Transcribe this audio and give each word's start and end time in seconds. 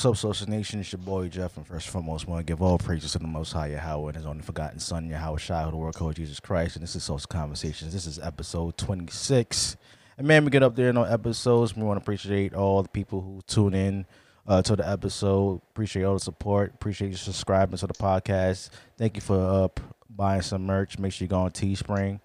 what's 0.00 0.06
up, 0.06 0.34
Saucy 0.34 0.50
Nation? 0.50 0.80
It's 0.80 0.92
your 0.92 0.98
boy 0.98 1.28
Jeff, 1.28 1.58
and 1.58 1.66
first 1.66 1.86
and 1.88 1.92
foremost, 1.92 2.26
want 2.26 2.40
to 2.40 2.50
give 2.50 2.62
all 2.62 2.78
praises 2.78 3.12
to 3.12 3.18
the 3.18 3.26
Most 3.26 3.52
High 3.52 3.72
Yahweh 3.72 4.06
and 4.08 4.16
His 4.16 4.24
only 4.24 4.40
forgotten 4.40 4.78
Son, 4.78 5.10
Yahweh 5.10 5.36
Shai, 5.36 5.68
the 5.68 5.76
world 5.76 5.94
called 5.94 6.16
Jesus 6.16 6.40
Christ. 6.40 6.76
And 6.76 6.82
this 6.82 6.96
is 6.96 7.04
Saucy 7.04 7.26
Conversations. 7.28 7.92
This 7.92 8.06
is 8.06 8.18
episode 8.18 8.78
26. 8.78 9.76
And 10.16 10.26
man, 10.26 10.46
we 10.46 10.50
get 10.50 10.62
up 10.62 10.74
there 10.74 10.88
in 10.88 10.96
our 10.96 11.06
episodes. 11.06 11.76
We 11.76 11.82
want 11.82 11.98
to 11.98 12.02
appreciate 12.02 12.54
all 12.54 12.82
the 12.82 12.88
people 12.88 13.20
who 13.20 13.42
tune 13.46 13.74
in 13.74 14.06
uh, 14.46 14.62
to 14.62 14.74
the 14.74 14.88
episode. 14.88 15.60
Appreciate 15.72 16.04
all 16.04 16.14
the 16.14 16.20
support. 16.20 16.72
Appreciate 16.72 17.10
you 17.10 17.18
subscribing 17.18 17.76
to 17.76 17.86
the 17.86 17.92
podcast. 17.92 18.70
Thank 18.96 19.16
you 19.16 19.20
for 19.20 19.36
uh, 19.36 19.68
buying 20.08 20.40
some 20.40 20.64
merch. 20.64 20.98
Make 20.98 21.12
sure 21.12 21.26
you 21.26 21.28
go 21.28 21.40
on 21.40 21.50
Teespring. 21.50 22.20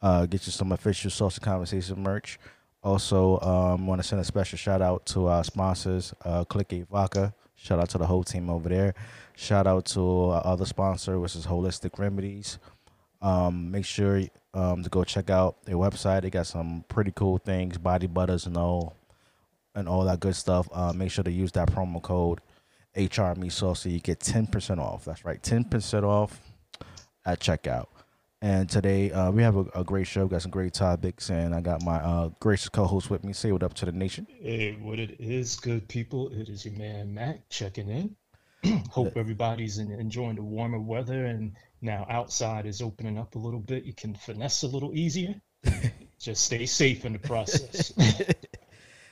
Uh, 0.00 0.24
get 0.24 0.46
you 0.46 0.52
some 0.52 0.72
official 0.72 1.10
Saucy 1.10 1.40
Conversation 1.42 2.02
merch. 2.02 2.38
Also, 2.82 3.40
um, 3.40 3.86
want 3.86 4.00
to 4.00 4.06
send 4.06 4.20
a 4.20 4.24
special 4.24 4.56
shout 4.56 4.80
out 4.80 5.04
to 5.06 5.26
our 5.26 5.42
sponsors, 5.42 6.14
uh, 6.24 6.44
Click 6.44 6.72
A 6.72 6.82
Vodka. 6.82 7.34
Shout 7.56 7.80
out 7.80 7.88
to 7.90 7.98
the 7.98 8.06
whole 8.06 8.22
team 8.22 8.48
over 8.48 8.68
there. 8.68 8.94
Shout 9.34 9.66
out 9.66 9.84
to 9.86 10.30
our 10.30 10.46
other 10.46 10.64
sponsor, 10.64 11.18
which 11.18 11.34
is 11.34 11.46
Holistic 11.46 11.98
Remedies. 11.98 12.58
Um, 13.20 13.72
make 13.72 13.84
sure 13.84 14.22
um, 14.54 14.84
to 14.84 14.88
go 14.88 15.02
check 15.02 15.28
out 15.28 15.64
their 15.64 15.74
website. 15.74 16.22
They 16.22 16.30
got 16.30 16.46
some 16.46 16.84
pretty 16.88 17.12
cool 17.14 17.38
things, 17.38 17.76
body 17.76 18.06
butters 18.06 18.46
and 18.46 18.56
all, 18.56 18.94
and 19.74 19.88
all 19.88 20.04
that 20.04 20.20
good 20.20 20.36
stuff. 20.36 20.68
Uh, 20.72 20.92
make 20.92 21.10
sure 21.10 21.24
to 21.24 21.32
use 21.32 21.50
that 21.52 21.68
promo 21.68 22.00
code 22.00 22.40
HRME 22.96 23.50
Sauce 23.50 23.80
so 23.80 23.88
you 23.88 24.00
get 24.00 24.20
ten 24.20 24.46
percent 24.46 24.78
off. 24.78 25.04
That's 25.04 25.24
right, 25.24 25.42
ten 25.42 25.64
percent 25.64 26.04
off 26.04 26.40
at 27.26 27.40
checkout. 27.40 27.86
And 28.40 28.68
today 28.68 29.10
uh, 29.10 29.30
we 29.32 29.42
have 29.42 29.56
a, 29.56 29.64
a 29.74 29.84
great 29.84 30.06
show. 30.06 30.26
Got 30.28 30.42
some 30.42 30.50
great 30.50 30.72
topics, 30.72 31.28
and 31.30 31.54
I 31.54 31.60
got 31.60 31.82
my 31.82 31.96
uh, 31.96 32.30
gracious 32.38 32.68
co-host 32.68 33.10
with 33.10 33.24
me. 33.24 33.32
Say 33.32 33.50
what 33.50 33.64
up 33.64 33.74
to 33.74 33.86
the 33.86 33.92
nation. 33.92 34.26
Hey, 34.40 34.76
what 34.80 35.00
it 35.00 35.16
is, 35.18 35.56
good 35.56 35.88
people. 35.88 36.28
It 36.28 36.48
is 36.48 36.64
your 36.64 36.74
man 36.74 37.12
Mack 37.12 37.48
checking 37.48 37.88
in. 37.88 38.16
Hope 38.90 39.16
everybody's 39.16 39.78
en- 39.78 39.90
enjoying 39.90 40.36
the 40.36 40.42
warmer 40.42 40.80
weather 40.80 41.26
and 41.26 41.56
now 41.80 42.06
outside 42.08 42.66
is 42.66 42.82
opening 42.82 43.18
up 43.18 43.34
a 43.34 43.38
little 43.38 43.60
bit. 43.60 43.84
You 43.84 43.92
can 43.92 44.14
finesse 44.14 44.62
a 44.62 44.68
little 44.68 44.94
easier. 44.94 45.40
Just 46.20 46.44
stay 46.44 46.66
safe 46.66 47.04
in 47.04 47.12
the 47.12 47.18
process. 47.18 47.92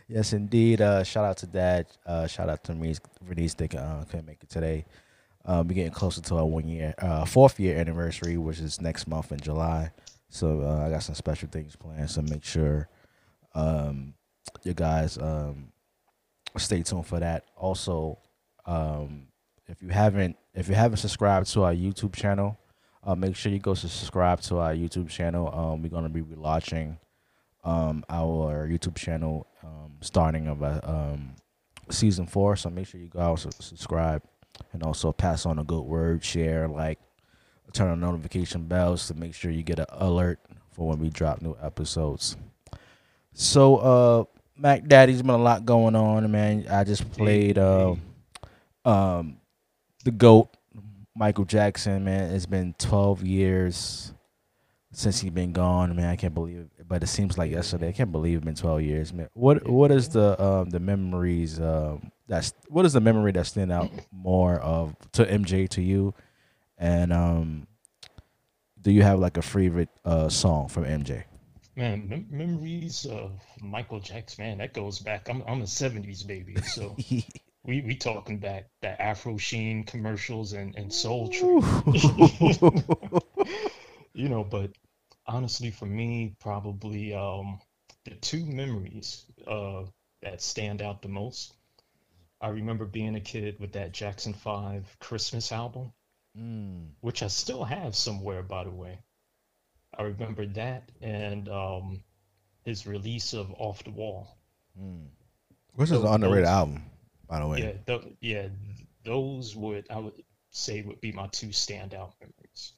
Yes, 0.09 0.33
indeed. 0.33 0.81
Uh, 0.81 1.03
shout 1.03 1.25
out 1.25 1.37
to 1.39 1.47
Dad. 1.47 1.87
Uh, 2.07 2.27
shout 2.29 2.49
out 2.49 2.63
to 2.65 2.73
Renese. 2.73 3.01
Renese 3.29 3.57
Dick 3.57 3.75
uh, 3.75 4.05
couldn't 4.05 4.27
make 4.27 4.41
it 4.41 4.49
today. 4.49 4.85
Um, 5.47 5.69
we're 5.69 5.75
getting 5.75 5.93
closer 5.93 6.21
to 6.21 6.37
our 6.37 6.45
one 6.45 6.67
year, 6.67 6.93
uh, 6.99 7.25
fourth 7.25 7.61
year 7.61 7.79
anniversary, 7.79 8.37
which 8.37 8.59
is 8.59 8.81
next 8.81 9.07
month 9.07 9.31
in 9.31 9.39
July. 9.39 9.93
So 10.29 10.63
uh, 10.63 10.85
I 10.85 10.91
got 10.91 11.05
some 11.05 11.15
special 11.15 11.49
things 11.49 11.77
planned. 11.77 12.11
So 12.11 12.21
make 12.23 12.45
sure 12.45 12.89
um, 13.55 14.15
you 14.65 14.75
guys 14.75 15.17
um, 15.19 15.69
stay 16.57 16.83
tuned 16.83 17.07
for 17.07 17.21
that. 17.21 17.45
Also, 17.57 18.19
um, 18.67 19.29
if 19.69 19.81
you 19.83 19.89
haven't 19.89 20.37
if 20.53 20.69
you 20.69 20.75
haven't 20.75 20.99
subscribed 20.99 21.47
to 21.53 21.63
our 21.63 21.73
YouTube 21.73 22.15
channel, 22.15 22.59
uh, 23.05 23.15
make 23.15 23.37
sure 23.37 23.53
you 23.53 23.61
go 23.61 23.75
subscribe 23.75 24.41
to 24.43 24.59
our 24.59 24.75
YouTube 24.75 25.09
channel. 25.09 25.49
Um, 25.55 25.83
we're 25.83 25.91
gonna 25.91 26.09
be 26.09 26.23
relaunching 26.23 26.99
um, 27.63 28.05
our 28.09 28.69
YouTube 28.69 28.97
channel 28.97 29.47
um, 29.63 29.93
starting 30.01 30.49
of 30.49 30.63
uh, 30.65 30.81
um, 30.83 31.37
season 31.89 32.27
four. 32.27 32.57
So 32.57 32.69
make 32.69 32.89
sure 32.89 33.01
you 33.01 33.09
go 33.09 33.21
out 33.21 33.45
and 33.45 33.55
subscribe 33.55 34.23
and 34.73 34.83
also 34.83 35.13
pass 35.13 35.47
on 35.47 35.59
a 35.59 35.65
good 35.65 35.83
word, 35.83 36.25
share, 36.25 36.69
like, 36.69 36.99
turn 37.73 37.91
on 37.91 38.01
notification 38.01 38.67
bells 38.67 39.07
to 39.09 39.15
make 39.15 39.35
sure 39.35 39.51
you 39.51 39.63
get 39.63 39.79
an 39.79 39.87
alert 39.91 40.41
for 40.73 40.89
when 40.89 40.99
we 40.99 41.11
drop 41.11 41.43
new 41.43 41.57
episodes. 41.63 42.37
So, 43.33 43.77
uh, 43.77 44.25
Mac 44.57 44.87
Daddy's 44.87 45.21
been 45.23 45.31
a 45.31 45.39
lot 45.39 45.67
going 45.67 45.95
on, 45.95 46.31
man. 46.31 46.67
I 46.71 46.85
just 46.85 47.11
played 47.13 47.59
uh, 47.59 47.95
um, 48.85 49.37
the 50.05 50.11
GOAT, 50.11 50.49
Michael 51.15 51.45
Jackson, 51.45 52.05
man. 52.05 52.33
It's 52.33 52.47
been 52.47 52.75
12 52.79 53.23
years 53.23 54.13
since 54.93 55.21
he's 55.21 55.31
been 55.31 55.53
gone, 55.53 55.95
man. 55.95 56.07
I 56.07 56.17
can't 56.17 56.33
believe 56.33 56.57
it, 56.79 56.89
but 56.89 57.03
it 57.03 57.09
seems 57.09 57.37
like 57.37 57.51
yesterday. 57.51 57.89
I 57.89 57.93
can't 57.93 58.13
believe 58.13 58.39
it's 58.39 58.45
been 58.47 58.55
12 58.55 58.83
years, 58.83 59.13
man. 59.13 59.29
What 59.35 59.69
what 59.69 59.91
is 59.91 60.09
the 60.09 60.43
um 60.43 60.71
the 60.71 60.81
memories 60.81 61.61
um 61.61 62.11
that's 62.29 62.53
what 62.69 62.85
is 62.85 62.93
the 62.93 63.01
memory 63.01 63.33
that 63.33 63.47
stand 63.47 63.73
out 63.73 63.91
more 64.13 64.61
of 64.61 64.95
to 65.13 65.25
MJ 65.25 65.69
to 65.71 65.83
you, 65.83 66.15
and 66.79 67.13
um 67.13 67.67
do 68.81 68.91
you 68.91 69.03
have 69.03 69.19
like 69.19 69.37
a 69.37 69.43
favorite 69.43 69.89
uh 70.05 70.29
song 70.29 70.69
from 70.69 70.85
MJ? 70.85 71.25
Man, 71.77 72.09
mem- 72.09 72.27
memories 72.31 73.05
of 73.05 73.39
Michael 73.61 74.01
Jackson, 74.01 74.45
man, 74.45 74.59
that 74.59 74.73
goes 74.73 74.99
back. 74.99 75.29
I'm 75.29 75.43
I'm 75.47 75.61
a 75.61 75.65
70s 75.65 76.27
baby, 76.27 76.57
so 76.63 76.97
we 77.65 77.83
we 77.83 77.97
talking 77.97 78.39
back 78.39 78.69
that 78.83 79.01
Afro 79.01 79.37
Sheen 79.37 79.85
commercials 79.85 80.53
and 80.53 80.75
and 80.77 80.93
Soul 80.93 81.29
Train. 81.29 81.63
you 84.15 84.29
know, 84.29 84.45
but 84.45 84.71
honestly, 85.27 85.71
for 85.71 85.87
me, 85.87 86.35
probably 86.41 87.15
um, 87.15 87.59
the 88.05 88.13
two 88.13 88.47
memories 88.47 89.27
uh, 89.47 89.83
that 90.23 90.41
stand 90.41 90.81
out 90.81 91.03
the 91.03 91.09
most. 91.09 91.55
I 92.41 92.49
remember 92.49 92.85
being 92.85 93.15
a 93.17 93.21
kid 93.21 93.59
with 93.61 93.73
that 93.73 93.93
Jackson 93.93 94.33
5 94.35 94.97
Christmas 95.01 95.53
album, 95.53 95.93
Mm. 96.37 96.91
which 97.01 97.23
I 97.23 97.29
still 97.29 97.65
have 97.65 97.97
somewhere, 97.97 98.43
by 98.43 98.65
the 98.65 98.71
way. 98.71 98.99
I 99.97 100.03
remember 100.03 100.45
that 100.47 100.91
and 101.01 101.49
um, 101.49 102.05
his 102.65 102.87
release 102.87 103.33
of 103.33 103.51
Off 103.53 103.83
the 103.85 103.91
Wall. 103.91 104.37
Mm. 104.79 105.09
This 105.79 105.91
is 105.91 106.03
an 106.03 106.07
underrated 106.07 106.45
those- 106.45 106.51
album, 106.51 106.83
by 107.27 107.41
the 107.41 107.47
way. 107.47 107.61
Yeah, 107.63 107.73
th 107.99 108.17
yeah, 108.21 108.49
those 109.03 109.57
would 109.57 109.87
I 109.91 109.99
would 109.99 110.23
say 110.51 110.83
would 110.83 111.01
be 111.01 111.13
my 111.13 111.27
two 111.29 111.49
standout 111.49 112.13
memories. 112.21 112.75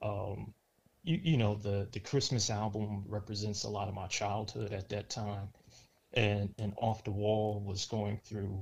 Um, 0.00 0.54
you 1.02 1.16
you 1.22 1.36
know 1.36 1.56
the 1.56 1.88
the 1.90 1.98
Christmas 2.00 2.50
album 2.50 3.04
represents 3.08 3.64
a 3.64 3.68
lot 3.68 3.88
of 3.88 3.94
my 3.94 4.06
childhood 4.06 4.72
at 4.72 4.88
that 4.90 5.10
time, 5.10 5.48
and 6.12 6.54
and 6.58 6.74
Off 6.76 7.02
the 7.02 7.10
Wall 7.10 7.60
was 7.60 7.86
going 7.86 8.18
through, 8.18 8.60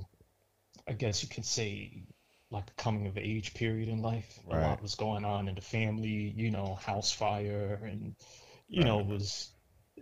I 0.87 0.93
guess 0.93 1.23
you 1.23 1.29
could 1.29 1.45
say, 1.45 2.03
like 2.51 2.69
a 2.69 2.81
coming 2.81 3.07
of 3.07 3.17
age 3.17 3.53
period 3.53 3.89
in 3.89 4.01
life. 4.01 4.39
A 4.49 4.55
lot 4.55 4.81
was 4.81 4.95
going 4.95 5.25
on 5.25 5.47
in 5.47 5.55
the 5.55 5.61
family, 5.61 6.33
you 6.35 6.51
know, 6.51 6.75
house 6.75 7.11
fire, 7.11 7.79
and 7.83 8.15
you 8.67 8.83
know 8.83 8.99
was 8.99 9.51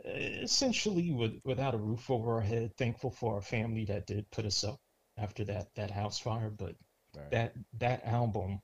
eh, 0.06 0.40
essentially 0.44 1.12
with, 1.12 1.40
without 1.44 1.76
a 1.76 1.78
roof 1.78 2.10
over 2.10 2.36
our 2.36 2.42
head. 2.42 2.76
Thankful 2.78 3.12
for 3.12 3.36
our 3.36 3.42
family 3.42 3.86
that 3.86 4.08
did 4.08 4.30
put 4.32 4.46
us 4.46 4.64
up 4.64 4.80
after 5.18 5.44
that 5.46 5.74
that 5.76 5.92
house 5.92 6.20
fire, 6.20 6.50
but 6.50 6.76
Right. 7.16 7.26
that 7.32 7.54
that 7.80 8.06
album 8.06 8.62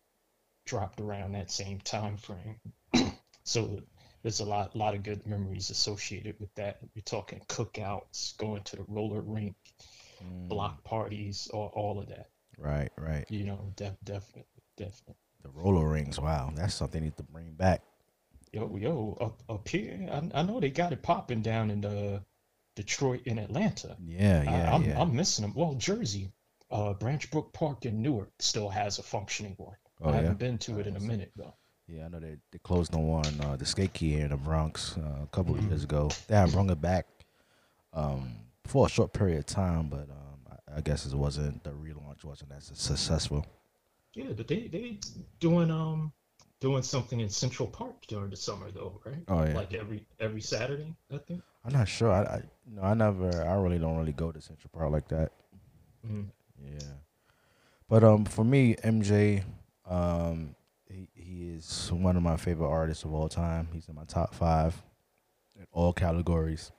dropped 0.65 1.00
around 1.01 1.33
that 1.33 1.51
same 1.51 1.79
time 1.81 2.17
frame. 2.17 2.59
so 3.44 3.81
there's 4.23 4.39
a 4.39 4.45
lot 4.45 4.75
lot 4.75 4.95
of 4.95 5.03
good 5.03 5.25
memories 5.27 5.69
associated 5.69 6.35
with 6.39 6.53
that. 6.56 6.79
You're 6.94 7.03
talking 7.03 7.41
cookouts, 7.47 8.38
going 8.38 8.63
to 8.63 8.77
the 8.77 8.85
roller 8.88 9.21
rink, 9.21 9.56
Mm. 10.25 10.48
block 10.50 10.83
parties, 10.83 11.50
or 11.54 11.69
all 11.69 12.00
of 12.00 12.07
that. 12.10 12.30
Right, 12.57 12.92
right. 12.98 13.25
You 13.30 13.45
know, 13.45 13.72
def, 13.75 13.94
definitely, 14.04 14.63
definitely. 14.77 15.16
The 15.44 15.50
roller 15.50 15.88
rings. 15.89 16.19
Wow, 16.19 16.51
that's 16.56 16.74
something 16.74 17.01
they 17.01 17.06
need 17.07 17.18
to 17.18 17.24
bring 17.24 17.51
back. 17.54 17.81
Yo, 18.51 18.75
yo, 18.77 19.18
up 19.19 19.44
up 19.50 19.68
here, 19.68 20.07
I, 20.12 20.39
I 20.39 20.44
know 20.44 20.60
they 20.60 20.69
got 20.69 20.94
it 20.94 21.01
popping 21.04 21.42
down 21.42 21.69
in 21.69 21.81
the 21.81 22.24
Detroit 22.75 23.22
and 23.27 23.39
Atlanta. 23.39 23.98
Yeah, 24.06 24.44
I, 24.48 24.51
yeah, 24.51 24.74
I'm 24.75 24.83
yeah. 24.83 25.01
I'm 25.01 25.16
missing 25.16 25.44
them. 25.44 25.54
Well, 25.54 25.74
Jersey, 25.75 26.31
uh, 26.72 26.94
Branch 26.94 27.30
Brook 27.31 27.51
Park 27.54 27.86
in 27.86 28.01
Newark 28.01 28.31
still 28.39 28.69
has 28.69 28.98
a 29.00 29.04
functioning 29.04 29.56
one. 29.57 29.75
Oh, 30.01 30.10
I 30.10 30.13
yeah? 30.13 30.22
haven't 30.22 30.39
been 30.39 30.57
to 30.60 30.80
it 30.80 30.88
in 30.88 30.95
a 30.95 31.00
minute 31.00 31.31
though. 31.36 31.54
Yeah, 31.88 32.06
I 32.06 32.07
know 32.07 32.19
they, 32.19 32.38
they 32.51 32.57
closed 32.60 32.92
the 32.94 32.98
one, 33.00 33.39
uh, 33.42 33.56
the 33.57 33.66
skate 33.66 33.94
key 33.94 34.12
here 34.13 34.24
in 34.25 34.31
the 34.31 34.38
Bronx 34.38 34.98
uh, 34.98 35.24
a 35.24 35.27
couple 35.27 35.54
of 35.56 35.62
Mhm. 35.62 35.69
years 35.69 35.83
ago. 35.83 36.10
They 36.27 36.36
have 36.36 36.51
brought 36.54 36.69
it 36.72 36.81
back 36.81 37.06
um, 37.94 38.31
for 38.65 38.85
a 38.85 38.89
short 38.89 39.13
period 39.13 39.39
of 39.39 39.45
time, 39.45 39.88
but 39.89 40.09
um, 40.09 40.39
I, 40.73 40.77
I 40.77 40.81
guess 40.81 41.06
it 41.06 41.13
wasn't 41.13 41.63
the 41.63 41.71
relaunch 41.71 42.23
wasn't 42.23 42.51
as 42.51 42.71
successful. 42.73 43.45
Yeah, 44.13 44.31
but 44.35 44.47
they 44.47 44.67
they 44.67 45.00
doing 45.39 45.69
um 45.71 46.12
doing 46.62 46.83
something 46.83 47.19
in 47.19 47.29
Central 47.29 47.67
Park 47.67 48.06
during 48.07 48.29
the 48.29 48.38
summer 48.38 48.71
though, 48.71 49.00
right? 49.06 49.23
Oh 49.27 49.44
yeah. 49.44 49.53
Like 49.53 49.73
every 49.73 50.06
every 50.19 50.41
Saturday, 50.41 50.95
I 51.13 51.17
think. 51.17 51.41
I'm 51.63 51.73
not 51.73 51.88
sure. 51.88 52.12
I, 52.12 52.21
I 52.23 52.41
no, 52.67 52.81
I 52.83 52.94
never. 52.94 53.44
I 53.45 53.56
really 53.56 53.79
don't 53.79 53.97
really 53.97 54.13
go 54.13 54.31
to 54.31 54.41
Central 54.41 54.69
Park 54.73 54.91
like 54.91 55.07
that. 55.09 55.31
Mhm. 56.07 56.27
Yeah. 56.63 56.94
But 57.89 58.03
um, 58.03 58.25
for 58.25 58.44
me, 58.44 58.75
MJ, 58.83 59.44
um, 59.85 60.56
he 60.88 61.09
he 61.13 61.50
is 61.50 61.91
one 61.91 62.15
of 62.15 62.23
my 62.23 62.38
favorite 62.38 62.69
artists 62.69 63.03
of 63.03 63.13
all 63.13 63.29
time. 63.29 63.67
He's 63.73 63.89
in 63.89 63.95
my 63.95 64.06
top 64.06 64.33
five 64.33 64.81
in 65.59 65.65
all 65.71 65.94
categories. 65.94 66.71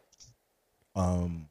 Um, 0.94 1.48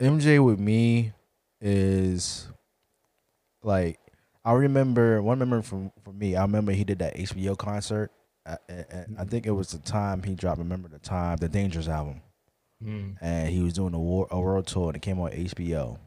MJ 0.00 0.42
with 0.44 0.58
me 0.58 1.12
is 1.60 2.48
like 3.62 3.98
I 4.44 4.52
remember 4.52 5.20
one 5.22 5.38
memory 5.38 5.62
from 5.62 5.92
for 6.02 6.12
me. 6.12 6.34
I 6.36 6.42
remember 6.42 6.72
he 6.72 6.84
did 6.84 6.98
that 7.00 7.16
HBO 7.16 7.56
concert. 7.56 8.10
And- 8.46 8.58
and 8.90 9.16
I 9.18 9.24
think 9.24 9.46
it 9.46 9.50
was 9.52 9.70
the 9.70 9.78
time 9.78 10.22
he 10.22 10.34
dropped. 10.34 10.58
Remember 10.58 10.88
the 10.88 10.98
time 10.98 11.36
the 11.36 11.48
Dangerous 11.48 11.88
album 11.88 12.22
Mm. 12.82 13.16
and 13.20 13.50
he 13.50 13.60
was 13.62 13.74
doing 13.74 13.92
a, 13.92 13.98
war, 13.98 14.26
a 14.30 14.40
world 14.40 14.66
tour 14.66 14.86
and 14.88 14.96
it 14.96 15.02
came 15.02 15.20
on 15.20 15.30
HBO. 15.32 15.98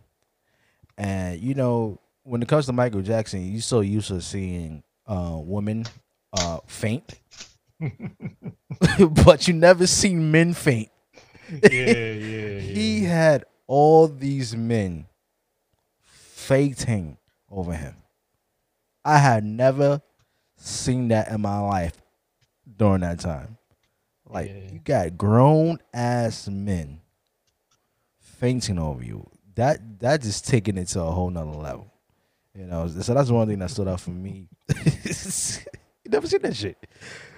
And 0.98 1.40
you 1.40 1.54
know, 1.54 2.00
when 2.24 2.42
it 2.42 2.48
comes 2.48 2.66
to 2.66 2.74
Michael 2.74 3.04
Jackson, 3.04 3.51
you're 3.51 3.62
so 3.62 3.81
used 3.81 4.07
to 4.07 4.19
seeing 4.22 4.81
uh, 5.06 5.38
women 5.40 5.86
uh, 6.34 6.60
faint, 6.66 7.13
but 9.24 9.48
you 9.48 9.54
never 9.54 9.86
seen 9.86 10.31
men 10.31 10.54
faint. 10.54 10.90
yeah, 11.51 11.69
yeah, 11.72 11.94
yeah. 12.12 12.60
He 12.60 13.04
had 13.04 13.45
all 13.68 14.07
these 14.07 14.56
men 14.56 15.06
fainting 16.01 17.18
over 17.50 17.74
him. 17.74 17.95
I 19.06 19.18
had 19.18 19.44
never 19.44 20.01
seen 20.56 21.10
that 21.10 21.30
in 21.30 21.42
my 21.42 21.60
life 21.60 21.94
during 22.77 23.01
that 23.01 23.19
time. 23.19 23.57
Like 24.27 24.50
Yeah. 24.50 24.71
you 24.74 24.80
got 24.80 25.18
grown 25.18 25.80
ass 25.94 26.48
men 26.48 27.01
fainting 28.19 28.80
over 28.80 29.04
you. 29.04 29.30
That 29.56 30.00
that 30.00 30.21
just 30.21 30.48
taking 30.48 30.77
it 30.77 30.88
to 30.89 31.01
a 31.01 31.12
whole 31.12 31.30
nother 31.30 31.51
level. 31.51 31.92
You 32.56 32.66
know, 32.66 32.88
so 32.88 33.13
that's 33.13 33.30
one 33.31 33.48
thing 33.48 33.59
that 33.59 33.71
stood 33.71 33.88
out 33.88 34.00
for 34.00 34.12
me. 34.12 34.48
you 34.75 36.12
never 36.12 36.27
seen 36.27 36.42
that 36.44 36.56
shit. 36.56 36.77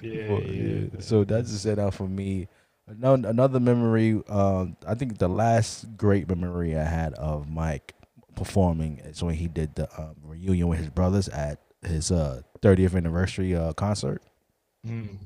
yeah, 0.02 0.30
Well, 0.30 0.42
yeah. 0.44 0.88
So 1.00 1.24
that 1.24 1.46
just 1.46 1.60
stood 1.62 1.80
out 1.80 1.94
for 1.94 2.08
me. 2.08 2.48
Another, 2.88 3.28
another 3.28 3.60
memory, 3.60 4.22
um, 4.30 4.78
I 4.86 4.94
think 4.94 5.18
the 5.18 5.28
last 5.28 5.98
great 5.98 6.30
memory 6.30 6.78
I 6.78 6.84
had 6.84 7.14
of 7.16 7.50
Mike 7.50 7.96
performing 8.36 9.00
is 9.00 9.24
when 9.24 9.36
he 9.36 9.48
did 9.48 9.76
the 9.76 9.90
um, 10.00 10.16
reunion 10.24 10.68
with 10.68 10.80
his 10.80 10.90
brothers 10.90 11.28
at 11.30 11.60
his 11.82 12.12
uh, 12.12 12.42
30th 12.62 12.96
anniversary 12.96 13.56
uh, 13.56 13.74
concert. 13.74 14.22
Mm. 14.86 15.18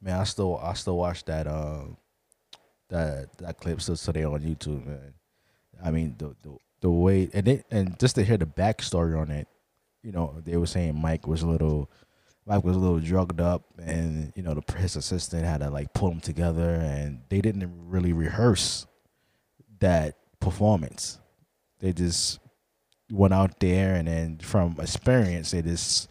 Man, 0.00 0.18
I 0.20 0.24
still 0.24 0.58
I 0.58 0.74
still 0.74 0.98
watch 0.98 1.24
that 1.24 1.46
um 1.46 1.96
that 2.88 3.38
that 3.38 3.58
clip 3.58 3.80
still 3.80 3.96
today 3.96 4.24
on 4.24 4.40
YouTube, 4.40 4.84
man. 4.84 5.14
I 5.82 5.90
mean 5.90 6.16
the 6.18 6.36
the, 6.42 6.56
the 6.80 6.90
way 6.90 7.30
and 7.32 7.48
it 7.48 7.66
and 7.70 7.98
just 7.98 8.16
to 8.16 8.24
hear 8.24 8.36
the 8.36 8.46
backstory 8.46 9.18
on 9.18 9.30
it, 9.30 9.48
you 10.02 10.12
know, 10.12 10.42
they 10.44 10.56
were 10.56 10.66
saying 10.66 11.00
Mike 11.00 11.26
was 11.26 11.42
a 11.42 11.46
little 11.46 11.90
Mike 12.46 12.64
was 12.64 12.76
a 12.76 12.78
little 12.78 13.00
drugged 13.00 13.40
up 13.40 13.62
and 13.78 14.32
you 14.36 14.42
know 14.42 14.54
the 14.54 14.78
his 14.78 14.96
assistant 14.96 15.44
had 15.44 15.60
to 15.60 15.70
like 15.70 15.92
pull 15.94 16.10
him 16.10 16.20
together 16.20 16.74
and 16.74 17.22
they 17.28 17.40
didn't 17.40 17.72
really 17.88 18.12
rehearse 18.12 18.86
that 19.80 20.16
performance. 20.40 21.18
They 21.80 21.92
just 21.92 22.38
went 23.10 23.34
out 23.34 23.60
there 23.60 23.94
and 23.94 24.08
then 24.08 24.38
from 24.38 24.76
experience 24.78 25.50
they 25.52 25.62
just 25.62 26.08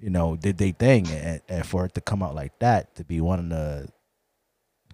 you 0.00 0.10
know, 0.10 0.36
did 0.36 0.56
they 0.56 0.72
thing, 0.72 1.06
and, 1.08 1.40
and 1.48 1.66
for 1.66 1.84
it 1.84 1.94
to 1.94 2.00
come 2.00 2.22
out 2.22 2.34
like 2.34 2.58
that, 2.58 2.94
to 2.96 3.04
be 3.04 3.20
one 3.20 3.38
of 3.38 3.48
the 3.50 3.88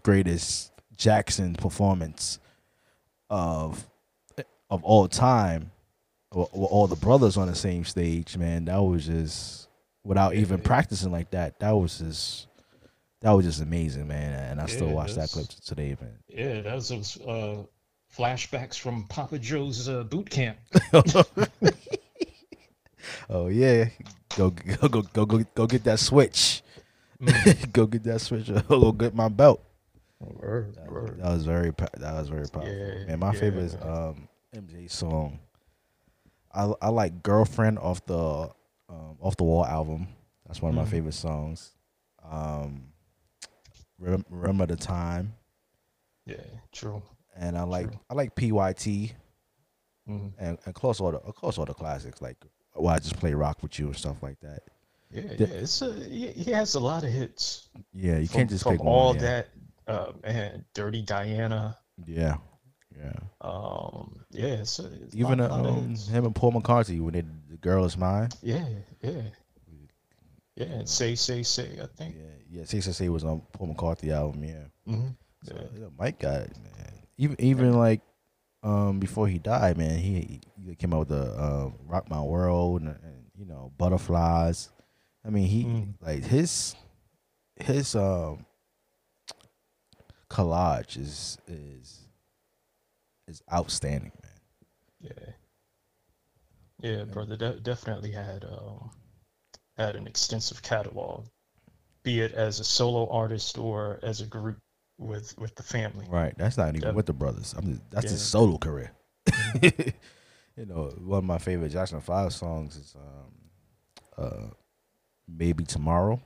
greatest 0.03 0.73
Jackson 0.97 1.55
performance 1.55 2.39
of 3.31 3.89
of 4.69 4.83
all 4.83 5.07
time, 5.07 5.71
all 6.33 6.89
the 6.89 6.97
brothers 6.97 7.37
on 7.37 7.47
the 7.47 7.55
same 7.55 7.85
stage, 7.85 8.37
man, 8.37 8.65
that 8.65 8.79
was 8.79 9.07
just 9.07 9.66
without 10.07 10.35
even 10.35 10.59
Yeah. 10.59 10.65
practicing 10.67 11.13
like 11.13 11.31
that. 11.33 11.59
That 11.61 11.73
was 11.73 11.99
just 11.99 12.47
that 13.21 13.33
was 13.33 13.45
just 13.45 13.61
amazing, 13.61 14.07
man. 14.07 14.33
And 14.51 14.61
I 14.61 14.67
still 14.67 14.89
watch 14.89 15.15
that 15.15 15.31
clip 15.31 15.49
today, 15.49 15.97
man. 16.01 16.19
Yeah, 16.29 16.61
that 16.63 16.75
was 16.75 16.91
uh, 17.21 17.65
flashbacks 18.17 18.79
from 18.79 19.05
Papa 19.09 19.39
Joe's 19.39 19.89
uh, 19.89 20.05
boot 20.05 20.31
camp. 20.31 20.59
oh 23.31 23.49
yeah, 23.49 23.87
go 24.37 24.51
go 24.51 24.89
go 24.89 25.03
go 25.03 25.25
go, 25.27 25.45
go 25.55 25.67
get 25.67 25.85
that 25.85 25.99
switch. 25.99 26.63
go 27.73 27.87
get 27.87 28.05
that 28.05 28.21
switch. 28.21 28.51
go 28.69 28.93
get 28.93 29.15
my 29.15 29.29
belt. 29.29 29.63
Word, 30.21 30.75
That, 30.77 30.91
word. 30.91 31.19
that 31.21 31.31
was 31.31 31.45
very 31.45 31.73
that 31.99 32.15
was 32.15 32.29
very 32.29 32.49
powerful. 32.49 32.73
Yeah, 32.73 33.05
Man, 33.07 33.19
my 33.19 33.35
favorite 33.35 33.65
is 33.65 33.75
um 33.75 34.29
MJ 34.55 34.91
song. 34.91 35.39
I 36.55 36.73
I 36.81 36.89
like 36.89 37.23
Girlfriend 37.23 37.79
off 37.79 38.05
the 38.07 38.51
um, 38.89 39.17
off 39.21 39.37
the 39.37 39.45
wall 39.45 39.65
album. 39.67 40.09
That's 40.47 40.63
one 40.63 40.71
of 40.71 40.77
my 40.77 40.85
Mhm. 40.85 40.91
favorite 40.91 41.15
songs. 41.15 41.73
Um 42.23 42.93
Rem- 43.99 44.25
Remember 44.29 44.67
the 44.67 44.77
time 44.77 45.35
Yeah, 46.27 46.37
true. 46.73 47.03
and 47.35 47.57
I 47.57 47.63
like 47.63 47.89
True. 47.89 48.01
I 48.11 48.15
like 48.15 48.35
PYT 48.35 49.15
Mhm. 50.09 50.33
and, 50.39 50.59
and 50.67 50.75
close 50.75 51.01
all 51.01 51.13
the 51.13 51.19
of 51.19 51.35
course 51.35 51.57
all 51.59 51.65
the 51.65 51.75
classics 51.75 52.21
like 52.21 52.37
why 52.75 52.95
I 52.95 52.99
just 52.99 53.17
play 53.19 53.33
rock 53.33 53.63
with 53.63 53.79
you 53.79 53.87
and 53.87 53.97
stuff 53.97 54.23
like 54.23 54.39
that. 54.41 54.61
Yeah, 55.11 55.23
yeah. 55.39 55.47
It's 55.47 55.81
a, 55.83 55.95
he, 55.95 56.29
he 56.33 56.51
has 56.51 56.75
a 56.75 56.81
lot 56.81 57.05
of 57.05 57.11
hits. 57.11 57.69
Yeah, 57.95 58.19
you 58.19 58.27
from, 58.27 58.39
can't 58.41 58.51
just 58.51 58.65
from 58.65 58.73
pick 58.75 58.83
one. 58.85 58.93
all 58.95 59.15
yeah. 59.15 59.21
that. 59.23 59.49
Uh, 59.87 60.13
man, 60.23 60.65
Dirty 60.75 61.01
Diana. 61.03 61.79
Yeah. 62.05 62.37
Yeah. 62.99 63.13
Um, 63.41 64.21
yeah, 64.31 64.47
it's 64.63 64.79
it's 64.79 65.15
Even 65.15 65.39
lot 65.39 65.51
um, 65.51 65.95
him 65.97 66.25
and 66.25 66.35
Paul 66.35 66.53
McCartney 66.53 67.01
when 67.01 67.13
they 67.15 67.21
did 67.23 67.49
The 67.51 67.57
Girl 67.57 67.85
Is 67.85 67.97
Mine. 67.97 68.31
Yeah, 68.43 68.65
yeah, 69.03 69.23
yeah. 70.57 70.65
And 70.67 70.89
say, 70.89 71.15
say, 71.15 71.43
say. 71.43 71.79
I 71.83 71.87
think. 71.97 72.15
Yeah, 72.17 72.59
Yeah. 72.61 72.65
Say 72.65 72.81
say 72.81 72.93
say 72.93 73.09
was 73.09 73.25
on 73.25 73.43
Paul 73.53 73.75
McCartney 73.75 74.11
album. 74.13 74.43
Yeah. 74.45 74.65
hmm 74.87 75.09
So 75.45 75.55
Yeah. 75.55 75.81
yeah, 75.81 75.87
Mike 75.99 76.19
got 76.19 76.41
it, 76.43 76.57
man. 76.59 76.93
Even 77.19 77.37
even 77.41 77.73
like 77.75 78.01
um 78.63 78.99
before 78.99 79.29
he 79.29 79.39
died, 79.39 79.77
man, 79.77 79.99
he, 79.99 80.41
he 80.65 80.75
came 80.75 80.93
out 80.95 81.01
with 81.01 81.09
the 81.09 81.33
uh, 81.39 81.71
Rock 81.85 82.09
My 82.11 82.23
World 82.23 82.81
and, 82.83 82.89
and 83.03 83.25
you 83.37 83.45
know 83.45 83.73
Butterflies. 83.77 84.71
I 85.25 85.31
mean, 85.31 85.47
he 85.47 85.65
Mm. 85.65 85.95
like 86.01 86.25
his 86.25 86.75
his 87.57 87.95
um 87.95 88.47
collage 90.31 90.97
is 90.99 91.39
is 91.47 92.06
is 93.29 93.43
outstanding, 93.53 94.13
man. 94.23 94.33
Yeah. 95.01 95.33
Yeah, 96.83 97.05
brother, 97.05 97.37
de- 97.37 97.61
definitely 97.61 98.13
had 98.13 98.45
um 98.45 98.91
had 99.77 99.97
an 99.97 100.07
extensive 100.07 100.63
catalog, 100.63 101.27
be 102.03 102.21
it 102.21 102.33
as 102.33 102.61
a 102.61 102.65
solo 102.65 103.09
artist 103.11 103.59
or 103.59 103.99
as 104.03 104.21
a 104.21 104.27
group 104.27 104.59
with 104.99 105.37
with 105.39 105.55
the 105.55 105.63
family. 105.63 106.07
Right. 106.09 106.35
That's 106.37 106.57
not 106.57 106.75
even 106.77 106.89
Yeah. 106.89 106.95
with 106.95 107.07
the 107.07 107.13
brothers. 107.13 107.55
I'm 107.57 107.67
just, 107.67 107.91
that's 107.91 108.11
his 108.11 108.23
solo 108.23 108.59
career. 108.59 108.93
you 109.63 110.67
know, 110.67 110.93
one 110.99 111.19
of 111.19 111.25
my 111.25 111.39
favorite 111.39 111.71
Jackson 111.71 112.01
Five 112.01 112.33
songs 112.33 112.77
is 112.77 112.95
um, 112.97 114.25
uh, 114.25 114.47
"Maybe 115.29 115.65
Tomorrow," 115.65 116.21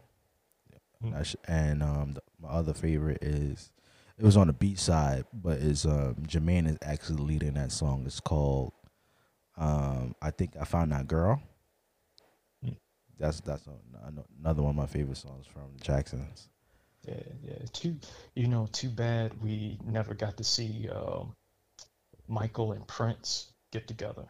Mm. 1.03 1.13
That's- 1.13 1.37
and 1.49 1.83
um, 1.83 2.13
the, 2.13 2.23
my 2.41 2.49
other 2.51 2.75
favorite 2.75 3.23
is 3.23 3.71
it 4.21 4.25
was 4.25 4.37
on 4.37 4.49
the 4.49 4.53
B-side, 4.53 5.25
but 5.33 5.59
is 5.59 5.87
um, 5.87 6.17
Jermaine 6.29 6.69
is 6.69 6.77
actually 6.83 7.23
leading 7.23 7.55
that 7.55 7.73
song. 7.73 8.03
It's 8.07 8.21
called 8.21 8.73
um, 9.57 10.15
"I 10.21 10.31
Think 10.31 10.53
I 10.61 10.65
Found 10.65 10.93
That 10.93 11.09
Girl." 11.09 11.43
Mm. 12.65 12.77
That's 13.19 13.41
that's 13.41 13.67
another 14.39 14.63
one 14.63 14.71
of 14.71 14.77
my 14.77 14.87
favorite 14.87 15.17
songs 15.17 15.47
from 15.47 15.71
Jacksons. 15.81 16.49
Yeah, 17.09 17.15
yeah. 17.43 17.59
Too, 17.73 17.97
you 18.35 18.47
know, 18.47 18.69
too 18.73 18.91
bad 18.91 19.43
we 19.43 19.79
never 19.85 20.13
got 20.15 20.37
to 20.37 20.45
see 20.45 20.89
um, 20.95 21.35
Michael 22.29 22.73
and 22.73 22.87
Prince 22.87 23.53
get 23.73 23.89
together. 23.89 24.27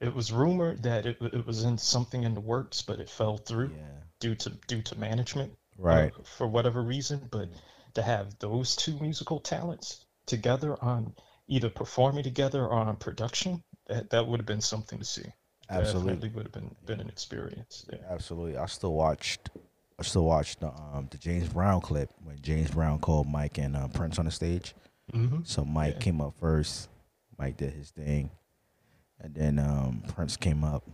It 0.00 0.12
was 0.14 0.32
rumored 0.32 0.82
that 0.82 1.06
it, 1.06 1.16
it 1.20 1.46
was 1.46 1.62
in 1.64 1.78
something 1.78 2.24
in 2.24 2.34
the 2.34 2.40
works, 2.40 2.82
but 2.82 2.98
it 2.98 3.08
fell 3.08 3.36
through 3.36 3.70
Yeah. 3.76 4.00
due 4.18 4.34
to 4.34 4.50
due 4.66 4.82
to 4.82 4.98
management, 4.98 5.52
uh, 5.78 5.82
Right. 5.82 6.12
for 6.26 6.48
whatever 6.48 6.82
reason. 6.82 7.28
But 7.30 7.50
to 7.94 8.02
have 8.02 8.38
those 8.38 8.76
two 8.76 8.98
musical 9.00 9.40
talents 9.40 10.04
together 10.26 10.76
on 10.82 11.14
either 11.48 11.70
performing 11.70 12.22
together 12.24 12.64
or 12.64 12.72
on 12.72 12.96
production, 12.96 13.62
that 13.86 14.10
that 14.10 14.26
would 14.26 14.40
have 14.40 14.46
been 14.46 14.60
something 14.60 14.98
to 14.98 15.04
see. 15.04 15.24
Absolutely. 15.70 16.12
Definitely 16.14 16.28
would 16.30 16.44
have 16.46 16.52
been 16.52 16.76
been 16.86 17.00
an 17.00 17.08
experience. 17.08 17.86
Yeah. 17.92 17.98
Absolutely. 18.10 18.56
I 18.56 18.66
still 18.66 18.94
watched 18.94 19.50
I 19.98 20.02
still 20.02 20.24
watched 20.24 20.60
the 20.60 20.68
um 20.68 21.08
the 21.10 21.18
James 21.18 21.48
Brown 21.48 21.80
clip 21.80 22.10
when 22.22 22.38
James 22.40 22.70
Brown 22.70 22.98
called 23.00 23.28
Mike 23.28 23.58
and 23.58 23.76
uh, 23.76 23.88
Prince 23.88 24.18
on 24.18 24.24
the 24.24 24.30
stage. 24.30 24.74
Mm-hmm. 25.12 25.40
So 25.44 25.64
Mike 25.64 25.94
Yeah. 25.94 26.00
came 26.00 26.20
up 26.20 26.34
first. 26.38 26.88
Mike 27.38 27.56
did 27.56 27.72
his 27.72 27.90
thing, 27.90 28.30
and 29.20 29.34
then 29.34 29.58
um 29.58 30.02
Prince 30.14 30.36
came 30.36 30.64
up, 30.64 30.84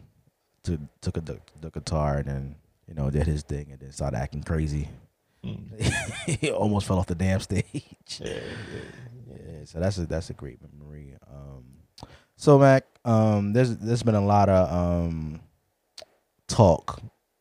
to 0.64 0.78
took 1.00 1.16
a, 1.16 1.20
the, 1.20 1.40
the 1.60 1.70
guitar, 1.70 2.18
and 2.18 2.26
then 2.26 2.54
you 2.86 2.94
know, 2.94 3.10
did 3.10 3.26
his 3.26 3.42
thing 3.42 3.68
and 3.70 3.80
then 3.80 3.92
started 3.92 4.18
acting 4.18 4.42
crazy. 4.42 4.88
Mm. 5.44 6.38
he 6.40 6.50
almost 6.62 6.86
fell 6.86 6.98
off 6.98 7.06
the 7.06 7.14
damn 7.14 7.40
stage. 7.40 7.64
Yeah, 8.20 8.28
yeah. 8.28 9.36
Yeah, 9.46 9.64
so 9.64 9.80
that's 9.80 9.98
a 9.98 10.06
that's 10.06 10.30
a 10.30 10.34
great 10.34 10.58
memory. 10.62 11.14
Um, 11.28 11.64
so 12.36 12.58
Mack, 12.58 12.84
um, 13.04 13.52
there's 13.52 13.76
there's 13.78 14.02
been 14.02 14.14
a 14.14 14.24
lot 14.24 14.48
of 14.48 14.72
um 14.72 15.40
talk 16.48 17.00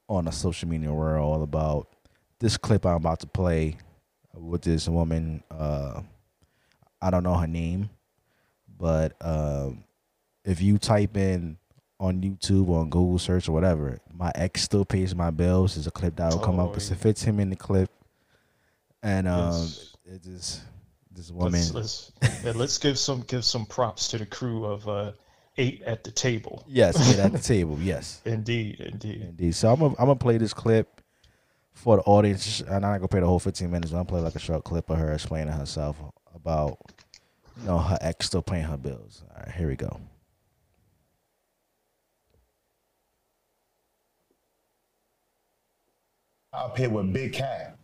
on 0.10 0.26
the 0.26 0.32
social 0.32 0.68
media 0.70 0.92
world 0.92 1.44
about 1.44 1.88
this 2.40 2.58
clip 2.58 2.86
I'm 2.86 2.96
about 2.96 3.20
to 3.22 3.28
play 3.28 3.78
with 4.34 4.62
this 4.64 4.88
woman. 4.88 5.44
Uh, 5.52 6.02
I 7.02 7.10
don't 7.10 7.24
know 7.24 7.36
her 7.36 7.48
name, 7.48 7.90
but 8.78 9.16
um, 9.22 9.84
if 10.46 10.62
you 10.62 10.78
type 10.78 11.18
in 11.18 11.58
on 12.04 12.22
YouTube 12.22 12.68
or 12.68 12.82
on 12.82 12.90
Google 12.90 13.18
search 13.18 13.48
or 13.48 13.54
whatever, 13.54 14.00
my 14.14 14.32
ex 14.36 14.62
still 14.62 14.84
pays 14.86 15.16
my 15.16 15.32
bills 15.32 15.78
is 15.78 15.88
a 15.88 15.92
clip 15.92 16.16
that'll 16.18 16.40
come 16.40 16.60
up. 16.60 16.72
Oh, 16.72 16.74
It 16.74 16.90
yeah. 16.90 16.96
fits 16.98 17.24
him 17.24 17.40
in 17.40 17.50
the 17.50 17.56
clip, 17.56 17.90
and 19.02 19.28
um, 19.28 19.52
Yes. 19.62 19.96
it 20.06 20.24
just 20.24 20.62
this 21.12 21.32
woman. 21.32 21.54
Let's 21.54 21.74
let's, 21.74 22.12
yeah, 22.44 22.52
let's 22.56 22.78
give 22.78 22.98
some 23.00 23.22
give 23.22 23.46
some 23.46 23.66
props 23.66 24.10
to 24.10 24.18
the 24.18 24.26
crew 24.26 24.66
of 24.66 24.88
uh, 24.88 25.12
eight 25.58 25.82
at 25.84 26.04
the 26.04 26.12
table. 26.12 26.64
Yes, 26.68 26.96
eight 27.14 27.20
at 27.20 27.32
the 27.32 27.40
table. 27.54 27.78
Yes, 27.82 28.22
Indeed, 28.26 28.80
indeed. 28.82 29.22
indeed. 29.22 29.56
So 29.56 29.72
I'm 29.72 29.80
gonna 29.80 29.96
I'm 29.98 30.06
gonna 30.08 30.16
play 30.16 30.38
this 30.38 30.54
clip 30.54 31.02
for 31.74 31.98
the 31.98 32.04
audience. 32.04 32.60
and 32.62 32.70
I'm 32.76 32.82
not 32.82 32.98
gonna 32.98 33.08
play 33.08 33.20
the 33.22 33.28
whole 33.28 33.40
15 33.40 33.72
minutes. 33.72 33.92
But 33.92 33.98
I'm 34.00 34.04
gonna 34.06 34.10
play 34.18 34.22
like 34.22 34.36
a 34.36 34.40
short 34.40 34.64
clip 34.64 34.90
of 34.90 34.98
her 34.98 35.14
explaining 35.14 35.54
herself 35.54 35.98
about 36.36 36.78
you 37.62 37.68
know 37.68 37.78
her 37.78 37.98
ex 38.02 38.26
still 38.26 38.42
paying 38.42 38.66
her 38.66 38.78
bills. 38.78 39.24
All 39.32 39.42
right, 39.44 39.52
here 39.56 39.68
we 39.70 39.76
go. 39.76 40.00
Up 46.54 46.78
here 46.78 46.90
with 46.90 47.12
Big 47.12 47.34
Cat. 47.34 47.78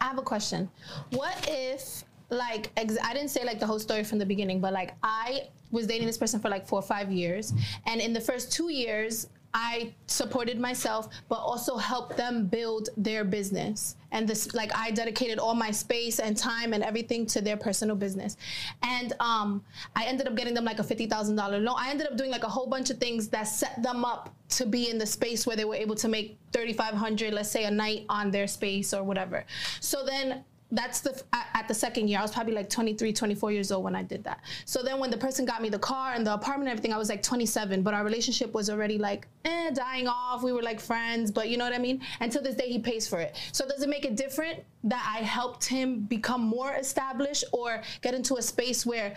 I 0.00 0.04
have 0.04 0.18
a 0.18 0.22
question. 0.22 0.70
What 1.10 1.46
if, 1.48 2.04
like, 2.30 2.70
ex- 2.76 2.96
I 3.02 3.12
didn't 3.12 3.30
say 3.30 3.44
like 3.44 3.58
the 3.60 3.66
whole 3.66 3.78
story 3.80 4.04
from 4.04 4.18
the 4.18 4.26
beginning, 4.26 4.60
but 4.60 4.72
like 4.72 4.94
I 5.02 5.48
was 5.70 5.86
dating 5.86 6.06
this 6.06 6.16
person 6.18 6.40
for 6.40 6.48
like 6.48 6.66
four 6.66 6.78
or 6.78 6.82
five 6.82 7.10
years, 7.12 7.52
and 7.86 8.00
in 8.00 8.12
the 8.12 8.20
first 8.20 8.52
two 8.52 8.70
years, 8.70 9.28
I 9.52 9.92
supported 10.06 10.58
myself, 10.60 11.08
but 11.28 11.36
also 11.36 11.76
helped 11.76 12.16
them 12.16 12.46
build 12.46 12.90
their 12.96 13.24
business. 13.24 13.96
And 14.12 14.28
this, 14.28 14.54
like, 14.54 14.70
I 14.76 14.90
dedicated 14.90 15.38
all 15.38 15.54
my 15.54 15.70
space 15.70 16.18
and 16.18 16.36
time 16.36 16.72
and 16.72 16.82
everything 16.82 17.26
to 17.26 17.40
their 17.40 17.56
personal 17.56 17.96
business. 17.96 18.36
And 18.82 19.12
um, 19.20 19.62
I 19.94 20.04
ended 20.04 20.26
up 20.26 20.34
getting 20.36 20.54
them 20.54 20.64
like 20.64 20.78
a 20.78 20.84
fifty 20.84 21.06
thousand 21.06 21.36
dollar 21.36 21.58
loan. 21.58 21.76
I 21.78 21.90
ended 21.90 22.06
up 22.08 22.16
doing 22.16 22.30
like 22.30 22.44
a 22.44 22.48
whole 22.48 22.66
bunch 22.66 22.90
of 22.90 22.98
things 22.98 23.28
that 23.28 23.44
set 23.44 23.80
them 23.82 24.04
up 24.04 24.34
to 24.50 24.66
be 24.66 24.90
in 24.90 24.98
the 24.98 25.06
space 25.06 25.46
where 25.46 25.56
they 25.56 25.64
were 25.64 25.76
able 25.76 25.94
to 25.96 26.08
make 26.08 26.38
thirty 26.52 26.72
five 26.72 26.94
hundred, 26.94 27.32
let's 27.32 27.50
say, 27.50 27.64
a 27.64 27.70
night 27.70 28.06
on 28.08 28.30
their 28.30 28.46
space 28.46 28.92
or 28.92 29.02
whatever. 29.02 29.44
So 29.80 30.04
then 30.04 30.44
that's 30.72 31.00
the 31.00 31.22
at, 31.32 31.66
the 31.68 31.74
second 31.74 32.08
year 32.08 32.18
i 32.18 32.22
was 32.22 32.32
probably 32.32 32.52
like 32.52 32.68
23 32.68 33.12
24 33.12 33.52
years 33.52 33.70
old 33.70 33.84
when 33.84 33.94
i 33.94 34.02
did 34.02 34.24
that. 34.24 34.40
So 34.64 34.82
then 34.82 34.98
when 34.98 35.10
the 35.10 35.16
person 35.16 35.44
got 35.44 35.62
me 35.62 35.68
the 35.68 35.78
car 35.78 36.14
and 36.14 36.26
the 36.26 36.34
apartment 36.34 36.68
and 36.68 36.78
everything 36.78 36.92
i 36.92 36.96
was 36.96 37.08
like 37.08 37.22
27 37.22 37.82
but 37.82 37.94
our 37.94 38.04
relationship 38.04 38.52
was 38.52 38.70
already 38.70 38.98
like 38.98 39.28
eh, 39.44 39.70
dying 39.70 40.08
off. 40.08 40.42
We 40.42 40.52
were 40.52 40.62
like 40.62 40.80
friends 40.80 41.30
but 41.30 41.48
you 41.48 41.56
know 41.56 41.64
what 41.64 41.74
i 41.74 41.78
mean? 41.78 42.00
To 42.30 42.40
this 42.40 42.54
day 42.54 42.68
he 42.68 42.78
pays 42.78 43.08
for 43.08 43.20
it. 43.20 43.36
So 43.52 43.66
does 43.66 43.82
it 43.82 43.88
make 43.88 44.04
it 44.04 44.16
different 44.16 44.64
that 44.84 45.04
i 45.14 45.18
helped 45.22 45.64
him 45.64 46.00
become 46.00 46.40
more 46.40 46.72
established 46.74 47.44
or 47.52 47.82
get 48.00 48.14
into 48.14 48.36
a 48.36 48.42
space 48.42 48.86
where 48.86 49.14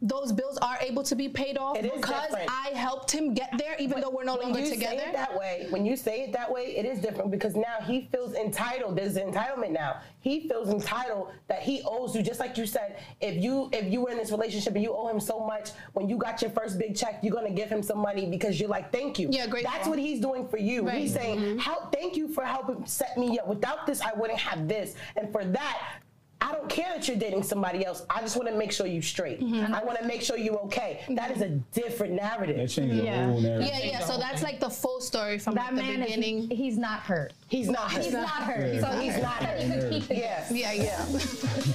those 0.00 0.32
bills 0.32 0.58
are 0.58 0.78
able 0.80 1.02
to 1.02 1.16
be 1.16 1.28
paid 1.28 1.58
off 1.58 1.80
because 1.80 2.00
different. 2.00 2.50
I 2.50 2.70
helped 2.74 3.10
him 3.10 3.34
get 3.34 3.52
there, 3.58 3.74
even 3.78 4.00
though 4.00 4.10
we're 4.10 4.24
no 4.24 4.36
when 4.36 4.52
longer 4.52 4.60
you 4.60 4.70
together. 4.70 4.98
say 4.98 5.08
it 5.08 5.12
that 5.12 5.36
way, 5.36 5.66
when 5.70 5.84
you 5.84 5.96
say 5.96 6.22
it 6.22 6.32
that 6.32 6.50
way, 6.50 6.76
it 6.76 6.84
is 6.84 7.00
different 7.00 7.30
because 7.30 7.56
now 7.56 7.78
he 7.84 8.08
feels 8.12 8.34
entitled. 8.34 8.96
There's 8.96 9.16
an 9.16 9.32
entitlement 9.32 9.70
now. 9.70 10.00
He 10.20 10.48
feels 10.48 10.68
entitled 10.68 11.32
that 11.48 11.62
he 11.62 11.82
owes 11.84 12.14
you, 12.14 12.22
just 12.22 12.38
like 12.38 12.56
you 12.56 12.66
said. 12.66 13.00
If 13.20 13.42
you 13.42 13.70
if 13.72 13.92
you 13.92 14.02
were 14.02 14.10
in 14.10 14.18
this 14.18 14.30
relationship 14.30 14.74
and 14.74 14.82
you 14.82 14.94
owe 14.94 15.08
him 15.08 15.20
so 15.20 15.40
much, 15.40 15.70
when 15.94 16.08
you 16.08 16.16
got 16.16 16.42
your 16.42 16.50
first 16.52 16.78
big 16.78 16.96
check, 16.96 17.20
you're 17.22 17.34
gonna 17.34 17.50
give 17.50 17.68
him 17.68 17.82
some 17.82 17.98
money 17.98 18.26
because 18.26 18.60
you're 18.60 18.68
like, 18.68 18.92
thank 18.92 19.18
you. 19.18 19.28
Yeah, 19.30 19.46
grateful. 19.46 19.72
That's 19.72 19.88
what 19.88 19.98
he's 19.98 20.20
doing 20.20 20.46
for 20.48 20.58
you. 20.58 20.86
Right. 20.86 20.98
He's 20.98 21.12
saying, 21.12 21.40
mm-hmm. 21.40 21.58
how 21.58 21.88
thank 21.92 22.16
you 22.16 22.28
for 22.28 22.44
helping 22.44 22.86
set 22.86 23.16
me 23.18 23.38
up. 23.38 23.48
Without 23.48 23.86
this, 23.86 24.00
I 24.00 24.12
wouldn't 24.14 24.38
have 24.38 24.68
this. 24.68 24.94
And 25.16 25.32
for 25.32 25.44
that. 25.44 26.00
I 26.40 26.52
don't 26.52 26.68
care 26.68 26.94
that 26.94 27.08
you're 27.08 27.16
dating 27.16 27.42
somebody 27.42 27.84
else. 27.84 28.06
I 28.08 28.20
just 28.20 28.36
want 28.36 28.48
to 28.48 28.54
make 28.56 28.70
sure 28.72 28.86
you 28.86 29.02
straight. 29.02 29.40
I 29.42 29.82
want 29.84 29.98
to 29.98 30.06
make 30.06 30.22
sure 30.22 30.36
you 30.38 30.56
okay. 30.66 31.04
That 31.10 31.30
is 31.32 31.42
a 31.42 31.48
different 31.48 32.14
narrative. 32.14 32.56
That 32.56 32.68
changed 32.68 32.96
the 32.96 33.02
Yeah. 33.04 33.26
whole 33.26 33.40
narrative. 33.40 33.68
yeah, 33.72 33.84
yeah. 33.90 33.98
So 34.00 34.18
that's 34.18 34.42
like 34.42 34.60
the 34.60 34.70
full 34.70 35.00
story 35.00 35.38
from 35.38 35.54
That 35.56 35.74
like, 35.74 35.76
the 35.76 35.82
man, 35.82 36.02
is, 36.02 36.14
beginning. 36.14 36.50
he's 36.50 36.78
not 36.78 37.00
hurt. 37.00 37.32
He's 37.48 37.68
not. 37.68 37.90
He's 37.90 38.12
not 38.12 38.28
hurt. 38.28 38.80
So 38.80 38.86
He's 39.00 39.16
not 39.20 39.42
hurt. 39.42 39.60
He 39.60 39.68
could 39.72 39.90
keep 39.92 40.06
the 40.08 40.14
Yeah. 40.16 40.44
Yeah, 40.52 40.72
yeah. 40.72 41.06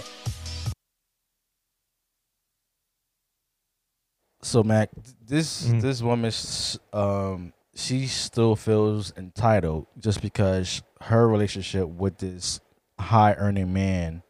So 4.42 4.62
Mack, 4.62 4.90
this 5.26 5.68
Mm. 5.68 5.82
this 5.82 6.02
woman, 6.02 6.32
um, 6.92 7.54
she 7.76 8.08
still 8.08 8.56
feels 8.56 9.14
entitled 9.18 9.88
just 10.00 10.22
because 10.22 10.82
her 11.02 11.28
relationship 11.28 11.88
with 11.88 12.18
this 12.18 12.60
high 13.00 13.34
earning 13.36 13.72
man, 13.74 14.22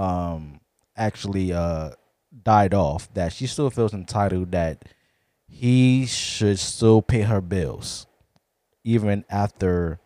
um, 0.00 0.60
actually 0.96 1.52
uh 1.52 1.90
died 2.44 2.74
off. 2.74 3.12
That 3.14 3.32
she 3.32 3.46
still 3.46 3.70
feels 3.70 3.94
entitled 3.94 4.52
that 4.52 4.84
he 5.48 6.06
should 6.06 6.58
still 6.58 7.02
pay 7.02 7.22
her 7.22 7.40
bills, 7.42 8.06
even 8.84 9.24
after 9.30 10.00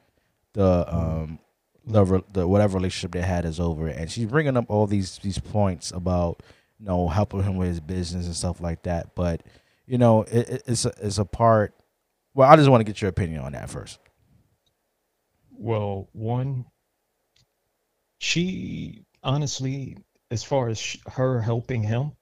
the 0.55 0.87
um 0.95 1.39
the 1.87 2.25
the 2.33 2.49
whatever 2.49 2.79
relationship 2.79 3.13
they 3.13 3.23
had 3.23 3.45
is 3.45 3.61
over. 3.61 3.89
And 3.89 4.11
she's 4.11 4.27
bringing 4.27 4.57
up 4.57 4.67
all 4.69 4.87
these 4.87 5.19
these 5.19 5.39
points 5.39 5.93
about 5.93 6.43
you 6.81 6.87
know 6.87 7.09
helping 7.09 7.43
him 7.43 7.57
with 7.57 7.69
his 7.69 7.81
business 7.81 8.27
and 8.27 8.37
stuff 8.37 8.61
like 8.61 8.85
that. 8.85 9.15
But 9.15 9.43
you 9.87 9.99
know 9.99 10.23
it, 10.25 10.49
it- 10.51 10.63
it's 10.67 10.85
a, 10.87 10.93
it's 11.03 11.19
a 11.19 11.25
part. 11.27 11.75
Well, 12.35 12.51
I 12.51 12.57
just 12.57 12.71
want 12.71 12.81
to 12.81 12.85
get 12.85 13.03
your 13.03 13.11
opinion 13.11 13.41
on 13.43 13.53
that 13.53 13.71
first. 13.71 13.99
Well, 15.53 16.09
one, 16.13 16.67
she 18.19 19.04
honestly, 19.25 19.97
as 20.31 20.43
far 20.43 20.69
as 20.69 20.79
sh- 20.79 20.99
her 21.07 21.41
helping 21.41 21.83
him 21.83 22.13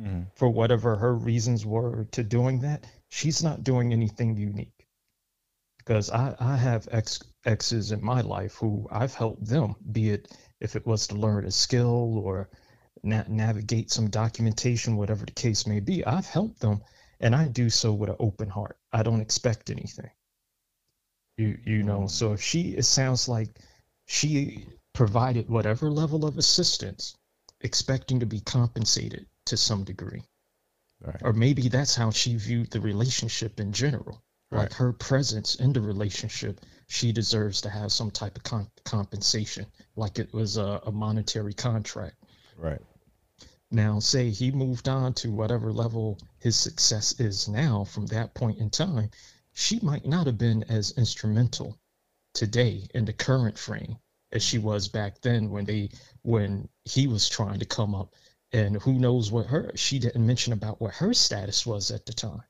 mm-hmm. 0.00 0.22
for 0.34 0.48
whatever 0.48 0.96
her 0.96 1.14
reasons 1.14 1.64
were 1.64 2.04
to 2.12 2.22
doing 2.22 2.60
that, 2.60 2.86
she's 3.08 3.42
not 3.42 3.64
doing 3.64 3.92
anything 3.92 4.36
unique. 4.36 4.86
Because 5.78 6.10
I, 6.10 6.34
I 6.38 6.56
have 6.56 6.88
ex 6.90 7.20
exes 7.44 7.92
in 7.92 8.04
my 8.04 8.20
life 8.20 8.54
who 8.54 8.86
I've 8.90 9.14
helped 9.14 9.46
them, 9.46 9.74
be 9.90 10.10
it 10.10 10.28
if 10.60 10.76
it 10.76 10.86
was 10.86 11.06
to 11.06 11.14
learn 11.14 11.46
a 11.46 11.50
skill 11.50 12.18
or 12.18 12.50
na- 13.02 13.24
navigate 13.28 13.90
some 13.90 14.10
documentation, 14.10 14.96
whatever 14.96 15.24
the 15.24 15.32
case 15.32 15.66
may 15.66 15.80
be. 15.80 16.04
I've 16.04 16.26
helped 16.26 16.60
them, 16.60 16.82
and 17.20 17.34
I 17.34 17.48
do 17.48 17.70
so 17.70 17.92
with 17.92 18.10
an 18.10 18.16
open 18.18 18.48
heart. 18.50 18.78
I 18.92 19.02
don't 19.02 19.20
expect 19.20 19.70
anything. 19.70 20.10
You 21.36 21.58
you 21.64 21.82
know, 21.82 22.00
mm-hmm. 22.00 22.08
so 22.08 22.32
if 22.32 22.42
she 22.42 22.74
it 22.76 22.84
sounds 22.84 23.28
like 23.28 23.48
she 24.06 24.66
provided 24.98 25.48
whatever 25.48 25.92
level 25.92 26.24
of 26.24 26.38
assistance, 26.38 27.14
expecting 27.60 28.18
to 28.18 28.26
be 28.26 28.40
compensated 28.40 29.24
to 29.44 29.56
some 29.56 29.84
degree. 29.84 30.24
Right. 31.00 31.22
Or 31.22 31.32
maybe 31.32 31.68
that's 31.68 31.94
how 31.94 32.10
she 32.10 32.34
viewed 32.34 32.72
the 32.72 32.80
relationship 32.80 33.60
in 33.60 33.72
general. 33.72 34.20
Right. 34.50 34.62
Like 34.62 34.72
her 34.72 34.92
presence 34.92 35.54
in 35.54 35.72
the 35.72 35.80
relationship, 35.80 36.66
she 36.88 37.12
deserves 37.12 37.60
to 37.60 37.70
have 37.70 37.92
some 37.92 38.10
type 38.10 38.36
of 38.38 38.42
com- 38.42 38.72
compensation, 38.84 39.66
like 39.94 40.18
it 40.18 40.34
was 40.34 40.56
a, 40.56 40.80
a 40.84 40.90
monetary 40.90 41.54
contract. 41.54 42.16
Right. 42.56 42.82
Now, 43.70 44.00
say 44.00 44.30
he 44.30 44.50
moved 44.50 44.88
on 44.88 45.14
to 45.14 45.30
whatever 45.30 45.72
level 45.72 46.18
his 46.40 46.56
success 46.56 47.20
is 47.20 47.46
now 47.46 47.84
from 47.84 48.06
that 48.06 48.34
point 48.34 48.58
in 48.58 48.68
time, 48.68 49.12
she 49.52 49.78
might 49.78 50.06
not 50.06 50.26
have 50.26 50.38
been 50.38 50.64
as 50.64 50.90
instrumental 50.96 51.78
today 52.34 52.88
in 52.94 53.04
the 53.04 53.12
current 53.12 53.56
frame 53.56 53.98
as 54.32 54.42
she 54.42 54.58
was 54.58 54.88
back 54.88 55.20
then 55.20 55.50
when 55.50 55.64
they 55.64 55.88
when 56.22 56.68
he 56.84 57.06
was 57.06 57.28
trying 57.28 57.58
to 57.58 57.64
come 57.64 57.94
up 57.94 58.14
and 58.52 58.76
who 58.82 58.94
knows 58.94 59.30
what 59.30 59.46
her 59.46 59.72
she 59.74 59.98
didn't 59.98 60.26
mention 60.26 60.52
about 60.52 60.80
what 60.80 60.94
her 60.94 61.12
status 61.14 61.64
was 61.66 61.90
at 61.90 62.04
the 62.06 62.12
time 62.12 62.42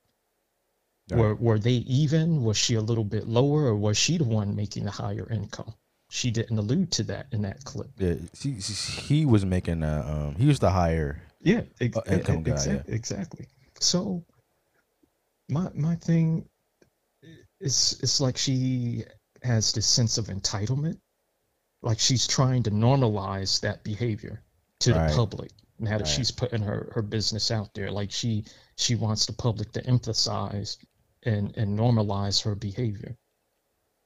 Right. 1.11 1.18
were 1.20 1.35
were 1.37 1.58
they 1.58 1.73
even 1.87 2.42
was 2.44 2.58
she 2.58 2.75
a 2.75 2.82
little 2.82 3.04
bit 3.04 3.26
lower 3.26 3.64
or 3.64 3.76
was 3.76 3.97
she 3.97 4.18
the 4.18 4.25
one 4.25 4.54
making 4.54 4.85
the 4.85 4.90
higher 4.90 5.26
income 5.30 5.73
she 6.11 6.30
didn't 6.30 6.58
allude 6.58 6.90
to 6.92 7.02
that 7.04 7.28
in 7.32 7.42
that 7.42 7.64
clip 7.64 7.88
Yeah, 7.97 8.14
she, 8.35 8.52
he 8.52 9.25
was 9.25 9.47
making 9.47 9.82
a 9.82 10.00
um 10.06 10.35
he 10.35 10.47
was 10.47 10.58
the 10.58 10.70
higher 10.70 11.23
Yeah, 11.40 11.62
ex- 11.80 11.97
Uh, 11.97 12.02
income 12.11 12.42
guy, 12.42 12.52
exac- 12.52 12.88
yeah. 12.88 12.94
exactly. 12.94 13.47
So 13.80 14.23
my 15.49 15.70
my 15.75 15.94
thing 15.97 16.47
is 17.61 17.99
it's 18.02 18.20
like 18.20 18.37
she 18.37 19.04
has 19.42 19.73
this 19.73 19.87
sense 19.87 20.18
of 20.18 20.26
entitlement, 20.26 20.99
like 21.82 21.99
she's 22.00 22.26
trying 22.26 22.62
to 22.64 22.70
normalize 22.70 23.61
that 23.61 23.85
behavior 23.85 24.42
to 24.80 24.94
Right. 24.94 25.08
the 25.08 25.14
public 25.14 25.50
now 25.78 25.99
that 25.99 26.04
Right. 26.04 26.08
she's 26.08 26.30
putting 26.30 26.62
her 26.62 26.90
her 26.94 27.02
business 27.02 27.50
out 27.50 27.75
there. 27.75 27.90
Like 27.90 28.11
she 28.11 28.44
she 28.76 28.94
wants 28.97 29.26
the 29.26 29.32
public 29.32 29.73
to 29.73 29.87
emphasize 29.87 30.78
and 31.25 31.56
and 31.56 31.78
normalize 31.78 32.42
her 32.42 32.54
behavior. 32.54 33.16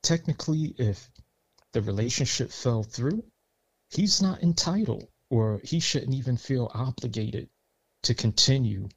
technically, 0.02 0.74
if 0.78 1.10
the 1.72 1.82
relationship 1.82 2.50
fell 2.50 2.82
through, 2.82 3.24
he's 3.90 4.20
not 4.22 4.42
entitled 4.42 5.08
or 5.30 5.60
he 5.64 5.80
shouldn't 5.80 6.14
even 6.14 6.36
feel 6.36 6.70
obligated 6.74 7.48
to 8.02 8.14
continue 8.14 8.88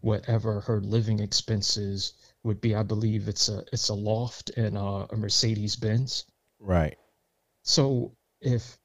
whatever 0.00 0.60
her 0.62 0.80
living 0.80 1.20
expenses 1.20 2.14
would 2.42 2.60
be. 2.60 2.74
I 2.74 2.82
believe 2.82 3.28
it's 3.28 3.48
a 3.48 3.64
it's 3.72 3.88
a 3.90 3.94
loft 3.94 4.50
and 4.56 4.76
a, 4.76 5.06
a 5.10 5.16
Mercedes 5.16 5.76
Benz. 5.76 6.24
Right. 6.60 6.96
So 7.68 8.16
if 8.40 8.78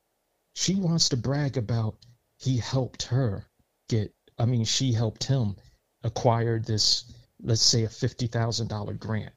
she 0.56 0.76
wants 0.76 1.08
to 1.10 1.18
brag 1.18 1.56
about 1.56 1.96
he 2.38 2.58
helped 2.58 3.04
her 3.04 3.46
get, 3.88 4.14
I 4.38 4.44
mean, 4.46 4.66
she 4.66 4.92
helped 4.92 5.24
him 5.24 5.56
acquire 6.04 6.60
this, 6.60 7.06
let's 7.42 7.62
say, 7.62 7.84
a 7.86 7.90
fifty 7.90 8.28
thousand 8.28 8.68
dollar 8.68 8.94
grant 8.94 9.34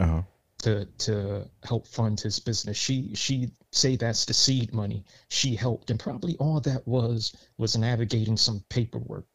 Uh 0.00 0.06
huh. 0.06 0.22
to 0.62 0.86
to 0.86 1.50
help 1.62 1.86
fund 1.86 2.18
his 2.18 2.38
business. 2.38 2.78
She 2.78 3.14
she 3.14 3.50
say 3.70 3.96
that's 3.96 4.24
the 4.24 4.32
seed 4.32 4.72
money 4.72 5.04
she 5.28 5.54
helped, 5.54 5.90
and 5.90 6.00
probably 6.00 6.34
all 6.38 6.60
that 6.60 6.88
was 6.88 7.36
was 7.58 7.76
navigating 7.76 8.38
some 8.38 8.64
paperwork. 8.70 9.26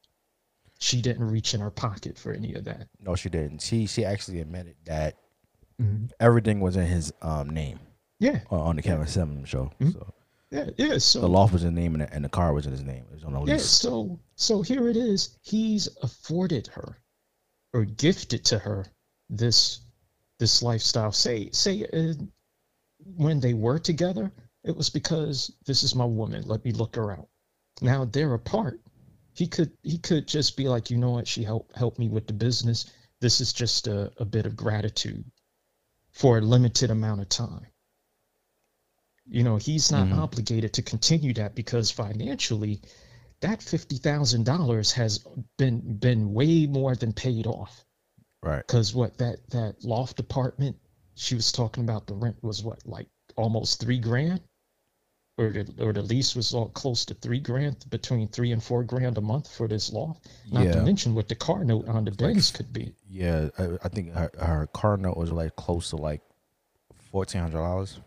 She 0.80 1.04
didn't 1.04 1.30
reach 1.30 1.54
in 1.54 1.62
her 1.62 1.70
pocket 1.70 2.18
for 2.18 2.32
any 2.34 2.56
of 2.56 2.64
that. 2.64 2.88
No, 3.00 3.16
she 3.16 3.30
didn't. 3.30 3.62
She 3.62 3.86
she 3.86 4.04
actually 4.06 4.40
admitted 4.42 4.78
that 4.86 5.18
Mhm. 5.80 6.12
everything 6.20 6.60
was 6.62 6.76
in 6.76 6.88
his 6.88 7.14
um 7.22 7.52
name 7.52 7.80
Yeah, 8.22 8.42
on, 8.52 8.76
the 8.76 8.84
Kevin 8.84 9.08
Samuels 9.08 9.50
show. 9.50 9.72
Mhm. 9.82 9.94
So 9.94 10.14
yeah, 10.52 10.70
yeah. 10.78 10.98
So 11.00 11.22
the 11.22 11.28
loft 11.28 11.54
was 11.54 11.64
his 11.64 11.72
name 11.72 11.96
and 11.96 12.04
the, 12.04 12.14
and 12.14 12.24
the 12.24 12.30
car 12.30 12.54
was 12.54 12.68
in 12.68 12.72
his 12.72 12.84
name. 12.84 13.04
It 13.10 13.16
was 13.16 13.24
on 13.24 13.34
the 13.34 13.44
Yeah, 13.46 13.58
so 13.58 14.20
so 14.36 14.62
here 14.62 14.88
it 14.90 14.96
is. 14.96 15.40
He's 15.42 15.90
afforded 16.04 16.68
her 16.68 17.02
or 17.74 17.84
gifted 17.84 18.46
to 18.46 18.60
her 18.60 18.86
this 19.28 19.80
this 20.38 20.62
lifestyle. 20.62 21.12
Say 21.12 21.50
say 21.52 21.84
uh, 21.92 22.14
when 23.16 23.40
they 23.40 23.56
were 23.56 23.80
together, 23.80 24.32
it 24.64 24.78
was 24.78 24.92
because 24.92 25.52
this 25.66 25.82
is 25.82 25.96
my 25.96 26.06
woman. 26.06 26.44
Let 26.46 26.64
me 26.64 26.74
look 26.74 26.96
her 26.98 27.12
out. 27.12 27.28
Now 27.82 28.06
they're 28.06 28.36
apart. 28.36 28.82
He 29.34 29.48
could 29.48 29.72
he 29.82 29.98
could 29.98 30.28
just 30.28 30.56
be 30.58 30.68
like, 30.68 30.92
you 30.92 30.98
know 30.98 31.10
what? 31.12 31.28
She 31.28 31.44
helped 31.44 31.76
helped 31.76 31.98
me 31.98 32.08
with 32.08 32.28
the 32.28 32.34
business. 32.34 32.86
This 33.20 33.42
is 33.42 33.52
just 33.52 33.88
a, 33.88 34.12
a 34.18 34.26
bit 34.26 34.46
of 34.46 34.56
gratitude 34.56 35.26
for 36.12 36.38
a 36.38 36.42
limited 36.42 36.92
amount 36.92 37.22
of 37.22 37.30
time. 37.30 37.66
You 39.28 39.44
know, 39.44 39.58
he's 39.58 39.92
not 39.92 40.08
Mhm. 40.08 40.18
obligated 40.18 40.74
to 40.74 40.82
continue 40.82 41.34
that 41.36 41.56
because 41.56 41.92
financially, 41.92 42.82
that 43.42 43.62
fifty 43.62 43.98
thousand 43.98 44.46
dollars 44.46 44.92
has 44.94 45.20
been 45.58 45.98
been 45.98 46.34
way 46.34 46.66
more 46.68 46.96
than 46.96 47.14
paid 47.14 47.48
off. 47.48 47.86
Right. 48.44 48.66
Because 48.66 48.94
what 48.94 49.18
that 49.20 49.48
that 49.52 49.84
loft 49.84 50.20
apartment 50.20 50.78
she 51.16 51.36
was 51.36 51.52
talking 51.52 51.84
about 51.84 52.08
the 52.08 52.16
rent 52.16 52.42
was 52.44 52.64
what 52.64 52.86
like 52.86 53.08
almost 53.38 53.80
three 53.80 54.00
grand, 54.00 54.42
or 55.38 55.52
the 55.52 55.74
or 55.80 55.94
the 55.94 56.02
lease 56.02 56.36
was 56.36 56.54
all 56.54 56.70
close 56.70 57.06
to 57.06 57.14
three 57.14 57.40
grand, 57.40 57.86
between 57.90 58.28
three 58.28 58.52
and 58.52 58.64
four 58.64 58.84
grand 58.84 59.18
a 59.18 59.22
month 59.22 59.48
for 59.48 59.68
this 59.68 59.94
loft. 59.94 60.28
Not 60.52 60.66
Yeah. 60.66 60.72
to 60.74 60.84
mention 60.84 61.14
what 61.14 61.30
the 61.30 61.36
car 61.36 61.64
note 61.64 61.88
on 61.88 62.06
the 62.06 62.12
like 62.20 62.54
could 62.54 62.74
be. 62.74 62.94
Yeah, 63.08 63.50
I, 63.58 63.78
I 63.84 63.88
think 63.90 64.14
her, 64.14 64.32
her 64.40 64.68
car 64.68 64.98
note 64.98 65.18
was 65.18 65.32
like 65.32 65.56
close 65.56 65.92
to 65.92 65.98
like 65.98 66.22
fourteen 67.12 67.42
hundred 67.42 67.58
dollars. 67.60 68.00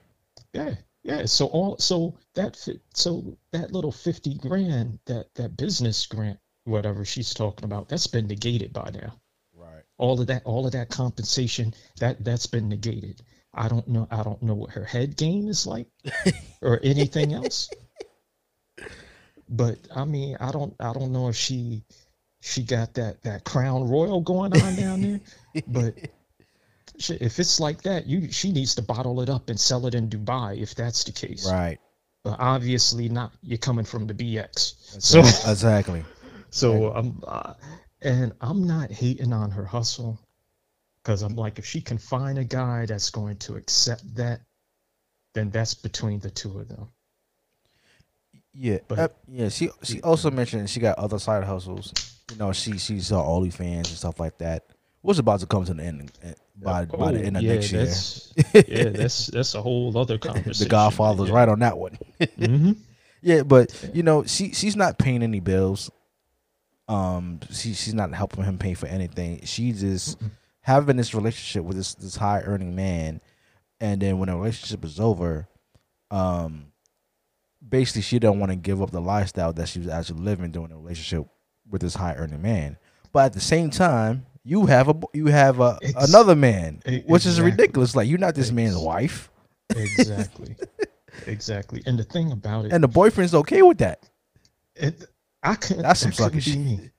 Yeah, 0.53 0.74
yeah. 1.05 1.27
So 1.27 1.47
all 1.47 1.79
so 1.79 2.17
that 2.35 2.57
so 2.95 3.37
that 3.53 3.73
little 3.73 3.93
fifty 3.93 4.35
grand 4.35 4.99
that 5.07 5.33
that 5.37 5.57
business 5.57 6.05
grant 6.07 6.38
whatever 6.64 7.05
she's 7.05 7.33
talking 7.35 7.64
about 7.64 7.88
that's 7.88 8.07
been 8.07 8.27
negated 8.27 8.73
by 8.73 8.90
now. 8.93 9.21
Right. 9.57 9.83
all 9.99 10.21
of 10.21 10.27
that 10.27 10.43
all 10.45 10.67
of 10.67 10.73
that 10.73 10.88
compensation 10.88 11.75
that 12.01 12.25
that's 12.25 12.47
been 12.47 12.69
negated 12.69 13.23
i 13.55 13.69
don't 13.69 13.87
know 13.87 14.07
i 14.11 14.23
don't 14.23 14.43
know 14.43 14.55
what 14.55 14.71
her 14.71 14.85
head 14.85 15.17
game 15.17 15.49
is 15.49 15.67
like 15.67 15.87
or 16.62 16.81
anything 16.83 17.33
else 17.33 17.71
but 19.49 19.79
i 19.95 20.05
mean 20.05 20.37
i 20.40 20.51
don't 20.51 20.75
i 20.81 20.93
don't 20.93 21.12
know 21.12 21.29
if 21.29 21.37
she 21.37 21.85
she 22.40 22.62
got 22.62 22.95
that 22.95 23.23
that 23.23 23.45
crown 23.45 23.88
royal 23.88 24.21
going 24.21 24.53
on 24.61 24.75
down 24.77 25.01
there 25.01 25.21
but 25.69 25.95
she, 26.98 27.14
if 27.14 27.38
it's 27.38 27.61
like 27.61 27.83
that 27.83 28.07
you 28.07 28.30
she 28.30 28.52
needs 28.52 28.74
to 28.76 28.83
bottle 28.83 29.20
it 29.20 29.28
up 29.28 29.48
and 29.50 29.59
sell 29.59 29.87
it 29.87 29.94
in 29.94 30.09
dubai 30.09 30.61
if 30.61 30.74
that's 30.74 31.04
the 31.04 31.12
case 31.12 31.50
Right. 31.50 31.78
but 32.22 32.37
obviously 32.38 33.09
not 33.09 33.33
you're 33.42 33.59
coming 33.59 33.85
from 33.85 34.07
the 34.07 34.14
bx 34.14 34.74
so 35.02 35.20
exactly. 35.20 36.04
so 36.50 36.92
I'm, 36.94 37.22
uh, 37.26 37.54
and 38.02 38.33
I'm 38.40 38.66
not 38.66 38.90
hating 38.92 39.33
on 39.33 39.50
her 39.50 39.64
hustle, 39.64 40.20
because 41.02 41.22
I'm 41.22 41.37
like, 41.37 41.59
if 41.59 41.64
she 41.64 41.80
can 41.80 41.96
find 41.98 42.38
a 42.38 42.44
guy 42.44 42.85
that's 42.87 43.09
going 43.11 43.37
to 43.38 43.57
accept 43.57 44.14
that, 44.16 44.40
then 45.33 45.48
that's 45.50 45.72
between 45.74 46.20
the 46.20 46.30
two 46.30 46.59
of 46.59 46.68
them. 46.68 46.88
Yeah, 48.52 48.78
But- 48.87 48.98
uh, 48.98 49.09
yeah. 49.26 49.48
She 49.48 49.70
she 49.83 50.00
also 50.02 50.30
mentioned 50.30 50.68
she 50.70 50.80
got 50.80 50.98
other 50.98 51.18
side 51.18 51.44
hustles. 51.44 51.92
You 52.30 52.37
know, 52.37 52.52
she 52.52 52.78
she's 52.78 53.11
on 53.11 53.24
OnlyFans 53.24 53.76
and 53.76 53.87
stuff 53.87 54.20
like 54.20 54.38
that. 54.38 54.64
What's 55.05 55.19
about 55.19 55.40
to 55.40 55.47
come 55.47 55.67
to 55.67 55.75
the 55.75 55.83
end 55.83 56.12
uh, 56.25 56.29
by 56.57 56.87
by 56.87 57.12
the 57.12 57.19
Oh, 57.21 57.23
end 57.23 57.37
of 57.37 57.43
yeah, 57.43 57.53
next 57.55 57.73
year. 57.73 57.85
that's, 57.85 58.33
yeah, 58.67 58.88
that's 58.88 59.27
that's 59.27 59.55
a 59.55 59.61
whole 59.61 59.97
other 59.99 60.17
conversation. 60.17 60.64
The 60.64 60.71
Godfather's 60.71 61.31
right 61.31 61.47
on 61.49 61.59
that 61.59 61.77
one. 61.77 61.99
hmm 62.38 62.73
yeah, 63.21 63.43
but 63.43 63.90
you 63.93 64.03
know, 64.03 64.25
she 64.25 64.53
she's 64.53 64.77
not 64.77 64.99
paying 64.99 65.23
any 65.23 65.40
bills. 65.40 65.90
Um, 66.88 67.40
she 67.51 67.75
she's 67.75 67.93
not 67.93 68.14
helping 68.14 68.45
him 68.45 68.57
pay 68.57 68.73
for 68.73 68.87
anything. 68.87 69.45
She's 69.45 69.83
just 69.83 70.17
having 70.61 70.97
this 70.97 71.14
relationship 71.14 71.64
with 71.64 71.77
this 71.77 71.95
this 71.97 72.17
high 72.17 72.40
earning 72.40 72.75
man, 72.75 73.21
and 73.81 74.01
then 74.01 74.19
when 74.19 74.31
the 74.31 74.37
relationship 74.37 74.87
is 74.87 74.99
over, 74.99 75.47
um, 76.11 76.73
basically 77.67 78.01
she 78.01 78.19
don't 78.19 78.40
want 78.40 78.53
to 78.53 78.57
give 78.57 78.81
up 78.81 78.90
the 78.90 79.03
lifestyle 79.03 79.53
that 79.53 79.69
she 79.69 79.81
was 79.81 79.88
actually 79.88 80.21
living 80.23 80.51
during 80.51 80.71
the 80.71 80.77
relationship 80.77 81.27
with 81.69 81.83
this 81.83 81.95
high 81.95 82.14
earning 82.14 82.40
man. 82.40 82.79
But 83.12 83.27
at 83.27 83.33
the 83.35 83.40
same 83.40 83.69
time, 83.69 84.25
you 84.44 84.66
have 84.66 84.88
a 84.88 84.94
you 85.12 85.26
have 85.26 85.61
a 85.61 85.78
Ex- 85.83 86.09
another 86.11 86.35
man, 86.37 86.83
e- 86.87 87.02
which 87.07 87.26
is 87.26 87.40
ridiculous. 87.40 87.96
Like 87.96 88.09
you're 88.09 88.18
not 88.18 88.35
this 88.35 88.50
man's 88.52 88.76
wife, 88.76 89.30
Exactly, 89.74 90.57
exactly. 91.26 91.83
And 91.87 91.98
the 91.98 92.04
thing 92.04 92.33
about 92.33 92.66
it, 92.66 92.72
and 92.72 92.83
the 92.83 92.88
boyfriend's 92.88 93.35
okay 93.35 93.62
with 93.62 93.78
that. 93.78 94.09
it 94.76 95.04
I 95.42 95.54
couldn't. 95.54 95.83
That's 95.83 96.00
some 96.00 96.11
that 96.11 96.33
couldn't 96.33 96.44
be 96.44 96.57
me. 96.57 96.90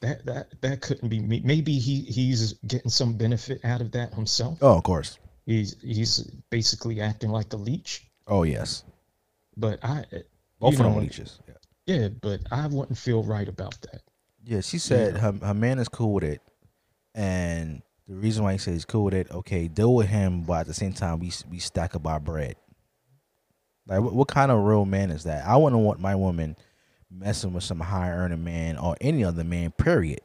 That 0.00 0.24
that 0.26 0.60
that 0.62 0.80
couldn't 0.80 1.08
be 1.08 1.20
me. 1.20 1.42
Maybe 1.44 1.78
he 1.78 2.02
he's 2.02 2.54
getting 2.66 2.90
some 2.90 3.14
benefit 3.14 3.64
out 3.64 3.80
of 3.80 3.92
that 3.92 4.14
himself. 4.14 4.58
Oh, 4.62 4.76
of 4.76 4.82
course. 4.84 5.18
He's 5.46 5.76
he's 5.82 6.20
basically 6.50 7.00
acting 7.00 7.30
like 7.30 7.52
a 7.52 7.56
leech. 7.56 8.06
Oh 8.26 8.44
yes, 8.44 8.84
But 9.56 9.80
I, 9.82 10.04
eh, 10.12 10.20
both 10.60 10.74
you 10.78 10.84
of 10.84 10.94
them 10.94 11.02
leeches. 11.02 11.40
Yeah. 11.48 11.54
Yeah, 11.86 12.08
but 12.08 12.40
I 12.52 12.66
wouldn't 12.68 12.96
feel 12.96 13.24
right 13.24 13.48
about 13.48 13.80
that. 13.82 14.02
Yeah, 14.44 14.60
she 14.60 14.78
said 14.78 15.16
her 15.16 15.32
her 15.42 15.54
man 15.54 15.78
is 15.78 15.88
cool 15.88 16.12
with 16.14 16.24
it, 16.24 16.40
and 17.14 17.82
the 18.08 18.14
reason 18.16 18.42
why 18.44 18.52
he 18.52 18.58
says 18.58 18.74
he's 18.74 18.84
cool 18.84 19.04
with 19.04 19.14
it, 19.14 19.30
okay, 19.30 19.68
deal 19.68 19.94
with 19.94 20.08
him, 20.08 20.42
but 20.42 20.60
at 20.60 20.66
the 20.66 20.74
same 20.74 20.92
time, 20.92 21.18
we 21.20 21.32
we 21.50 21.58
stack 21.58 21.94
up 21.94 22.06
our 22.06 22.20
bread. 22.20 22.56
Like, 23.86 24.00
what, 24.00 24.12
what 24.14 24.28
kind 24.28 24.50
of 24.50 24.62
real 24.62 24.84
man 24.84 25.10
is 25.10 25.24
that? 25.24 25.46
I 25.46 25.56
wouldn't 25.56 25.82
want 25.82 26.00
my 26.00 26.14
woman 26.14 26.56
messing 27.10 27.52
with 27.52 27.64
some 27.64 27.80
high 27.80 28.10
earning 28.10 28.44
man 28.44 28.76
or 28.78 28.96
any 29.00 29.24
other 29.24 29.44
man. 29.44 29.70
Period. 29.72 30.20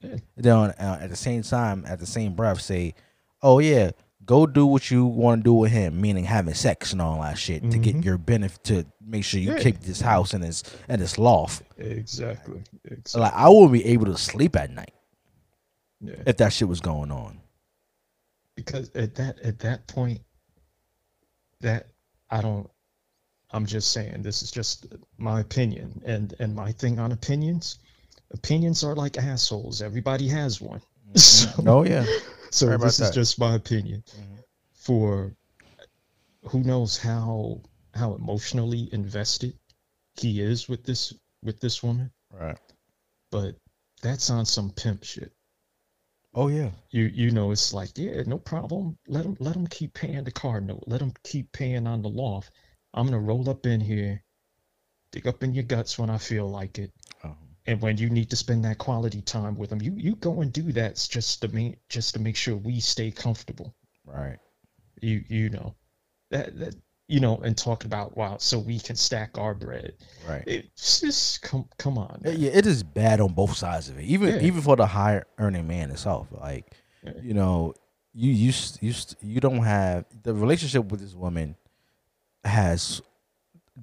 Yeah. 0.00 0.16
Then 0.36 0.56
uh, 0.56 0.98
at 1.00 1.10
the 1.10 1.16
same 1.16 1.42
time, 1.42 1.84
at 1.86 1.98
the 1.98 2.06
same 2.06 2.34
breath, 2.34 2.60
say, 2.60 2.94
"Oh 3.42 3.58
yeah, 3.58 3.92
go 4.24 4.46
do 4.46 4.66
what 4.66 4.90
you 4.90 5.06
want 5.06 5.40
to 5.40 5.44
do 5.44 5.54
with 5.54 5.72
him," 5.72 6.00
meaning 6.00 6.24
having 6.24 6.54
sex 6.54 6.92
and 6.92 7.00
all 7.00 7.20
that 7.22 7.38
shit 7.38 7.68
to 7.70 7.78
get 7.78 7.96
Mhm. 7.96 8.04
your 8.04 8.18
benefit 8.18 8.62
to 8.64 8.86
make 9.00 9.24
sure 9.24 9.40
you 9.40 9.52
Yeah. 9.54 9.60
keep 9.60 9.80
this 9.80 10.00
house 10.00 10.34
and 10.34 10.44
this 10.44 10.62
and 10.88 11.00
this 11.00 11.16
loft. 11.18 11.62
Exactly. 11.78 12.62
Exactly. 12.84 13.20
Like 13.22 13.32
I 13.34 13.48
wouldn't 13.48 13.72
be 13.72 13.84
able 13.86 14.06
to 14.06 14.18
sleep 14.18 14.56
at 14.56 14.70
night 14.70 14.92
yeah. 16.08 16.22
if 16.26 16.36
that 16.38 16.52
shit 16.52 16.68
was 16.68 16.80
going 16.80 17.10
on. 17.10 17.40
Because 18.56 18.90
at 18.94 19.14
that 19.16 19.40
at 19.40 19.58
that 19.60 19.86
point, 19.86 20.20
that 21.60 21.88
I 22.30 22.40
don't. 22.40 22.70
I'm 23.50 23.66
just 23.66 23.92
saying 23.92 24.22
this 24.22 24.42
is 24.42 24.50
just 24.50 24.86
my 25.18 25.40
opinion, 25.40 26.02
and 26.04 26.34
and 26.38 26.54
my 26.54 26.72
thing 26.72 26.98
on 26.98 27.12
opinions. 27.12 27.78
Opinions 28.32 28.82
are 28.82 28.94
like 28.96 29.16
assholes. 29.18 29.80
Everybody 29.82 30.28
has 30.28 30.60
one. 30.60 30.80
So, 31.16 31.48
Oh 31.66 31.84
yeah, 31.84 32.04
so 32.50 32.66
Sorry 32.66 32.78
this 32.78 32.98
is 32.98 33.08
that. 33.08 33.14
just 33.14 33.38
my 33.38 33.54
opinion. 33.54 34.02
Mhm. 34.16 34.38
For 34.72 35.32
who 36.48 36.64
knows 36.64 36.96
how 36.98 37.60
how 37.94 38.14
emotionally 38.14 38.88
invested 38.92 39.56
he 40.16 40.40
is 40.40 40.68
with 40.68 40.82
this 40.82 41.12
with 41.44 41.60
this 41.60 41.82
woman, 41.84 42.10
right. 42.32 42.58
but 43.30 43.54
that's 44.02 44.28
on 44.30 44.44
some 44.44 44.70
pimp 44.70 45.04
shit. 45.04 45.32
Oh 46.34 46.48
yeah, 46.48 46.70
you 46.90 47.04
you 47.04 47.30
know 47.30 47.50
it's 47.52 47.72
like 47.72 47.90
yeah 47.96 48.22
no 48.26 48.38
problem. 48.38 48.98
Let 49.06 49.24
them 49.24 49.36
let 49.40 49.54
them 49.54 49.66
keep 49.66 49.94
paying 49.94 50.24
the 50.24 50.32
car 50.32 50.60
note. 50.60 50.84
Let 50.86 51.00
them 51.00 51.12
keep 51.22 51.52
paying 51.52 51.86
on 51.86 52.02
the 52.02 52.08
loft. 52.08 52.50
I'm 52.92 53.06
gonna 53.06 53.20
roll 53.20 53.48
up 53.50 53.66
in 53.66 53.80
here 53.80 54.24
dig 55.14 55.28
up 55.28 55.44
in 55.44 55.54
your 55.54 55.62
guts 55.62 55.96
when 55.96 56.10
i 56.10 56.18
feel 56.18 56.50
like 56.50 56.78
it. 56.78 56.92
Um, 57.22 57.36
and 57.66 57.80
when 57.80 57.96
you 57.96 58.10
need 58.10 58.30
to 58.30 58.36
spend 58.36 58.64
that 58.64 58.78
quality 58.78 59.22
time 59.22 59.56
with 59.56 59.70
them 59.70 59.80
you 59.80 59.92
you 59.96 60.16
go 60.16 60.40
and 60.40 60.52
do 60.52 60.72
that 60.72 60.96
just 61.08 61.40
to 61.42 61.48
make 61.48 61.76
just 61.88 62.14
to 62.14 62.20
make 62.20 62.36
sure 62.36 62.56
we 62.56 62.80
stay 62.80 63.12
comfortable. 63.12 63.74
Right. 64.04 64.38
you 65.00 65.24
you 65.28 65.50
know. 65.50 65.74
That 66.30 66.58
that 66.58 66.74
you 67.06 67.20
know, 67.20 67.36
and 67.38 67.56
talking 67.56 67.86
about 67.86 68.16
wow, 68.16 68.36
so 68.38 68.58
we 68.58 68.78
can 68.78 68.96
stack 68.96 69.36
our 69.36 69.54
bread. 69.54 69.92
Right. 70.28 70.42
It's 70.46 71.00
just 71.00 71.42
come 71.42 71.68
come 71.78 71.98
on. 71.98 72.20
Man. 72.22 72.36
Yeah, 72.38 72.50
it 72.52 72.66
is 72.66 72.82
bad 72.82 73.20
on 73.20 73.32
both 73.34 73.56
sides 73.56 73.88
of 73.88 73.98
it. 73.98 74.04
Even 74.04 74.28
Yeah. 74.36 74.40
even 74.42 74.62
for 74.62 74.76
the 74.76 74.86
higher 74.86 75.26
earning 75.38 75.66
man 75.66 75.90
itself. 75.90 76.28
Like, 76.30 76.72
Yeah. 77.02 77.12
you 77.22 77.34
know, 77.34 77.74
you 78.14 78.30
you 78.32 78.52
you 78.80 78.94
you 79.20 79.40
don't 79.40 79.62
have 79.62 80.06
the 80.22 80.32
relationship 80.34 80.90
with 80.90 81.00
this 81.00 81.14
woman 81.14 81.56
has 82.44 83.02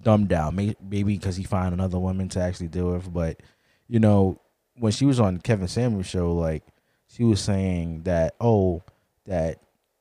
dumbed 0.02 0.30
down. 0.30 0.56
Maybe 0.56 1.04
because 1.04 1.36
he 1.36 1.44
found 1.44 1.74
another 1.74 2.00
woman 2.00 2.30
to 2.30 2.40
actually 2.42 2.70
deal 2.70 2.92
with. 2.92 3.12
But 3.14 3.42
you 3.88 4.00
know, 4.00 4.40
when 4.78 4.92
she 4.92 5.06
was 5.06 5.20
on 5.20 5.38
Kevin 5.40 5.68
Samuel's 5.68 6.08
show, 6.08 6.34
like 6.34 6.64
she 7.08 7.24
was 7.24 7.40
saying 7.42 8.04
that 8.04 8.36
oh, 8.42 8.82
that 9.26 9.60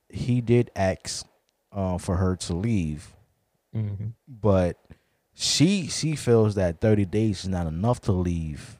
he 0.08 0.40
did 0.40 0.70
ask 0.74 1.26
uh, 1.72 1.98
for 1.98 2.16
her 2.16 2.36
to 2.36 2.54
leave, 2.54 3.14
Mhm. 3.74 4.12
but 4.28 4.76
she 5.34 5.86
she 5.86 6.16
feels 6.16 6.54
that 6.56 6.80
30 6.80 7.04
days 7.06 7.40
is 7.44 7.48
not 7.48 7.66
enough 7.66 8.00
to 8.02 8.12
leave 8.12 8.76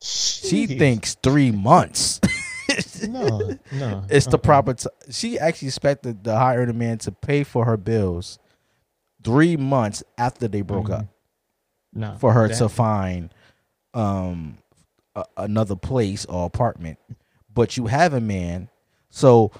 she 0.00 0.66
thinks 0.66 1.16
three 1.16 1.50
months 1.50 2.20
no, 3.08 3.50
no. 3.72 4.04
it's 4.08 4.26
the 4.26 4.36
uh-uh. 4.36 4.38
proper 4.38 4.74
t- 4.74 4.86
she 5.10 5.38
actually 5.38 5.66
expected 5.68 6.22
the 6.22 6.36
high 6.38 6.56
earning 6.56 6.78
man 6.78 6.98
to 6.98 7.10
pay 7.10 7.42
for 7.42 7.64
her 7.64 7.76
bills 7.76 8.38
three 9.24 9.56
months 9.56 10.04
after 10.16 10.46
they 10.46 10.62
broke 10.62 10.88
up 10.88 11.06
No, 11.92 12.14
for 12.18 12.32
her 12.32 12.46
that- 12.48 12.56
to 12.58 12.68
find 12.68 13.34
um 13.92 14.56
a, 15.16 15.24
another 15.36 15.74
place 15.76 16.24
or 16.26 16.46
apartment 16.46 16.98
but 17.52 17.76
you 17.76 17.88
have 17.88 18.14
a 18.14 18.20
man 18.20 18.68
so 19.10 19.50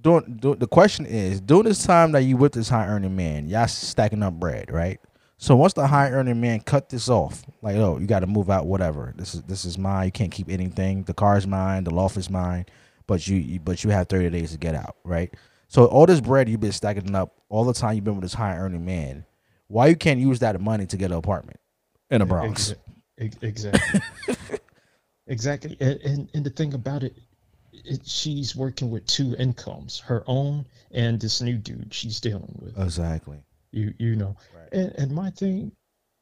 during, 0.00 0.36
during 0.36 0.58
the 0.58 0.66
question 0.66 1.06
is 1.06 1.40
during 1.40 1.64
this 1.64 1.84
time 1.84 2.12
that 2.12 2.22
you 2.22 2.36
with 2.36 2.52
this 2.52 2.68
high 2.68 2.86
earning 2.86 3.16
man 3.16 3.48
y'all 3.48 3.66
stacking 3.66 4.22
up 4.22 4.34
bread 4.34 4.70
right? 4.70 5.00
So 5.38 5.56
once 5.56 5.72
the 5.72 5.86
high 5.86 6.10
earning 6.10 6.40
man 6.40 6.60
cut 6.60 6.88
this 6.88 7.08
off 7.08 7.44
like 7.62 7.76
oh 7.76 7.98
you 7.98 8.06
got 8.06 8.20
to 8.20 8.26
move 8.26 8.50
out 8.50 8.66
whatever. 8.66 9.14
This 9.16 9.34
is 9.34 9.42
this 9.42 9.64
is 9.64 9.78
mine. 9.78 10.06
You 10.06 10.12
can't 10.12 10.32
keep 10.32 10.48
anything. 10.48 11.04
The 11.04 11.14
car's 11.14 11.46
mine. 11.46 11.84
The 11.84 11.94
loft 11.94 12.16
is 12.16 12.30
mine. 12.30 12.66
But 13.06 13.26
you, 13.26 13.36
you 13.36 13.60
but 13.60 13.82
you 13.82 13.90
have 13.90 14.08
30 14.08 14.30
days 14.30 14.52
to 14.52 14.58
get 14.58 14.74
out 14.74 14.96
right? 15.04 15.34
So 15.68 15.86
all 15.86 16.06
this 16.06 16.20
bread 16.20 16.48
you've 16.48 16.60
been 16.60 16.72
stacking 16.72 17.14
up 17.14 17.34
all 17.48 17.64
the 17.64 17.72
time 17.72 17.94
you've 17.94 18.04
been 18.04 18.16
with 18.16 18.22
this 18.22 18.34
high 18.34 18.56
earning 18.56 18.84
man 18.84 19.24
why 19.70 19.86
you 19.86 19.94
can't 19.96 20.18
use 20.18 20.40
that 20.40 20.60
money 20.60 20.84
to 20.86 20.96
get 20.96 21.12
an 21.12 21.16
apartment 21.16 21.60
in 22.10 22.18
the 22.18 22.26
Bronx? 22.26 22.74
Exactly. 23.16 24.00
exactly. 25.28 25.76
And, 25.78 26.00
and 26.00 26.30
and 26.34 26.44
the 26.44 26.50
thing 26.50 26.74
about 26.74 27.04
it, 27.04 27.16
it, 27.84 28.06
she's 28.06 28.54
working 28.54 28.90
with 28.90 29.06
two 29.06 29.34
incomes, 29.38 30.00
her 30.00 30.24
own 30.26 30.66
and 30.90 31.20
this 31.20 31.40
new 31.40 31.56
dude 31.56 31.92
she's 31.92 32.20
dealing 32.20 32.58
with. 32.60 32.78
Exactly. 32.78 33.38
You 33.72 33.94
you 33.98 34.16
know. 34.16 34.36
Right. 34.54 34.68
And 34.72 34.92
and 34.96 35.12
my 35.12 35.30
thing, 35.30 35.72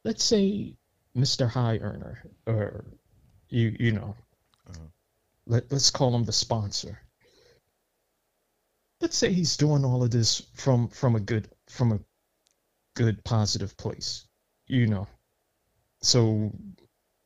let's 0.04 0.24
say 0.24 0.76
Mr. 1.16 1.48
High 1.48 1.78
Earner 1.78 2.22
or 2.46 2.84
you 3.48 3.76
you 3.78 3.92
know. 3.92 4.14
Uh-huh. 4.68 4.88
Let 5.46 5.72
let's 5.72 5.90
call 5.90 6.14
him 6.14 6.24
the 6.24 6.32
sponsor. 6.32 6.98
Let's 9.00 9.16
say 9.16 9.32
he's 9.32 9.56
doing 9.56 9.84
all 9.84 10.02
of 10.02 10.10
this 10.10 10.42
from 10.54 10.88
from 10.88 11.16
a 11.16 11.20
good 11.20 11.48
from 11.68 11.92
a 11.92 12.00
good 12.94 13.24
positive 13.24 13.76
place. 13.76 14.26
You 14.66 14.86
know. 14.86 15.06
So 16.02 16.52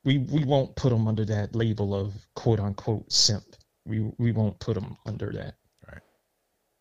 we 0.03 0.17
we 0.19 0.43
won't 0.43 0.75
put 0.75 0.91
him 0.91 1.07
under 1.07 1.25
that 1.25 1.55
label 1.55 1.93
of 1.93 2.13
quote 2.35 2.59
unquote 2.59 3.11
simp. 3.11 3.43
We 3.85 3.99
we 4.17 4.31
won't 4.31 4.59
put 4.59 4.77
him 4.77 4.97
under 5.05 5.31
that. 5.33 5.55
Right. 5.87 6.01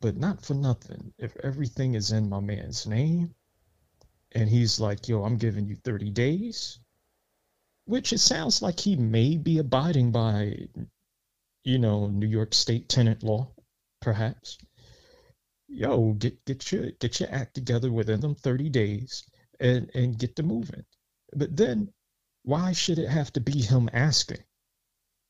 But 0.01 0.17
not 0.17 0.45
for 0.45 0.55
nothing. 0.55 1.13
If 1.19 1.37
everything 1.37 1.95
is 1.95 2.13
in 2.13 2.29
my 2.29 2.41
man's 2.41 2.87
name, 2.87 3.35
and 4.33 4.49
he's 4.49 4.79
like, 4.81 5.09
"Yo, 5.09 5.25
I'm 5.25 5.37
giving 5.37 5.67
you 5.67 5.77
30 5.77 6.11
days," 6.11 6.79
which 7.85 8.13
it 8.13 8.19
sounds 8.19 8.63
like 8.63 8.81
he 8.81 8.97
may 8.97 9.37
be 9.37 9.59
abiding 9.59 10.13
by, 10.13 10.69
you 11.65 11.79
know, 11.79 12.07
New 12.09 12.29
York 12.29 12.55
State 12.55 12.89
tenant 12.89 13.23
law, 13.23 13.53
perhaps. 14.01 14.59
Yo, 15.69 16.13
get 16.15 16.45
get 16.45 16.71
your 16.71 16.91
get 16.93 17.19
your 17.19 17.31
act 17.31 17.55
together 17.55 17.91
within 17.91 18.21
them 18.21 18.35
30 18.35 18.69
days, 18.69 19.25
and 19.59 19.91
and 19.95 20.19
get 20.19 20.37
to 20.37 20.43
moving. 20.43 20.85
But 21.35 21.57
then, 21.57 21.93
why 22.43 22.73
should 22.73 22.99
it 22.99 23.09
have 23.09 23.33
to 23.33 23.41
be 23.41 23.61
him 23.61 23.89
asking? 23.93 24.45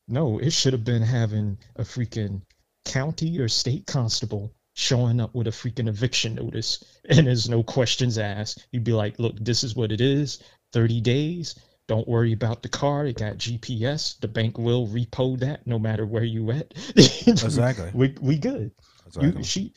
No, 0.07 0.37
it 0.39 0.51
should 0.51 0.73
have 0.73 0.83
been 0.83 1.01
having 1.01 1.57
a 1.75 1.83
freaking 1.83 2.41
county 2.85 3.39
or 3.39 3.47
state 3.47 3.85
constable 3.87 4.53
showing 4.75 5.21
up 5.21 5.33
with 5.35 5.47
a 5.47 5.51
freaking 5.51 5.87
eviction 5.87 6.35
notice 6.35 6.83
and 7.09 7.27
there's 7.27 7.47
no 7.49 7.63
questions 7.63 8.17
asked. 8.17 8.67
You'd 8.71 8.83
be 8.83 8.91
like, 8.93 9.19
look, 9.19 9.37
this 9.39 9.63
is 9.63 9.75
what 9.75 9.91
it 9.91 10.01
is 10.01 10.41
30 10.73 11.01
days. 11.01 11.55
Don't 11.87 12.07
worry 12.07 12.31
about 12.33 12.63
the 12.63 12.69
car. 12.69 13.05
It 13.05 13.17
got 13.17 13.37
GPS. 13.37 14.19
The 14.19 14.27
bank 14.27 14.57
will 14.57 14.87
repo 14.87 15.37
that 15.39 15.67
no 15.67 15.77
matter 15.77 16.05
where 16.05 16.23
you 16.23 16.51
at. 16.51 16.73
Exactly. 17.27 17.91
we, 17.93 18.15
we 18.21 18.37
good. 18.37 18.71
Exactly. 19.05 19.37
You, 19.37 19.43
she, 19.43 19.73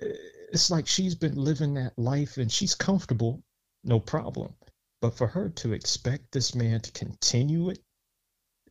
eh, 0.00 0.06
it's 0.52 0.70
like 0.70 0.86
she's 0.86 1.14
been 1.14 1.36
living 1.36 1.74
that 1.74 1.92
life 1.98 2.38
and 2.38 2.50
she's 2.50 2.74
comfortable, 2.74 3.42
no 3.84 4.00
problem. 4.00 4.54
But 5.00 5.16
for 5.16 5.26
her 5.26 5.48
to 5.50 5.72
expect 5.72 6.32
this 6.32 6.54
man 6.54 6.80
to 6.80 6.92
continue 6.92 7.70
it, 7.70 7.78
it- 7.78 7.84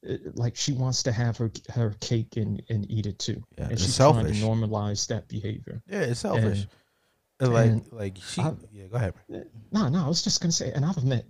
Uh, 0.07 0.15
like 0.35 0.55
she 0.55 0.71
wants 0.71 1.03
to 1.03 1.11
have 1.11 1.35
her 1.37 1.51
her 1.73 1.93
cake 1.99 2.37
and, 2.37 2.61
and 2.69 2.89
eat 2.89 3.05
it 3.05 3.19
too, 3.19 3.43
Yeah, 3.57 3.65
and 3.65 3.73
it's 3.73 3.83
she's 3.83 3.97
trying 3.97 4.13
selfish. 4.13 4.39
to 4.39 4.45
normalize 4.45 5.07
that 5.07 5.27
behavior. 5.27 5.81
yeah, 5.87 6.01
it's 6.01 6.21
selfish. 6.21 6.59
And- 6.61 6.67
uh, 7.41 7.49
like 7.51 7.69
and 7.69 7.91
like 7.93 8.17
she. 8.17 8.41
I- 8.41 8.53
yeah, 8.71 8.87
go 8.87 8.95
ahead. 8.97 9.13
Uh, 9.33 9.39
no, 9.71 9.87
no, 9.89 10.03
I 10.05 10.07
was 10.07 10.21
just 10.21 10.41
gonna 10.41 10.51
say, 10.51 10.71
and 10.73 10.85
I've 10.85 11.03
met 11.05 11.25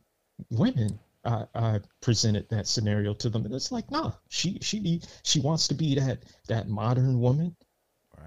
women. 0.51 0.99
I, 1.25 1.45
I 1.53 1.79
presented 2.01 2.47
that 2.49 2.65
scenario 2.67 3.13
to 3.15 3.29
them, 3.29 3.45
and 3.45 3.53
it's 3.53 3.71
like, 3.71 3.89
nah, 3.91 4.11
she 4.29 4.57
she 4.61 5.01
she 5.23 5.39
wants 5.39 5.67
to 5.67 5.73
be 5.75 5.95
that 5.95 6.23
that 6.47 6.67
modern 6.69 7.19
woman. 7.19 7.55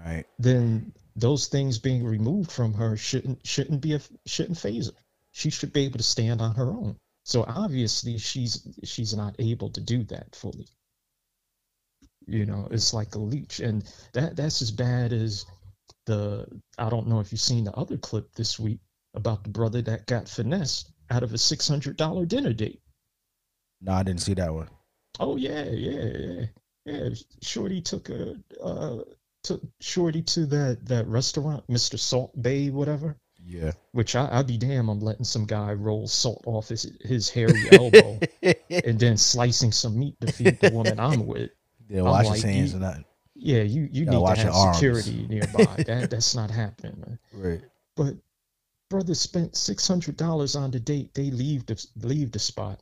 Right. 0.05 0.25
Then 0.39 0.93
those 1.15 1.47
things 1.47 1.77
being 1.79 2.03
removed 2.03 2.51
from 2.51 2.73
her 2.73 2.95
shouldn't 2.97 3.45
shouldn't 3.45 3.81
be 3.81 3.93
a 3.95 4.01
shouldn't 4.25 4.57
phase 4.57 4.87
her. 4.87 4.93
She 5.31 5.49
should 5.49 5.73
be 5.73 5.85
able 5.85 5.97
to 5.97 6.03
stand 6.03 6.41
on 6.41 6.55
her 6.55 6.69
own. 6.69 6.97
So 7.23 7.45
obviously, 7.47 8.17
she's 8.17 8.67
she's 8.83 9.15
not 9.15 9.35
able 9.39 9.69
to 9.71 9.81
do 9.81 10.03
that 10.05 10.35
fully. 10.35 10.67
You 12.27 12.45
know, 12.45 12.67
it's 12.71 12.93
like 12.93 13.15
a 13.15 13.19
leech, 13.19 13.59
and 13.59 13.83
that 14.13 14.35
that's 14.35 14.61
as 14.61 14.71
bad 14.71 15.13
as 15.13 15.45
the. 16.05 16.45
I 16.77 16.89
don't 16.89 17.07
know 17.07 17.19
if 17.19 17.31
you've 17.31 17.41
seen 17.41 17.63
the 17.63 17.73
other 17.73 17.97
clip 17.97 18.33
this 18.35 18.59
week 18.59 18.79
about 19.13 19.43
the 19.43 19.49
brother 19.49 19.81
that 19.83 20.07
got 20.07 20.27
finessed 20.27 20.91
out 21.09 21.23
of 21.23 21.33
a 21.33 21.37
six 21.37 21.67
hundred 21.67 21.95
dollar 21.97 22.25
dinner 22.25 22.53
date. 22.53 22.81
No, 23.81 23.93
I 23.93 24.03
didn't 24.03 24.21
see 24.21 24.33
that 24.33 24.53
one. 24.53 24.69
Oh 25.19 25.37
yeah, 25.37 25.63
yeah, 25.65 26.09
yeah, 26.17 26.45
yeah. 26.85 27.09
Shorty 27.41 27.81
took 27.81 28.09
a 28.09 28.35
uh, 28.61 28.99
took 29.43 29.61
Shorty 29.79 30.21
to 30.23 30.45
that 30.47 30.85
that 30.87 31.07
restaurant, 31.07 31.65
Mr. 31.67 31.97
Salt 31.97 32.31
Bae, 32.41 32.69
whatever. 32.69 33.17
Yeah. 33.45 33.71
Which 33.91 34.15
I, 34.15 34.29
I'd 34.31 34.47
be 34.47 34.57
damn, 34.57 34.89
I'm 34.89 34.99
letting 34.99 35.25
some 35.25 35.45
guy 35.45 35.73
roll 35.73 36.07
salt 36.07 36.43
off 36.45 36.69
his 36.69 36.91
his 37.01 37.29
hairy 37.29 37.63
elbow 37.71 38.19
and 38.69 38.99
then 38.99 39.17
slicing 39.17 39.71
some 39.71 39.99
meat 39.99 40.19
to 40.21 40.31
feed 40.31 40.59
the 40.59 40.71
woman 40.71 40.99
I'm 40.99 41.25
with. 41.25 41.51
Yeah, 41.89 42.03
wash 42.03 42.25
like, 42.25 42.35
his 42.35 42.43
hands 42.43 42.71
you- 42.71 42.77
or 42.77 42.81
nothing. 42.81 43.05
Yeah, 43.35 43.63
you 43.63 43.89
you 43.91 44.05
need 44.05 44.25
to 44.25 44.35
have 44.35 44.75
security 44.75 45.25
nearby. 45.27 45.65
that 45.87 46.07
that's 46.09 46.35
not 46.35 46.49
happening. 46.49 46.95
Man. 47.05 47.19
Right. 47.33 47.61
But 47.95 48.13
brother 48.89 49.15
spent 49.15 49.57
six 49.57 49.87
hundred 49.87 50.15
dollars 50.17 50.55
on 50.55 50.71
the 50.71 50.79
date. 50.79 51.13
They 51.13 51.31
leave 51.31 51.65
the 51.65 51.85
leave 51.97 52.31
the 52.31 52.39
spot, 52.39 52.81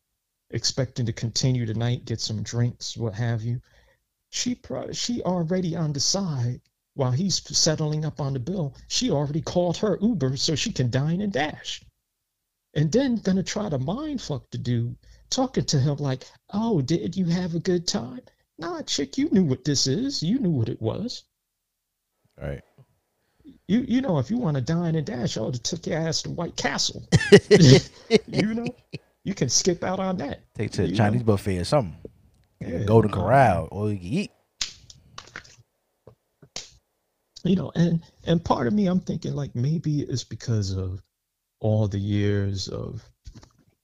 expecting 0.51 1.05
to 1.07 1.13
continue 1.13 1.65
tonight, 1.65 2.05
get 2.05 2.19
some 2.19 2.43
drinks, 2.43 2.95
what 2.95 3.13
have 3.15 3.41
you. 3.41 3.61
She 4.29 4.53
pro- 4.55 4.91
she 4.91 5.21
already 5.23 5.75
on 5.75 5.93
the 5.93 5.99
side 5.99 6.61
while 6.93 7.11
he's 7.11 7.35
settling 7.57 8.05
up 8.05 8.19
on 8.19 8.33
the 8.33 8.39
bill. 8.39 8.75
She 8.87 9.09
already 9.11 9.41
called 9.41 9.77
her 9.77 9.97
Uber 10.01 10.37
so 10.37 10.55
she 10.55 10.71
can 10.71 10.89
dine 10.89 11.21
and 11.21 11.31
dash, 11.33 11.81
and 12.73 12.91
then 12.91 13.17
gonna 13.17 13.43
try 13.43 13.69
to 13.69 13.79
mind 13.79 14.21
fuck 14.21 14.49
the 14.51 14.57
dude, 14.57 14.95
talking 15.29 15.65
to 15.65 15.79
him 15.79 15.97
like, 15.97 16.25
"Oh, 16.53 16.81
did 16.81 17.15
you 17.15 17.25
have 17.25 17.55
a 17.55 17.59
good 17.59 17.87
time?" 17.87 18.21
Nah, 18.57 18.81
chick, 18.83 19.17
you 19.17 19.29
knew 19.31 19.43
what 19.43 19.63
this 19.63 19.87
is. 19.87 20.21
You 20.21 20.39
knew 20.39 20.51
what 20.51 20.69
it 20.69 20.81
was. 20.81 21.23
Right. 22.39 22.61
You 23.67 23.85
you 23.87 24.01
know 24.01 24.19
if 24.19 24.29
you 24.29 24.37
want 24.37 24.55
to 24.55 24.61
dine 24.61 24.95
and 24.95 25.05
dash, 25.05 25.37
I 25.37 25.41
would 25.41 25.55
have 25.55 25.63
took 25.63 25.87
your 25.87 25.97
ass 25.97 26.21
to 26.23 26.29
White 26.29 26.55
Castle. 26.57 27.07
you 28.27 28.53
know, 28.53 28.67
you 29.23 29.33
can 29.33 29.49
skip 29.49 29.83
out 29.83 29.99
on 29.99 30.17
that. 30.17 30.41
Take 30.55 30.71
to 30.71 30.87
You 30.87 30.95
Chinese 30.95 31.21
know? 31.21 31.25
buffet 31.27 31.59
or 31.59 31.63
something. 31.63 31.97
Yeah, 32.59 32.83
Golden 32.83 33.11
Corral, 33.11 33.67
or 33.71 33.91
you 33.91 33.97
can 33.97 34.07
eat. 34.07 34.31
You 37.43 37.55
know, 37.55 37.71
and 37.75 38.03
and 38.23 38.43
part 38.43 38.67
of 38.67 38.73
me, 38.73 38.87
I'm 38.87 38.99
thinking 38.99 39.33
like 39.33 39.55
maybe 39.55 40.01
it's 40.01 40.23
because 40.23 40.71
of 40.71 41.01
all 41.59 41.87
the 41.87 41.99
years 41.99 42.67
of 42.67 43.03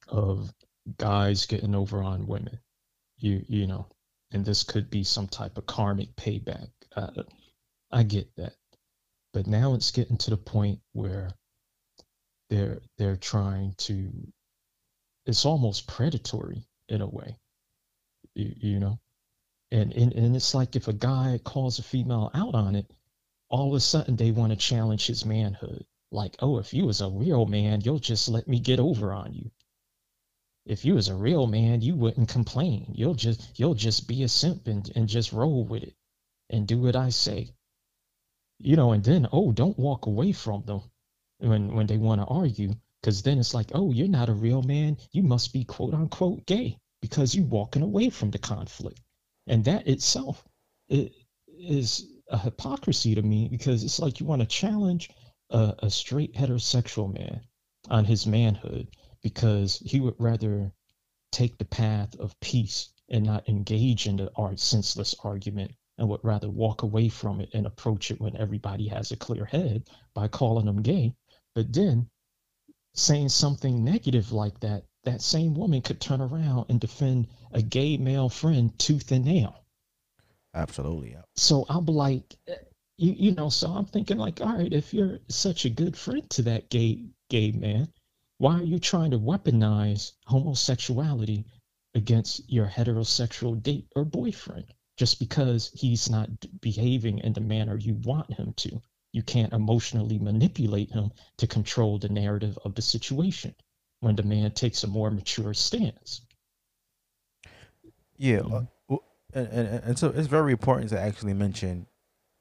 of 0.08 0.54
guys 0.98 1.46
getting 1.48 1.76
over 1.76 2.04
on 2.04 2.28
women. 2.28 2.60
You 3.18 3.44
you 3.48 3.68
know, 3.68 3.88
and 4.32 4.46
this 4.46 4.64
could 4.64 4.90
be 4.90 5.04
some 5.04 5.28
type 5.28 5.58
of 5.58 5.66
karmic 5.66 6.16
payback. 6.16 6.70
Uh, 6.96 7.24
I 7.92 8.04
get 8.04 8.36
that, 8.36 8.54
but 9.34 9.48
now 9.48 9.74
it's 9.74 9.92
getting 9.92 10.18
to 10.18 10.32
the 10.32 10.38
point 10.38 10.80
where 10.94 11.32
they're 12.50 12.80
they're 12.98 13.18
trying 13.18 13.74
to 13.78 14.12
it's 15.26 15.46
almost 15.46 15.88
predatory 15.88 16.64
in 16.90 17.02
a 17.02 17.08
way 17.08 17.38
you, 18.36 18.54
you 18.58 18.80
know 18.80 19.00
and, 19.72 19.92
and 19.94 20.14
and 20.14 20.36
it's 20.36 20.56
like 20.56 20.76
if 20.76 20.88
a 20.88 20.94
guy 20.94 21.40
calls 21.44 21.80
a 21.80 21.84
female 21.84 22.32
out 22.34 22.56
on 22.56 22.76
it 22.76 22.90
all 23.50 23.70
of 23.70 23.74
a 23.76 23.80
sudden 23.80 24.16
they 24.16 24.32
want 24.32 24.52
to 24.52 24.58
challenge 24.58 25.08
his 25.08 25.26
manhood. 25.26 25.86
Like 26.12 26.36
oh 26.40 26.58
if 26.58 26.74
you 26.74 26.86
was 26.86 27.02
a 27.02 27.10
real 27.10 27.46
man 27.46 27.82
you'll 27.82 28.00
just 28.00 28.28
let 28.30 28.48
me 28.48 28.60
get 28.60 28.80
over 28.80 29.14
on 29.14 29.34
you. 29.34 29.52
If 30.66 30.84
you 30.84 30.96
was 30.96 31.08
a 31.08 31.16
real 31.16 31.48
man 31.48 31.82
you 31.82 31.96
wouldn't 31.96 32.30
complain. 32.30 32.94
You'll 32.96 33.14
just 33.14 33.60
you'll 33.60 33.76
just 33.76 34.08
be 34.08 34.24
a 34.24 34.28
simp 34.28 34.68
and, 34.68 34.90
and 34.96 35.08
just 35.08 35.34
roll 35.34 35.64
with 35.64 35.84
it 35.84 35.96
and 36.50 36.68
do 36.68 36.80
what 36.80 36.96
i 36.96 37.10
say. 37.10 37.54
You 38.60 38.76
know 38.76 38.92
and 38.92 39.04
then 39.04 39.28
oh 39.32 39.52
don't 39.52 39.80
walk 39.80 40.08
away 40.08 40.32
from 40.34 40.64
them 40.64 40.82
when 41.40 41.74
when 41.74 41.88
they 41.88 41.98
want 41.98 42.22
to 42.22 42.28
argue 42.28 42.74
because 43.02 43.22
then 43.22 43.40
it's 43.40 43.54
like 43.54 43.72
oh 43.74 43.92
you're 43.92 44.08
not 44.08 44.30
a 44.30 44.34
real 44.34 44.62
man. 44.62 44.98
You 45.12 45.24
must 45.24 45.54
be 45.54 45.64
quote 45.64 45.94
unquote 45.94 46.46
gay 46.46 46.78
because 47.02 47.36
you're 47.36 47.46
walking 47.46 47.84
away 47.84 48.10
from 48.10 48.32
the 48.32 48.40
conflict. 48.40 49.00
And 49.46 49.64
that 49.66 49.88
itself 49.88 50.44
it 50.90 51.14
is 51.48 52.06
a 52.30 52.38
hypocrisy 52.38 53.16
to 53.16 53.22
me 53.22 53.48
because 53.48 53.84
it's 53.84 54.00
like 54.00 54.20
you 54.20 54.26
want 54.26 54.42
to 54.42 54.48
challenge 54.48 55.10
a, 55.50 55.74
a 55.80 55.90
straight 55.90 56.34
heterosexual 56.34 57.14
man 57.14 57.42
on 57.90 58.06
his 58.06 58.28
manhood 58.28 58.88
because 59.22 59.82
he 59.86 60.00
would 60.00 60.16
rather 60.20 60.72
take 61.32 61.58
the 61.58 61.66
path 61.66 62.16
of 62.20 62.40
peace 62.40 62.90
and 63.10 63.26
not 63.26 63.48
engage 63.48 64.08
in 64.08 64.18
the 64.18 64.32
art 64.36 64.60
senseless 64.60 65.16
argument 65.24 65.72
and 65.98 66.10
would 66.10 66.24
rather 66.24 66.50
walk 66.50 66.84
away 66.84 67.10
from 67.10 67.40
it 67.42 67.50
and 67.54 67.66
approach 67.66 68.12
it 68.12 68.20
when 68.20 68.36
everybody 68.38 68.88
has 68.88 69.12
a 69.12 69.18
clear 69.18 69.46
head 69.46 69.88
by 70.14 70.28
calling 70.28 70.66
them 70.66 70.82
gay 70.82 71.14
but 71.56 71.74
then 71.74 72.10
saying 72.94 73.30
something 73.30 73.84
negative 73.84 74.32
like 74.32 74.60
that, 74.60 74.84
that 75.04 75.22
same 75.22 75.54
woman 75.54 75.82
could 75.82 76.02
turn 76.02 76.22
around 76.22 76.66
and 76.70 76.80
defend 76.80 77.28
a 77.52 77.62
gay 77.62 77.98
male 77.98 78.30
friend 78.30 78.78
tooth 78.78 79.12
and 79.12 79.26
nail. 79.26 79.64
Absolutely. 80.54 81.12
Yeah. 81.12 81.22
So 81.36 81.66
I'm 81.70 81.86
like, 81.86 82.36
you, 82.98 83.14
you 83.14 83.32
know, 83.34 83.50
so 83.50 83.70
I'm 83.70 83.86
thinking 83.86 84.18
like, 84.18 84.42
all 84.42 84.58
right, 84.58 84.74
if 84.74 84.94
you're 84.94 85.20
such 85.30 85.66
a 85.66 85.70
good 85.70 85.96
friend 85.96 86.28
to 86.32 86.42
that 86.44 86.70
gay 86.70 87.06
gay 87.30 87.52
man, 87.52 87.88
why 88.38 88.60
are 88.60 88.64
you 88.64 88.80
trying 88.80 89.12
to 89.12 89.20
weaponize 89.20 90.14
homosexuality 90.26 91.46
against 91.96 92.50
your 92.52 92.68
heterosexual 92.68 93.62
date 93.62 93.88
or 93.96 94.06
boyfriend 94.06 94.66
just 94.98 95.20
because 95.20 95.72
he's 95.74 96.10
not 96.10 96.30
behaving 96.62 97.20
in 97.20 97.34
the 97.34 97.42
manner 97.42 97.78
you 97.78 97.96
want 98.04 98.32
him 98.34 98.54
to? 98.58 98.82
you 99.18 99.24
can't 99.24 99.54
emotionally 99.54 100.20
manipulate 100.20 100.92
him 100.92 101.12
to 101.38 101.48
control 101.48 101.98
the 101.98 102.10
narrative 102.10 102.58
of 102.64 102.76
the 102.76 102.82
situation 102.82 103.56
when 104.00 104.16
the 104.16 104.24
man 104.24 104.52
takes 104.52 104.84
a 104.84 104.88
more 104.88 105.10
mature 105.10 105.56
stance. 105.56 106.22
Yeah, 108.18 108.42
uh, 108.42 108.66
and, 109.34 109.48
and, 109.48 109.84
and 109.84 110.00
so 110.00 110.08
it's 110.16 110.28
very 110.28 110.52
important 110.52 110.90
to 110.90 111.00
actually 111.00 111.34
mention, 111.34 111.86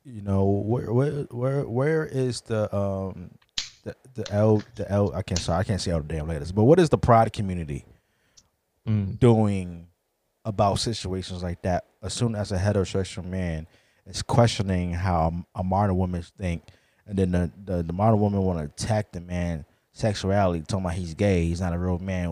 you 0.05 0.22
know, 0.22 0.44
where 0.44 0.92
where 0.92 1.11
where 1.31 1.62
where 1.68 2.07
is 2.07 2.42
the 2.42 2.75
um 2.75 3.31
the 3.85 3.94
the 4.14 4.33
L 4.33 4.62
the 4.77 4.90
L 4.90 5.12
I 5.14 5.22
can't 5.22 5.40
sorry 5.40 5.61
I 5.61 5.64
can't 5.64 5.81
say 5.81 5.90
all 5.90 6.01
the 6.01 6.09
damn 6.09 6.29
letters, 6.29 6.53
but 6.53 6.64
what 6.64 6.79
is 6.79 6.88
the 6.88 6.99
pride 6.99 7.33
community 7.33 7.85
mm. 8.87 9.18
doing 9.18 9.88
about 10.44 10.79
situations 10.79 11.42
like 11.42 11.62
that? 11.62 11.87
As 12.03 12.14
soon 12.14 12.35
as 12.35 12.53
a 12.53 12.59
heterosexual 12.59 13.25
man 13.25 13.66
is 14.07 14.22
questioning 14.22 14.92
how 14.92 15.33
a 15.55 15.64
modern 15.64 15.96
woman 15.96 16.22
think, 16.38 16.62
and 17.07 17.18
then 17.18 17.33
the 17.33 17.51
the, 17.64 17.83
the 17.83 17.92
modern 17.92 18.20
woman 18.20 18.42
want 18.42 18.59
to 18.59 18.85
attack 18.85 19.12
the 19.12 19.20
man 19.20 19.64
sexuality, 19.92 20.61
talking 20.61 20.85
about 20.85 20.94
he's 20.94 21.14
gay, 21.14 21.46
he's 21.46 21.61
not 21.61 21.72
a 21.72 21.79
real 21.79 21.99
man. 21.99 22.29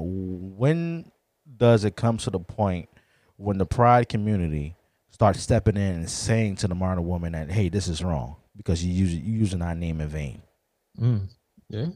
When 0.56 1.10
does 1.56 1.84
it 1.84 1.96
come 1.96 2.18
to 2.18 2.30
the 2.30 2.38
point 2.38 2.88
when 3.36 3.58
the 3.58 3.66
pride 3.66 4.08
community 4.08 4.76
starts 5.10 5.40
stepping 5.40 5.76
in 5.76 5.94
and 5.96 6.10
saying 6.10 6.56
to 6.56 6.68
the 6.68 6.74
modern 6.74 7.06
woman 7.06 7.32
that 7.32 7.50
hey, 7.50 7.68
this 7.68 7.88
is 7.88 8.02
wrong 8.02 8.36
because 8.56 8.84
you 8.84 8.92
use 8.92 9.14
you 9.14 9.38
using 9.38 9.62
our 9.62 9.74
name 9.74 10.00
in 10.00 10.08
vain? 10.08 10.42
Mm. 11.00 11.28
Yeah. 11.68 11.86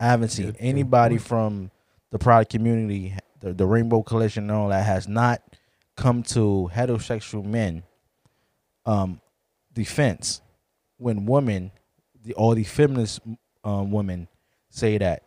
I 0.00 0.06
haven't 0.06 0.28
seen 0.28 0.54
anybody 0.58 1.18
from 1.18 1.70
the 2.10 2.18
pride 2.18 2.48
community, 2.48 3.16
the, 3.40 3.52
the 3.52 3.66
Rainbow 3.66 4.02
Coalition, 4.02 4.44
and 4.44 4.52
all 4.52 4.68
that 4.68 4.86
has 4.86 5.08
not 5.08 5.42
come 5.96 6.22
to 6.22 6.70
heterosexual 6.72 7.44
men 7.44 7.82
um, 8.86 9.20
defense 9.72 10.40
when 10.98 11.26
women, 11.26 11.72
the 12.24 12.34
all 12.34 12.54
the 12.54 12.64
feminist 12.64 13.20
um, 13.64 13.90
women 13.90 14.28
say 14.70 14.98
that 14.98 15.24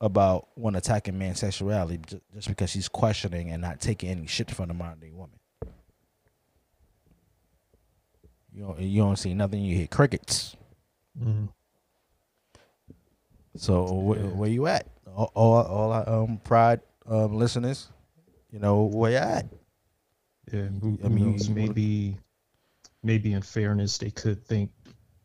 about 0.00 0.48
one 0.54 0.76
attacking 0.76 1.18
man's 1.18 1.40
sexuality 1.40 2.00
just 2.34 2.48
because 2.48 2.70
she's 2.70 2.88
questioning 2.88 3.50
and 3.50 3.60
not 3.60 3.80
taking 3.80 4.10
any 4.10 4.26
shit 4.26 4.50
from 4.50 4.68
the 4.68 4.74
modern 4.74 4.98
day 5.00 5.10
woman. 5.12 5.38
You 8.52 8.62
don't, 8.64 8.80
you 8.80 9.02
don't 9.02 9.16
see 9.16 9.34
nothing. 9.34 9.62
You 9.62 9.76
hear 9.76 9.86
crickets. 9.86 10.56
Mm-hmm. 11.18 11.46
So 13.56 13.86
wh- 13.86 14.36
where 14.36 14.48
you 14.48 14.66
at? 14.66 14.86
All, 15.06 15.30
all, 15.34 15.62
all 15.66 15.92
our 15.92 16.08
um, 16.08 16.40
pride 16.44 16.80
um, 17.06 17.34
listeners, 17.34 17.88
you 18.50 18.58
know 18.58 18.84
where 18.84 19.10
you 19.10 19.16
at? 19.18 19.46
Yeah, 20.52 20.68
who, 20.80 20.98
I 21.04 21.08
mean, 21.08 21.32
knows, 21.32 21.48
maybe 21.48 22.16
maybe 23.02 23.32
in 23.32 23.42
fairness 23.42 23.98
they 23.98 24.10
could 24.10 24.44
think 24.44 24.70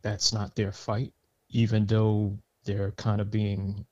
that's 0.02 0.34
not 0.34 0.56
their 0.56 0.72
fight, 0.72 1.14
even 1.50 1.86
though 1.86 2.38
they're 2.64 2.92
kind 2.92 3.22
of 3.22 3.32
being 3.32 3.86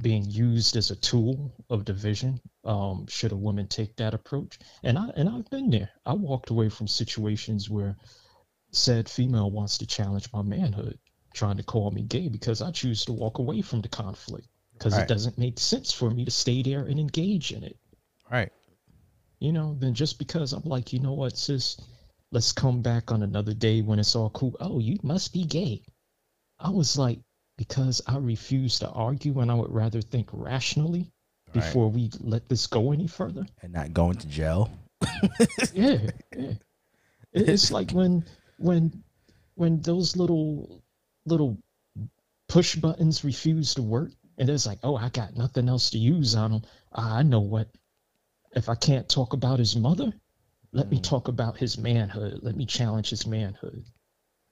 being 0.00 0.24
used 0.24 0.76
as 0.76 0.90
a 0.90 0.96
tool 0.96 1.54
of 1.70 1.84
division. 1.84 2.40
Um, 2.64 3.06
should 3.08 3.32
a 3.32 3.36
woman 3.36 3.66
take 3.66 3.96
that 3.96 4.14
approach? 4.14 4.58
And 4.82 4.98
I 4.98 5.10
and 5.16 5.28
I've 5.28 5.48
been 5.50 5.70
there. 5.70 5.90
I 6.04 6.14
walked 6.14 6.50
away 6.50 6.68
from 6.68 6.88
situations 6.88 7.70
where 7.70 7.96
said 8.72 9.08
female 9.08 9.50
wants 9.50 9.78
to 9.78 9.86
challenge 9.86 10.28
my 10.32 10.42
manhood, 10.42 10.98
trying 11.34 11.56
to 11.56 11.62
call 11.62 11.90
me 11.90 12.02
gay 12.02 12.28
because 12.28 12.60
I 12.60 12.70
choose 12.70 13.04
to 13.06 13.12
walk 13.12 13.38
away 13.38 13.62
from 13.62 13.80
the 13.80 13.88
conflict 13.88 14.48
because 14.72 14.94
right. 14.94 15.02
it 15.02 15.08
doesn't 15.08 15.38
make 15.38 15.58
sense 15.58 15.92
for 15.92 16.10
me 16.10 16.24
to 16.24 16.30
stay 16.30 16.62
there 16.62 16.84
and 16.84 17.00
engage 17.00 17.52
in 17.52 17.62
it. 17.62 17.78
Right 18.30 18.52
you 19.38 19.52
know, 19.52 19.76
then 19.78 19.94
just 19.94 20.18
because 20.18 20.52
I'm 20.52 20.64
like, 20.64 20.92
you 20.92 21.00
know 21.00 21.12
what, 21.12 21.36
sis, 21.36 21.76
let's 22.32 22.52
come 22.52 22.82
back 22.82 23.12
on 23.12 23.22
another 23.22 23.54
day 23.54 23.82
when 23.82 23.98
it's 23.98 24.16
all 24.16 24.30
cool. 24.30 24.56
Oh, 24.60 24.78
you 24.78 24.98
must 25.02 25.32
be 25.32 25.44
gay. 25.44 25.82
I 26.58 26.70
was 26.70 26.96
like, 26.96 27.20
because 27.56 28.02
I 28.06 28.18
refuse 28.18 28.78
to 28.80 28.88
argue 28.90 29.40
and 29.40 29.50
I 29.50 29.54
would 29.54 29.72
rather 29.72 30.00
think 30.00 30.28
rationally 30.32 31.10
before 31.52 31.90
we 31.90 32.10
let 32.20 32.48
this 32.48 32.66
go 32.66 32.92
any 32.92 33.06
further. 33.06 33.46
And 33.62 33.72
not 33.72 33.94
go 33.94 34.10
into 34.10 34.26
jail. 34.26 34.70
yeah, 35.72 35.98
yeah. 36.36 36.52
It's 37.32 37.70
like 37.70 37.90
when 37.92 38.24
when 38.58 39.02
when 39.54 39.80
those 39.80 40.16
little 40.16 40.82
little 41.24 41.58
push 42.48 42.76
buttons 42.76 43.24
refuse 43.24 43.74
to 43.74 43.82
work 43.82 44.12
and 44.38 44.48
it's 44.48 44.66
like, 44.66 44.78
oh, 44.82 44.96
I 44.96 45.08
got 45.08 45.36
nothing 45.36 45.68
else 45.68 45.90
to 45.90 45.98
use 45.98 46.34
on 46.34 46.52
them. 46.52 46.62
I 46.92 47.22
know 47.22 47.40
what 47.40 47.68
if 48.54 48.68
I 48.68 48.74
can't 48.74 49.08
talk 49.08 49.32
about 49.32 49.58
his 49.58 49.76
mother, 49.76 50.12
let 50.72 50.86
mm. 50.86 50.92
me 50.92 51.00
talk 51.00 51.28
about 51.28 51.56
his 51.56 51.78
manhood. 51.78 52.40
Let 52.42 52.56
me 52.56 52.66
challenge 52.66 53.10
his 53.10 53.26
manhood. 53.26 53.84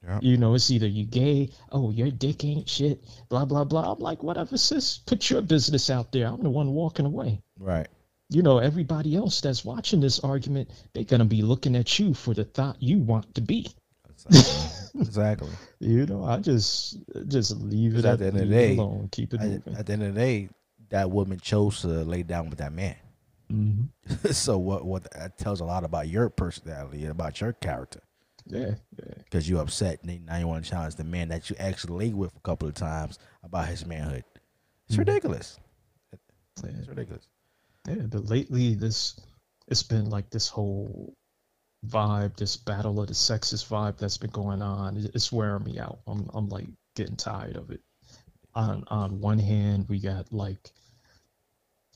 Yep. 0.07 0.23
You 0.23 0.37
know, 0.37 0.53
it's 0.53 0.69
either 0.69 0.87
you 0.87 1.05
gay, 1.05 1.49
oh, 1.71 1.89
your 1.89 2.11
dick 2.11 2.43
ain't 2.45 2.69
shit, 2.69 3.03
blah, 3.29 3.45
blah, 3.45 3.63
blah. 3.63 3.93
I'm 3.93 3.99
like, 3.99 4.21
whatever, 4.21 4.57
sis, 4.57 4.99
put 4.99 5.29
your 5.29 5.41
business 5.41 5.89
out 5.89 6.11
there. 6.11 6.27
I'm 6.27 6.43
the 6.43 6.49
one 6.49 6.71
walking 6.71 7.05
away. 7.05 7.41
Right. 7.59 7.87
You 8.29 8.41
know, 8.41 8.59
everybody 8.59 9.15
else 9.15 9.41
that's 9.41 9.65
watching 9.65 9.99
this 9.99 10.19
argument, 10.19 10.69
they're 10.93 11.03
going 11.03 11.19
to 11.19 11.25
be 11.25 11.41
looking 11.41 11.75
at 11.75 11.99
you 11.99 12.13
for 12.13 12.33
the 12.33 12.43
thought 12.43 12.81
you 12.81 12.99
want 12.99 13.33
to 13.35 13.41
be. 13.41 13.67
Exactly. 14.09 15.01
exactly. 15.01 15.49
you 15.79 16.05
know, 16.05 16.23
I 16.23 16.39
just 16.39 16.97
just 17.27 17.55
leave 17.57 17.95
it 17.95 18.05
at, 18.05 18.13
at 18.13 18.19
the 18.19 18.25
end 18.27 18.37
of 18.37 18.47
the 18.47 18.55
day. 18.55 18.75
Alone. 18.75 19.09
Keep 19.11 19.33
it 19.35 19.41
moving. 19.41 19.75
At 19.75 19.85
the 19.85 19.93
end 19.93 20.03
of 20.03 20.13
the 20.13 20.19
day, 20.19 20.49
that 20.89 21.11
woman 21.11 21.39
chose 21.39 21.81
to 21.81 21.87
lay 21.87 22.23
down 22.23 22.49
with 22.49 22.59
that 22.59 22.73
man. 22.73 22.95
Mm-hmm. 23.51 24.27
so 24.31 24.57
what 24.57 24.85
what 24.85 25.11
that 25.11 25.37
tells 25.37 25.61
a 25.61 25.65
lot 25.65 25.83
about 25.83 26.07
your 26.07 26.29
personality 26.29 27.03
and 27.03 27.11
about 27.11 27.41
your 27.41 27.53
character. 27.53 28.01
Yeah, 28.47 28.75
Because 29.23 29.49
you 29.49 29.59
upset 29.59 30.03
and 30.03 30.25
now 30.25 30.37
you 30.37 30.47
want 30.47 30.63
to 30.63 30.69
challenge 30.69 30.95
the 30.95 31.03
man 31.03 31.29
that 31.29 31.49
you 31.49 31.55
actually 31.59 32.05
laid 32.05 32.15
with 32.15 32.35
a 32.35 32.39
couple 32.41 32.67
of 32.67 32.75
times 32.75 33.17
about 33.43 33.67
his 33.67 33.85
manhood. 33.85 34.23
It's 34.85 34.93
mm-hmm. 34.93 34.99
ridiculous. 34.99 35.59
Yeah. 36.63 36.69
It's 36.79 36.87
ridiculous. 36.87 37.27
Yeah, 37.87 38.05
but 38.07 38.29
lately 38.29 38.75
this 38.75 39.19
it's 39.67 39.83
been 39.83 40.09
like 40.09 40.29
this 40.29 40.47
whole 40.47 41.15
vibe, 41.87 42.37
this 42.37 42.57
battle 42.57 43.01
of 43.01 43.07
the 43.07 43.13
sexist 43.13 43.67
vibe 43.67 43.97
that's 43.97 44.17
been 44.17 44.31
going 44.31 44.61
on. 44.61 44.97
It's 45.13 45.31
wearing 45.31 45.63
me 45.63 45.79
out. 45.79 45.99
I'm 46.07 46.29
I'm 46.33 46.49
like 46.49 46.67
getting 46.95 47.15
tired 47.15 47.55
of 47.55 47.71
it. 47.71 47.81
On 48.53 48.83
on 48.87 49.19
one 49.19 49.39
hand, 49.39 49.87
we 49.89 49.99
got 49.99 50.31
like 50.31 50.71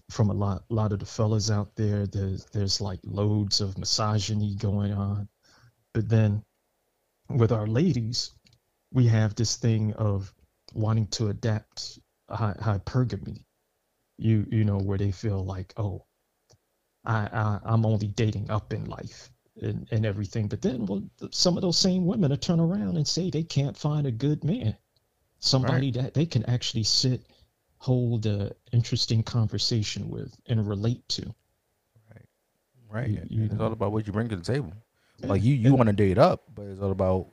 from 0.09 0.29
a 0.29 0.33
lot 0.33 0.63
lot 0.69 0.91
of 0.91 0.99
the 0.99 1.05
fellas 1.05 1.51
out 1.51 1.75
there. 1.75 2.07
There's 2.07 2.45
there's 2.45 2.81
like 2.81 2.99
loads 3.03 3.62
of 3.62 3.77
misogyny 3.77 4.55
going 4.55 4.93
on, 4.93 5.27
but 5.93 6.08
then 6.10 6.43
with 7.30 7.52
our 7.52 7.67
ladies, 7.67 8.32
we 8.91 9.08
have 9.08 9.36
this 9.36 9.56
thing 9.58 9.93
of 9.93 10.34
wanting 10.73 11.08
to 11.08 11.28
adapt 11.30 11.99
hy- 12.30 12.56
hypergamy. 12.60 13.43
You 14.17 14.45
you 14.52 14.63
know 14.65 14.78
where 14.80 14.97
they 14.97 15.12
feel 15.12 15.43
like 15.45 15.73
oh, 15.78 16.06
I, 17.06 17.30
I 17.32 17.60
I'm 17.63 17.86
only 17.86 18.08
dating 18.08 18.49
up 18.52 18.73
in 18.73 18.86
life 18.86 19.30
and, 19.62 19.88
and 19.91 20.06
everything. 20.06 20.47
But 20.47 20.62
then 20.62 20.86
well, 20.86 21.04
some 21.32 21.56
of 21.58 21.62
those 21.62 21.78
same 21.78 22.06
women 22.06 22.30
will 22.32 22.38
turn 22.38 22.60
around 22.60 22.97
and 22.97 23.08
say 23.08 23.30
they 23.30 23.43
can't 23.43 23.78
find 23.78 24.06
a 24.08 24.12
good 24.12 24.43
man, 24.43 24.75
somebody 25.39 25.91
that 25.91 26.13
they 26.13 26.25
can 26.25 26.43
actually 26.45 26.84
sit, 26.84 27.21
hold 27.78 28.25
a 28.25 28.52
interesting 28.73 29.23
conversation 29.23 30.10
with 30.10 30.36
and 30.47 30.67
relate 30.67 31.08
to. 31.10 31.34
Right. 32.89 33.08
You- 33.10 33.28
you 33.30 33.43
it's 33.45 33.54
know. 33.54 33.65
all 33.65 33.71
about 33.71 33.91
what 33.91 34.08
you 34.08 34.13
bring 34.13 34.30
to 34.30 34.36
the 34.36 34.43
table. 34.43 34.73
Yeah, 35.19 35.27
Like 35.27 35.43
you, 35.43 35.53
you 35.55 35.75
want 35.75 35.88
to 35.88 35.93
date 35.93 36.17
up, 36.17 36.43
but 36.53 36.63
it's 36.63 36.82
all 36.82 36.91
about 36.91 37.27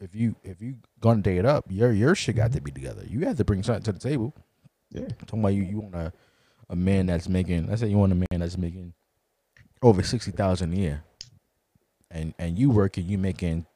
if 0.00 0.14
you 0.14 0.36
if 0.42 0.60
you 0.60 0.76
gonna 1.00 1.22
date 1.22 1.44
up, 1.44 1.66
your 1.68 1.92
your 1.92 2.14
shit 2.14 2.36
got 2.36 2.52
to 2.52 2.60
be 2.60 2.70
together. 2.70 3.04
You 3.06 3.26
have 3.26 3.36
to 3.36 3.44
bring 3.44 3.62
something 3.62 3.84
to 3.84 3.92
the 3.92 3.98
table. 3.98 4.34
Yeah. 4.90 5.08
Talking 5.26 5.40
about 5.40 5.54
you, 5.54 5.62
you 5.62 5.80
want 5.80 5.94
a, 5.94 6.12
a 6.70 6.76
man 6.76 7.06
that's 7.06 7.28
making. 7.28 7.66
Let's 7.66 7.80
say 7.80 7.88
you 7.88 7.98
want 7.98 8.12
a 8.12 8.16
man 8.16 8.40
that's 8.40 8.58
making 8.58 8.94
over 9.82 10.02
sixty 10.02 10.30
thousand 10.30 10.72
a 10.72 10.76
year, 10.76 11.04
and 12.10 12.34
and 12.38 12.58
you 12.58 12.70
working, 12.70 13.06
you 13.06 13.18
making 13.18 13.66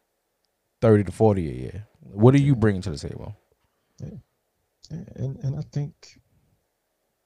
thirty 0.81 1.05
to 1.05 1.12
forty 1.12 1.49
a 1.49 1.55
year. 1.55 1.87
What 2.01 2.35
are 2.35 2.38
you 2.38 2.55
bringing 2.55 2.83
to 2.83 2.90
the 2.90 2.99
table? 2.99 3.37
and 4.90 5.38
and 5.42 5.57
I 5.57 5.62
think 5.73 6.18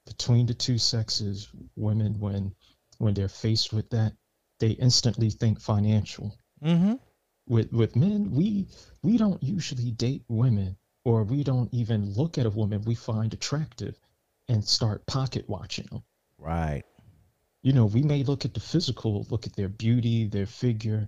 between 0.05 0.45
the 0.45 0.53
two 0.53 0.77
sexes, 0.77 1.49
women 1.75 2.19
when 2.19 2.53
when 2.97 3.13
they're 3.13 3.27
faced 3.27 3.73
with 3.73 3.89
that, 3.89 4.13
they 4.59 4.69
instantly 4.71 5.29
think 5.29 5.59
financial. 5.59 6.37
Mm-hmm. 6.63 6.93
With 7.47 7.71
with 7.71 7.95
men, 7.95 8.31
we 8.31 8.67
we 9.03 9.17
don't 9.17 9.41
usually 9.43 9.91
date 9.91 10.23
women 10.27 10.77
or 11.03 11.23
we 11.23 11.43
don't 11.43 11.71
even 11.73 12.13
look 12.13 12.37
at 12.37 12.45
a 12.47 12.49
woman 12.49 12.81
we 12.85 12.95
find 12.95 13.33
attractive 13.33 13.95
and 14.47 14.63
start 14.65 15.05
pocket 15.05 15.47
watching 15.47 15.85
them. 15.91 16.03
Right. 16.39 16.83
You 17.61 17.73
know, 17.73 17.85
we 17.85 18.01
may 18.03 18.23
look 18.23 18.45
at 18.45 18.53
the 18.53 18.59
physical, 18.59 19.25
look 19.29 19.45
at 19.47 19.55
their 19.55 19.69
beauty, 19.69 20.27
their 20.27 20.45
figure, 20.45 21.07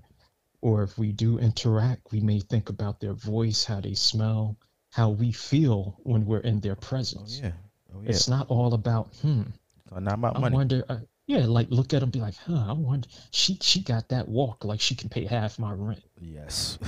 or 0.61 0.83
if 0.83 0.97
we 0.97 1.11
do 1.11 1.37
interact, 1.39 2.11
we 2.11 2.19
may 2.19 2.39
think 2.39 2.69
about 2.69 2.99
their 2.99 3.13
voice, 3.13 3.63
how 3.63 3.79
they 3.79 3.93
smell, 3.93 4.57
how 4.91 5.09
we 5.09 5.31
feel 5.31 5.99
when 6.03 6.25
we're 6.25 6.39
in 6.39 6.59
their 6.59 6.73
Oh 6.73 6.87
presence. 6.89 7.39
yeah. 7.39 7.51
Oh 7.93 8.01
yeah. 8.01 8.09
It's 8.09 8.27
not 8.27 8.47
all 8.49 8.73
about 8.73 9.13
hmm. 9.21 9.43
It's 9.85 10.01
not 10.01 10.13
about 10.15 10.37
I 10.37 10.39
money. 10.39 10.55
wonder. 10.55 10.83
Uh, 10.89 10.97
yeah, 11.27 11.45
like 11.45 11.67
look 11.69 11.93
at 11.93 11.99
them, 11.99 12.09
be 12.09 12.19
like, 12.19 12.35
huh? 12.35 12.65
I 12.69 12.73
wonder. 12.73 13.07
She 13.31 13.57
she 13.61 13.81
got 13.81 14.09
that 14.09 14.27
walk 14.27 14.63
like 14.65 14.79
she 14.81 14.95
can 14.95 15.09
pay 15.09 15.25
half 15.25 15.59
my 15.59 15.71
rent. 15.73 16.03
Yes. 16.19 16.79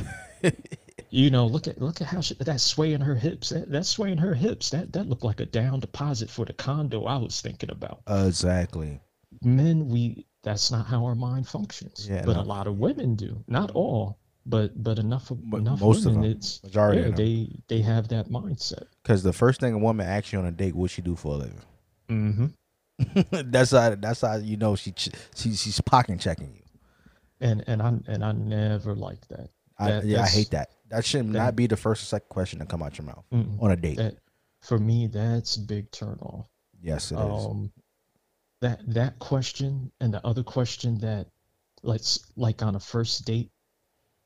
You 1.11 1.29
know, 1.29 1.45
look 1.53 1.67
at 1.67 1.81
look 1.81 2.01
at 2.01 2.07
how 2.07 2.21
she, 2.21 2.33
that 2.35 2.61
sway 2.61 2.93
in 2.93 3.01
her 3.01 3.15
hips. 3.15 3.49
That 3.49 3.69
that 3.71 3.85
sway 3.85 4.11
in 4.11 4.17
her 4.17 4.33
hips. 4.33 4.69
That 4.71 4.93
that 4.93 5.07
looked 5.07 5.23
like 5.23 5.39
a 5.41 5.45
down 5.45 5.81
deposit 5.81 6.29
for 6.29 6.45
the 6.45 6.53
condo 6.53 7.03
I 7.05 7.17
was 7.17 7.41
thinking 7.41 7.69
about. 7.69 8.01
exactly. 8.07 9.01
Men, 9.43 9.89
we 9.89 10.25
that's 10.43 10.71
not 10.71 10.85
how 10.87 11.03
our 11.05 11.15
mind 11.15 11.47
functions. 11.47 12.07
Yeah, 12.09 12.23
but 12.25 12.33
no. 12.35 12.41
a 12.41 12.43
lot 12.43 12.67
of 12.67 12.79
women 12.79 13.15
do. 13.15 13.43
Not 13.47 13.71
all, 13.71 14.17
but 14.45 14.81
but 14.81 14.99
enough 14.99 15.31
of 15.31 15.49
But 15.49 15.57
enough 15.57 15.81
most 15.81 16.05
of 16.05 16.13
women. 16.13 16.21
them. 16.29 16.31
It's 16.37 16.63
Majority 16.63 17.01
yeah, 17.01 17.07
of 17.07 17.15
them. 17.15 17.25
they 17.25 17.59
they 17.67 17.81
have 17.81 18.07
that 18.07 18.29
mindset. 18.29 18.85
Because 19.03 19.21
the 19.23 19.33
first 19.33 19.59
thing 19.59 19.73
a 19.73 19.77
woman 19.77 20.07
asks 20.07 20.31
you 20.31 20.39
on 20.39 20.45
a 20.45 20.51
date, 20.51 20.75
what 20.75 20.91
she 20.91 21.01
do 21.01 21.15
for 21.17 21.33
a 21.35 21.37
living. 21.37 21.61
Mm-hmm. 22.09 22.45
that's 23.31 23.71
how. 23.71 23.95
That's 23.95 24.21
how 24.21 24.35
you 24.37 24.57
know 24.57 24.75
she 24.75 24.93
she 25.35 25.53
she's 25.55 25.81
pocket 25.81 26.19
checking 26.19 26.53
you. 26.53 26.61
And 27.41 27.63
and 27.67 27.81
I 27.81 27.93
and 28.07 28.23
I 28.23 28.31
never 28.31 28.95
like 28.95 29.27
that. 29.29 29.49
I, 29.77 29.91
That- 29.91 30.05
yeah, 30.05 30.23
I 30.23 30.27
hate 30.27 30.51
that. 30.51 30.71
That 30.89 31.05
should 31.05 31.27
that- 31.27 31.31
not 31.31 31.55
be 31.55 31.67
the 31.67 31.77
first 31.77 32.03
or 32.03 32.05
second 32.05 32.29
question 32.29 32.59
to 32.59 32.65
come 32.65 32.81
out 32.83 32.97
your 32.97 33.05
mouth 33.07 33.23
Mm-mm. 33.33 33.61
on 33.61 33.71
a 33.71 33.75
date. 33.75 33.97
That 33.97 34.15
for 34.61 34.77
me, 34.77 35.07
that's 35.07 35.55
a 35.55 35.61
big 35.61 35.89
turn 35.91 36.19
off. 36.21 36.47
yes, 36.81 37.11
it 37.11 37.15
is. 37.15 37.19
um 37.45 37.71
that 38.61 38.81
that 38.93 39.17
question 39.19 39.89
and 40.01 40.13
the 40.13 40.25
other 40.27 40.43
question 40.43 40.97
that 40.99 41.27
let's 41.81 42.29
like 42.35 42.61
on 42.61 42.75
a 42.75 42.79
first 42.79 43.23
date 43.25 43.49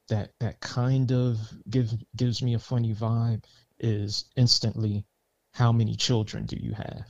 that 0.10 0.32
that 0.40 0.60
kind 0.60 1.12
of 1.12 1.38
gives 1.70 1.96
gives 2.16 2.42
me 2.42 2.56
a 2.56 2.60
funny 2.60 2.96
vibe 2.96 3.44
is 3.80 4.26
instantly 4.36 5.06
how 5.52 5.72
many 5.72 5.96
children 5.96 6.46
do 6.48 6.56
you 6.60 6.74
have 6.74 7.06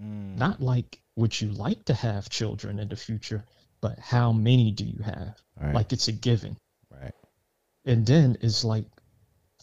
Mm, 0.00 0.38
not 0.38 0.60
like 0.62 1.00
would 1.16 1.38
you 1.40 1.50
like 1.50 1.84
to 1.84 1.94
have 1.94 2.30
children 2.30 2.78
in 2.78 2.88
the 2.88 2.96
future 2.96 3.44
but 3.80 3.98
how 3.98 4.32
many 4.32 4.70
do 4.70 4.84
you 4.84 5.02
have 5.02 5.36
right, 5.60 5.74
like 5.74 5.92
it's 5.92 6.08
a 6.08 6.12
given 6.12 6.56
right. 6.90 7.12
and 7.84 8.06
then 8.06 8.36
it's 8.40 8.64
like 8.64 8.86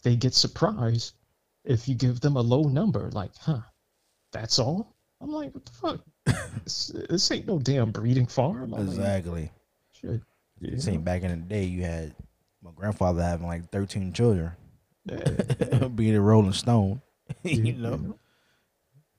they 0.04 0.14
get 0.14 0.34
surprised 0.34 1.14
if 1.64 1.88
you 1.88 1.94
give 1.96 2.20
them 2.20 2.36
a 2.36 2.40
low 2.40 2.62
number 2.62 3.10
like 3.12 3.34
huh 3.40 3.60
that's 4.30 4.58
all 4.60 4.94
i'm 5.20 5.30
like 5.30 5.52
what 5.54 5.64
the 5.66 5.72
fuck 5.72 6.00
this, 6.64 6.92
this 7.08 7.30
ain't 7.32 7.46
no 7.46 7.58
damn 7.58 7.90
breeding 7.90 8.26
farm 8.26 8.74
I'm 8.74 8.86
Exactly. 8.86 9.50
shit, 9.92 10.20
you 10.60 10.78
See, 10.78 10.92
know? 10.92 10.98
back 10.98 11.22
in 11.22 11.30
the 11.30 11.36
day, 11.36 11.64
you 11.64 11.82
had 11.82 12.14
my 12.62 12.70
grandfather 12.74 13.22
having 13.22 13.46
like 13.46 13.70
thirteen 13.70 14.12
children, 14.12 14.52
Yeah, 15.06 15.88
being 15.94 16.14
a 16.14 16.20
Rolling 16.20 16.52
Stone. 16.52 17.00
you 17.42 17.72
know. 17.74 18.18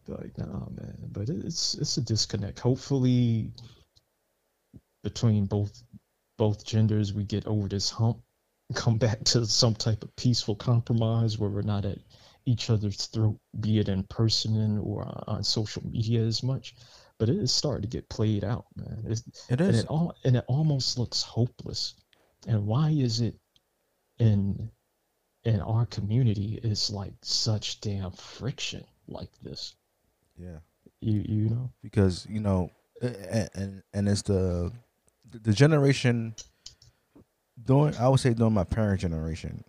Like 0.10 0.38
nah 0.38 0.68
man. 0.70 0.98
But 1.12 1.30
it's 1.30 1.76
it's 1.76 1.98
a 1.98 2.02
disconnect. 2.02 2.60
Hopefully 2.60 3.52
between 5.04 5.46
both 5.46 5.84
both 6.38 6.66
genders 6.66 7.14
we 7.14 7.24
get 7.24 7.46
over 7.48 7.68
this 7.68 7.90
hump 7.90 8.18
come 8.76 8.98
back 8.98 9.24
to 9.24 9.46
some 9.46 9.76
type 9.76 10.04
of 10.04 10.16
peaceful 10.16 10.56
compromise 10.56 11.38
where 11.38 11.50
we're 11.50 11.62
not 11.62 11.86
at 11.86 11.98
each 12.46 12.70
other's 12.70 13.06
throat 13.08 13.38
be 13.60 13.80
it 13.80 13.90
in 13.90 14.04
person 14.04 14.80
or 14.80 15.06
on 15.28 15.44
social 15.44 15.86
media 15.86 16.22
as 16.22 16.42
much. 16.44 16.76
But 17.18 17.30
it 17.30 17.38
is 17.38 17.52
starting 17.52 17.82
to 17.82 17.88
get 17.88 18.10
played 18.10 18.44
out 18.44 18.66
man. 18.76 19.04
It's, 19.08 19.24
It 19.50 19.60
and 19.62 19.76
it 19.76 19.88
all 19.88 20.16
and 20.24 20.38
it 20.38 20.46
almost 20.48 20.98
looks 20.98 21.22
hopeless. 21.22 21.96
And 22.48 22.66
why 22.66 22.90
is 22.92 23.22
it 23.22 23.36
in 24.20 24.72
in 25.44 25.62
our 25.62 25.86
community 25.86 26.60
is 26.64 26.90
like 26.90 27.14
such 27.22 27.82
damn 27.82 28.12
friction 28.12 28.84
like 29.08 29.32
this 29.42 29.76
Yeah. 30.40 30.60
you 31.02 31.24
you 31.28 31.50
know 31.50 31.72
because 31.84 32.26
you 32.30 32.40
know, 32.40 32.72
and 33.02 33.50
and, 33.54 33.84
and 33.94 34.10
it's 34.10 34.22
the 34.22 34.72
the 35.32 35.54
generation 35.54 36.34
during 37.64 37.96
I 37.96 38.08
would 38.08 38.20
say 38.20 38.34
during 38.34 38.54
my 38.54 38.64
parent 38.64 39.02
generation, 39.02 39.64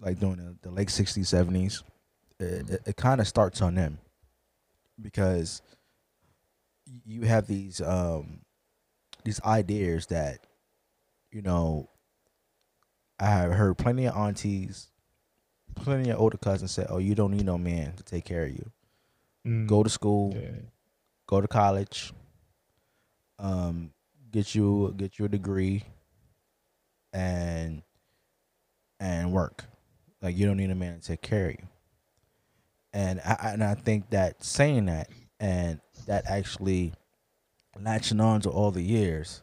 like 0.00 0.18
during 0.18 0.36
the, 0.36 0.56
the 0.62 0.70
late 0.70 0.90
sixties, 0.90 1.28
seventies, 1.28 1.82
it, 2.40 2.70
it, 2.70 2.82
it 2.86 2.96
kind 2.96 3.20
of 3.20 3.28
starts 3.28 3.60
on 3.60 3.74
them 3.74 3.98
because 5.00 5.60
you 7.04 7.22
have 7.22 7.46
these 7.46 7.80
um 7.80 8.40
these 9.24 9.40
ideas 9.42 10.06
that 10.06 10.46
you 11.30 11.42
know 11.42 11.90
I 13.18 13.26
have 13.26 13.52
heard 13.52 13.78
plenty 13.78 14.06
of 14.06 14.16
aunties, 14.16 14.88
plenty 15.74 16.10
of 16.10 16.20
older 16.20 16.38
cousins 16.38 16.72
say, 16.72 16.86
"Oh, 16.88 16.98
you 16.98 17.14
don't 17.14 17.32
need 17.32 17.46
no 17.46 17.58
man 17.58 17.94
to 17.94 18.02
take 18.02 18.24
care 18.24 18.44
of 18.44 18.50
you. 18.52 18.72
Go 19.66 19.82
to 19.82 19.90
school, 19.90 20.34
yeah 20.34 20.50
go 21.26 21.40
to 21.40 21.48
college, 21.48 22.12
um, 23.38 23.90
get 24.30 24.54
you 24.54 24.94
get 24.96 25.18
you 25.18 25.24
a 25.24 25.28
degree, 25.28 25.84
and 27.12 27.82
and 29.00 29.32
work. 29.32 29.64
Like 30.22 30.36
you 30.36 30.46
don't 30.46 30.56
need 30.56 30.70
a 30.70 30.74
man 30.74 31.00
to 31.00 31.06
take 31.06 31.22
care 31.22 31.48
of 31.48 31.52
you. 31.52 31.66
And 32.92 33.20
I 33.24 33.50
and 33.52 33.62
I 33.62 33.74
think 33.74 34.10
that 34.10 34.42
saying 34.42 34.86
that 34.86 35.10
and 35.38 35.80
that 36.06 36.24
actually 36.26 36.94
latching 37.78 38.20
on 38.20 38.40
to 38.42 38.50
all 38.50 38.70
the 38.70 38.82
years, 38.82 39.42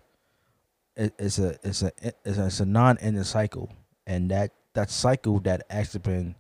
it, 0.96 1.14
it's 1.20 1.38
a 1.38 1.58
it's 1.64 1.84
a 1.84 1.92
it's 2.02 2.38
a, 2.38 2.46
it's 2.48 2.60
a 2.60 2.66
non-ending 2.66 3.24
cycle, 3.24 3.72
and 4.08 4.32
that 4.32 4.52
that 4.74 4.90
cycle 4.90 5.40
that 5.42 5.66
actually 5.70 6.00
been 6.00 6.36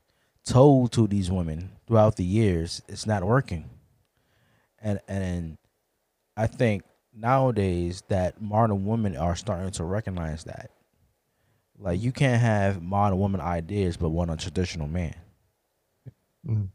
told 0.45 0.91
to 0.93 1.07
these 1.07 1.31
women 1.31 1.71
throughout 1.87 2.15
the 2.15 2.23
years, 2.23 2.81
it's 2.87 3.05
not 3.05 3.23
working 3.23 3.69
and 4.83 4.99
and 5.07 5.57
I 6.37 6.47
think 6.47 6.83
nowadays 7.15 8.03
that 8.09 8.41
modern 8.41 8.85
women 8.85 9.15
are 9.15 9.35
starting 9.35 9.71
to 9.71 9.83
recognize 9.83 10.43
that. 10.43 10.71
Like 11.79 12.01
you 12.01 12.11
can't 12.11 12.41
have 12.41 12.81
modern 12.81 13.17
woman 13.17 13.41
ideas 13.41 13.97
but 13.97 14.09
want 14.09 14.29
a 14.29 14.37
traditional 14.37 14.87
man. 14.87 15.15
Mm. 16.45 16.67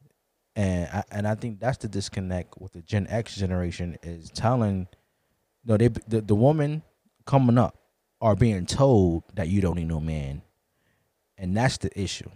And 0.57 0.89
I, 0.93 1.05
and 1.13 1.29
I 1.29 1.35
think 1.37 1.61
that's 1.61 1.79
the 1.79 1.89
disconnect 1.89 2.61
with 2.61 2.73
the 2.73 2.83
Gen 2.83 3.07
X 3.09 3.37
generation 3.37 3.97
is 4.03 4.31
telling 4.31 4.89
no 5.65 5.77
they 5.77 5.89
the, 5.89 6.21
the 6.21 6.35
woman 6.35 6.83
coming 7.27 7.59
up 7.59 7.77
are 8.21 8.35
being 8.35 8.67
told 8.67 9.23
that 9.35 9.49
you 9.49 9.61
don't 9.61 9.77
need 9.77 9.87
no 9.87 10.01
man. 10.01 10.43
And 11.37 11.57
that's 11.57 11.79
the 11.79 12.01
issue. 12.01 12.31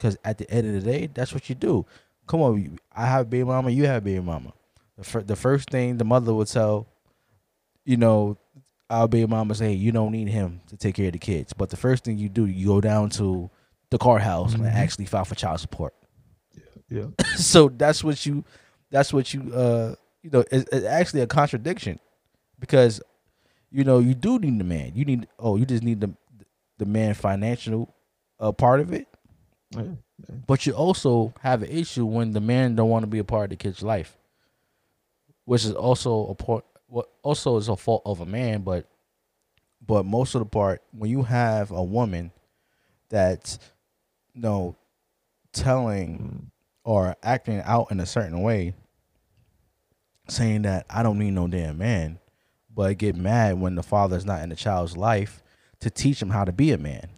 Cuz 0.00 0.16
at 0.24 0.38
the 0.38 0.50
end 0.50 0.66
of 0.66 0.72
the 0.82 0.90
day, 0.90 1.08
that's 1.12 1.32
what 1.34 1.48
you 1.48 1.54
do. 1.54 1.86
Come 2.26 2.40
on, 2.42 2.78
I 2.94 3.06
have 3.06 3.22
a 3.22 3.28
baby 3.28 3.44
mama, 3.44 3.70
you 3.70 3.86
have 3.86 3.98
a 3.98 4.04
baby 4.04 4.20
mama. 4.20 4.52
The, 4.96 5.04
fir- 5.04 5.22
the 5.22 5.36
first 5.36 5.70
thing 5.70 5.96
the 5.98 6.04
mother 6.04 6.32
would 6.34 6.46
tell, 6.48 6.86
you 7.84 7.96
know, 7.96 8.36
our 8.88 9.06
baby 9.08 9.26
mama 9.26 9.54
say, 9.54 9.72
you 9.72 9.92
don't 9.92 10.12
need 10.12 10.28
him 10.28 10.60
to 10.68 10.76
take 10.76 10.96
care 10.96 11.06
of 11.06 11.12
the 11.12 11.18
kids. 11.18 11.52
But 11.52 11.70
the 11.70 11.76
first 11.76 12.04
thing 12.04 12.18
you 12.18 12.28
do, 12.28 12.46
you 12.46 12.66
go 12.66 12.80
down 12.80 13.10
to 13.10 13.50
the 13.90 13.98
courthouse 13.98 14.54
and 14.54 14.62
Mhm. 14.64 14.72
actually 14.74 15.04
file 15.06 15.24
for 15.24 15.34
child 15.34 15.60
support. 15.60 15.94
Yeah. 16.88 17.06
so 17.36 17.68
that's 17.68 18.02
what 18.02 18.24
you 18.26 18.44
that's 18.90 19.12
what 19.12 19.32
you 19.32 19.52
uh 19.54 19.94
you 20.22 20.30
know 20.30 20.40
it's, 20.50 20.68
it's 20.72 20.86
actually 20.86 21.20
a 21.20 21.26
contradiction 21.26 22.00
because 22.58 23.00
you 23.70 23.84
know 23.84 24.00
you 24.00 24.14
do 24.14 24.38
need 24.40 24.58
the 24.58 24.64
man 24.64 24.92
you 24.96 25.04
need 25.04 25.28
oh 25.38 25.56
you 25.56 25.64
just 25.64 25.84
need 25.84 26.00
the 26.00 26.10
the 26.78 26.84
man 26.86 27.14
financial 27.14 27.94
uh, 28.40 28.50
part 28.50 28.80
of 28.80 28.92
it 28.92 29.06
But 30.46 30.66
you 30.66 30.72
also 30.72 31.32
have 31.40 31.62
an 31.62 31.70
issue 31.70 32.04
when 32.04 32.32
the 32.32 32.40
man 32.40 32.74
don't 32.74 32.88
want 32.88 33.04
to 33.04 33.06
be 33.06 33.20
a 33.20 33.24
part 33.24 33.44
of 33.44 33.50
the 33.50 33.56
kid's 33.56 33.82
life 33.82 34.16
which 35.50 35.64
is 35.64 35.72
also 35.72 36.28
a 36.28 36.34
part 36.36 36.64
what 36.86 37.10
also 37.22 37.56
is 37.56 37.68
a 37.68 37.74
fault 37.74 38.02
of 38.04 38.20
a 38.20 38.24
man 38.24 38.62
but 38.62 38.86
but 39.84 40.06
most 40.06 40.36
of 40.36 40.38
the 40.38 40.46
part 40.46 40.80
when 40.92 41.10
you 41.10 41.24
have 41.24 41.72
a 41.72 41.82
woman 41.82 42.30
that's 43.08 43.58
you 44.32 44.42
know 44.42 44.76
telling 45.52 46.52
or 46.84 47.16
acting 47.24 47.60
out 47.64 47.90
in 47.90 47.98
a 47.98 48.06
certain 48.06 48.42
way 48.42 48.72
saying 50.28 50.62
that 50.62 50.86
I 50.88 51.02
don't 51.02 51.18
need 51.18 51.32
no 51.32 51.48
damn 51.48 51.78
man 51.78 52.20
but 52.72 52.96
get 52.98 53.16
mad 53.16 53.60
when 53.60 53.74
the 53.74 53.82
father's 53.82 54.24
not 54.24 54.42
in 54.42 54.50
the 54.50 54.56
child's 54.56 54.96
life 54.96 55.42
to 55.80 55.90
teach 55.90 56.22
him 56.22 56.30
how 56.30 56.44
to 56.44 56.52
be 56.52 56.70
a 56.70 56.78
man 56.78 57.08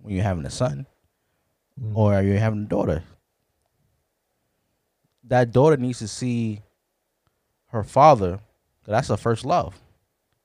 when 0.00 0.14
you're 0.14 0.24
having 0.24 0.46
a 0.46 0.50
son 0.50 0.86
or 1.94 2.14
are 2.14 2.22
you're 2.22 2.38
having 2.38 2.62
a 2.64 2.68
daughter? 2.68 3.02
That 5.24 5.52
daughter 5.52 5.76
needs 5.76 5.98
to 6.00 6.08
see 6.08 6.62
her 7.68 7.82
father. 7.82 8.40
that's 8.86 9.08
her 9.08 9.16
first 9.16 9.44
love. 9.44 9.80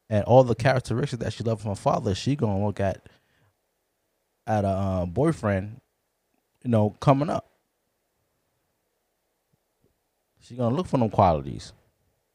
And 0.10 0.24
all 0.24 0.44
the 0.44 0.56
characteristics 0.56 1.22
that 1.22 1.34
she 1.34 1.44
loved 1.44 1.62
from 1.62 1.72
her 1.72 1.76
father 1.76 2.16
she 2.16 2.36
gonna 2.36 2.66
look 2.66 2.80
at 2.80 3.08
at 4.48 4.66
a 4.66 4.70
uh, 4.70 5.06
boyfriend 5.06 5.82
you 6.64 6.72
know 6.72 6.92
coming 7.00 7.30
up. 7.30 7.46
She 10.40 10.56
gonna 10.56 10.76
look 10.76 10.88
for 10.88 10.98
them 10.98 11.10
qualities. 11.10 11.74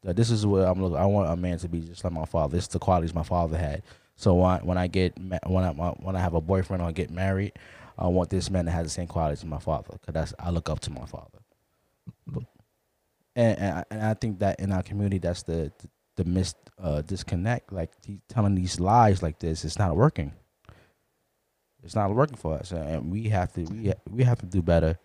That 0.02 0.16
this 0.16 0.30
is 0.30 0.46
what 0.46 0.68
i'm 0.68 0.82
looking 0.82 0.98
i 0.98 1.06
want 1.06 1.30
a 1.32 1.36
man 1.36 1.58
to 1.58 1.68
be 1.68 1.80
just 1.80 2.04
like 2.04 2.12
my 2.12 2.26
father. 2.26 2.56
This 2.56 2.64
is 2.64 2.68
the 2.68 2.78
qualities 2.78 3.14
my 3.14 3.22
father 3.22 3.56
had. 3.56 3.82
So 4.16 4.34
when 4.34 4.50
I, 4.50 4.58
when 4.58 4.78
I 4.78 4.86
get 4.86 5.18
when 5.18 5.64
I 5.64 5.70
when 5.72 6.14
I 6.14 6.20
have 6.20 6.34
a 6.34 6.40
boyfriend 6.40 6.82
or 6.82 6.92
get 6.92 7.10
married, 7.10 7.52
I 7.98 8.08
want 8.08 8.30
this 8.30 8.50
man 8.50 8.64
to 8.66 8.70
have 8.70 8.84
the 8.84 8.90
same 8.90 9.06
qualities 9.06 9.40
as 9.40 9.44
my 9.44 9.58
father 9.58 9.90
because 9.92 10.14
that's 10.14 10.34
I 10.38 10.50
look 10.50 10.68
up 10.68 10.80
to 10.80 10.90
my 10.90 11.06
father. 11.06 11.38
And 13.36 13.58
and 13.58 13.78
I, 13.78 13.84
and 13.90 14.02
I 14.02 14.14
think 14.14 14.38
that 14.40 14.60
in 14.60 14.72
our 14.72 14.82
community, 14.82 15.18
that's 15.18 15.42
the 15.42 15.72
the, 16.16 16.24
the 16.24 16.54
uh, 16.78 17.02
disconnect. 17.02 17.72
Like 17.72 17.92
telling 18.28 18.54
these 18.54 18.80
lies 18.80 19.22
like 19.22 19.38
this, 19.38 19.64
it's 19.64 19.78
not 19.78 19.96
working. 19.96 20.32
It's 21.82 21.94
not 21.94 22.14
working 22.14 22.36
for 22.36 22.54
us, 22.54 22.72
and 22.72 23.10
we 23.10 23.28
have 23.28 23.52
to 23.54 23.64
we 23.64 23.92
we 24.10 24.24
have 24.24 24.38
to 24.40 24.46
do 24.46 24.62
better. 24.62 24.98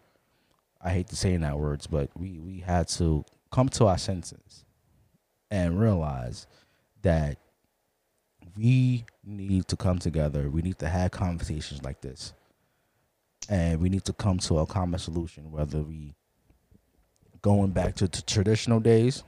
I 0.81 0.91
hate 0.91 1.07
to 1.07 1.15
say 1.15 1.33
in 1.33 1.41
that 1.41 1.59
words, 1.59 1.87
but 1.87 2.09
we 2.17 2.39
we 2.39 2.59
had 2.59 2.87
to 2.89 3.25
come 3.51 3.69
to 3.69 3.87
our 3.87 3.97
senses 3.97 4.65
and 5.51 5.79
realize 5.79 6.47
that 7.01 7.37
we 8.57 9.05
need 9.25 9.67
to 9.67 9.75
come 9.75 9.99
together. 9.99 10.49
We 10.49 10.61
need 10.61 10.79
to 10.79 10.87
have 10.87 11.11
conversations 11.11 11.83
like 11.83 12.01
this. 12.01 12.33
And 13.49 13.81
we 13.81 13.89
need 13.89 14.05
to 14.05 14.13
come 14.13 14.39
to 14.39 14.59
a 14.59 14.67
common 14.67 14.99
solution, 14.99 15.51
whether 15.51 15.81
we 15.81 16.15
going 17.41 17.71
back 17.71 17.95
to 17.97 18.07
the 18.07 18.21
traditional 18.23 18.79
days, 18.79 19.23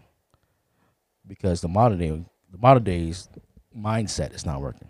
because 1.27 1.61
the 1.61 1.69
modern 1.69 1.99
day 1.99 2.11
the 2.51 2.57
modern 2.59 2.83
days 2.83 3.29
mindset 3.77 4.35
is 4.35 4.45
not 4.45 4.61
working. 4.61 4.89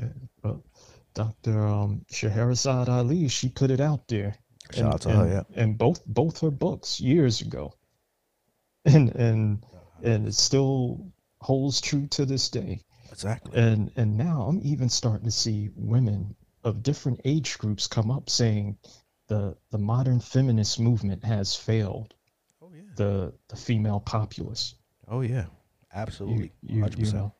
Yeah, 0.00 0.08
Well, 0.42 0.64
Dr. 1.14 1.66
Um, 1.66 2.04
Shahrazad 2.12 2.88
Ali, 2.88 3.28
she 3.28 3.48
put 3.48 3.70
it 3.70 3.80
out 3.80 4.08
there. 4.08 4.36
Shout 4.72 4.94
out 4.94 5.00
to 5.02 5.10
her, 5.10 5.28
yeah. 5.28 5.42
And 5.54 5.78
both 5.78 6.04
both 6.06 6.40
her 6.40 6.50
books 6.50 7.00
years 7.00 7.40
ago. 7.42 7.74
And 8.84 9.14
and 9.14 9.66
and 10.02 10.28
it 10.28 10.34
still 10.34 11.12
holds 11.40 11.80
true 11.80 12.06
to 12.08 12.26
this 12.26 12.50
day. 12.50 12.82
Exactly. 13.12 13.58
And 13.60 13.92
and 13.96 14.16
now 14.16 14.42
I'm 14.48 14.60
even 14.62 14.88
starting 14.88 15.24
to 15.26 15.30
see 15.30 15.70
women 15.76 16.34
of 16.64 16.82
different 16.82 17.20
age 17.24 17.58
groups 17.58 17.86
come 17.86 18.10
up 18.10 18.30
saying 18.30 18.78
the 19.28 19.56
the 19.70 19.78
modern 19.78 20.20
feminist 20.20 20.80
movement 20.80 21.24
has 21.24 21.54
failed 21.54 22.14
Oh 22.62 22.70
yeah. 22.74 22.82
the 22.96 23.32
the 23.48 23.56
female 23.56 24.00
populace. 24.00 24.74
Oh 25.08 25.20
yeah. 25.20 25.44
You, 25.44 25.48
Absolutely. 25.94 26.52
you, 26.62 26.82
100%. 26.82 26.98
you 26.98 27.12
know, 27.12 27.34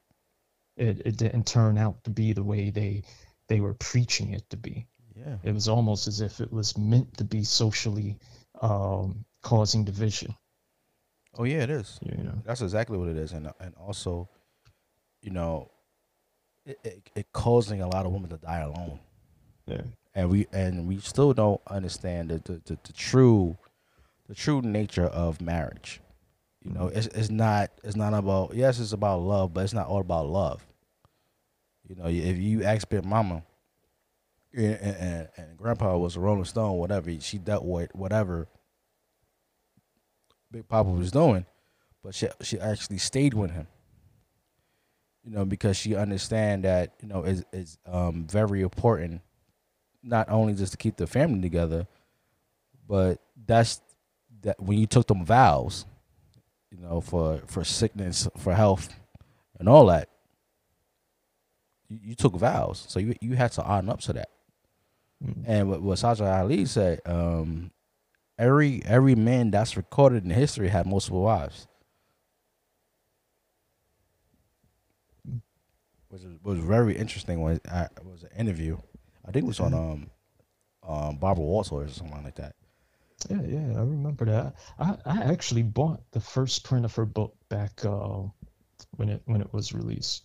it, 0.76 1.00
it 1.06 1.16
didn't 1.16 1.46
turn 1.46 1.78
out 1.78 2.04
to 2.04 2.10
be 2.10 2.32
the 2.34 2.42
way 2.42 2.70
they 2.70 3.02
they 3.48 3.60
were 3.60 3.74
preaching 3.74 4.32
it 4.34 4.48
to 4.50 4.56
be. 4.56 4.86
Yeah. 5.16 5.36
It 5.42 5.52
was 5.52 5.68
almost 5.68 6.06
as 6.06 6.20
if 6.20 6.40
it 6.40 6.52
was 6.52 6.76
meant 6.76 7.16
to 7.18 7.24
be 7.24 7.44
socially 7.44 8.18
um, 8.60 9.24
causing 9.42 9.84
division. 9.84 10.34
Oh 11.38 11.44
yeah, 11.44 11.62
it 11.62 11.70
is. 11.70 11.98
You 12.02 12.24
know, 12.24 12.42
That's 12.44 12.60
exactly 12.60 12.98
what 12.98 13.08
it 13.08 13.16
is, 13.16 13.32
and 13.32 13.50
and 13.60 13.74
also, 13.76 14.28
you 15.22 15.30
know, 15.30 15.70
it, 16.66 16.78
it, 16.84 17.10
it 17.14 17.32
causing 17.32 17.80
a 17.80 17.88
lot 17.88 18.06
of 18.06 18.12
women 18.12 18.30
to 18.30 18.36
die 18.36 18.60
alone. 18.60 19.00
yeah, 19.66 19.82
and 20.14 20.30
we 20.30 20.46
and 20.52 20.86
we 20.86 20.98
still 20.98 21.32
don't 21.32 21.60
understand 21.68 22.30
the 22.30 22.38
the, 22.38 22.60
the, 22.64 22.78
the 22.84 22.92
true 22.92 23.56
the 24.28 24.34
true 24.34 24.60
nature 24.62 25.06
of 25.06 25.40
marriage. 25.40 26.00
You 26.62 26.72
know, 26.72 26.86
mm-hmm. 26.86 26.98
it's 26.98 27.06
it's 27.08 27.30
not 27.30 27.70
it's 27.82 27.96
not 27.96 28.14
about 28.14 28.54
yes, 28.54 28.78
it's 28.78 28.92
about 28.92 29.22
love, 29.22 29.54
but 29.54 29.64
it's 29.64 29.74
not 29.74 29.86
all 29.86 30.00
about 30.00 30.26
love. 30.26 30.66
You 31.88 31.96
know, 31.96 32.06
if 32.06 32.38
you 32.38 32.62
ask 32.62 32.88
Big 32.88 33.04
Mama, 33.04 33.42
and, 34.54 34.76
and, 34.76 35.28
and 35.36 35.56
Grandpa 35.56 35.96
was 35.96 36.16
a 36.16 36.20
Rolling 36.20 36.44
Stone, 36.44 36.78
whatever 36.78 37.10
she 37.20 37.38
dealt 37.38 37.64
with, 37.64 37.94
whatever 37.94 38.48
Big 40.50 40.68
Papa 40.68 40.90
was 40.90 41.10
doing, 41.10 41.46
but 42.04 42.14
she 42.14 42.28
she 42.42 42.60
actually 42.60 42.98
stayed 42.98 43.34
with 43.34 43.50
him. 43.50 43.66
You 45.24 45.30
know, 45.30 45.44
because 45.44 45.76
she 45.76 45.94
understand 45.94 46.64
that 46.64 46.94
you 47.00 47.08
know 47.08 47.22
is 47.22 47.44
is 47.52 47.78
um 47.86 48.26
very 48.26 48.62
important 48.62 49.20
not 50.02 50.28
only 50.28 50.54
just 50.54 50.72
to 50.72 50.78
keep 50.78 50.96
the 50.96 51.06
family 51.06 51.40
together, 51.40 51.86
but 52.88 53.20
that's 53.46 53.80
that 54.42 54.60
when 54.60 54.78
you 54.78 54.86
took 54.86 55.06
them 55.06 55.24
vows, 55.24 55.86
you 56.70 56.78
know, 56.78 57.00
for 57.00 57.40
for 57.46 57.64
sickness, 57.64 58.28
for 58.36 58.54
health, 58.54 58.88
and 59.58 59.68
all 59.68 59.86
that, 59.86 60.08
you, 61.88 61.98
you 62.02 62.14
took 62.14 62.34
vows, 62.36 62.84
so 62.88 62.98
you 62.98 63.14
you 63.20 63.36
had 63.36 63.52
to 63.52 63.62
honor 63.62 63.92
up 63.92 64.00
to 64.00 64.12
that. 64.14 64.28
And 65.44 65.70
what, 65.70 65.82
what 65.82 66.02
Ali 66.04 66.64
said, 66.66 67.00
um, 67.06 67.70
every 68.38 68.82
every 68.84 69.14
man 69.14 69.52
that's 69.52 69.76
recorded 69.76 70.24
in 70.24 70.30
history 70.30 70.68
had 70.68 70.86
multiple 70.86 71.22
wives. 71.22 71.68
Was, 76.12 76.24
was 76.42 76.58
very 76.60 76.96
interesting 76.96 77.40
when 77.40 77.60
I 77.70 77.84
it 77.84 78.04
was 78.04 78.22
an 78.24 78.30
interview. 78.38 78.76
I 79.26 79.32
think 79.32 79.44
it 79.44 79.48
was 79.48 79.60
on 79.60 79.74
um 79.74 80.10
um 80.88 81.16
Barbara 81.16 81.44
Walters 81.44 81.72
or 81.72 81.88
something 81.88 82.22
like 82.24 82.36
that. 82.36 82.54
yeah, 83.30 83.42
yeah. 83.42 83.78
I 83.78 83.82
remember 83.82 84.24
that. 84.26 84.54
I, 84.78 84.96
I 85.06 85.22
actually 85.32 85.62
bought 85.62 86.02
the 86.12 86.20
first 86.20 86.64
print 86.64 86.84
of 86.84 86.94
her 86.96 87.06
book 87.06 87.36
back 87.48 87.84
uh, 87.84 88.22
when 88.96 89.08
it 89.08 89.22
when 89.26 89.40
it 89.40 89.52
was 89.52 89.72
released. 89.72 90.24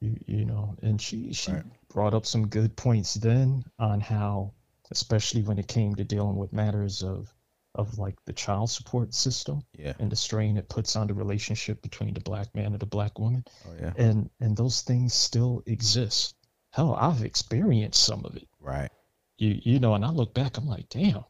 You 0.00 0.16
you 0.26 0.44
know, 0.46 0.76
and 0.82 1.00
she 1.00 1.32
she 1.34 1.52
Right. 1.52 1.64
brought 1.90 2.14
up 2.14 2.24
some 2.24 2.48
good 2.48 2.74
points 2.76 3.14
then 3.14 3.64
on 3.78 4.00
how, 4.00 4.54
especially 4.90 5.42
when 5.42 5.58
it 5.58 5.68
came 5.68 5.94
to 5.96 6.04
dealing 6.04 6.36
with 6.36 6.54
matters 6.54 7.02
of 7.02 7.34
of 7.74 7.98
like 7.98 8.16
the 8.24 8.32
child 8.32 8.68
support 8.70 9.14
system 9.14 9.62
Yeah. 9.78 9.92
and 9.98 10.10
the 10.10 10.16
strain 10.16 10.56
it 10.56 10.68
puts 10.68 10.96
on 10.96 11.06
the 11.06 11.14
relationship 11.14 11.80
between 11.82 12.14
the 12.14 12.20
black 12.20 12.54
man 12.54 12.66
and 12.72 12.80
the 12.80 12.86
black 12.86 13.18
woman 13.18 13.44
Oh 13.66 13.74
yeah. 13.80 13.92
and 13.96 14.28
and 14.40 14.56
those 14.56 14.82
things 14.82 15.14
still 15.14 15.62
exist 15.66 16.34
hell 16.70 16.94
i've 17.00 17.22
experienced 17.22 18.02
some 18.02 18.24
of 18.24 18.36
it 18.36 18.48
Right. 18.60 18.90
you 19.38 19.60
you 19.62 19.78
know 19.78 19.94
and 19.94 20.04
i 20.04 20.10
look 20.10 20.34
back 20.34 20.56
i'm 20.58 20.66
like 20.66 20.88
damn 20.88 21.24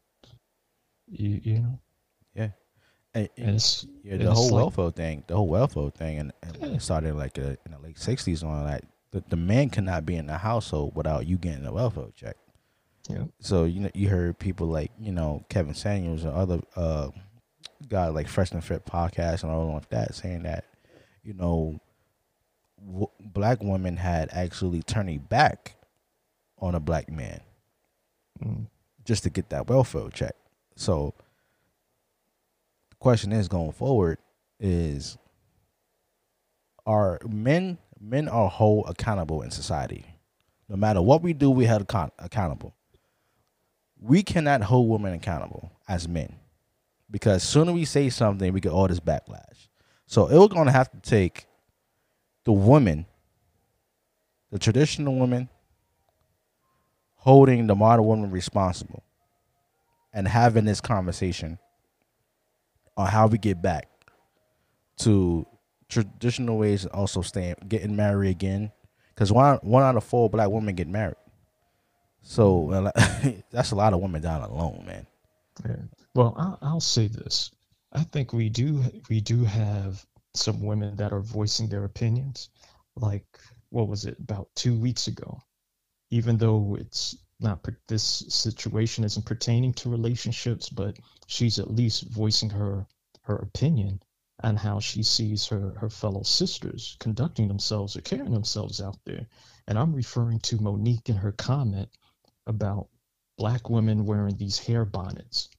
you 1.07 1.39
you 1.43 1.59
know 1.59 1.79
And, 3.13 3.27
and 3.35 3.55
it's 3.57 3.85
yeah, 4.03 4.15
the 4.15 4.31
whole 4.33 4.45
like- 4.51 4.53
welfare 4.53 4.89
thing, 4.91 5.25
the 5.27 5.35
whole 5.35 5.49
welfare 5.49 5.89
thing, 5.89 6.19
and, 6.19 6.31
and 6.41 6.55
Yeah. 6.61 6.67
it 6.75 6.81
started 6.81 7.13
like 7.15 7.37
uh 7.37 7.57
in 7.65 7.71
the 7.73 7.79
late 7.79 7.97
'60s 7.97 8.41
on 8.41 8.65
that. 8.65 8.85
The, 9.11 9.21
the 9.27 9.35
man 9.35 9.69
cannot 9.69 10.05
be 10.05 10.15
in 10.15 10.27
the 10.27 10.37
household 10.37 10.95
without 10.95 11.27
you 11.27 11.37
getting 11.37 11.65
a 11.65 11.73
welfare 11.73 12.05
check. 12.15 12.37
Yeah. 13.11 13.23
So 13.39 13.65
you 13.65 13.81
know, 13.81 13.91
you 13.93 14.09
heard 14.09 14.37
people 14.39 14.67
like 14.67 14.91
you 14.99 15.11
know 15.11 15.43
Kevin 15.49 15.73
Samuels 15.73 16.23
and 16.23 16.33
other 16.33 16.61
uh 16.75 17.09
guys 17.87 18.13
like 18.13 18.27
Fresh 18.27 18.51
and 18.51 18.63
Fit 18.63 18.85
podcast 18.85 19.43
and 19.43 19.51
all 19.51 19.75
of 19.75 19.87
that 19.89 20.15
saying 20.15 20.43
that 20.43 20.65
you 21.23 21.33
know 21.33 21.79
w- 22.85 23.07
black 23.19 23.61
women 23.61 23.97
had 23.97 24.29
actually 24.31 24.81
turning 24.83 25.19
back 25.19 25.75
on 26.59 26.75
a 26.75 26.79
black 26.79 27.09
man 27.11 27.41
Mm. 28.43 28.65
just 29.05 29.21
to 29.23 29.29
get 29.29 29.49
that 29.49 29.67
welfare 29.67 30.09
check. 30.09 30.35
So 30.75 31.13
the 32.89 32.95
question 32.95 33.31
is 33.31 33.47
going 33.47 33.71
forward 33.71 34.17
is 34.59 35.17
are 36.87 37.19
men 37.29 37.77
men 37.99 38.27
are 38.27 38.49
whole 38.49 38.85
accountable 38.87 39.43
in 39.43 39.51
society. 39.51 40.05
No 40.67 40.75
matter 40.75 41.01
what 41.01 41.21
we 41.21 41.33
do, 41.33 41.51
we 41.51 41.65
held 41.65 41.83
account- 41.83 42.13
accountable. 42.17 42.73
We 44.01 44.23
cannot 44.23 44.63
hold 44.63 44.89
women 44.89 45.13
accountable 45.13 45.71
as 45.87 46.07
men. 46.07 46.35
Because 47.09 47.43
sooner 47.43 47.71
we 47.71 47.85
say 47.85 48.09
something, 48.09 48.51
we 48.51 48.59
get 48.59 48.71
all 48.71 48.87
this 48.87 48.99
backlash. 48.99 49.67
So 50.07 50.27
it 50.27 50.37
was 50.37 50.47
going 50.49 50.65
to 50.65 50.71
have 50.71 50.89
to 50.91 50.99
take 50.99 51.45
the 52.43 52.51
woman, 52.51 53.05
the 54.51 54.57
traditional 54.57 55.15
woman, 55.15 55.49
holding 57.15 57.67
the 57.67 57.75
modern 57.75 58.05
woman 58.05 58.31
responsible 58.31 59.03
and 60.11 60.27
having 60.27 60.65
this 60.65 60.81
conversation 60.81 61.59
on 62.97 63.07
how 63.07 63.27
we 63.27 63.37
get 63.37 63.61
back 63.61 63.87
to 64.97 65.45
traditional 65.87 66.57
ways 66.57 66.83
and 66.83 66.91
also 66.93 67.21
staying 67.21 67.55
getting 67.67 67.95
married 67.95 68.29
again. 68.29 68.71
Because 69.13 69.31
one 69.31 69.59
one 69.61 69.83
out 69.83 69.95
of 69.95 70.03
four 70.03 70.29
black 70.29 70.49
women 70.49 70.73
get 70.73 70.87
married 70.87 71.15
so 72.21 72.91
that's 73.51 73.71
a 73.71 73.75
lot 73.75 73.93
of 73.93 74.01
women 74.01 74.21
down 74.21 74.41
alone 74.41 74.83
man 74.85 75.05
Yeah. 75.67 75.75
Well, 76.15 76.35
I'll, 76.37 76.57
I'll 76.61 76.79
say 76.81 77.07
this. 77.07 77.51
I 77.93 78.03
think 78.03 78.33
we 78.33 78.49
do 78.49 78.83
we 79.09 79.21
do 79.21 79.43
have 79.45 80.05
some 80.33 80.61
women 80.61 80.95
that 80.97 81.13
are 81.13 81.21
voicing 81.21 81.67
their 81.69 81.85
opinions. 81.85 82.49
Like 82.95 83.25
what 83.69 83.87
was 83.87 84.05
it 84.05 84.19
about 84.19 84.49
two 84.55 84.77
weeks 84.77 85.07
ago? 85.07 85.41
Even 86.09 86.37
though 86.37 86.77
it's 86.79 87.17
not 87.39 87.65
this 87.87 88.03
situation 88.29 89.03
isn't 89.03 89.25
pertaining 89.25 89.73
to 89.73 89.89
relationships, 89.89 90.69
but 90.69 90.97
she's 91.27 91.59
at 91.59 91.71
least 91.71 92.03
voicing 92.09 92.49
her 92.49 92.85
her 93.23 93.35
opinion 93.37 94.01
on 94.43 94.55
how 94.57 94.79
she 94.79 95.03
sees 95.03 95.47
her 95.47 95.71
her 95.79 95.89
fellow 95.89 96.23
sisters 96.23 96.97
conducting 96.99 97.47
themselves 97.47 97.95
or 97.95 98.01
carrying 98.01 98.33
themselves 98.33 98.81
out 98.81 98.97
there. 99.05 99.27
And 99.67 99.77
I'm 99.79 99.93
referring 99.93 100.39
to 100.41 100.57
Mo'Nique 100.57 101.09
in 101.09 101.15
her 101.17 101.31
comment 101.31 101.89
about 102.47 102.89
black 103.37 103.69
women 103.69 104.05
wearing 104.05 104.37
these 104.37 104.59
hair 104.59 104.85
bonnets 104.85 105.49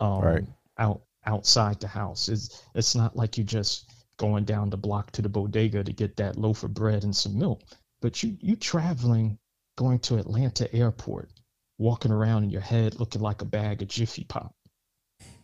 um, 0.00 0.22
Right. 0.22 0.44
out 0.78 1.02
outside 1.26 1.80
the 1.80 1.88
house. 1.88 2.28
It's 2.28 2.62
it's 2.74 2.94
not 2.96 3.16
like 3.16 3.38
you're 3.38 3.46
just 3.46 3.92
going 4.18 4.44
down 4.44 4.70
the 4.70 4.78
block 4.78 5.12
to 5.12 5.22
the 5.22 5.28
bodega 5.28 5.84
to 5.84 5.92
get 5.92 6.16
that 6.18 6.38
loaf 6.38 6.64
of 6.64 6.74
bread 6.74 7.04
and 7.04 7.16
some 7.16 7.38
milk, 7.38 7.62
but 8.02 8.22
you 8.22 8.36
you 8.40 8.56
traveling, 8.56 9.38
going 9.76 9.98
to 10.00 10.18
Atlanta 10.18 10.72
airport, 10.74 11.30
walking 11.78 12.12
around 12.12 12.44
in 12.44 12.50
your 12.50 12.60
head 12.62 12.98
looking 13.00 13.22
like 13.22 13.42
a 13.42 13.46
bag 13.46 13.82
of 13.82 13.88
Jiffy 13.88 14.24
Pop. 14.24 14.54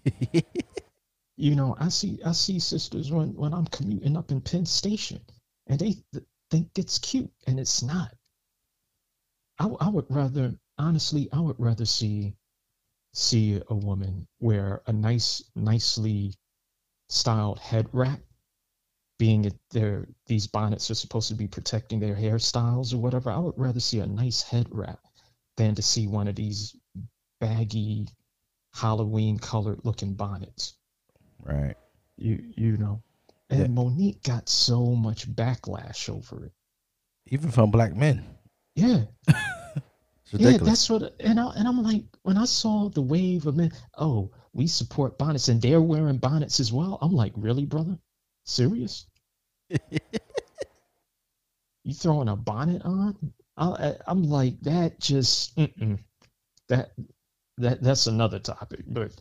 You 1.39 1.55
know, 1.57 1.76
I 1.78 1.91
see 1.91 2.20
I 2.24 2.32
see 2.32 2.61
sisters 2.61 3.12
when 3.12 3.34
when 3.34 3.55
I'm 3.55 3.66
commuting 3.66 4.16
up 4.16 4.30
in 4.32 4.41
Penn 4.41 4.66
Station, 4.66 5.20
and 5.66 5.78
they 5.78 5.95
th- 6.14 6.24
think 6.51 6.70
it's 6.78 6.99
cute, 6.99 7.32
and 7.47 7.61
it's 7.61 7.82
not. 7.82 8.16
I, 9.59 9.66
I 9.80 9.88
would 9.88 10.07
rather 10.11 10.54
honestly 10.78 11.28
I 11.32 11.40
would 11.40 11.59
rather 11.59 11.84
see 11.84 12.34
see 13.12 13.61
a 13.68 13.74
woman 13.74 14.26
wear 14.40 14.82
a 14.86 14.92
nice 14.92 15.42
nicely 15.54 16.34
styled 17.09 17.59
head 17.59 17.88
wrap 17.92 18.20
being 19.18 19.46
it 19.46 19.54
their 19.70 20.07
these 20.26 20.46
bonnets 20.46 20.90
are 20.90 20.94
supposed 20.94 21.28
to 21.28 21.34
be 21.34 21.46
protecting 21.48 21.98
their 22.00 22.14
hairstyles 22.14 22.92
or 22.92 22.98
whatever. 22.98 23.30
I 23.30 23.38
would 23.38 23.59
rather 23.59 23.80
see 23.80 24.00
a 24.00 24.07
nice 24.07 24.42
head 24.42 24.66
wrap 24.70 25.00
than 25.57 25.74
to 25.74 25.82
see 25.82 26.07
one 26.07 26.28
of 26.28 26.34
these 26.34 26.76
baggy 27.40 28.09
halloween 28.74 29.38
colored 29.38 29.80
looking 29.84 30.12
bonnets. 30.12 30.74
Right. 31.42 31.76
You 32.18 32.52
you 32.57 32.76
know 32.76 33.02
and 33.48 33.61
Yeah. 33.61 33.66
Mo'Nique 33.68 34.22
got 34.22 34.48
so 34.48 34.84
much 34.84 35.30
backlash 35.34 36.11
over 36.11 36.46
it. 36.46 36.52
Even 37.26 37.50
from 37.50 37.70
black 37.70 37.96
men 37.96 38.36
yeah 38.77 39.03
Yeah, 40.33 40.59
that's 40.59 40.91
what, 40.91 41.14
and 41.20 41.39
I, 41.39 41.53
and 41.57 41.68
I'm 41.68 41.83
like, 41.83 42.03
when 42.22 42.37
I 42.37 42.47
saw 42.47 42.89
the 42.89 43.03
wave 43.03 43.47
of 43.47 43.57
men, 43.57 43.72
oh, 43.97 44.33
we 44.53 44.66
support 44.66 45.18
bonnets, 45.18 45.49
and 45.49 45.62
they're 45.62 45.81
wearing 45.81 46.18
bonnets 46.18 46.59
as 46.59 46.72
well. 46.72 46.99
I'm 47.01 47.12
like, 47.12 47.33
really, 47.37 47.64
brother? 47.64 47.97
Serious? 48.45 49.07
you 51.85 51.95
throwing 51.95 52.29
a 52.29 52.37
bonnet 52.37 52.83
on? 52.85 53.16
I, 53.57 53.95
I'm 54.07 54.24
like, 54.24 54.61
that 54.62 54.99
just, 55.01 55.57
mm-mm. 55.57 55.99
that, 56.68 56.91
that, 57.59 57.83
that's 57.83 58.07
another 58.07 58.41
topic. 58.41 58.83
But 58.87 59.12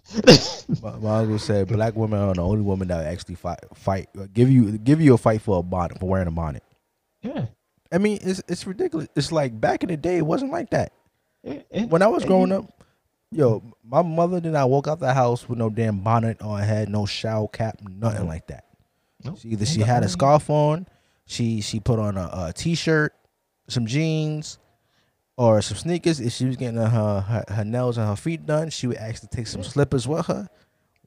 my, 0.82 0.97
my 0.97 1.20
uncle 1.20 1.39
said 1.39 1.68
black 1.68 1.95
women 1.95 2.20
are 2.20 2.34
the 2.34 2.41
only 2.41 2.62
women 2.62 2.88
that 2.89 3.06
actually 3.06 3.36
fight 3.36 3.60
fight 3.76 4.10
give 4.34 4.49
you 4.49 4.78
give 4.78 4.99
you 4.99 5.14
a 5.14 5.18
fight 5.18 5.41
for 5.41 5.60
a 5.60 5.64
bonnet 5.64 5.99
for 5.99 6.10
wearing 6.10 6.28
a 6.28 6.32
bonnet 6.32 6.64
yeah, 7.22 7.45
i 7.96 7.98
mean 7.98 8.20
it's 8.22 8.41
it's 8.48 8.68
ridiculous 8.68 9.08
it's 9.16 9.32
like 9.32 9.60
back 9.60 9.82
in 9.84 9.89
the 9.89 9.98
day 9.98 10.18
it 10.18 10.26
wasn't 10.26 10.52
like 10.52 10.70
that 10.70 10.91
and- 11.43 11.64
and- 11.72 11.91
when 11.91 12.02
I 12.02 12.08
was 12.08 12.26
growing 12.26 12.50
you- 12.50 12.56
up, 12.58 12.84
yo, 13.32 13.62
my 13.84 14.02
mother 14.02 14.39
did 14.41 14.54
not 14.54 14.70
walk 14.70 14.88
out 14.88 15.00
the 15.00 15.14
house 15.14 15.48
with 15.48 15.60
no 15.60 15.70
damn 15.70 16.00
bonnet 16.00 16.41
on 16.41 16.58
her 16.60 16.66
head, 16.66 16.89
no 16.89 17.06
shower 17.06 17.48
cap, 17.48 17.80
nothing 17.88 18.28
like 18.28 18.48
that. 18.48 18.66
Nope. 19.24 19.38
She 19.39 19.50
either 19.50 19.66
she 19.66 19.82
had 19.82 20.04
a 20.04 20.10
scarf 20.10 20.50
on, 20.50 20.88
she 21.28 21.62
she 21.62 21.80
put 21.80 22.00
on 22.00 22.18
a, 22.18 22.30
a 22.48 22.54
t-shirt, 22.56 23.14
some 23.68 23.86
jeans, 23.86 24.58
or 25.38 25.62
some 25.62 25.78
sneakers. 25.78 26.20
If 26.20 26.34
she 26.34 26.46
was 26.46 26.56
getting 26.58 26.78
her, 26.80 26.88
her 27.22 27.43
her 27.48 27.64
nails 27.66 27.98
and 28.00 28.08
her 28.08 28.16
feet 28.16 28.46
done, 28.48 28.70
she 28.72 28.88
would 28.88 28.98
actually 28.98 29.30
take 29.32 29.46
some 29.48 29.64
slippers 29.64 30.08
with 30.08 30.26
her. 30.26 30.48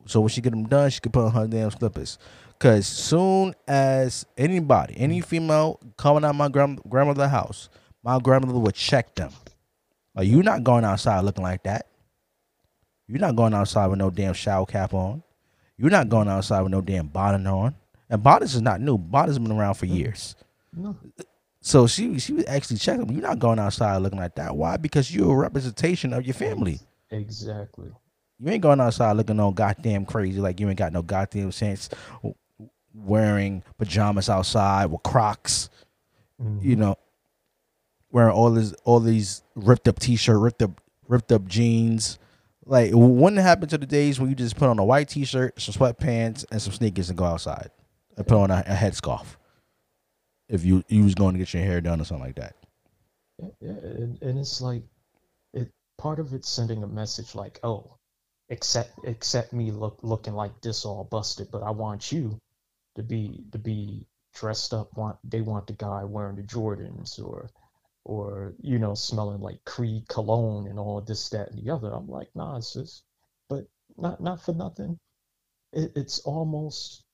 So 0.06 0.20
when 0.20 0.28
she 0.28 0.40
get 0.40 0.50
them 0.50 0.68
done, 0.68 0.90
she 0.90 1.00
could 1.00 1.12
put 1.12 1.24
on 1.24 1.32
her 1.32 1.46
damn 1.48 1.70
slippers. 1.72 2.16
Cause 2.60 2.88
soon 2.88 3.54
as 3.68 4.26
anybody, 4.36 4.94
any 4.96 5.20
mm. 5.20 5.24
female 5.24 5.78
coming 5.96 6.24
out 6.24 6.34
my 6.34 6.48
grand 6.48 6.80
grandmother's 6.88 7.30
house, 7.30 7.68
my 8.02 8.18
grandmother 8.18 8.58
would 8.58 8.74
check 8.74 9.14
them. 9.14 9.30
Are 10.16 10.24
you 10.24 10.42
not 10.42 10.64
going 10.64 10.84
outside 10.84 11.20
looking 11.20 11.44
like 11.44 11.62
that? 11.62 11.86
You're 13.06 13.20
not 13.20 13.36
going 13.36 13.54
outside 13.54 13.86
with 13.86 14.00
no 14.00 14.10
damn 14.10 14.34
shower 14.34 14.66
cap 14.66 14.92
on. 14.92 15.22
You're 15.76 15.90
not 15.90 16.08
going 16.08 16.26
outside 16.26 16.62
with 16.62 16.72
no 16.72 16.80
damn 16.80 17.06
bonnet 17.06 17.48
on. 17.48 17.76
And 18.10 18.22
bonnets 18.22 18.54
is 18.54 18.62
not 18.62 18.80
new. 18.80 18.98
Bonnets 18.98 19.36
have 19.36 19.44
been 19.44 19.56
around 19.56 19.74
for 19.74 19.86
mm. 19.86 19.96
years. 19.96 20.34
no, 20.74 20.96
So 21.60 21.86
she 21.86 22.18
she 22.18 22.32
would 22.32 22.46
actually 22.46 22.78
checking. 22.78 23.06
them. 23.06 23.14
You're 23.14 23.22
not 23.28 23.38
going 23.38 23.60
outside 23.60 23.98
looking 23.98 24.18
like 24.18 24.34
that. 24.34 24.56
Why? 24.56 24.78
Because 24.78 25.14
you're 25.14 25.32
a 25.32 25.36
representation 25.36 26.12
of 26.12 26.26
your 26.26 26.34
family. 26.34 26.80
exactly. 27.10 27.92
You 28.40 28.50
ain't 28.50 28.62
going 28.62 28.80
outside 28.80 29.12
looking 29.12 29.36
no 29.36 29.52
goddamn 29.52 30.06
crazy 30.06 30.40
like 30.40 30.58
you 30.60 30.68
ain't 30.68 30.78
got 30.78 30.92
no 30.92 31.02
goddamn 31.02 31.52
sense 31.52 31.88
wearing 32.94 33.62
pajamas 33.78 34.28
outside 34.28 34.86
with 34.86 35.02
Crocs. 35.02 35.70
You 36.38 36.44
mm-hmm. 36.44 36.80
know, 36.80 36.96
wearing 38.10 38.34
all 38.34 38.50
this 38.50 38.72
all 38.84 39.00
these 39.00 39.42
ripped 39.54 39.88
up 39.88 39.98
t-shirt, 39.98 40.38
ripped 40.38 40.62
up 40.62 40.80
ripped 41.08 41.32
up 41.32 41.46
jeans. 41.46 42.18
Like 42.64 42.92
it 42.92 43.42
happen 43.42 43.68
to 43.70 43.78
the 43.78 43.86
days 43.86 44.20
when 44.20 44.28
you 44.28 44.36
just 44.36 44.56
put 44.56 44.68
on 44.68 44.78
a 44.78 44.84
white 44.84 45.08
t-shirt, 45.08 45.60
some 45.60 45.74
sweatpants, 45.74 46.44
and 46.50 46.60
some 46.60 46.72
sneakers 46.72 47.08
and 47.08 47.18
go 47.18 47.24
outside 47.24 47.70
and 48.16 48.26
put 48.26 48.36
on 48.36 48.50
a, 48.50 48.62
a 48.66 48.74
headscarf. 48.74 49.24
If 50.48 50.64
you 50.64 50.84
you 50.88 51.04
was 51.04 51.14
going 51.14 51.34
to 51.34 51.38
get 51.38 51.52
your 51.54 51.62
hair 51.62 51.80
done 51.80 52.00
or 52.00 52.04
something 52.04 52.26
like 52.26 52.36
that. 52.36 52.54
Yeah, 53.38 53.48
yeah, 53.60 53.70
and, 53.70 54.22
and 54.22 54.38
it's 54.38 54.60
like 54.60 54.82
it 55.54 55.70
part 55.96 56.18
of 56.20 56.34
it's 56.34 56.48
sending 56.48 56.82
a 56.82 56.86
message 56.86 57.34
like, 57.34 57.58
oh, 57.62 57.96
accept 58.50 59.04
accept 59.06 59.52
me 59.52 59.70
look 59.70 59.98
looking 60.02 60.34
like 60.34 60.60
this 60.60 60.84
all 60.84 61.04
busted, 61.04 61.50
but 61.50 61.62
I 61.62 61.70
want 61.70 62.12
you 62.12 62.40
to 62.98 63.02
be 63.02 63.44
to 63.52 63.58
be 63.58 64.06
dressed 64.34 64.74
up. 64.74 64.94
Want 64.96 65.16
they 65.24 65.40
want 65.40 65.66
the 65.66 65.72
guy 65.72 66.04
wearing 66.04 66.36
the 66.36 66.42
Jordans 66.42 67.18
or 67.18 67.48
or 68.04 68.54
you 68.60 68.78
know 68.78 68.94
smelling 68.94 69.40
like 69.40 69.64
Creed 69.64 70.08
cologne 70.08 70.66
and 70.66 70.78
all 70.78 71.00
this 71.00 71.30
that 71.30 71.50
and 71.50 71.58
the 71.64 71.72
other. 71.72 71.92
I'm 71.92 72.08
like, 72.08 72.28
nah, 72.34 72.60
sis, 72.60 73.02
but 73.48 73.64
not 73.96 74.20
not 74.20 74.40
for 74.42 74.52
nothing. 74.52 74.98
It, 75.72 75.92
it's 75.96 76.20
almost 76.20 77.04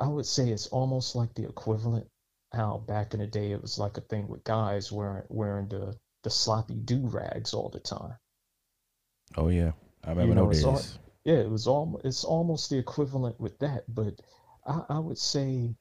I 0.00 0.08
would 0.08 0.26
say 0.26 0.50
it's 0.50 0.66
almost 0.68 1.14
like 1.14 1.34
the 1.34 1.48
equivalent 1.48 2.06
how 2.52 2.78
back 2.86 3.14
in 3.14 3.20
the 3.20 3.26
day 3.26 3.52
it 3.52 3.60
was 3.62 3.78
like 3.78 3.96
a 3.96 4.00
thing 4.02 4.28
with 4.28 4.44
guys 4.44 4.92
wearing 4.92 5.24
wearing 5.28 5.68
the 5.68 5.94
the 6.22 6.30
sloppy 6.30 6.74
do 6.74 7.06
rags 7.08 7.52
all 7.54 7.68
the 7.68 7.80
time. 7.80 8.16
Oh 9.36 9.48
yeah, 9.48 9.72
I 10.04 10.10
remember 10.10 10.28
You 10.30 10.34
know, 10.34 10.46
those 10.46 10.56
it's 10.58 10.64
all- 10.66 11.00
Yeah, 11.24 11.38
it 11.40 11.50
was 11.50 11.66
all 11.66 12.00
it's 12.04 12.24
almost 12.24 12.70
the 12.70 12.78
equivalent 12.78 13.40
with 13.40 13.58
that, 13.60 13.84
but 13.92 14.20
I, 14.66 14.82
I 14.88 14.98
would 14.98 15.18
say 15.18 15.74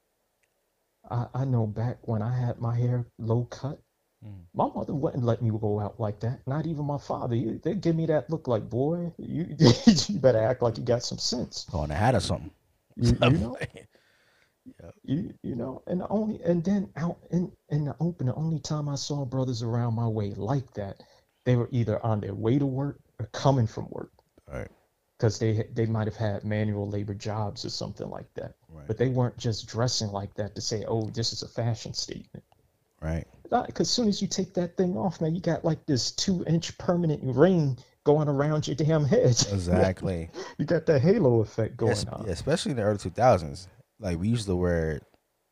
I, 1.09 1.27
I 1.33 1.45
know 1.45 1.67
back 1.67 2.07
when 2.07 2.21
I 2.21 2.35
had 2.35 2.59
my 2.59 2.75
hair 2.75 3.05
low 3.19 3.45
cut, 3.45 3.79
Mm. 4.25 4.45
my 4.53 4.69
mother 4.73 4.93
wouldn't 4.93 5.25
let 5.25 5.41
me 5.41 5.49
go 5.51 5.81
out 5.81 5.99
like 5.99 6.21
that. 6.21 6.39
Not 6.47 6.65
even 6.65 6.85
my 6.85 6.97
father. 6.97 7.35
They'd 7.61 7.81
give 7.81 7.95
me 7.95 8.05
that 8.05 8.29
look 8.29 8.47
like, 8.47 8.69
boy, 8.69 9.11
you 9.17 9.53
you 10.07 10.19
better 10.19 10.39
act 10.39 10.61
like 10.61 10.77
you 10.77 10.83
got 10.83 11.03
some 11.03 11.17
sense. 11.17 11.65
On 11.73 11.91
a 11.91 11.95
hat 11.95 12.15
or 12.15 12.21
something. 12.21 12.51
You, 12.95 13.17
you 13.21 13.29
know, 13.37 13.57
you 15.03 15.33
you 15.43 15.55
know, 15.55 15.83
and 15.87 16.01
the 16.01 16.07
only 16.07 16.41
and 16.43 16.63
then 16.63 16.89
out 16.95 17.17
in 17.31 17.51
in 17.69 17.85
the 17.85 17.95
open, 17.99 18.27
the 18.27 18.35
only 18.35 18.59
time 18.59 18.87
I 18.87 18.95
saw 18.95 19.25
brothers 19.25 19.61
around 19.61 19.95
my 19.95 20.07
way 20.07 20.33
like 20.35 20.73
that, 20.75 21.03
they 21.45 21.55
were 21.57 21.67
either 21.71 22.03
on 22.05 22.21
their 22.21 22.33
way 22.33 22.57
to 22.59 22.65
work 22.65 22.99
or 23.19 23.25
coming 23.27 23.67
from 23.67 23.87
work 23.89 24.11
Right. 24.51 24.69
Because 25.17 25.39
they 25.39 25.67
they 25.73 25.85
might 25.85 26.07
have 26.07 26.15
had 26.15 26.43
manual 26.43 26.87
labor 26.89 27.13
jobs 27.13 27.65
or 27.65 27.69
something 27.69 28.09
like 28.09 28.31
that. 28.35 28.55
Right. 28.69 28.87
But 28.87 28.97
they 28.97 29.09
weren't 29.09 29.37
just 29.37 29.67
dressing 29.67 30.11
like 30.11 30.33
that 30.35 30.55
to 30.55 30.61
say, 30.61 30.83
"Oh, 30.87 31.09
this 31.09 31.33
is 31.33 31.43
a 31.43 31.47
fashion 31.47 31.93
statement." 31.93 32.43
Right. 33.01 33.25
Because 33.43 33.81
as 33.87 33.89
soon 33.91 34.07
as 34.07 34.21
you 34.21 34.27
take 34.27 34.53
that 34.55 34.77
thing 34.77 34.97
off, 34.97 35.21
man, 35.21 35.35
you 35.35 35.41
got 35.41 35.63
like 35.63 35.85
this 35.85 36.11
two 36.11 36.43
inch 36.47 36.77
permanent 36.77 37.21
ring 37.23 37.77
going 38.03 38.27
around 38.27 38.67
your 38.67 38.75
damn 38.75 39.05
head. 39.05 39.37
Exactly. 39.53 40.29
you 40.57 40.65
got 40.65 40.85
that 40.87 41.01
halo 41.01 41.41
effect 41.41 41.77
going 41.77 41.91
Yes, 41.91 42.05
on. 42.05 42.25
especially 42.29 42.71
in 42.71 42.77
the 42.77 42.83
early 42.83 42.97
two 42.97 43.09
thousands. 43.09 43.67
Like 43.99 44.19
we 44.19 44.29
used 44.29 44.47
to 44.47 44.55
wear, 44.55 45.01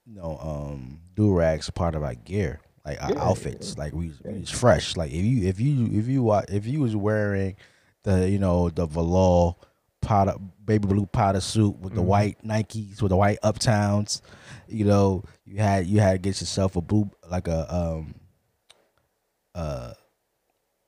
you 0.06 0.16
know, 0.16 0.38
um, 0.42 1.00
do 1.16 1.34
rags 1.34 1.70
part 1.70 1.94
of 1.96 2.04
our 2.04 2.16
gear, 2.16 2.60
like 2.86 3.02
our 3.02 3.12
Yeah, 3.12 3.24
outfits. 3.30 3.78
Like 3.78 3.94
we, 3.94 4.12
we 4.26 4.40
was 4.40 4.50
fresh. 4.50 4.98
Like 4.98 5.12
if 5.12 5.24
you 5.24 5.48
if 5.48 5.60
you 5.60 5.86
if 5.92 6.08
you 6.08 6.34
if 6.50 6.66
you 6.66 6.80
was 6.82 6.96
wearing 6.96 7.56
the 8.04 8.30
you 8.30 8.40
know 8.40 8.70
the 8.70 8.86
velour 8.86 9.56
powder 10.02 10.34
baby 10.66 10.88
blue 10.88 11.06
powder 11.06 11.40
suit 11.42 11.78
with 11.80 11.94
the 11.94 12.02
Mhm. 12.02 12.06
white 12.06 12.44
Nikes 12.44 13.02
with 13.02 13.10
the 13.12 13.16
white 13.18 13.40
Uptowns, 13.44 14.22
you 14.68 14.86
know 14.86 15.24
you 15.46 15.58
had 15.58 15.86
you 15.88 16.00
had 16.00 16.14
to 16.14 16.18
get 16.18 16.40
yourself 16.42 16.76
a 16.76 16.82
blue 16.82 17.10
like 17.30 17.48
a 17.48 17.74
um 17.74 18.16
uh 19.56 19.94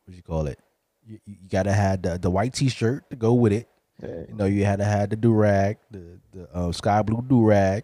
what 0.05 0.11
do 0.11 0.15
you 0.15 0.23
call 0.23 0.47
it. 0.47 0.59
You, 1.05 1.19
you 1.25 1.49
gotta 1.49 1.71
have 1.73 2.01
the, 2.01 2.17
the 2.17 2.29
white 2.29 2.53
T-shirt 2.53 3.09
to 3.09 3.15
go 3.15 3.33
with 3.33 3.53
it. 3.53 3.67
Yeah. 4.01 4.23
You 4.29 4.35
know, 4.35 4.45
you 4.45 4.65
had 4.65 4.79
to 4.79 4.85
have 4.85 5.09
the 5.09 5.15
do 5.15 5.33
rag, 5.33 5.77
the 5.91 6.19
the 6.31 6.49
uh, 6.53 6.71
sky 6.71 7.01
blue 7.03 7.23
do 7.27 7.43
rag, 7.45 7.83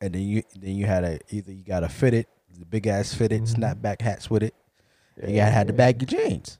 and 0.00 0.14
then 0.14 0.22
you 0.22 0.42
then 0.56 0.76
you 0.76 0.86
had 0.86 1.00
to 1.00 1.18
either 1.34 1.52
you 1.52 1.64
got 1.64 1.80
to 1.80 1.88
fit 1.88 2.14
it, 2.14 2.28
the 2.58 2.64
big 2.64 2.86
ass 2.86 3.12
fitted 3.12 3.42
snapback 3.42 4.00
hats 4.00 4.30
with 4.30 4.42
it. 4.42 4.54
and 5.20 5.30
you 5.32 5.36
Yeah, 5.38 5.44
had 5.46 5.50
to 5.50 5.56
have 5.56 5.66
the 5.68 5.72
baggy 5.72 6.06
jeans. 6.06 6.58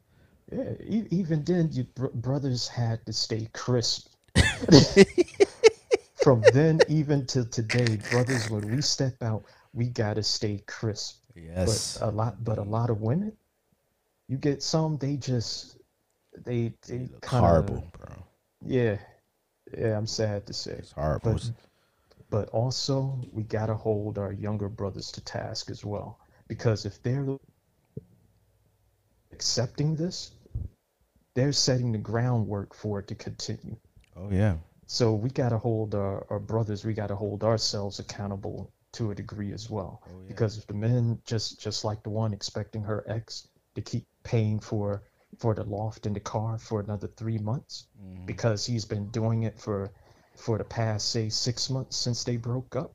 Yeah, 0.55 0.75
even 1.11 1.45
then, 1.45 1.71
you 1.73 1.85
br- 1.85 2.15
brothers 2.15 2.69
had 2.69 3.05
to 3.07 3.13
stay 3.13 3.49
crisp. 3.55 4.09
From 6.15 6.49
then 6.51 6.85
even 6.89 7.27
till 7.27 7.47
today, 7.47 7.97
brothers, 7.97 8.49
when 8.49 8.71
we 8.71 8.81
step 8.81 9.23
out, 9.23 9.45
we 9.73 9.89
gotta 9.89 10.23
stay 10.23 10.63
crisp. 10.67 11.25
Yes, 11.35 11.99
But 11.99 12.09
a 12.09 12.11
lot, 12.11 12.45
but 12.45 12.59
a 12.59 12.63
lot 12.63 12.91
of 12.91 13.01
women, 13.03 13.37
you 14.29 14.39
get 14.39 14.63
some, 14.63 14.99
they 14.99 15.17
just, 15.17 15.79
they, 16.45 16.75
they 16.87 17.11
They 17.11 17.19
kind 17.21 17.41
horrible, 17.41 17.89
bro. 17.99 18.25
yeah, 18.65 18.99
yeah. 19.77 19.97
I'm 19.99 20.07
sad 20.07 20.47
to 20.47 20.55
say, 20.55 20.83
It's 20.83 20.93
horrible. 20.93 21.41
but, 21.41 21.51
but 22.31 22.49
also 22.51 23.21
we 23.33 23.43
gotta 23.45 23.75
hold 23.75 24.19
our 24.19 24.33
younger 24.33 24.69
brothers 24.69 25.11
to 25.13 25.25
task 25.25 25.71
as 25.71 25.85
well, 25.85 26.21
because 26.49 26.87
if 26.87 27.03
they're 27.03 27.39
accepting 29.33 29.97
this, 29.97 30.33
they're 31.35 31.53
setting 31.53 31.93
the 31.93 31.99
groundwork 31.99 32.75
for 32.75 33.01
it 33.01 33.09
to 33.09 33.15
continue. 33.15 33.77
oh 34.17 34.31
yeah, 34.31 34.57
So 34.87 35.15
we 35.15 35.31
got 35.31 35.49
to 35.51 35.59
hold 35.59 35.95
our, 35.95 36.27
our 36.31 36.39
brothers, 36.39 36.85
we 36.85 36.95
got 36.95 37.09
to 37.09 37.17
hold 37.17 37.43
ourselves 37.45 37.99
accountable 37.99 38.71
to 38.93 39.11
a 39.11 39.15
degree 39.15 39.53
as 39.53 39.69
well. 39.69 40.03
Oh, 40.07 40.21
yeah. 40.21 40.29
Because 40.29 40.57
if 40.59 40.67
the 40.67 40.75
men 40.75 41.19
just 41.27 41.61
just 41.61 41.85
like 41.85 42.03
the 42.03 42.11
one 42.11 42.33
expecting 42.33 42.83
her 42.85 43.05
ex 43.09 43.49
to 43.75 43.83
keep 43.83 44.07
paying 44.23 44.61
for 44.61 45.03
for 45.39 45.53
the 45.55 45.65
loft 45.65 46.07
and 46.07 46.15
the 46.15 46.21
car 46.21 46.59
for 46.59 46.79
another 46.81 47.09
three 47.09 47.39
months 47.39 47.89
Mhm. 48.01 48.25
because 48.27 48.65
he's 48.65 48.85
been 48.85 49.09
doing 49.11 49.43
it 49.43 49.59
for 49.59 49.91
for 50.37 50.59
the 50.59 50.65
past 50.65 51.09
say 51.11 51.29
six 51.29 51.69
months 51.71 51.97
since 51.97 52.23
they 52.23 52.37
broke 52.37 52.77
up. 52.77 52.93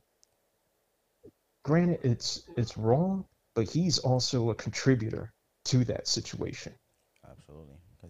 Granted, 1.64 2.00
it's 2.02 2.44
it's 2.56 2.78
wrong, 2.78 3.26
but 3.54 3.68
he's 3.68 3.98
also 3.98 4.48
a 4.50 4.54
contributor 4.54 5.32
to 5.66 5.84
that 5.84 6.08
situation. 6.08 6.72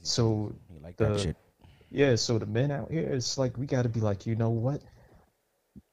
So 0.02 0.52
he 0.72 0.78
like 0.80 0.96
the- 0.96 1.08
that 1.08 1.20
shit. 1.20 1.36
Yeah, 1.92 2.14
so 2.14 2.38
the 2.38 2.46
men 2.46 2.70
out 2.70 2.90
here, 2.92 3.02
it's 3.02 3.36
like 3.36 3.58
we 3.58 3.66
got 3.66 3.82
to 3.82 3.88
be 3.88 3.98
like, 4.00 4.24
you 4.24 4.36
know 4.36 4.50
what? 4.50 4.80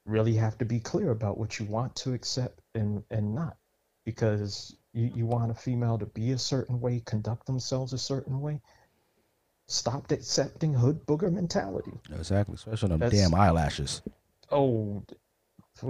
Really 0.06 0.36
have 0.36 0.56
to 0.60 0.66
be 0.66 0.80
clear 0.80 1.10
about 1.10 1.40
what 1.40 1.60
you 1.60 1.66
want 1.66 1.96
to 1.98 2.14
accept 2.14 2.62
and 2.76 3.04
and 3.10 3.34
not, 3.34 3.58
because 4.06 4.76
you 4.94 5.12
you 5.16 5.26
want 5.26 5.52
a 5.52 5.56
female 5.56 5.98
to 5.98 6.06
be 6.06 6.32
a 6.32 6.38
certain 6.38 6.80
way, 6.80 7.02
conduct 7.06 7.46
themselves 7.48 7.94
a 7.94 7.98
certain 7.98 8.40
way. 8.42 8.62
Stop 9.68 10.12
accepting 10.12 10.74
hood 10.74 11.06
booger 11.08 11.32
mentality. 11.34 11.92
Exactly, 12.14 12.56
especially 12.56 12.90
them 12.90 13.00
That's- 13.00 13.20
damn 13.20 13.34
eyelashes. 13.34 14.02
Oh. 14.52 15.04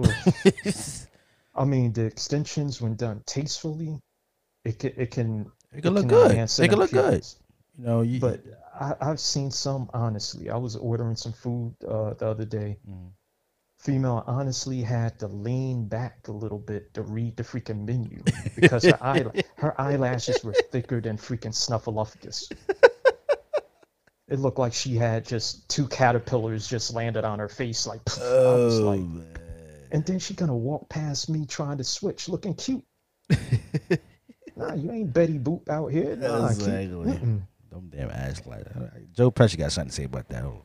I 1.56 1.66
mean 1.66 1.94
the 1.94 2.06
extensions 2.06 2.82
when 2.82 2.96
done 2.96 3.24
tastefully, 3.26 4.00
it 4.64 4.80
can 4.80 4.94
it 4.98 5.12
can 5.12 5.52
It 5.74 5.82
can 5.82 5.98
it 5.98 6.00
look 6.00 6.08
good. 6.08 6.32
It 6.32 6.70
can 6.70 6.80
look 6.80 6.92
good. 6.92 7.26
You 7.78 7.86
know, 7.86 8.02
you, 8.02 8.20
But 8.20 8.42
I, 8.80 8.96
I've 9.00 9.20
seen 9.20 9.52
some 9.52 9.90
honestly. 9.94 10.50
I 10.50 10.58
was 10.58 10.76
ordering 10.76 11.16
some 11.16 11.34
food 11.34 11.76
uh, 11.88 12.14
the 12.16 12.28
other 12.28 12.46
day. 12.46 12.78
Mhm. 12.90 13.12
Female 13.80 14.24
honestly 14.26 14.82
had 14.82 15.20
to 15.20 15.28
lean 15.28 15.88
back 15.88 16.28
a 16.28 16.32
little 16.32 16.58
bit 16.58 16.94
to 16.96 17.04
read 17.04 17.38
the 17.38 17.44
freaking 17.44 17.86
menu 17.86 18.24
because 18.56 18.84
her 18.84 18.98
eye 19.04 19.24
her 19.58 19.80
eyelashes 19.80 20.44
were 20.44 20.54
thicker 20.72 21.00
than 21.00 21.18
freaking 21.18 21.54
Snuffleupagus. 21.54 22.52
It 24.28 24.40
looked 24.40 24.60
like 24.60 24.74
she 24.74 24.96
had 24.96 25.26
just 25.26 25.70
two 25.70 25.88
caterpillars 25.88 26.68
just 26.68 26.94
landed 26.94 27.24
on 27.24 27.40
her 27.40 27.48
face. 27.48 27.86
Like 27.88 28.02
I 28.18 28.56
was 28.56 28.80
oh 28.80 28.90
like, 28.90 29.00
man. 29.00 29.26
and 29.92 30.06
then 30.06 30.20
she 30.20 30.34
gonna 30.34 30.58
walk 30.58 30.90
past 30.90 31.30
me 31.30 31.46
trying 31.46 31.78
to 31.78 31.84
switch, 31.84 32.28
looking 32.28 32.56
cute. 32.56 32.84
nah, 34.58 34.74
you 34.74 34.92
ain't 34.92 35.14
Betty 35.14 35.40
Boop 35.40 35.70
out 35.70 35.88
here. 35.92 36.16
Nah, 36.16 36.48
Exactly. 36.48 37.14
mm-mm. 37.14 37.42
Them 37.78 37.90
damn 37.90 38.10
ass 38.10 38.42
like 38.46 38.66
Joe 39.14 39.32
Pesci 39.32 39.58
got 39.58 39.72
something 39.72 39.90
to 39.90 39.96
say 39.96 40.04
about 40.06 40.28
that. 40.30 40.44
Hold 40.44 40.62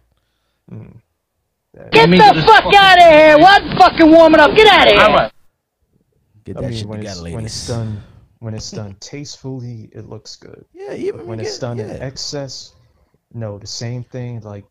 on. 0.71 0.79
Mm. 0.79 1.91
Get 1.93 2.11
the 2.11 2.43
fuck 2.47 2.75
out 2.75 2.99
of 2.99 3.05
here! 3.13 3.39
What 3.39 3.63
fucking 3.79 4.11
warming 4.11 4.41
up? 4.41 4.55
Get 4.55 4.67
out 4.69 4.87
of 4.87 4.93
here! 5.21 5.31
Get 6.45 6.57
I 6.57 6.61
that 6.63 6.69
mean, 6.71 6.79
shit 6.79 6.87
when 6.87 6.99
together, 6.99 7.13
it's, 7.15 7.23
ladies. 7.23 7.35
when 7.37 7.45
it's 7.47 7.67
done, 7.69 8.03
when 8.41 8.55
it's 8.55 8.71
done 8.71 8.97
tastefully, 9.01 9.89
it 9.93 10.09
looks 10.09 10.37
good. 10.37 10.65
yeah, 10.75 10.93
even 10.95 11.19
But 11.21 11.27
when 11.27 11.39
we 11.39 11.45
it's 11.45 11.55
get- 11.57 11.61
done 11.61 11.79
yeah. 11.79 11.95
in 11.95 12.03
excess, 12.03 12.75
no, 13.33 13.59
the 13.59 13.67
same 13.67 14.05
thing. 14.05 14.41
Like 14.41 14.65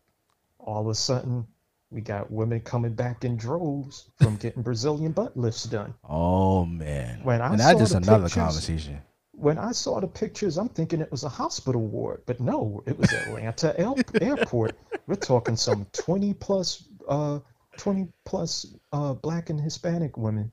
all 0.58 0.82
of 0.82 0.86
a 0.88 0.94
sudden, 0.94 1.46
we 1.90 2.00
got 2.02 2.30
women 2.30 2.60
coming 2.60 2.94
back 2.94 3.24
in 3.24 3.36
droves 3.36 4.08
from 4.20 4.36
getting 4.36 4.62
Brazilian 4.62 5.12
butt 5.12 5.36
lifts 5.36 5.64
done. 5.64 5.94
Oh 6.08 6.64
man. 6.64 7.20
When 7.24 7.40
I 7.40 7.50
and 7.50 7.58
that's 7.60 7.78
just 7.80 7.94
another 7.94 8.24
pictures- 8.24 8.42
conversation. 8.42 9.00
When 9.32 9.58
I 9.58 9.72
saw 9.72 9.98
the 10.00 10.06
pictures, 10.06 10.58
I'm 10.58 10.68
thinking 10.68 11.00
it 11.00 11.10
was 11.10 11.24
a 11.24 11.28
hospital 11.28 11.86
ward, 11.86 12.22
but 12.26 12.38
no, 12.38 12.82
it 12.86 12.98
was 12.98 13.12
Atlanta 13.12 13.78
Airport. 14.20 14.76
We're 15.06 15.14
talking 15.14 15.56
some 15.56 15.86
20 15.92 16.34
plus, 16.34 16.84
uh, 17.08 17.40
20 17.78 18.08
plus 18.24 18.66
uh, 18.92 19.14
black 19.14 19.50
and 19.50 19.60
Hispanic 19.60 20.16
women 20.16 20.52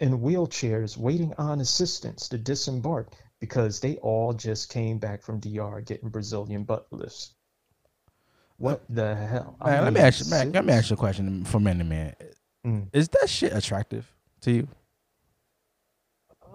in 0.00 0.18
wheelchairs 0.18 0.96
waiting 0.96 1.34
on 1.38 1.60
assistance 1.60 2.28
to 2.28 2.38
disembark 2.38 3.12
because 3.40 3.80
they 3.80 3.96
all 3.96 4.32
just 4.32 4.72
came 4.72 4.98
back 4.98 5.22
from 5.22 5.38
DR 5.38 5.82
getting 5.84 6.08
Brazilian 6.08 6.64
butt 6.64 6.86
lifts. 6.90 7.34
What 8.56 8.84
the 8.88 9.14
hell? 9.14 9.56
Man, 9.64 9.84
let 9.84 9.92
me 9.92 10.00
ask 10.00 10.24
you, 10.24 10.30
man, 10.30 10.52
let 10.52 10.64
me 10.64 10.72
ask 10.72 10.90
you 10.90 10.94
a 10.94 10.96
question 10.96 11.44
for 11.44 11.60
men 11.60 11.78
to 11.78 11.84
man. 11.84 12.14
Mm. 12.64 12.88
Is 12.92 13.08
that 13.08 13.28
shit 13.28 13.52
attractive 13.52 14.10
to 14.42 14.52
you? 14.52 14.68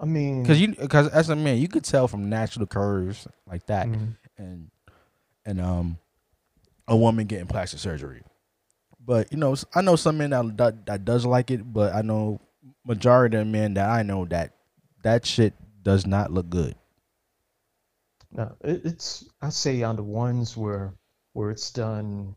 I 0.02 0.06
mean, 0.06 0.44
Because 0.44 0.62
you, 0.62 0.70
because 0.76 1.10
as 1.10 1.30
a 1.30 1.36
man, 1.36 1.58
you 1.58 1.68
could 1.68 1.84
tell 1.84 2.08
from 2.08 2.30
natural 2.30 2.66
curves 2.68 3.28
like 3.46 3.66
that, 3.68 3.88
Mhm. 3.88 4.16
and 4.38 4.72
and 5.46 5.62
um, 5.62 5.98
a 6.88 6.96
woman 6.96 7.28
getting 7.28 7.48
plastic 7.48 7.80
surgery. 7.80 8.24
But 9.00 9.32
you 9.32 9.38
know, 9.38 9.56
I 9.76 9.82
know 9.82 9.96
some 9.96 10.18
men 10.18 10.30
that, 10.30 10.58
that 10.58 10.86
that 10.86 11.06
does 11.06 11.26
like 11.26 11.52
it, 11.52 11.62
but 11.74 11.94
I 11.96 12.02
know 12.02 12.40
majority 12.86 13.38
of 13.38 13.48
men 13.48 13.74
that 13.76 13.90
I 13.90 14.04
know 14.04 14.26
that 14.26 14.56
that 15.04 15.26
shit 15.26 15.54
does 15.84 16.06
not 16.06 16.32
look 16.32 16.50
good. 16.50 16.76
No, 18.32 18.56
it's 18.62 19.26
I 19.42 19.50
say 19.50 19.82
on 19.84 19.96
the 19.96 20.04
ones 20.04 20.56
where 20.56 20.94
where 21.34 21.50
it's 21.52 21.72
done 21.72 22.36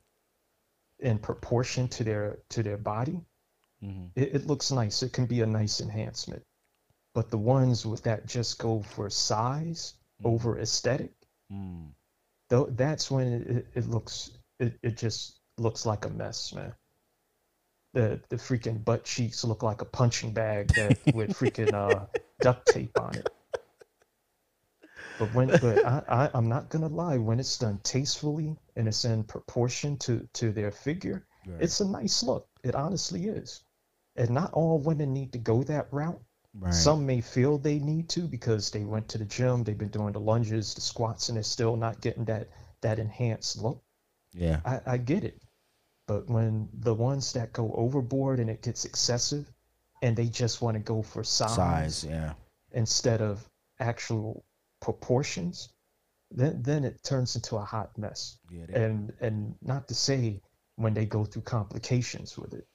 in 0.99 1.19
proportion 1.19 1.89
to 1.89 2.05
their 2.05 2.39
to 2.51 2.63
their 2.63 2.79
body, 2.79 3.21
Mm-hmm. 3.83 4.07
it, 4.15 4.37
it 4.37 4.47
looks 4.47 4.71
nice. 4.71 5.03
It 5.03 5.13
can 5.13 5.27
be 5.27 5.41
a 5.43 5.47
nice 5.47 5.81
enhancement. 5.81 6.45
But 7.15 7.31
the 7.31 7.39
ones 7.39 7.87
with 7.87 8.03
that 8.05 8.27
just 8.27 8.59
go 8.59 8.83
for 8.83 9.11
size 9.11 9.95
over 10.25 10.59
aesthetic, 10.59 11.15
Mm. 11.53 11.93
though 12.49 12.67
that's 12.67 13.11
when 13.11 13.27
it, 13.33 13.47
it, 13.49 13.67
it 13.75 13.87
looks 13.89 14.31
it, 14.59 14.79
it 14.83 14.97
just 14.97 15.41
looks 15.59 15.87
like 15.87 16.05
a 16.07 16.11
mess, 16.11 16.53
man. 16.55 16.75
The 17.95 18.21
the 18.29 18.37
freaking 18.37 18.85
butt 18.85 19.05
cheeks 19.05 19.45
look 19.45 19.63
like 19.63 19.81
a 19.83 19.87
punching 19.87 20.33
bag 20.33 20.75
that 20.75 20.99
with 21.11 21.31
freaking 21.31 21.75
uh 21.75 22.07
duct 22.41 22.67
tape 22.67 22.99
on 22.99 23.19
it. 23.19 23.29
But 25.19 25.33
when 25.33 25.57
but 25.59 25.85
I, 25.85 26.03
I 26.09 26.31
I'm 26.35 26.49
not 26.49 26.69
gonna 26.71 26.89
lie, 26.89 27.19
when 27.19 27.41
it's 27.41 27.59
done 27.59 27.79
tastefully 27.83 28.57
and 28.77 28.89
it's 28.89 29.05
in 29.05 29.25
proportion 29.25 29.97
to 29.99 30.29
to 30.35 30.53
their 30.53 30.71
figure, 30.71 31.27
Right. 31.47 31.63
it's 31.63 31.81
a 31.81 31.89
nice 31.89 32.23
look. 32.23 32.49
It 32.65 32.75
honestly 32.75 33.27
is. 33.29 33.63
And 34.17 34.31
not 34.31 34.53
all 34.53 34.79
women 34.79 35.13
need 35.13 35.33
to 35.33 35.39
go 35.39 35.63
that 35.65 35.93
route. 35.93 36.23
Right. 36.55 36.75
Some 36.75 37.07
may 37.07 37.21
feel 37.21 37.59
they 37.59 37.79
need 37.79 38.09
to 38.11 38.23
because 38.29 38.71
they 38.71 38.85
went 38.85 39.09
to 39.09 39.19
the 39.19 39.25
gym, 39.25 39.65
they've 39.65 39.79
been 39.79 39.89
doing 39.89 40.13
the 40.13 40.21
lunges, 40.21 40.75
the 40.75 40.81
squats, 40.83 41.29
and 41.29 41.37
they're 41.37 41.43
still 41.43 41.77
not 41.77 42.01
getting 42.01 42.25
that 42.27 42.49
that 42.83 42.99
enhanced 42.99 43.61
look. 43.63 43.83
yeah. 44.35 44.61
I, 44.65 44.81
I 44.87 44.97
get 44.99 45.25
it. 45.25 45.41
But 46.07 46.29
when 46.29 46.69
the 46.75 46.95
ones 46.95 47.33
that 47.33 47.53
go 47.53 47.73
overboard 47.75 48.39
and 48.41 48.51
it 48.51 48.61
gets 48.63 48.85
excessive 48.85 49.51
and 50.03 50.17
they 50.17 50.27
just 50.27 50.61
want 50.61 50.75
to 50.77 50.81
go 50.83 51.03
for 51.03 51.25
size, 51.25 51.55
Size. 51.55 52.05
Yeah. 52.05 52.35
instead 52.73 53.23
of 53.23 53.49
actual 53.81 54.45
proportions, 54.81 55.71
then 56.31 56.63
then 56.63 56.85
it 56.85 57.03
turns 57.03 57.35
into 57.37 57.57
a 57.57 57.65
hot 57.65 57.97
mess. 57.97 58.39
Yeah, 58.51 58.65
And 58.75 59.13
and 59.21 59.55
not 59.63 59.89
to 59.89 59.95
say 59.95 60.41
when 60.77 60.93
they 60.95 61.07
go 61.07 61.25
through 61.25 61.43
complications 61.43 62.37
with 62.37 62.53
it, 62.55 62.67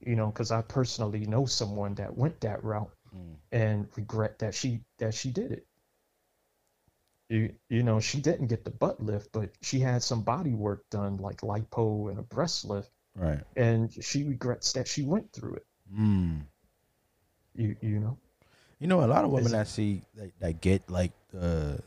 you 0.00 0.16
know, 0.16 0.26
because 0.26 0.50
I 0.50 0.62
personally 0.62 1.26
know 1.26 1.46
someone 1.46 1.94
that 1.94 2.16
went 2.16 2.40
that 2.40 2.62
route 2.64 2.90
Mm. 3.14 3.36
and 3.52 3.88
regret 3.96 4.38
that 4.40 4.54
she 4.54 4.80
that 4.98 5.14
she 5.14 5.30
did 5.30 5.52
it. 5.52 5.66
You 7.28 7.54
you 7.68 7.82
know 7.82 8.00
she 8.00 8.20
didn't 8.20 8.48
get 8.48 8.64
the 8.64 8.70
butt 8.70 9.00
lift, 9.02 9.30
but 9.32 9.50
she 9.62 9.80
had 9.80 10.02
some 10.02 10.22
body 10.22 10.52
work 10.52 10.84
done 10.90 11.16
like 11.16 11.38
lipo 11.40 12.10
and 12.10 12.18
a 12.18 12.22
breast 12.22 12.64
lift, 12.64 12.90
Right. 13.14 13.42
and 13.56 13.92
she 14.04 14.24
regrets 14.24 14.72
that 14.72 14.86
she 14.88 15.02
went 15.02 15.32
through 15.32 15.54
it. 15.54 15.66
Mm. 15.96 16.42
You 17.54 17.76
you 17.80 17.98
know. 18.00 18.18
You 18.80 18.88
know, 18.88 19.02
a 19.04 19.06
lot 19.06 19.24
of 19.24 19.30
women 19.30 19.46
Is- 19.46 19.52
that 19.52 19.68
see 19.68 20.02
that, 20.16 20.32
that 20.40 20.60
get 20.60 20.90
like 20.90 21.12
the, 21.32 21.80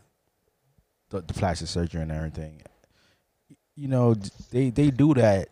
the 1.09 1.21
the 1.21 1.33
plastic 1.33 1.67
surgery 1.67 2.01
and 2.01 2.11
everything. 2.11 2.61
You 3.75 3.89
know, 3.89 4.15
they 4.49 4.71
they 4.71 4.89
do 4.89 5.13
that. 5.15 5.49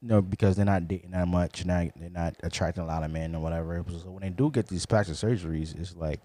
Know, 0.00 0.22
because 0.22 0.54
they're 0.54 0.64
not 0.64 0.86
dating 0.86 1.10
that 1.10 1.26
much, 1.26 1.66
not 1.66 1.88
they're 1.96 2.08
not 2.08 2.36
attracting 2.44 2.84
a 2.84 2.86
lot 2.86 3.02
of 3.02 3.10
men 3.10 3.34
or 3.34 3.42
whatever. 3.42 3.84
So 3.88 4.10
when 4.10 4.22
they 4.22 4.30
do 4.30 4.48
get 4.48 4.68
these 4.68 4.86
plastic 4.86 5.16
surgeries, 5.16 5.78
it's 5.78 5.96
like 5.96 6.20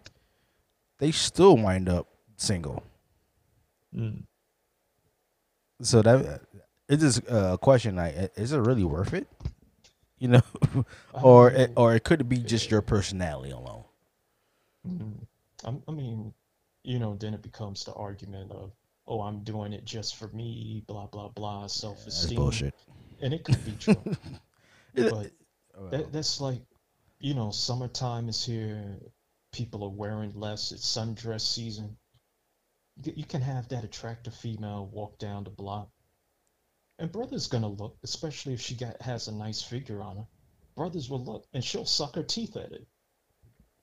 they 0.99 1.11
still 1.11 1.57
wind 1.57 1.89
up 1.89 2.07
single. 2.37 2.83
Mm. 3.95 4.23
So 5.81 6.03
that 6.03 6.41
it 6.87 7.01
is 7.01 7.21
a 7.27 7.57
question 7.57 7.95
like, 7.95 8.13
is 8.35 8.51
it 8.51 8.59
really 8.59 8.83
worth 8.83 9.13
it? 9.13 9.27
You 10.19 10.27
know, 10.29 10.41
or 11.13 11.49
it, 11.49 11.71
or 11.75 11.95
it 11.95 12.03
could 12.03 12.29
be 12.29 12.37
just 12.37 12.69
your 12.69 12.81
personality 12.81 13.51
alone. 13.51 13.83
Mm. 14.87 15.25
I'm- 15.65 15.83
mean, 15.89 16.33
you 16.83 16.99
know, 16.99 17.15
then 17.15 17.33
it 17.33 17.41
becomes 17.41 17.83
the 17.85 17.93
argument 17.93 18.51
of, 18.51 18.71
oh, 19.07 19.21
I'm 19.21 19.43
doing 19.43 19.73
it 19.73 19.85
just 19.85 20.15
for 20.17 20.27
me, 20.29 20.83
blah 20.87 21.07
blah 21.07 21.29
blah, 21.29 21.61
That's 21.61 21.73
self-esteem, 21.73 22.35
bullshit. 22.35 22.75
And 23.21 23.33
it 23.33 23.43
could 23.43 23.63
be 23.65 23.73
true, 23.79 24.01
but 24.95 25.31
oh, 25.77 25.89
that, 25.89 26.11
that's 26.11 26.41
like, 26.41 26.61
you 27.19 27.33
know, 27.33 27.51
summertime 27.51 28.29
is 28.29 28.45
here, 28.45 28.99
people 29.51 29.83
are 29.83 29.89
wearing 29.89 30.33
less, 30.35 30.71
it's 30.71 30.85
sundress 30.85 31.41
season. 31.41 31.97
You 33.03 33.25
can 33.25 33.41
have 33.41 33.69
that 33.69 33.83
attractive 33.83 34.35
female 34.35 34.87
walk 34.91 35.17
down 35.17 35.43
the 35.43 35.49
block, 35.49 35.89
and 36.99 37.11
brother's 37.11 37.47
gonna 37.47 37.67
look, 37.67 37.97
especially 38.03 38.53
if 38.53 38.61
she 38.61 38.75
got 38.75 39.01
has 39.01 39.27
a 39.27 39.31
nice 39.31 39.61
figure 39.61 40.01
on 40.01 40.17
her. 40.17 40.27
Brothers 40.75 41.09
will 41.09 41.23
look, 41.23 41.47
and 41.53 41.63
she'll 41.63 41.85
suck 41.85 42.15
her 42.15 42.23
teeth 42.23 42.55
at 42.55 42.71
it. 42.71 42.87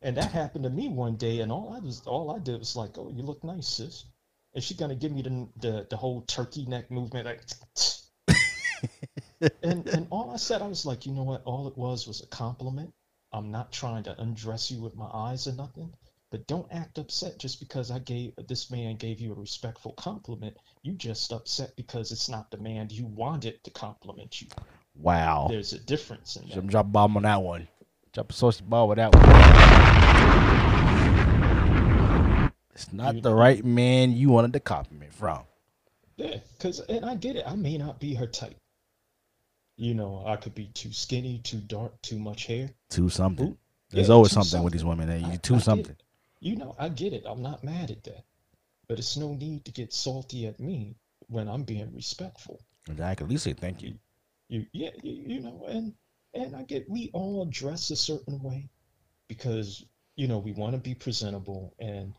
And 0.03 0.17
that 0.17 0.33
happened 0.33 0.65
to 0.65 0.71
me 0.71 0.89
one 0.89 1.17
day, 1.17 1.41
and 1.41 1.53
all 1.53 1.75
I 1.75 1.81
was 1.81 2.03
all 2.07 2.31
I 2.31 2.39
did 2.39 2.59
was 2.59 2.77
like, 2.77 2.97
"Oh, 2.99 3.11
you 3.11 3.23
look 3.23 3.45
nice, 3.45 3.69
sis." 3.69 4.05
And 4.55 4.63
she 4.63 4.75
gonna 4.75 4.95
give 4.95 5.13
me 5.13 5.23
the 5.23 5.49
the, 5.57 5.87
the 5.91 5.97
whole 5.97 6.23
turkey 6.23 6.67
neck 6.67 6.91
movement, 6.91 7.27
like, 7.27 7.43
and 9.63 9.87
and 9.89 10.07
all 10.11 10.31
I 10.33 10.37
said, 10.37 10.63
I 10.63 10.67
was 10.67 10.85
like, 10.87 11.07
you 11.07 11.13
know 11.13 11.23
what? 11.25 11.43
All 11.45 11.67
it 11.69 11.77
was 11.77 12.07
was 12.07 12.21
a 12.23 12.27
compliment. 12.27 12.93
I'm 13.33 13.51
not 13.51 13.73
trying 13.73 14.03
to 14.05 14.21
undress 14.21 14.71
you 14.71 14.81
with 14.81 14.97
my 14.97 15.09
eyes 15.13 15.47
or 15.47 15.53
nothing, 15.53 15.93
but 16.31 16.47
don't 16.47 16.67
act 16.73 16.99
upset 16.99 17.39
just 17.39 17.61
because 17.61 17.91
I 17.91 18.01
gave 18.01 18.33
this 18.49 18.71
man 18.71 18.97
gave 18.97 19.21
you 19.21 19.33
a 19.33 19.37
respectful 19.37 19.93
compliment. 19.93 20.57
You 20.83 20.95
just 20.95 21.33
upset 21.33 21.77
because 21.77 22.11
it's 22.13 22.29
not 22.29 22.51
the 22.51 22.59
man 22.59 22.89
you 22.91 23.07
wanted 23.07 23.63
to 23.65 23.71
compliment 23.71 24.41
you. 24.43 24.49
Wow. 24.97 25.47
There's 25.49 25.73
a 25.73 25.79
difference 25.79 26.37
in 26.37 26.49
that. 26.49 26.57
I'm 26.59 26.67
drop 26.67 26.87
a 26.87 26.89
bomb 26.89 27.17
on 27.17 27.23
that 27.23 27.41
one. 27.41 27.69
Drop 28.13 28.31
a 28.31 28.33
saucy 28.33 28.65
ball 28.67 28.89
with 28.89 28.97
that 28.97 29.15
one. 29.15 29.31
It's 32.75 32.93
not 32.93 33.15
You- 33.15 33.21
the 33.21 33.35
right 33.35 33.65
man 33.65 34.13
you 34.13 34.31
wanted 34.31 34.53
to 34.55 34.61
compliment 34.61 35.13
from. 35.13 35.45
Yeah, 36.17 36.39
cause 36.59 36.81
and 36.81 37.05
I 37.05 37.15
get 37.15 37.37
it. 37.37 37.45
I 37.47 37.55
may 37.55 37.79
not 37.79 38.01
be 38.01 38.15
her 38.15 38.27
type. 38.27 38.57
You 39.81 39.95
know, 39.95 40.23
I 40.27 40.37
could 40.37 40.55
be 40.55 40.67
too 40.67 40.93
skinny, 40.93 41.39
too 41.39 41.57
dark, 41.57 42.03
too 42.03 42.19
much 42.19 42.45
hair. 42.45 42.69
Too 42.91 43.09
something. 43.09 43.57
There's 43.89 44.09
yeah, 44.09 44.15
always 44.15 44.29
two 44.31 44.43
something 44.43 44.63
with 44.63 44.75
these 44.75 44.85
women. 44.85 45.09
That 45.09 45.25
I- 45.25 45.33
you 45.33 45.39
two 45.39 45.55
I 45.55 45.59
something. 45.61 45.97
You 46.39 46.57
know, 46.57 46.77
I 46.79 46.91
get 46.91 47.15
it. 47.15 47.25
I'm 47.27 47.41
not 47.41 47.65
mad 47.65 47.91
at 47.91 48.05
that. 48.05 48.25
But 48.89 48.99
it's 48.99 49.17
no 49.17 49.33
need 49.33 49.65
to 49.65 49.73
get 49.73 49.95
salty 49.95 50.47
at 50.47 50.61
me 50.61 50.97
when 51.29 51.49
I'm 51.49 51.63
being 51.63 51.91
respectful. 51.95 52.61
I 52.91 53.15
can 53.15 53.25
at 53.25 53.31
least 53.31 53.45
say 53.45 53.55
thank 53.55 53.81
you. 53.81 53.95
You 54.49 54.67
yeah, 54.73 54.91
you, 55.03 55.13
you 55.13 55.41
know, 55.41 55.65
and 55.67 55.95
and 56.35 56.55
I 56.55 56.65
get 56.65 56.87
we 56.91 57.09
all 57.15 57.47
dress 57.47 57.91
a 57.91 57.97
certain 57.97 58.43
way 58.43 58.69
because 59.29 59.83
you 60.15 60.29
know 60.29 60.41
we 60.41 60.53
want 60.53 60.75
to 60.75 60.79
be 60.79 60.95
presentable 60.95 61.73
and 61.79 62.13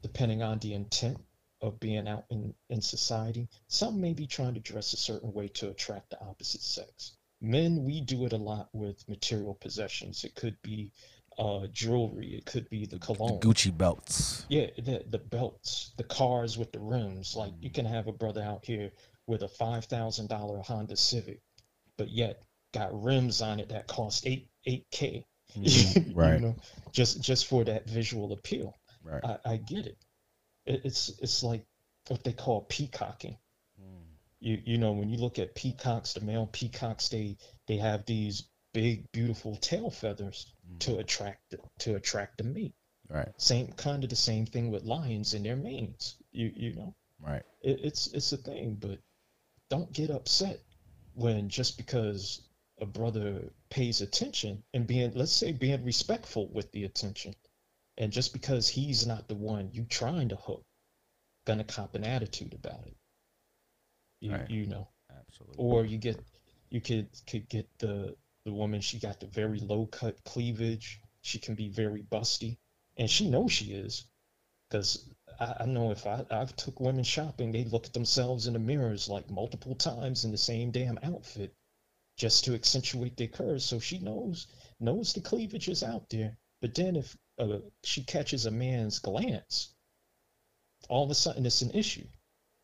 depending 0.00 0.42
on 0.42 0.58
the 0.60 0.72
intent 0.72 1.18
of 1.62 1.78
being 1.80 2.08
out 2.08 2.24
in, 2.30 2.54
in 2.68 2.80
society, 2.80 3.48
some 3.68 4.00
may 4.00 4.12
be 4.12 4.26
trying 4.26 4.54
to 4.54 4.60
dress 4.60 4.92
a 4.92 4.96
certain 4.96 5.32
way 5.32 5.48
to 5.48 5.68
attract 5.70 6.10
the 6.10 6.20
opposite 6.20 6.60
sex. 6.62 7.12
Men, 7.40 7.84
we 7.84 8.00
do 8.00 8.26
it 8.26 8.32
a 8.32 8.36
lot 8.36 8.68
with 8.72 9.08
material 9.08 9.54
possessions. 9.54 10.24
It 10.24 10.34
could 10.34 10.60
be 10.62 10.92
uh, 11.38 11.66
jewelry, 11.72 12.34
it 12.34 12.44
could 12.44 12.68
be 12.68 12.84
the 12.84 12.98
The 12.98 12.98
cologne. 12.98 13.40
Gucci 13.40 13.76
belts. 13.76 14.44
Yeah, 14.48 14.66
the 14.76 15.04
the 15.08 15.18
belts, 15.18 15.92
the 15.96 16.04
cars 16.04 16.58
with 16.58 16.72
the 16.72 16.80
rims. 16.80 17.34
Like 17.36 17.52
you 17.60 17.70
can 17.70 17.86
have 17.86 18.08
a 18.08 18.12
brother 18.12 18.42
out 18.42 18.64
here 18.64 18.90
with 19.26 19.42
a 19.42 19.48
five 19.48 19.84
thousand 19.86 20.28
dollar 20.28 20.60
Honda 20.60 20.96
Civic, 20.96 21.40
but 21.96 22.10
yet 22.10 22.42
got 22.74 22.90
rims 23.02 23.40
on 23.42 23.60
it 23.60 23.68
that 23.70 23.86
cost 23.86 24.26
eight 24.26 24.48
eight 24.66 24.86
k. 24.90 25.24
Mhm, 25.56 26.12
right. 26.14 26.40
know, 26.40 26.54
just 26.92 27.20
just 27.22 27.46
for 27.46 27.64
that 27.64 27.88
visual 27.88 28.32
appeal. 28.32 28.78
Right. 29.02 29.24
I, 29.24 29.52
I 29.52 29.56
get 29.56 29.86
it. 29.86 29.96
It. 30.70 30.82
It's 30.84 31.10
it's 31.20 31.42
like 31.42 31.64
what 32.08 32.24
they 32.24 32.32
call 32.32 32.62
peacocking. 32.62 33.36
Hmm. 33.78 34.02
You 34.40 34.60
you 34.64 34.78
know 34.78 34.92
when 34.92 35.10
you 35.10 35.18
look 35.18 35.38
at 35.38 35.54
peacocks, 35.54 36.14
the 36.14 36.20
male 36.20 36.46
peacocks, 36.46 37.08
they 37.08 37.36
they 37.66 37.76
have 37.76 38.06
these 38.06 38.44
big 38.72 39.10
beautiful 39.12 39.56
tail 39.56 39.90
feathers 39.90 40.52
to 40.80 40.92
hmm. 40.92 41.00
attract 41.00 41.50
the, 41.50 41.58
to 41.80 41.96
attract 41.96 42.38
the 42.38 42.44
mate. 42.44 42.74
Right. 43.08 43.28
Same 43.38 43.72
kind 43.72 44.04
of 44.04 44.10
the 44.10 44.16
same 44.16 44.46
thing 44.46 44.70
with 44.70 44.84
lions 44.84 45.34
and 45.34 45.44
their 45.44 45.56
manes. 45.56 46.16
You 46.30 46.52
you 46.54 46.74
know 46.74 46.94
Right. 47.20 47.42
it, 47.62 47.80
it's 47.82 48.06
it's 48.08 48.32
a 48.32 48.36
thing, 48.36 48.76
but 48.80 48.98
don't 49.68 49.92
get 49.92 50.10
upset 50.10 50.60
when 51.14 51.48
just 51.48 51.76
because 51.76 52.42
a 52.80 52.86
brother 52.86 53.52
pays 53.68 54.00
attention 54.00 54.62
and 54.72 54.86
being 54.86 55.12
let's 55.14 55.32
say 55.32 55.52
being 55.52 55.84
respectful 55.84 56.48
with 56.48 56.72
the 56.72 56.84
attention, 56.84 57.34
and 57.98 58.12
just 58.12 58.32
because 58.32 58.68
he's 58.68 59.06
not 59.06 59.28
the 59.28 59.34
one 59.36 59.70
you 59.72 59.84
trying 59.84 60.28
to 60.30 60.36
hook, 60.36 60.64
gonna 61.46 61.64
cop 61.64 61.94
an 61.94 62.04
attitude 62.04 62.54
about 62.54 62.86
it. 62.86 62.96
You 64.20 64.32
Right. 64.32 64.50
you 64.50 64.66
know, 64.66 64.88
Absolutely. 65.10 65.56
or 65.58 65.84
you 65.84 65.98
get 65.98 66.20
you 66.70 66.80
could 66.80 67.08
could 67.26 67.48
get 67.48 67.68
the 67.78 68.16
the 68.44 68.52
woman 68.52 68.80
she 68.80 68.98
got 68.98 69.20
the 69.20 69.26
very 69.26 69.60
low 69.60 69.86
cut 69.86 70.22
cleavage. 70.24 71.00
She 71.22 71.38
can 71.38 71.54
be 71.54 71.68
very 71.68 72.02
busty, 72.02 72.58
and 72.96 73.10
she 73.10 73.28
knows 73.28 73.52
she 73.52 73.72
is, 73.72 74.06
because 74.68 75.08
I, 75.38 75.56
I 75.60 75.66
know 75.66 75.90
if 75.90 76.06
I 76.06 76.24
I've 76.30 76.56
took 76.56 76.80
women 76.80 77.04
shopping, 77.04 77.52
they 77.52 77.64
look 77.64 77.86
at 77.86 77.92
themselves 77.92 78.46
in 78.46 78.54
the 78.54 78.58
mirrors 78.58 79.08
like 79.08 79.30
multiple 79.30 79.74
times 79.74 80.24
in 80.24 80.30
the 80.32 80.38
same 80.38 80.70
damn 80.70 80.98
outfit, 81.02 81.54
just 82.16 82.44
to 82.44 82.54
accentuate 82.54 83.16
their 83.16 83.28
curves. 83.28 83.64
So 83.64 83.78
she 83.80 83.98
knows 83.98 84.46
knows 84.80 85.12
the 85.12 85.20
cleavage 85.20 85.68
is 85.68 85.82
out 85.82 86.08
there. 86.10 86.38
But 86.60 86.74
then 86.74 86.96
if 86.96 87.16
uh, 87.38 87.58
she 87.82 88.02
catches 88.02 88.46
a 88.46 88.50
man's 88.50 88.98
glance, 88.98 89.74
all 90.88 91.04
of 91.04 91.10
a 91.10 91.14
sudden 91.14 91.46
it's 91.46 91.62
an 91.62 91.70
issue. 91.72 92.06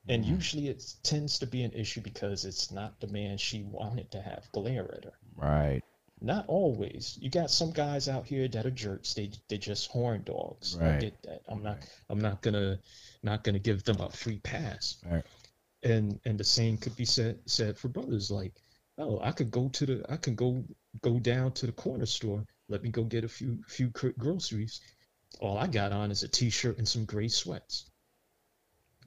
And 0.09 0.25
usually 0.25 0.69
it 0.69 0.95
tends 1.03 1.39
to 1.41 1.47
be 1.47 1.65
an 1.65 1.73
issue 1.73 2.01
because 2.01 2.45
it's 2.45 2.71
not 2.71 3.01
the 3.01 3.09
man 3.09 3.39
she 3.39 3.65
wanted 3.65 4.11
to 4.13 4.23
have 4.23 4.51
glare 4.53 4.95
at 4.95 5.05
her. 5.05 5.13
Right. 5.35 5.83
Not 6.21 6.45
always. 6.49 7.19
You 7.21 7.29
got 7.29 7.51
some 7.51 7.73
guys 7.73 8.09
out 8.09 8.25
here 8.25 8.49
that 8.49 8.65
are 8.65 8.71
jerks. 8.71 9.15
They 9.15 9.33
they 9.49 9.59
just 9.59 9.91
horn 9.91 10.23
dogs. 10.25 10.77
Right. 10.81 10.95
I 10.95 10.99
get 10.99 11.23
that. 11.23 11.43
I'm 11.49 11.63
not 11.63 11.79
I'm 12.09 12.21
not 12.21 12.41
gonna 12.41 12.79
not 13.23 13.45
gonna 13.45 13.59
give 13.59 13.85
them 13.85 14.01
a 14.01 14.09
free 14.09 14.39
pass. 14.39 14.97
Right. 15.11 15.25
And 15.83 16.21
and 16.25 16.39
the 16.39 16.45
same 16.45 16.79
could 16.79 16.97
be 16.97 17.05
said 17.05 17.39
said 17.47 17.77
for 17.77 17.89
brothers. 17.89 18.31
Like, 18.31 18.55
oh, 18.99 19.21
I 19.21 19.33
could 19.33 19.51
go 19.51 19.69
to 19.69 19.87
the 19.87 20.07
I 20.09 20.17
could 20.17 20.37
go 20.37 20.65
go 21.03 21.19
down 21.19 21.53
to 21.53 21.67
the 21.67 21.73
corner 21.73 22.07
store. 22.07 22.47
Let 22.69 22.83
me 22.83 22.91
go 22.91 23.05
get 23.05 23.25
a 23.25 23.29
few 23.29 23.63
few 23.69 23.89
groceries. 24.19 24.81
All 25.41 25.59
I 25.59 25.67
got 25.67 25.93
on 25.93 26.11
is 26.11 26.23
a 26.23 26.29
t-shirt 26.29 26.79
and 26.79 26.89
some 26.89 27.05
gray 27.05 27.29
sweats. 27.29 27.91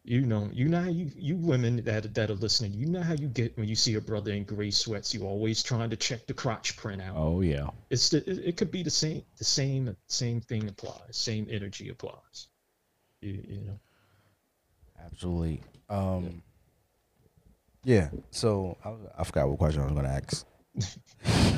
You 0.03 0.22
know, 0.22 0.49
you 0.53 0.70
know 0.70 0.82
how 0.82 0.89
you 0.89 1.12
you 1.16 1.36
women 1.36 1.84
that 1.84 2.14
that 2.16 2.30
are 2.30 2.36
listening, 2.36 2.74
you 2.74 2.88
know 2.88 3.01
how 3.01 3.14
you 3.14 3.28
get 3.28 3.57
when 3.57 3.68
you 3.68 3.76
see 3.76 3.95
a 3.95 4.01
brother 4.01 4.32
in 4.32 4.43
gray 4.43 4.72
sweats. 4.72 5.14
You 5.14 5.26
always 5.26 5.62
trying 5.62 5.89
to 5.89 5.97
check 5.97 6.26
the 6.26 6.34
crotch 6.34 6.78
print 6.78 7.01
out. 7.01 7.16
Oh 7.18 7.41
yeah. 7.41 7.70
It's 7.89 8.10
the, 8.10 8.18
it, 8.18 8.39
it 8.45 8.57
could 8.57 8.72
be 8.72 8.82
the 8.82 8.89
same 8.89 9.24
the 9.38 9.43
same 9.43 9.95
same 10.07 10.41
thing 10.41 10.70
applies. 10.70 11.18
Same 11.18 11.47
energy 11.49 11.89
applies. 11.89 12.47
You, 13.22 13.43
you 13.47 13.62
know. 13.62 13.80
Absolutely. 15.05 15.62
Um. 15.89 16.41
Yeah. 17.84 18.10
So 18.32 18.78
I, 18.84 18.93
I 19.20 19.24
forgot 19.24 19.49
what 19.49 19.57
question 19.57 19.82
I 19.82 19.86
was 19.86 19.93
going 19.93 20.05
to 20.05 20.12
ask. 20.12 20.45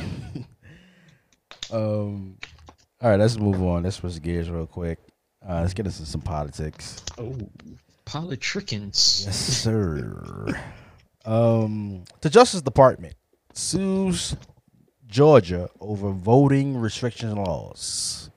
um. 1.71 2.37
All 3.01 3.09
right, 3.09 3.19
let's 3.19 3.37
move 3.37 3.61
on. 3.63 3.83
Let's 3.83 3.95
switch 3.95 4.21
gears 4.21 4.49
real 4.49 4.67
quick. 4.67 4.99
Uh, 5.47 5.61
let's 5.61 5.73
get 5.73 5.87
into 5.87 6.05
some 6.05 6.21
politics. 6.21 7.03
Oh, 7.17 7.35
politricans. 8.05 9.25
Yes, 9.25 9.35
sir. 9.35 10.45
um, 11.25 12.03
the 12.21 12.29
Justice 12.29 12.61
Department 12.61 13.15
sues 13.53 14.35
Georgia 15.07 15.67
over 15.79 16.11
voting 16.11 16.77
restriction 16.77 17.35
laws. 17.35 18.29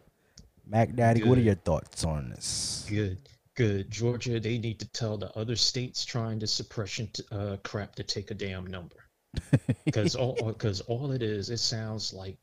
Mac 0.66 0.94
Daddy, 0.94 1.22
what 1.22 1.36
are 1.36 1.42
your 1.42 1.56
thoughts 1.56 2.04
on 2.04 2.30
this? 2.30 2.86
Good, 2.88 3.18
good. 3.54 3.90
Georgia, 3.90 4.40
they 4.40 4.56
need 4.56 4.80
to 4.80 4.88
tell 4.88 5.18
the 5.18 5.30
other 5.38 5.56
states 5.56 6.04
trying 6.06 6.40
to 6.40 6.46
suppression 6.46 7.08
t- 7.12 7.22
uh, 7.30 7.58
crap 7.64 7.94
to 7.96 8.02
take 8.02 8.30
a 8.30 8.34
damn 8.34 8.66
number. 8.66 8.96
Because 9.84 10.16
all, 10.16 10.34
because 10.34 10.80
all 10.82 11.12
it 11.12 11.22
is, 11.22 11.50
it 11.50 11.58
sounds 11.58 12.14
like 12.14 12.38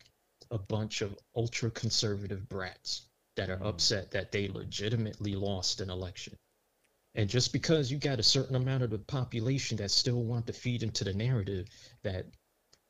a 0.51 0.57
bunch 0.57 1.01
of 1.01 1.17
ultra 1.35 1.71
conservative 1.71 2.47
brats 2.47 3.03
that 3.35 3.49
are 3.49 3.63
upset 3.63 4.11
that 4.11 4.31
they 4.31 4.47
legitimately 4.49 5.35
lost 5.35 5.81
an 5.81 5.89
election. 5.89 6.35
And 7.15 7.29
just 7.29 7.51
because 7.51 7.91
you 7.91 7.97
got 7.97 8.19
a 8.19 8.23
certain 8.23 8.55
amount 8.55 8.83
of 8.83 8.89
the 8.89 8.99
population 8.99 9.77
that 9.77 9.91
still 9.91 10.23
want 10.23 10.47
to 10.47 10.53
feed 10.53 10.83
into 10.83 11.03
the 11.03 11.13
narrative 11.13 11.67
that 12.03 12.25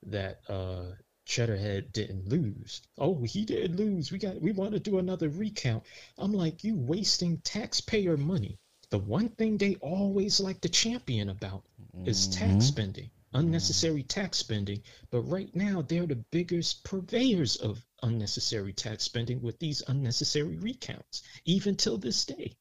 that 0.07 0.41
uh 0.49 0.85
Cheddarhead 1.27 1.93
didn't 1.93 2.27
lose. 2.27 2.81
Oh, 2.97 3.23
he 3.23 3.45
didn't 3.45 3.77
lose. 3.77 4.11
We 4.11 4.17
got 4.17 4.41
we 4.41 4.51
want 4.51 4.73
to 4.73 4.79
do 4.79 4.97
another 4.97 5.29
recount. 5.29 5.83
I'm 6.17 6.33
like, 6.33 6.63
you 6.63 6.75
wasting 6.75 7.37
taxpayer 7.37 8.17
money. 8.17 8.57
The 8.89 8.97
one 8.97 9.29
thing 9.29 9.57
they 9.57 9.75
always 9.75 10.39
like 10.39 10.61
to 10.61 10.69
champion 10.69 11.29
about 11.29 11.63
is 12.05 12.27
tax 12.27 12.65
spending, 12.65 13.09
unnecessary 13.33 14.03
tax 14.03 14.37
spending. 14.37 14.81
But 15.09 15.21
right 15.21 15.53
now, 15.55 15.81
they're 15.81 16.07
the 16.07 16.23
biggest 16.31 16.83
purveyors 16.83 17.55
of 17.57 17.85
unnecessary 18.03 18.73
tax 18.73 19.03
spending 19.03 19.41
with 19.41 19.59
these 19.59 19.83
unnecessary 19.87 20.57
recounts, 20.57 21.23
even 21.45 21.75
till 21.75 21.97
this 21.97 22.25
day. 22.25 22.55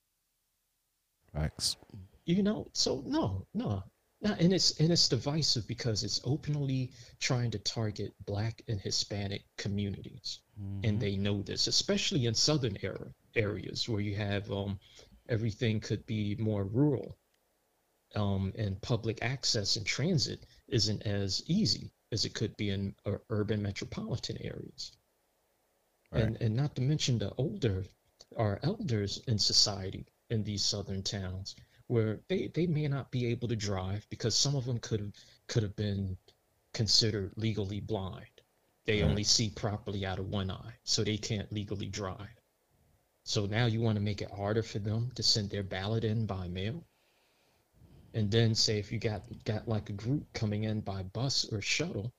Facts. 1.32 1.76
You 2.24 2.42
know, 2.42 2.68
so 2.72 3.02
no, 3.06 3.46
no. 3.54 3.84
No, 4.22 4.34
and 4.38 4.52
it's 4.52 4.78
and 4.78 4.92
it's 4.92 5.08
divisive 5.08 5.66
because 5.66 6.04
it's 6.04 6.20
openly 6.24 6.90
trying 7.20 7.50
to 7.52 7.58
target 7.58 8.12
black 8.26 8.62
and 8.68 8.78
Hispanic 8.78 9.44
communities. 9.56 10.40
And 10.84 11.00
they 11.00 11.16
know 11.16 11.40
this, 11.40 11.68
especially 11.68 12.26
in 12.26 12.34
southern 12.34 12.76
era 12.82 13.14
areas 13.34 13.88
where 13.88 14.00
you 14.00 14.16
have 14.16 14.50
um 14.52 14.78
everything 15.28 15.80
could 15.80 16.04
be 16.04 16.36
more 16.38 16.64
rural. 16.64 17.16
Um, 18.14 18.52
and 18.58 18.82
public 18.82 19.22
access 19.22 19.76
and 19.76 19.86
transit 19.86 20.44
isn't 20.70 21.02
as 21.02 21.42
easy 21.46 21.92
as 22.12 22.24
it 22.24 22.34
could 22.34 22.56
be 22.56 22.70
in 22.70 22.94
uh, 23.06 23.18
urban 23.28 23.62
metropolitan 23.62 24.36
areas. 24.40 24.92
And 26.12 26.36
and 26.40 26.56
not 26.56 26.74
to 26.76 26.82
mention 26.82 27.18
the 27.18 27.32
older 27.34 27.84
our 28.36 28.58
elders 28.62 29.18
in 29.26 29.38
society 29.38 30.06
in 30.28 30.44
these 30.44 30.64
southern 30.64 31.02
towns 31.02 31.56
where 31.88 32.20
they, 32.28 32.46
they 32.54 32.66
may 32.66 32.86
not 32.86 33.10
be 33.10 33.26
able 33.26 33.48
to 33.48 33.56
drive 33.56 34.06
because 34.10 34.34
some 34.36 34.54
of 34.54 34.64
them 34.64 34.78
could 34.78 35.00
have 35.00 35.12
could 35.48 35.62
have 35.64 35.74
been 35.74 36.16
considered 36.72 37.32
legally 37.36 37.80
blind. 37.80 38.42
They 38.84 39.02
only 39.02 39.24
see 39.24 39.50
properly 39.50 40.06
out 40.06 40.18
of 40.18 40.28
one 40.28 40.50
eye, 40.50 40.74
so 40.84 41.02
they 41.02 41.16
can't 41.16 41.52
legally 41.52 41.88
drive. 41.88 42.40
So 43.24 43.46
now 43.46 43.66
you 43.66 43.80
want 43.80 43.96
to 43.96 44.02
make 44.02 44.22
it 44.22 44.30
harder 44.30 44.62
for 44.62 44.78
them 44.78 45.10
to 45.16 45.22
send 45.22 45.50
their 45.50 45.62
ballot 45.62 46.04
in 46.04 46.26
by 46.26 46.48
mail. 46.48 46.84
And 48.12 48.30
then 48.30 48.54
say 48.54 48.78
if 48.78 48.90
you 48.92 48.98
got 48.98 49.22
got 49.44 49.68
like 49.68 49.90
a 49.90 49.94
group 49.94 50.32
coming 50.32 50.64
in 50.64 50.80
by 50.80 51.02
bus 51.02 51.46
or 51.52 51.60
shuttle, 51.60 52.12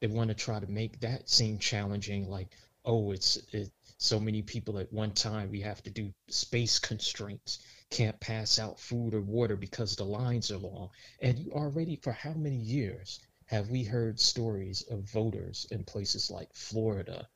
they 0.00 0.06
want 0.06 0.28
to 0.28 0.34
try 0.34 0.58
to 0.58 0.66
make 0.66 1.00
that 1.00 1.28
seem 1.28 1.58
challenging 1.58 2.28
like 2.28 2.48
oh 2.84 3.12
it's 3.12 3.36
it, 3.52 3.70
so 3.98 4.18
many 4.18 4.42
people 4.42 4.78
at 4.78 4.92
one 4.92 5.12
time 5.12 5.50
we 5.50 5.60
have 5.60 5.82
to 5.82 5.90
do 5.90 6.12
space 6.28 6.78
constraints 6.78 7.58
can't 7.90 8.18
pass 8.20 8.58
out 8.58 8.80
food 8.80 9.14
or 9.14 9.20
water 9.20 9.56
because 9.56 9.94
the 9.94 10.04
lines 10.04 10.50
are 10.50 10.58
long. 10.58 10.90
And 11.20 11.38
you 11.38 11.52
already 11.52 11.96
for 11.96 12.12
how 12.12 12.32
many 12.32 12.56
years 12.56 13.20
have 13.46 13.68
we 13.68 13.84
heard 13.84 14.18
stories 14.18 14.82
of 14.90 15.10
voters 15.10 15.66
in 15.70 15.84
places 15.84 16.30
like 16.30 16.54
florida 16.54 17.28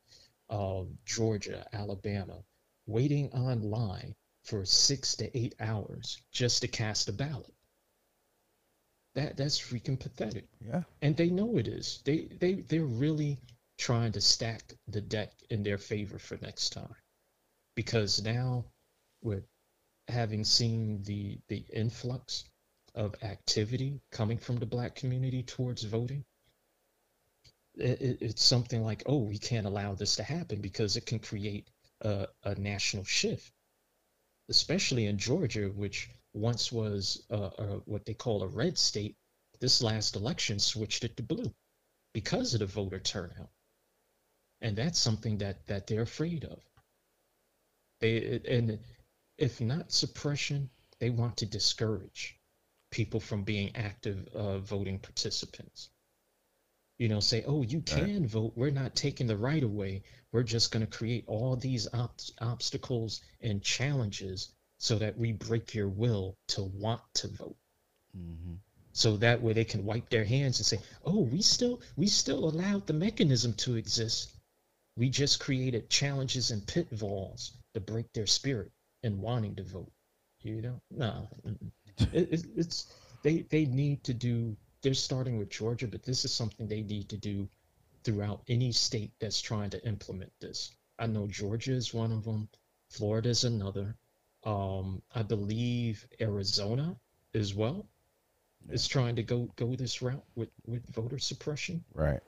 um, 0.49 0.97
georgia 1.05 1.67
alabama 1.73 2.43
waiting 2.87 3.31
online 3.31 4.15
for 4.43 4.65
six 4.65 5.15
to 5.17 5.37
eight 5.37 5.55
hours 5.59 6.21
just 6.31 6.61
to 6.61 6.67
cast 6.67 7.09
a 7.09 7.13
ballot 7.13 7.54
that 9.15 9.37
that's 9.37 9.59
freaking 9.59 9.99
pathetic 9.99 10.47
Yeah. 10.61 10.83
and 11.01 11.15
they 11.17 11.29
know 11.29 11.57
it 11.57 11.67
is. 11.67 12.01
They 12.05 12.25
they 12.39 12.53
they're 12.55 12.85
really 12.85 13.39
trying 13.77 14.11
to 14.13 14.21
stack 14.21 14.73
the 14.87 15.01
deck 15.01 15.33
in 15.49 15.63
their 15.63 15.77
favor 15.77 16.19
for 16.19 16.37
next 16.41 16.71
time, 16.71 16.95
because 17.75 18.21
now 18.23 18.65
with 19.21 19.45
having 20.07 20.43
seen 20.43 21.03
the 21.03 21.39
the 21.47 21.65
influx 21.73 22.45
of 22.95 23.15
activity 23.23 24.01
coming 24.11 24.37
from 24.37 24.57
the 24.57 24.65
black 24.65 24.95
community 24.95 25.43
towards 25.43 25.83
voting, 25.83 26.23
it, 27.75 28.01
it, 28.01 28.17
it's 28.21 28.45
something 28.45 28.83
like, 28.83 29.03
oh, 29.05 29.19
we 29.19 29.37
can't 29.37 29.67
allow 29.67 29.93
this 29.95 30.15
to 30.15 30.23
happen 30.23 30.61
because 30.61 30.95
it 30.95 31.05
can 31.05 31.19
create 31.19 31.67
a, 32.01 32.27
a 32.43 32.55
national 32.55 33.03
shift, 33.03 33.51
especially 34.49 35.07
in 35.07 35.17
Georgia, 35.17 35.67
which 35.67 36.09
once 36.35 36.71
was 36.71 37.25
uh, 37.31 37.49
uh, 37.57 37.79
what 37.85 38.05
they 38.05 38.13
call 38.13 38.43
a 38.43 38.47
red 38.47 38.77
state. 38.77 39.15
This 39.61 39.81
last 39.81 40.15
election 40.15 40.59
switched 40.59 41.05
it 41.05 41.15
to 41.17 41.23
blue 41.23 41.53
because 42.13 42.53
of 42.53 42.59
the 42.59 42.65
voter 42.65 42.99
turnout, 42.99 43.49
and 44.61 44.75
that's 44.75 44.99
something 44.99 45.37
that 45.37 45.65
that 45.67 45.87
they're 45.87 46.01
afraid 46.01 46.43
of. 46.43 46.59
They 48.01 48.41
and 48.47 48.79
if 49.37 49.61
not 49.61 49.93
suppression, 49.93 50.69
they 50.99 51.09
want 51.09 51.37
to 51.37 51.45
discourage 51.45 52.37
people 52.91 53.19
from 53.19 53.43
being 53.43 53.75
active 53.75 54.27
uh, 54.33 54.59
voting 54.59 54.99
participants. 54.99 55.89
You 56.97 57.09
know, 57.09 57.19
say, 57.19 57.43
oh, 57.45 57.61
you 57.61 57.81
can 57.81 58.25
vote. 58.25 58.53
We're 58.55 58.71
not 58.71 58.95
taking 58.95 59.27
the 59.27 59.35
right 59.35 59.63
away. 59.63 60.03
We're 60.31 60.43
just 60.43 60.71
going 60.71 60.85
to 60.85 60.97
create 60.97 61.25
all 61.27 61.57
these 61.57 61.93
ob- 61.93 62.21
obstacles 62.39 63.21
and 63.41 63.61
challenges 63.61 64.54
so 64.77 64.97
that 64.97 65.17
we 65.17 65.31
break 65.31 65.73
your 65.73 65.87
will 65.87 66.37
to 66.47 66.63
want 66.63 67.01
to 67.15 67.27
vote. 67.27 67.57
Mm-hmm. 68.17 68.55
So 68.93 69.17
that 69.17 69.41
way 69.41 69.53
they 69.53 69.65
can 69.65 69.85
wipe 69.85 70.09
their 70.09 70.23
hands 70.23 70.59
and 70.59 70.65
say, 70.65 70.79
oh, 71.03 71.21
we 71.21 71.41
still 71.41 71.81
we 71.97 72.07
still 72.07 72.45
allowed 72.45 72.87
the 72.87 72.93
mechanism 72.93 73.53
to 73.53 73.75
exist. 73.75 74.31
We 74.95 75.09
just 75.09 75.41
created 75.41 75.89
challenges 75.89 76.51
and 76.51 76.65
pitfalls 76.65 77.57
to 77.73 77.81
break 77.81 78.13
their 78.13 78.27
spirit 78.27 78.71
and 79.03 79.21
wanting 79.21 79.55
to 79.55 79.63
vote. 79.63 79.91
You 80.41 80.61
know, 80.61 80.81
no, 80.91 81.27
it, 82.13 82.31
it, 82.31 82.45
it's 82.55 82.93
they 83.21 83.41
they 83.41 83.65
need 83.65 84.03
to 84.05 84.13
do. 84.13 84.55
They're 84.81 84.93
starting 84.93 85.37
with 85.37 85.49
Georgia, 85.49 85.87
but 85.87 86.03
this 86.03 86.23
is 86.23 86.33
something 86.33 86.67
they 86.67 86.83
need 86.83 87.09
to 87.09 87.17
do 87.17 87.49
throughout 88.03 88.43
any 88.47 88.71
state 88.71 89.11
that's 89.19 89.41
trying 89.41 89.71
to 89.71 89.85
implement 89.85 90.31
this. 90.39 90.71
I 90.99 91.07
know 91.07 91.27
Georgia 91.27 91.73
is 91.73 91.93
one 91.93 92.11
of 92.11 92.23
them. 92.23 92.47
Florida 92.89 93.29
is 93.29 93.43
another. 93.43 93.97
Um, 94.45 95.01
I 95.13 95.23
believe 95.23 96.07
Arizona 96.21 96.95
as 97.33 97.53
well 97.55 97.87
is 98.69 98.87
trying 98.87 99.15
to 99.15 99.23
go 99.23 99.49
go 99.55 99.75
this 99.75 100.01
route 100.01 100.23
with 100.35 100.49
with 100.65 100.85
voter 100.93 101.19
suppression. 101.19 101.83
Right. 101.93 102.21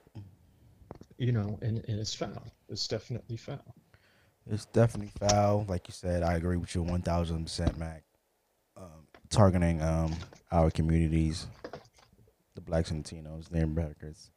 You 1.18 1.32
know, 1.32 1.58
and, 1.62 1.84
and 1.88 2.00
it's 2.00 2.14
foul. 2.14 2.44
It's 2.70 2.88
definitely 2.88 3.38
foul. 3.38 3.76
It's 4.50 4.66
definitely 4.66 5.12
foul. 5.20 5.66
Like 5.68 5.88
you 5.88 5.94
said, 5.94 6.24
I 6.24 6.36
agree 6.36 6.58
with 6.58 6.74
you 6.76 6.84
one 6.84 7.02
thousand 7.02 7.44
percent, 7.44 7.78
Mack. 7.78 8.04
Um, 8.76 9.08
targeting 9.30 9.82
um 9.82 10.16
our 10.52 10.72
communities, 10.72 11.48
the 12.56 12.62
blacks 12.62 12.92
and 12.92 13.04
Latinos, 13.04 13.52
Native 13.52 13.70
Americans, 13.70 14.32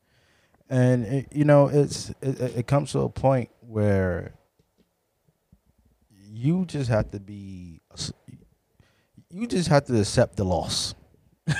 and 0.68 1.04
it, 1.04 1.28
you 1.32 1.44
know 1.44 1.68
it's 1.68 2.10
it, 2.22 2.40
it 2.40 2.56
it 2.58 2.66
comes 2.66 2.92
to 2.92 3.00
a 3.00 3.08
point 3.08 3.50
where 3.60 4.34
you 6.32 6.64
just 6.64 6.88
have 6.88 7.10
to 7.10 7.20
be, 7.20 7.80
you 9.30 9.46
just 9.46 9.68
have 9.68 9.84
to 9.86 9.98
accept 10.00 10.36
the 10.36 10.44
loss. 10.44 10.94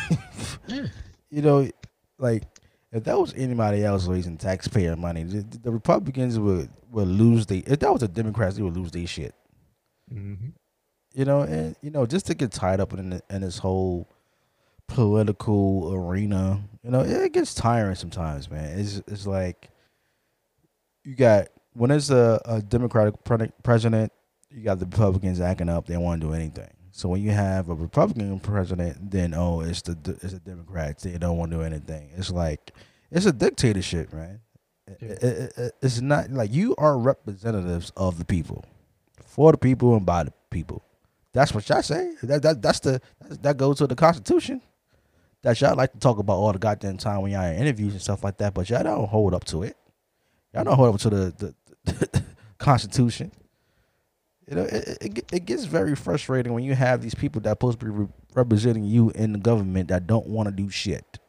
Yeah. 0.68 0.86
you 1.30 1.42
know, 1.42 1.68
like 2.18 2.44
if 2.92 3.04
that 3.04 3.18
was 3.18 3.34
anybody 3.34 3.84
else 3.84 4.06
raising 4.06 4.36
taxpayer 4.36 4.96
money, 4.96 5.24
the, 5.24 5.58
the 5.58 5.70
Republicans 5.70 6.38
would 6.38 6.70
would 6.90 7.08
lose 7.08 7.46
the. 7.46 7.58
If 7.66 7.80
that 7.80 7.92
was 7.92 8.00
the 8.00 8.08
Democrats, 8.08 8.56
they 8.56 8.62
would 8.62 8.76
lose 8.76 8.90
their 8.90 9.06
shit. 9.06 9.34
Mm-hmm. 10.12 10.50
You 11.14 11.24
know, 11.24 11.40
and 11.42 11.76
you 11.82 11.90
know, 11.90 12.06
just 12.06 12.26
to 12.26 12.34
get 12.34 12.52
tied 12.52 12.80
up 12.80 12.92
in 12.92 13.10
the, 13.10 13.22
in 13.30 13.42
this 13.42 13.58
whole 13.58 14.08
political 14.86 15.92
arena, 15.94 16.60
you 16.82 16.90
know, 16.90 17.00
it 17.00 17.32
gets 17.32 17.54
tiring 17.54 17.94
sometimes, 17.94 18.50
man. 18.50 18.78
It's 18.78 19.02
it's 19.06 19.26
like 19.26 19.70
you 21.04 21.14
got 21.14 21.48
when 21.74 21.90
there's 21.90 22.10
a, 22.10 22.40
a 22.44 22.60
Democratic 22.60 23.14
president, 23.62 24.12
you 24.50 24.62
got 24.62 24.78
the 24.78 24.86
Republicans 24.86 25.40
acting 25.40 25.68
up. 25.68 25.86
They 25.86 25.94
don't 25.94 26.02
want 26.02 26.20
to 26.20 26.26
do 26.28 26.34
anything. 26.34 26.70
So 26.92 27.08
when 27.08 27.22
you 27.22 27.30
have 27.30 27.68
a 27.68 27.74
Republican 27.74 28.40
president, 28.40 29.10
then 29.10 29.32
oh, 29.34 29.60
it's 29.60 29.82
the 29.82 29.96
it's 30.22 30.32
the 30.34 30.40
Democrats. 30.40 31.04
They 31.04 31.16
don't 31.18 31.38
want 31.38 31.52
to 31.52 31.58
do 31.58 31.62
anything. 31.62 32.10
It's 32.16 32.30
like 32.30 32.72
it's 33.10 33.26
a 33.26 33.32
dictatorship, 33.32 34.12
man. 34.12 34.40
It- 35.00 35.22
it- 35.22 35.52
it- 35.56 35.72
it's 35.82 36.00
not 36.00 36.30
like 36.30 36.52
you 36.52 36.74
are 36.76 36.98
representatives 36.98 37.92
of 37.96 38.18
the 38.18 38.24
people, 38.24 38.64
for 39.24 39.52
the 39.52 39.58
people 39.58 39.94
and 39.96 40.04
by 40.04 40.24
the 40.24 40.32
people. 40.50 40.82
That's 41.32 41.54
what 41.54 41.68
y'all 41.68 41.82
say. 41.82 42.14
That 42.24 42.42
that 42.42 42.60
that's 42.62 42.80
the 42.80 43.00
that 43.42 43.56
goes 43.56 43.78
to 43.78 43.86
the 43.86 43.94
Constitution. 43.94 44.60
That 45.42 45.60
y'all 45.60 45.76
like 45.76 45.92
to 45.92 45.98
talk 45.98 46.18
about 46.18 46.34
all 46.36 46.52
the 46.52 46.58
goddamn 46.58 46.96
time 46.98 47.22
when 47.22 47.32
y'all 47.32 47.44
in 47.46 47.56
interviews 47.56 47.92
and 47.92 48.02
stuff 48.02 48.24
like 48.24 48.36
that, 48.38 48.52
but 48.52 48.68
y'all 48.68 48.82
don't 48.82 49.08
hold 49.08 49.32
up 49.32 49.44
to 49.44 49.62
it. 49.62 49.76
Y'all 50.52 50.64
don't 50.64 50.74
hold 50.76 50.94
up 50.96 51.00
to 51.02 51.10
the 51.10 51.32
the, 51.38 51.54
the 52.12 52.24
Constitution. 52.58 53.30
You 54.50 54.56
know, 54.56 54.62
it, 54.64 54.98
it 55.00 55.32
it 55.32 55.44
gets 55.46 55.64
very 55.64 55.94
frustrating 55.94 56.52
when 56.52 56.64
you 56.64 56.74
have 56.74 57.02
these 57.02 57.14
people 57.14 57.40
that 57.42 57.50
are 57.50 57.52
supposed 57.52 57.78
to 57.78 57.86
be 57.86 57.92
re- 57.92 58.08
representing 58.34 58.82
you 58.82 59.10
in 59.10 59.32
the 59.32 59.38
government 59.38 59.88
that 59.88 60.08
don't 60.08 60.26
want 60.26 60.48
to 60.48 60.52
do 60.52 60.68
shit 60.68 61.20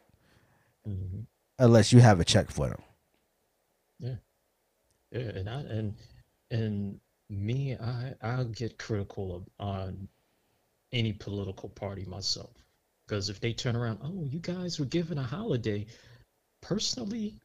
Mhm. 0.86 1.26
unless 1.60 1.92
you 1.92 2.00
have 2.00 2.18
a 2.18 2.24
check 2.24 2.50
for 2.50 2.68
them. 2.68 2.82
Yeah, 4.00 5.20
and 5.20 5.48
I 5.48 5.60
and 5.60 5.94
and 6.50 7.00
me, 7.30 7.76
I 7.76 8.14
I'll 8.22 8.46
get 8.46 8.78
critical 8.78 9.36
of 9.36 9.48
on 9.60 10.08
any 10.90 11.12
political 11.12 11.68
party 11.68 12.04
myself 12.06 12.50
because 13.06 13.28
if 13.28 13.38
they 13.38 13.52
turn 13.52 13.76
around, 13.76 13.98
oh, 14.02 14.24
you 14.24 14.40
guys 14.40 14.80
were 14.80 14.86
given 14.86 15.18
a 15.18 15.22
holiday. 15.22 15.86
Personally, 16.60 17.38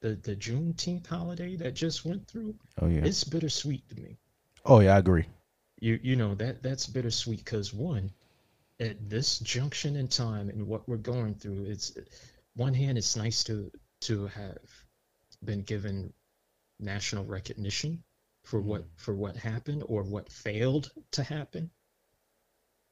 the 0.00 0.14
the 0.16 0.36
Juneteenth 0.36 1.06
holiday 1.06 1.56
that 1.56 1.74
just 1.74 2.04
went 2.04 2.26
through, 2.28 2.54
Oh 2.80 2.86
yeah. 2.86 3.04
it's 3.04 3.24
bittersweet 3.24 3.86
to 3.90 4.00
me. 4.00 4.16
Oh 4.68 4.80
yeah, 4.80 4.96
I 4.96 4.98
agree. 4.98 5.26
You 5.78 6.00
you 6.02 6.16
know 6.16 6.34
that 6.34 6.60
that's 6.60 6.88
bittersweet 6.88 7.44
because 7.44 7.72
one, 7.72 8.10
at 8.80 9.08
this 9.08 9.38
junction 9.38 9.94
in 9.94 10.08
time 10.08 10.48
and 10.48 10.66
what 10.66 10.88
we're 10.88 10.96
going 10.96 11.36
through, 11.36 11.66
it's 11.66 11.96
one 12.56 12.74
hand 12.74 12.98
it's 12.98 13.14
nice 13.14 13.44
to 13.44 13.70
to 14.00 14.26
have 14.26 14.84
been 15.44 15.62
given 15.62 16.12
national 16.80 17.24
recognition 17.26 18.02
for 18.42 18.60
what 18.60 18.82
mm. 18.82 18.88
for 18.96 19.14
what 19.14 19.36
happened 19.36 19.84
or 19.86 20.02
what 20.02 20.32
failed 20.32 20.90
to 21.12 21.22
happen. 21.22 21.70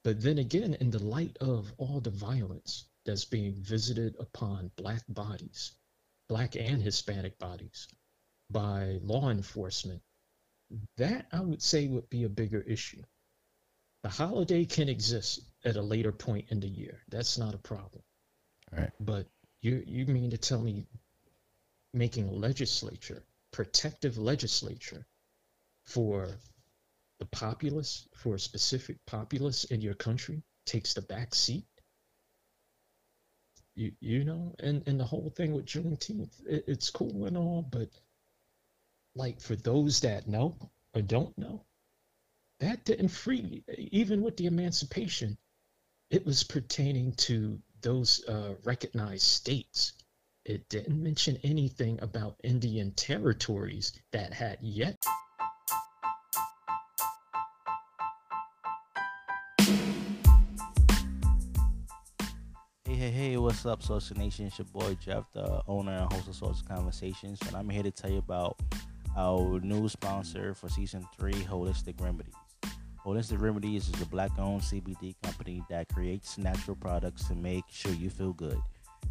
But 0.04 0.20
then 0.20 0.38
again, 0.38 0.74
in 0.74 0.90
the 0.90 1.02
light 1.02 1.36
of 1.40 1.72
all 1.78 2.00
the 2.00 2.10
violence 2.10 2.84
that's 3.04 3.24
being 3.24 3.54
visited 3.54 4.14
upon 4.20 4.70
black 4.76 5.02
bodies, 5.08 5.72
black 6.28 6.54
and 6.54 6.80
Hispanic 6.80 7.36
bodies, 7.40 7.88
by 8.50 9.00
law 9.02 9.30
enforcement, 9.30 10.02
that 10.96 11.26
I 11.32 11.40
would 11.40 11.62
say 11.62 11.88
would 11.88 12.08
be 12.10 12.24
a 12.24 12.28
bigger 12.28 12.60
issue. 12.60 13.02
The 14.02 14.08
holiday 14.08 14.64
can 14.64 14.88
exist 14.88 15.40
at 15.64 15.76
a 15.76 15.82
later 15.82 16.12
point 16.12 16.46
in 16.50 16.60
the 16.60 16.68
year. 16.68 17.02
That's 17.08 17.38
not 17.38 17.54
a 17.54 17.58
problem. 17.58 18.02
Right. 18.70 18.90
But 19.00 19.26
you 19.60 19.82
you 19.86 20.06
mean 20.06 20.30
to 20.30 20.38
tell 20.38 20.60
me 20.60 20.86
making 21.92 22.28
a 22.28 22.32
legislature, 22.32 23.24
protective 23.50 24.18
legislature 24.18 25.06
for 25.84 26.28
the 27.18 27.26
populace, 27.26 28.08
for 28.14 28.34
a 28.34 28.40
specific 28.40 28.98
populace 29.06 29.64
in 29.64 29.80
your 29.80 29.94
country 29.94 30.42
takes 30.66 30.94
the 30.94 31.02
back 31.02 31.34
seat? 31.34 31.64
You 33.74 33.92
you 34.00 34.24
know, 34.24 34.54
and, 34.58 34.86
and 34.86 35.00
the 35.00 35.04
whole 35.04 35.30
thing 35.30 35.52
with 35.54 35.66
Juneteenth, 35.66 36.44
it, 36.46 36.64
it's 36.66 36.90
cool 36.90 37.26
and 37.26 37.36
all, 37.36 37.62
but 37.62 37.88
like 39.14 39.40
for 39.40 39.56
those 39.56 40.00
that 40.00 40.28
know 40.28 40.56
or 40.94 41.02
don't 41.02 41.36
know, 41.38 41.64
that 42.60 42.84
didn't 42.84 43.08
free 43.08 43.62
even 43.76 44.22
with 44.22 44.36
the 44.36 44.46
emancipation 44.46 45.36
it 46.10 46.24
was 46.24 46.44
pertaining 46.44 47.12
to 47.12 47.60
those 47.82 48.24
uh, 48.28 48.54
recognized 48.64 49.24
states 49.26 49.92
it 50.44 50.68
didn't 50.68 51.02
mention 51.02 51.38
anything 51.42 51.98
about 52.00 52.36
indian 52.44 52.92
territories 52.92 53.92
that 54.12 54.32
had 54.32 54.58
yet 54.60 54.96
Hey, 62.86 62.94
hey, 62.94 63.10
hey, 63.10 63.36
what's 63.38 63.66
up, 63.66 63.82
Saucy 63.82 64.14
Nation? 64.14 64.46
It's 64.46 64.58
your 64.58 64.66
boy 64.66 64.96
Jeff, 65.04 65.24
the 65.32 65.62
owner 65.66 65.92
and 65.92 66.12
host 66.12 66.28
of 66.28 66.36
Saucy 66.36 66.62
Conversations, 66.68 67.40
and 67.46 67.56
I'm 67.56 67.68
here 67.68 67.82
to 67.82 67.90
tell 67.90 68.10
you 68.10 68.18
about 68.18 68.56
our 69.16 69.60
new 69.60 69.88
sponsor 69.88 70.54
for 70.54 70.68
season 70.68 71.06
three, 71.16 71.32
Holistic 71.32 72.00
Remedies. 72.00 72.34
Holistic 73.04 73.40
Remedies 73.40 73.88
is 73.88 74.00
a 74.00 74.06
black 74.06 74.30
owned 74.38 74.62
CBD 74.62 75.14
company 75.22 75.62
that 75.68 75.88
creates 75.88 76.38
natural 76.38 76.76
products 76.76 77.28
to 77.28 77.34
make 77.34 77.64
sure 77.68 77.92
you 77.92 78.10
feel 78.10 78.32
good. 78.32 78.58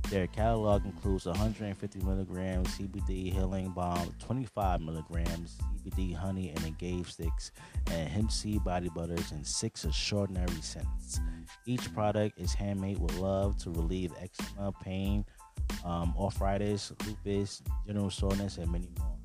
Their 0.10 0.28
catalog 0.28 0.86
includes 0.86 1.26
150 1.26 2.00
milligrams 2.00 2.68
CBD 2.78 3.32
healing 3.32 3.70
balm, 3.70 4.14
25 4.20 4.82
milligrams 4.82 5.58
CBD 5.74 6.14
honey 6.16 6.50
and 6.50 6.66
engaged 6.66 7.14
sticks, 7.14 7.52
and 7.90 8.10
hemp 8.10 8.32
seed 8.32 8.64
body 8.64 8.90
butters, 8.90 9.32
and 9.32 9.46
six 9.46 9.86
extraordinary 9.86 10.62
scents. 10.62 11.20
Each 11.66 11.92
product 11.94 12.40
is 12.40 12.54
handmade 12.54 13.00
with 13.00 13.18
love 13.18 13.58
to 13.60 13.70
relieve 13.70 14.12
eczema, 14.20 14.72
pain, 14.84 15.26
um, 15.86 16.14
arthritis, 16.20 16.92
lupus, 17.06 17.62
general 17.88 18.10
soreness, 18.10 18.58
and 18.58 18.72
many 18.72 18.90
more. 19.00 19.23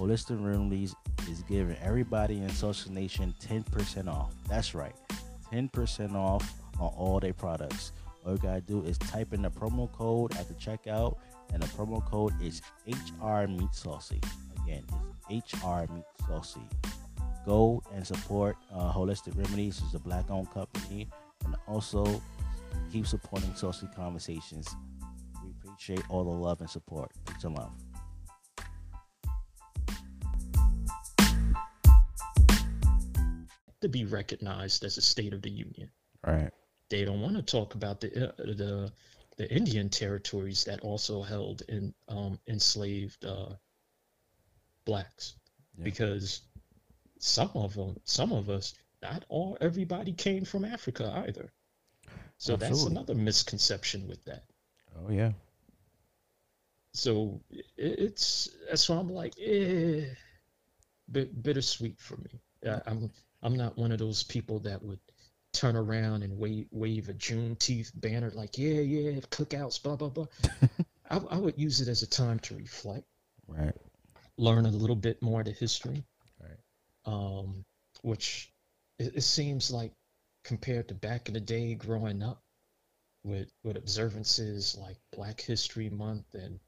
Holistic 0.00 0.42
Remedies 0.42 0.94
is 1.30 1.42
giving 1.42 1.76
everybody 1.76 2.38
in 2.38 2.48
Saucy 2.48 2.88
Nation 2.88 3.34
10% 3.46 4.08
off. 4.08 4.32
That's 4.48 4.74
right, 4.74 4.94
10% 5.52 6.14
off 6.14 6.54
on 6.80 6.90
all 6.96 7.20
their 7.20 7.34
products. 7.34 7.92
All 8.24 8.32
you 8.32 8.38
gotta 8.38 8.62
do 8.62 8.82
is 8.82 8.96
type 8.96 9.34
in 9.34 9.42
the 9.42 9.50
promo 9.50 9.92
code 9.92 10.34
at 10.38 10.48
the 10.48 10.54
checkout, 10.54 11.18
and 11.52 11.62
the 11.62 11.66
promo 11.66 12.02
code 12.02 12.32
is 12.42 12.62
HR 12.86 13.46
Meat 13.46 13.74
Saucy. 13.74 14.22
Again, 14.62 14.84
it's 15.28 15.52
HR 15.62 15.92
Meat 15.92 16.04
Saucy. 16.26 16.66
Go 17.44 17.82
and 17.94 18.06
support 18.06 18.56
uh, 18.72 18.90
Holistic 18.90 19.36
Remedies. 19.36 19.82
It's 19.84 19.92
a 19.92 19.98
black-owned 19.98 20.50
company, 20.50 21.10
and 21.44 21.54
also 21.68 22.22
keep 22.90 23.06
supporting 23.06 23.54
Saucy 23.54 23.86
Conversations. 23.94 24.74
We 25.44 25.50
appreciate 25.50 26.04
all 26.08 26.24
the 26.24 26.30
love 26.30 26.62
and 26.62 26.70
support. 26.70 27.10
Peace 27.26 27.44
and 27.44 27.54
love. 27.54 27.72
To 33.80 33.88
be 33.88 34.04
recognized 34.04 34.84
as 34.84 34.96
a 34.98 35.02
state 35.02 35.32
of 35.32 35.42
the 35.42 35.50
union 35.50 35.90
Right. 36.26 36.50
they 36.90 37.04
don't 37.04 37.20
want 37.22 37.36
to 37.36 37.42
talk 37.42 37.74
about 37.74 38.00
the 38.00 38.28
uh, 38.28 38.32
the 38.36 38.92
the 39.36 39.50
indian 39.54 39.88
territories 39.88 40.64
that 40.64 40.80
also 40.80 41.22
held 41.22 41.62
in 41.68 41.94
um, 42.08 42.38
enslaved 42.46 43.24
uh, 43.24 43.54
blacks 44.84 45.34
Yeah. 45.78 45.84
because 45.84 46.42
some 47.18 47.50
of 47.54 47.74
them 47.74 47.96
some 48.04 48.32
of 48.32 48.48
us 48.50 48.74
not 49.02 49.24
all 49.28 49.56
everybody 49.60 50.12
came 50.12 50.44
from 50.44 50.64
africa 50.64 51.24
either 51.26 51.50
so 52.38 52.56
that's 52.56 52.84
another 52.84 53.14
misconception 53.14 54.08
with 54.08 54.24
that 54.24 54.44
Oh 54.96 55.10
yeah. 55.10 55.32
so 56.92 57.40
it's 57.76 58.48
that's 58.68 58.88
why 58.88 58.96
i'm 58.96 59.08
like 59.12 59.34
eh, 59.40 60.04
bit 61.10 61.42
bittersweet 61.42 61.98
for 62.00 62.16
me 62.18 62.40
I, 62.66 62.80
i'm 62.86 63.10
i'm 63.42 63.56
not 63.56 63.76
one 63.78 63.92
of 63.92 63.98
those 63.98 64.22
people 64.22 64.58
that 64.60 64.82
would 64.82 64.98
turn 65.52 65.76
around 65.76 66.22
and 66.22 66.38
wave 66.38 66.66
wave 66.70 67.08
a 67.08 67.14
juneteenth 67.14 67.90
banner 67.94 68.30
like 68.34 68.56
yeah 68.58 68.80
yeah 68.80 69.18
cookouts 69.30 69.82
blah 69.82 69.96
blah 69.96 70.08
blah 70.08 70.26
I, 71.10 71.16
I 71.18 71.36
would 71.38 71.58
use 71.58 71.80
it 71.80 71.88
as 71.88 72.02
a 72.02 72.06
time 72.06 72.38
to 72.40 72.54
reflect 72.54 73.04
Right. 73.48 73.74
learn 74.38 74.64
a 74.66 74.70
little 74.70 74.96
bit 74.96 75.20
more 75.22 75.40
of 75.40 75.46
the 75.46 75.52
history 75.52 76.04
Right. 76.40 76.58
um 77.04 77.64
which 78.02 78.52
it, 78.98 79.16
it 79.16 79.22
seems 79.22 79.70
like 79.70 79.92
compared 80.44 80.88
to 80.88 80.94
back 80.94 81.28
in 81.28 81.34
the 81.34 81.40
day 81.40 81.74
growing 81.74 82.22
up 82.22 82.42
with 83.24 83.50
with 83.64 83.76
observances 83.76 84.76
like 84.80 84.96
black 85.12 85.40
history 85.40 85.90
month 85.90 86.34
and 86.34 86.60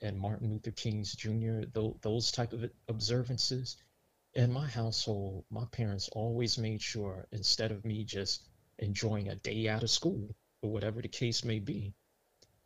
and 0.00 0.18
martin 0.18 0.50
luther 0.50 0.70
king's 0.70 1.14
jr 1.14 1.60
those, 1.72 1.94
those 2.02 2.32
type 2.32 2.52
of 2.52 2.64
observances 2.88 3.76
in 4.34 4.52
my 4.52 4.66
household 4.66 5.44
my 5.50 5.64
parents 5.66 6.08
always 6.10 6.58
made 6.58 6.80
sure 6.80 7.26
instead 7.32 7.70
of 7.70 7.84
me 7.84 8.04
just 8.04 8.48
enjoying 8.78 9.28
a 9.28 9.34
day 9.36 9.68
out 9.68 9.82
of 9.82 9.90
school 9.90 10.34
or 10.62 10.70
whatever 10.70 11.00
the 11.00 11.08
case 11.08 11.44
may 11.44 11.58
be 11.58 11.94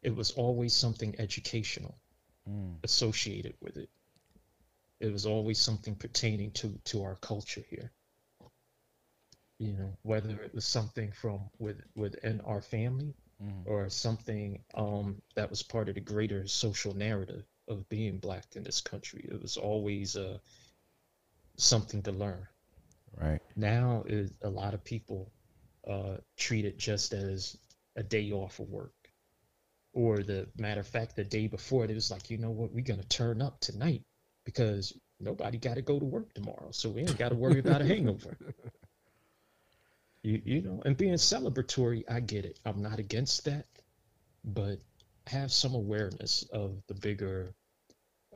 it 0.02 0.14
was 0.14 0.30
always 0.32 0.74
something 0.74 1.14
educational 1.18 1.98
Mm. 2.48 2.80
associated 2.84 3.54
with 3.60 3.76
it. 3.76 3.90
It 5.00 5.12
was 5.12 5.26
always 5.26 5.60
something 5.60 5.94
pertaining 5.96 6.52
to 6.52 6.78
to 6.84 7.02
our 7.02 7.16
culture 7.16 7.62
here. 7.68 7.92
You 9.58 9.72
know, 9.72 9.96
whether 10.02 10.42
it 10.42 10.54
was 10.54 10.64
something 10.64 11.12
from 11.12 11.50
with 11.58 11.82
within 11.94 12.40
our 12.40 12.60
family 12.60 13.14
Mm. 13.40 13.66
or 13.66 13.88
something 13.88 14.64
um, 14.74 15.22
that 15.34 15.50
was 15.50 15.62
part 15.62 15.88
of 15.88 15.94
the 15.94 16.00
greater 16.00 16.46
social 16.46 16.94
narrative 16.94 17.44
of 17.68 17.88
being 17.88 18.18
black 18.18 18.56
in 18.56 18.62
this 18.64 18.80
country. 18.80 19.26
It 19.30 19.40
was 19.40 19.56
always 19.56 20.16
uh, 20.16 20.38
something 21.56 22.02
to 22.02 22.12
learn. 22.12 22.46
Right. 23.16 23.40
Now, 23.56 24.04
is 24.06 24.32
a 24.42 24.50
lot 24.50 24.74
of 24.74 24.84
people 24.84 25.32
uh, 25.88 26.18
treat 26.36 26.64
it 26.64 26.78
just 26.78 27.12
as 27.12 27.56
a 27.96 28.02
day 28.02 28.32
off 28.32 28.58
of 28.60 28.68
work. 28.68 28.94
or 29.92 30.22
the 30.22 30.48
matter 30.58 30.80
of 30.80 30.86
fact, 30.88 31.16
the 31.16 31.24
day 31.24 31.46
before, 31.48 31.84
it 31.84 31.94
was 31.94 32.10
like, 32.10 32.30
you 32.30 32.38
know 32.38 32.50
what, 32.50 32.72
we're 32.72 32.82
gonna 32.84 33.02
turn 33.04 33.40
up 33.42 33.60
tonight 33.60 34.02
because 34.44 34.92
nobody 35.20 35.58
got 35.58 35.74
to 35.76 35.82
go 35.82 35.98
to 35.98 36.04
work 36.04 36.32
tomorrow, 36.34 36.70
so 36.72 36.90
we 36.90 37.02
ain't 37.02 37.18
got 37.18 37.30
to 37.30 37.36
worry 37.36 37.60
about 37.60 37.82
a 37.82 37.86
hangover. 37.86 38.36
You 40.22 40.40
you 40.44 40.62
know, 40.62 40.82
and 40.84 40.96
being 40.96 41.14
celebratory, 41.14 42.04
I 42.08 42.20
get 42.20 42.44
it. 42.46 42.58
I'm 42.64 42.82
not 42.82 42.98
against 42.98 43.44
that, 43.44 43.66
but 44.44 44.80
have 45.26 45.52
some 45.52 45.74
awareness 45.74 46.44
of 46.52 46.82
the 46.88 46.94
bigger 46.94 47.54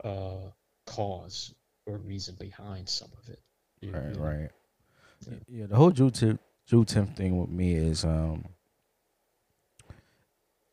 uh, 0.03 0.51
cause 0.85 1.53
or 1.89 1.97
reason 1.97 2.35
behind 2.39 2.87
some 2.87 3.09
of 3.21 3.29
it. 3.29 3.39
You- 3.81 3.91
Right, 3.91 4.09
you 4.09 4.15
know? 4.15 4.23
right. 4.25 4.49
Yeah, 5.47 5.65
the 5.65 5.75
whole 5.75 5.91
Juneteenth 5.91 6.39
Juneteenth 6.69 7.15
thing 7.15 7.37
with 7.39 7.49
me 7.49 7.73
is 7.73 8.05
um 8.05 8.45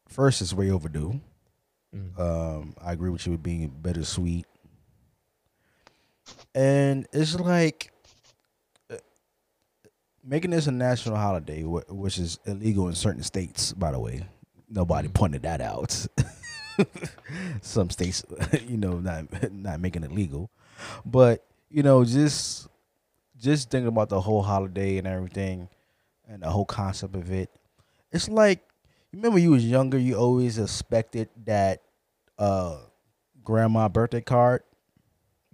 first 0.08 0.40
it's 0.40 0.52
way 0.54 0.70
overdue. 0.70 1.20
Mm. 1.94 2.18
Um, 2.18 2.74
I 2.82 2.92
agree 2.92 3.10
with 3.10 3.24
you 3.26 3.32
with 3.32 3.42
being 3.42 3.68
bittersweet, 3.68 4.46
and 6.54 7.06
it's 7.12 7.34
like 7.38 7.90
uh, 8.90 8.96
making 10.24 10.50
this 10.50 10.66
a 10.66 10.72
national 10.72 11.16
holiday, 11.16 11.62
which 11.62 12.18
is 12.18 12.38
illegal 12.44 12.88
in 12.88 12.94
certain 12.94 13.22
states. 13.22 13.72
By 13.72 13.92
the 13.92 13.98
way, 14.00 14.26
nobody 14.68 15.08
pointed 15.08 15.42
that 15.42 15.60
out. 15.60 16.06
Some 17.62 17.90
states, 17.90 18.24
you 18.66 18.76
know, 18.76 18.98
not 18.98 19.52
not 19.52 19.80
making 19.80 20.04
it 20.04 20.12
legal, 20.12 20.50
but 21.04 21.44
you 21.70 21.82
know, 21.82 22.04
just 22.04 22.68
just 23.38 23.70
thinking 23.70 23.88
about 23.88 24.08
the 24.08 24.20
whole 24.20 24.42
holiday 24.42 24.98
and 24.98 25.06
everything, 25.06 25.68
and 26.28 26.42
the 26.42 26.50
whole 26.50 26.64
concept 26.64 27.14
of 27.14 27.30
it. 27.32 27.50
It's 28.12 28.28
like 28.28 28.60
remember 29.12 29.38
you 29.38 29.50
was 29.52 29.64
younger, 29.64 29.98
you 29.98 30.16
always 30.16 30.58
expected 30.58 31.28
that 31.44 31.82
uh 32.38 32.78
grandma 33.44 33.88
birthday 33.88 34.20
card, 34.20 34.62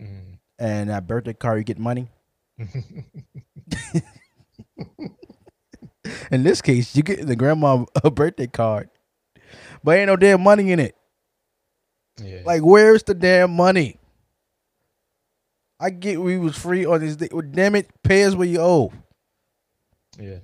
Mm. 0.00 0.38
and 0.58 0.90
that 0.90 1.06
birthday 1.06 1.34
card 1.34 1.58
you 1.58 1.64
get 1.64 1.78
money. 1.78 2.08
In 6.32 6.42
this 6.42 6.60
case, 6.60 6.96
you 6.96 7.02
get 7.02 7.26
the 7.26 7.36
grandma 7.36 7.84
a 8.02 8.10
birthday 8.10 8.48
card, 8.48 8.90
but 9.84 9.96
ain't 9.98 10.08
no 10.08 10.16
damn 10.16 10.42
money 10.42 10.72
in 10.72 10.80
it. 10.80 10.96
Yeah. 12.22 12.40
Like, 12.44 12.62
where's 12.62 13.02
the 13.02 13.14
damn 13.14 13.52
money? 13.52 13.98
I 15.80 15.90
get 15.90 16.20
we 16.20 16.38
was 16.38 16.56
free 16.56 16.84
on 16.84 17.00
this 17.00 17.16
day. 17.16 17.28
Well, 17.32 17.42
damn 17.48 17.74
it, 17.74 17.90
pay 18.02 18.24
us 18.24 18.34
what 18.34 18.48
you 18.48 18.60
owe. 18.60 18.92
yeah. 20.18 20.38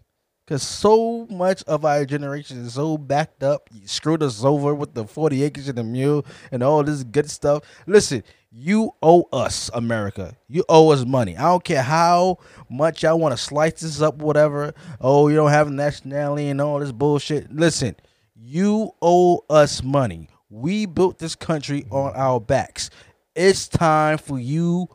Cause 0.49 0.63
so 0.63 1.27
much 1.27 1.63
of 1.65 1.85
our 1.85 2.07
generation 2.07 2.65
is 2.65 2.73
so 2.73 2.97
backed 2.97 3.43
up. 3.43 3.69
You 3.71 3.87
screwed 3.87 4.23
us 4.23 4.43
over 4.43 4.75
with 4.75 4.95
the 4.95 5.05
40 5.07 5.43
acres 5.43 5.69
and 5.69 5.77
the 5.77 5.85
mule 5.85 6.25
and 6.51 6.63
all 6.63 6.83
this 6.83 7.05
good 7.05 7.31
stuff. 7.31 7.65
Listen, 7.87 8.25
you 8.51 8.93
owe 9.03 9.29
us, 9.31 9.71
America. 9.75 10.35
You 10.49 10.65
owe 10.71 10.89
us 10.91 11.05
money. 11.05 11.37
I 11.37 11.43
don't 11.43 11.63
care 11.63 11.83
how 11.83 12.39
much 12.71 13.03
y'all 13.03 13.19
want 13.19 13.37
to 13.37 13.43
slice 13.43 13.83
this 13.83 14.01
up, 14.01 14.17
whatever. 14.23 14.73
Oh, 15.03 15.29
you 15.29 15.37
don't 15.37 15.51
have 15.51 15.71
nationality 15.71 16.49
and 16.49 16.63
all 16.63 16.79
this 16.79 16.93
bullshit. 16.93 17.53
Listen, 17.55 17.95
you 18.35 18.93
owe 19.03 19.45
us 19.51 19.83
money. 19.83 20.31
We 20.51 20.87
built 20.87 21.19
this 21.19 21.35
country 21.35 21.85
on 21.91 22.13
our 22.15 22.41
backs. 22.41 22.91
It's 23.35 23.69
time 23.69 24.19
for 24.19 24.39
you 24.39 24.89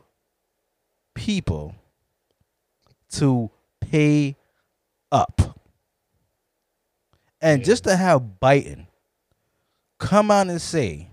people 1.14 1.74
to 3.12 3.50
pay 3.80 4.36
up. 5.12 5.40
And 7.40 7.60
Yeah. 7.60 7.64
just 7.66 7.84
to 7.84 7.94
have 7.96 8.22
Biden 8.42 8.86
come 9.98 10.30
out 10.30 10.48
and 10.48 10.60
say 10.60 11.08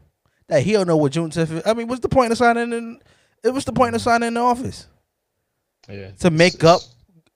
that 0.47 0.63
he 0.63 0.71
don't 0.73 0.87
know 0.87 0.97
what 0.97 1.11
Juneteenth 1.13 1.51
is. 1.51 1.63
I 1.65 1.73
mean, 1.73 1.87
what's 1.87 2.01
the 2.01 2.09
point 2.09 2.31
of 2.31 2.37
signing 2.37 2.73
in? 2.73 2.99
It 3.43 3.49
was 3.53 3.65
the 3.65 3.73
point 3.73 3.95
of 3.95 4.01
signing 4.01 4.27
in 4.29 4.33
the 4.35 4.39
office 4.39 4.87
Yeah. 5.87 6.11
to 6.19 6.31
make 6.31 6.55
It's- 6.55 6.69
up 6.75 6.81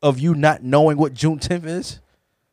of 0.01 0.19
you 0.19 0.33
not 0.33 0.63
knowing 0.63 0.97
what 0.97 1.13
Juneteenth 1.13 1.65
is. 1.65 1.99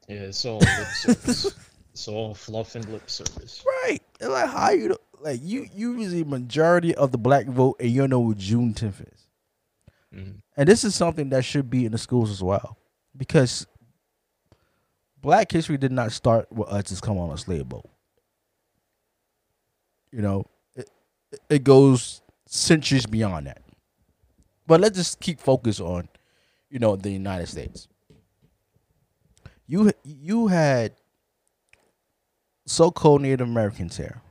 Yeah, 0.09 0.17
it's 0.23 0.45
all 0.45 0.59
lip 0.59 0.89
service. 0.95 1.55
it's 1.93 2.09
all 2.09 2.35
fluff 2.35 2.75
and 2.75 2.89
lip 2.89 3.09
service. 3.09 3.65
Right? 3.67 4.01
It's 4.21 4.29
like 4.29 4.49
how 4.51 4.71
you 4.71 4.89
do- 4.91 4.97
like 5.21 5.41
you 5.43 5.69
you 5.73 5.93
was 5.97 6.11
the 6.13 6.25
majority 6.25 6.95
of 6.95 7.13
the 7.13 7.19
black 7.19 7.47
vote 7.47 7.77
and 7.79 7.91
you 7.91 8.01
don't 8.01 8.11
know 8.11 8.21
what 8.21 8.39
Juneteenth 8.39 9.01
is. 9.13 9.27
Mhm. 10.13 10.43
And 10.57 10.69
this 10.69 10.85
is 10.85 10.95
something 10.95 11.29
that 11.31 11.45
should 11.45 11.71
be 11.71 11.87
in 11.87 11.93
the 11.93 11.99
schools 11.99 12.31
as 12.31 12.43
well, 12.43 12.77
because 13.17 13.67
Black 15.21 15.53
history 15.53 15.79
did 15.79 15.93
not 15.93 16.11
start 16.11 16.51
with 16.51 16.69
us 16.69 16.89
just 16.89 17.03
come 17.03 17.17
on 17.17 17.31
a 17.31 17.39
slave 17.39 17.69
boat. 17.69 17.89
You 20.11 20.21
know, 20.21 20.45
it, 20.75 20.91
it 21.49 21.65
goes 21.65 22.21
centuries 22.47 23.07
beyond 23.07 23.47
that. 23.47 23.63
But 24.67 24.81
let's 24.81 24.97
just 24.97 25.21
keep 25.21 25.41
focus 25.41 25.79
on, 25.81 26.09
you 26.71 26.81
know, 26.81 26.97
the 26.97 27.11
United 27.11 27.47
States. 27.47 27.87
You 29.69 29.93
you 30.03 30.49
had 30.49 30.93
so-called 32.67 33.23
Native 33.23 33.49
Americans 33.49 33.97
here, 33.97 34.23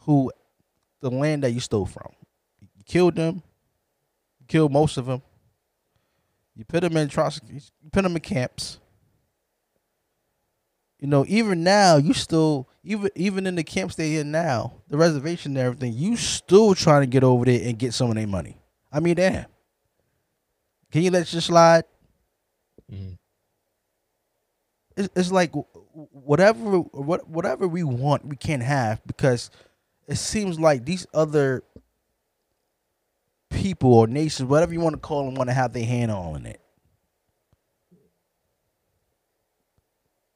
who 0.00 0.30
the 1.00 1.10
land 1.10 1.42
that 1.42 1.52
you 1.52 1.60
stole 1.60 1.86
from, 1.86 2.12
you 2.60 2.84
killed 2.84 3.16
them, 3.16 3.42
you 4.40 4.46
killed 4.46 4.72
most 4.72 4.96
of 4.96 5.06
them. 5.06 5.22
You 6.54 6.64
put 6.64 6.80
them 6.82 6.96
in 6.96 7.08
trans- 7.08 7.40
you 7.50 7.60
put 7.90 8.02
them 8.02 8.14
in 8.14 8.20
camps. 8.20 8.78
You 10.98 11.08
know, 11.08 11.24
even 11.26 11.64
now, 11.64 11.96
you 11.96 12.12
still 12.12 12.68
even 12.84 13.10
even 13.16 13.46
in 13.46 13.54
the 13.56 13.64
camps 13.64 13.96
they're 13.96 14.20
in 14.20 14.30
now, 14.30 14.74
the 14.88 14.96
reservation 14.96 15.56
and 15.56 15.66
everything, 15.66 15.94
you 15.94 16.16
still 16.16 16.74
trying 16.74 17.02
to 17.02 17.06
get 17.06 17.24
over 17.24 17.44
there 17.44 17.66
and 17.66 17.78
get 17.78 17.94
some 17.94 18.10
of 18.10 18.16
their 18.16 18.26
money. 18.26 18.56
I 18.92 19.00
mean, 19.00 19.16
damn. 19.16 19.46
Can 20.90 21.02
you 21.02 21.10
let 21.10 21.26
this 21.26 21.46
slide? 21.46 21.84
Mhm. 22.92 23.18
It's, 24.96 25.08
it's 25.16 25.32
like 25.32 25.52
whatever 25.92 26.78
what 26.78 27.28
whatever 27.28 27.66
we 27.68 27.82
want, 27.82 28.24
we 28.24 28.36
can't 28.36 28.62
have 28.62 29.00
because 29.06 29.50
it 30.06 30.16
seems 30.16 30.58
like 30.58 30.84
these 30.84 31.06
other 31.14 31.62
people 33.50 33.94
or 33.94 34.06
nations, 34.06 34.48
whatever 34.48 34.72
you 34.72 34.80
want 34.80 34.94
to 34.94 35.00
call 35.00 35.24
them, 35.24 35.34
want 35.34 35.48
to 35.48 35.54
have 35.54 35.72
their 35.72 35.84
hand 35.84 36.10
all 36.10 36.34
in 36.34 36.46
it. 36.46 36.60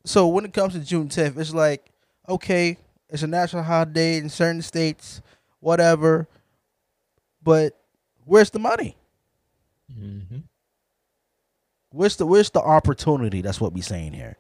So 0.05 0.29
when 0.29 0.45
it 0.45 0.53
comes 0.53 0.75
to 0.75 0.79
Juneteenth, 0.79 1.37
it's 1.37 1.53
like, 1.53 1.91
okay, 2.29 2.79
it's 3.09 3.23
a 3.23 3.27
national 3.27 3.65
holiday 3.65 4.19
in 4.19 4.29
certain 4.29 4.63
states, 4.63 5.21
whatever. 5.61 6.29
But 7.43 7.77
where's 8.25 8.51
the 8.51 8.59
money? 8.59 8.97
mm-hmm. 9.93 10.39
Where's 11.91 12.17
the 12.17 12.27
where's 12.27 12.51
the 12.51 12.61
opportunity? 12.61 13.41
That's 13.41 13.61
what 13.61 13.73
we're 13.73 13.83
saying 13.83 14.13
here. 14.13 14.37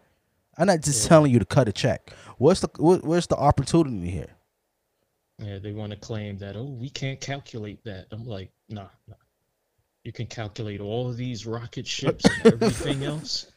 I'm 0.58 0.66
not 0.66 0.80
just 0.80 1.04
Yeah. 1.04 1.08
telling 1.10 1.32
you 1.32 1.38
to 1.38 1.44
cut 1.44 1.68
a 1.68 1.72
check. 1.72 2.12
What's 2.38 2.60
the 2.60 2.68
what, 2.78 3.04
where's 3.04 3.26
the 3.26 3.36
opportunity 3.36 4.10
here? 4.10 4.30
Yeah, 5.38 5.58
they 5.58 5.72
want 5.72 5.92
to 5.92 5.98
claim 5.98 6.38
that, 6.38 6.56
oh, 6.56 6.64
we 6.64 6.88
can't 6.88 7.20
calculate 7.20 7.84
that. 7.84 8.06
I'm 8.10 8.24
like, 8.24 8.50
nah, 8.70 8.88
nah. 9.06 9.14
You 10.02 10.12
can 10.12 10.26
calculate 10.26 10.80
all 10.80 11.10
of 11.10 11.16
these 11.18 11.44
rocket 11.46 11.86
ships 11.86 12.24
and 12.24 12.54
everything 12.54 13.04
else. 13.12 13.50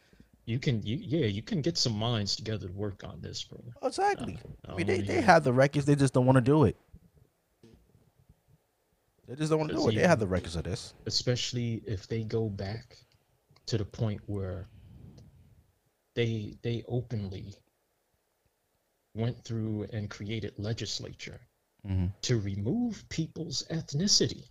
You 0.46 0.60
can, 0.60 0.82
you, 0.86 0.98
yeah, 0.98 1.28
you 1.28 1.42
can 1.42 1.62
get 1.62 1.78
some 1.78 1.94
minds 1.94 2.36
together 2.36 2.68
to 2.68 2.74
work 2.74 3.04
on 3.06 3.22
this, 3.22 3.44
brother. 3.44 3.72
Exactly. 3.84 4.38
Uh, 4.68 4.74
I 4.74 4.76
mean, 4.76 4.88
they, 4.88 5.00
oh, 5.00 5.02
they 5.04 5.22
have 5.22 5.44
the 5.46 5.54
records. 5.54 5.86
They 5.86 5.96
just 5.96 6.14
don't 6.14 6.26
want 6.26 6.36
to 6.38 6.42
do 6.42 6.66
it. 6.66 6.76
They 9.28 9.36
just 9.36 9.52
don't 9.52 9.60
want 9.60 9.70
to 9.72 9.78
do 9.78 9.88
it. 9.90 9.96
They 9.96 10.08
have 10.08 10.20
the 10.20 10.28
records 10.28 10.56
of 10.56 10.64
this. 10.64 10.94
especially 11.06 11.84
if 11.86 12.08
they 12.08 12.24
go 12.24 12.50
back 12.50 12.98
to 13.68 13.78
the 13.78 13.86
point 13.86 14.20
where 14.26 14.68
they 16.20 16.58
they 16.64 16.84
openly 16.88 17.54
went 19.16 19.44
through 19.46 19.88
and 19.94 20.10
created 20.10 20.54
legislature 20.60 21.40
Mm-hmm. 21.88 22.08
to 22.24 22.40
remove 22.42 23.08
people's 23.08 23.64
ethnicity 23.72 24.44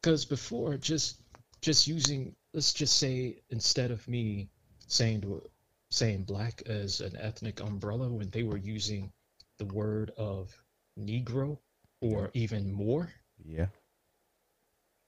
because 0.00 0.24
before 0.24 0.76
just 0.76 1.20
just 1.60 1.88
using 1.88 2.36
let's 2.54 2.72
just 2.72 2.96
say 2.96 3.42
instead 3.50 3.90
of 3.90 4.06
me 4.06 4.48
saying 4.86 5.20
to 5.22 5.42
saying 5.90 6.22
black 6.22 6.62
as 6.66 7.00
an 7.00 7.16
ethnic 7.16 7.60
umbrella 7.60 8.08
when 8.08 8.30
they 8.30 8.44
were 8.44 8.56
using 8.56 9.10
the 9.58 9.64
word 9.64 10.12
of 10.16 10.56
negro 10.96 11.58
or 12.00 12.30
even 12.34 12.72
more 12.72 13.10
Yeah. 13.44 13.66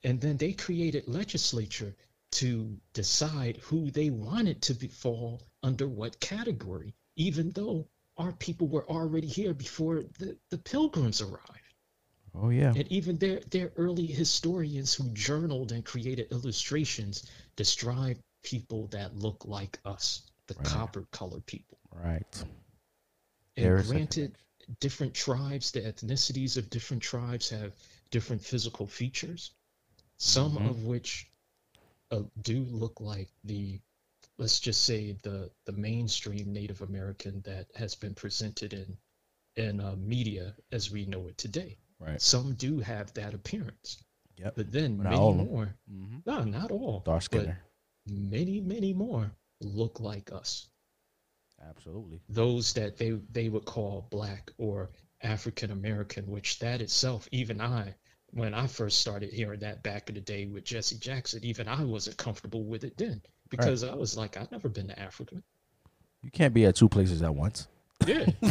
and 0.02 0.20
then 0.20 0.36
they 0.36 0.52
created 0.52 1.06
legislature 1.06 1.94
to 2.32 2.78
decide 2.92 3.56
who 3.58 3.90
they 3.90 4.10
wanted 4.10 4.62
to 4.62 4.74
be, 4.74 4.88
fall 4.88 5.42
under 5.62 5.88
what 5.88 6.20
category 6.20 6.94
even 7.16 7.50
though 7.52 7.86
our 8.16 8.32
people 8.32 8.68
were 8.68 8.88
already 8.90 9.26
here 9.26 9.54
before 9.54 10.02
the, 10.18 10.36
the 10.50 10.58
pilgrims 10.58 11.20
arrived 11.20 11.74
Oh 12.34 12.50
yeah. 12.50 12.76
and 12.76 12.86
even 12.88 13.18
their 13.18 13.40
their 13.50 13.72
early 13.76 14.06
historians 14.06 14.94
who 14.94 15.08
journaled 15.10 15.72
and 15.72 15.84
created 15.84 16.30
illustrations 16.32 17.24
describe 17.56 18.18
people 18.42 18.86
that 18.88 19.16
look 19.16 19.44
like 19.46 19.78
us 19.84 20.22
the 20.46 20.54
Right. 20.54 20.64
copper 20.64 21.06
colored 21.12 21.46
people. 21.46 21.78
Right. 21.92 22.44
And 23.56 23.64
There 23.64 23.76
granted, 23.76 24.38
different 24.80 25.14
tribes, 25.14 25.70
the 25.70 25.82
ethnicities 25.82 26.56
of 26.56 26.70
different 26.70 27.02
tribes 27.02 27.48
have 27.50 27.76
different 28.10 28.42
physical 28.44 28.86
features, 28.86 29.52
some 30.18 30.56
Mhm. 30.56 30.66
of 30.70 30.84
which 30.84 31.29
uh, 32.10 32.22
do 32.42 32.60
look 32.70 33.00
like 33.00 33.28
the, 33.44 33.80
let's 34.38 34.60
just 34.60 34.84
say 34.84 35.16
the 35.22 35.50
the 35.66 35.72
mainstream 35.72 36.52
Native 36.52 36.82
American 36.82 37.42
that 37.42 37.66
has 37.74 37.94
been 37.94 38.14
presented 38.14 38.72
in 38.72 38.96
in 39.56 39.80
uh, 39.80 39.94
media 39.98 40.54
as 40.72 40.90
we 40.90 41.06
know 41.06 41.26
it 41.28 41.36
today. 41.38 41.76
Right. 41.98 42.20
Some 42.22 42.54
do 42.54 42.78
have 42.80 43.12
that 43.14 43.34
appearance, 43.34 44.02
Yep. 44.38 44.54
but 44.56 44.72
then 44.72 44.96
But 44.96 45.04
not 45.04 45.10
many 45.10 45.22
all 45.22 45.34
more, 45.34 45.74
Mm-hmm. 45.90 46.18
no, 46.24 46.44
not 46.44 46.70
all, 46.70 47.00
Dark 47.04 47.22
skinner. 47.22 47.58
many, 48.06 48.60
many 48.60 48.94
more 48.94 49.30
look 49.60 50.00
like 50.00 50.32
us 50.32 50.68
Absolutely. 51.68 52.20
those 52.28 52.72
that 52.74 52.96
they 52.96 53.10
they 53.10 53.48
would 53.48 53.66
call 53.66 54.06
black 54.10 54.50
or 54.56 54.90
African 55.22 55.70
American, 55.70 56.26
which 56.30 56.58
that 56.60 56.80
itself, 56.80 57.28
even 57.32 57.60
I, 57.60 57.94
when 58.32 58.54
I 58.54 58.66
first 58.66 59.00
started 59.00 59.32
hearing 59.32 59.60
that 59.60 59.82
back 59.82 60.08
in 60.08 60.14
the 60.14 60.20
day 60.20 60.46
with 60.46 60.64
Jesse 60.64 60.98
Jackson, 60.98 61.44
even 61.44 61.68
I 61.68 61.84
wasn't 61.84 62.16
comfortable 62.16 62.64
with 62.64 62.84
it 62.84 62.96
then 62.96 63.20
because 63.48 63.84
I 63.84 63.94
was 63.94 64.16
like, 64.16 64.36
I've 64.36 64.50
never 64.52 64.68
been 64.68 64.88
to 64.88 64.98
Africa. 64.98 65.36
You 66.22 66.30
can't 66.30 66.54
be 66.54 66.64
at 66.66 66.76
two 66.76 66.88
places 66.88 67.22
at 67.22 67.34
once. 67.34 67.66
Yeah, 68.06 68.26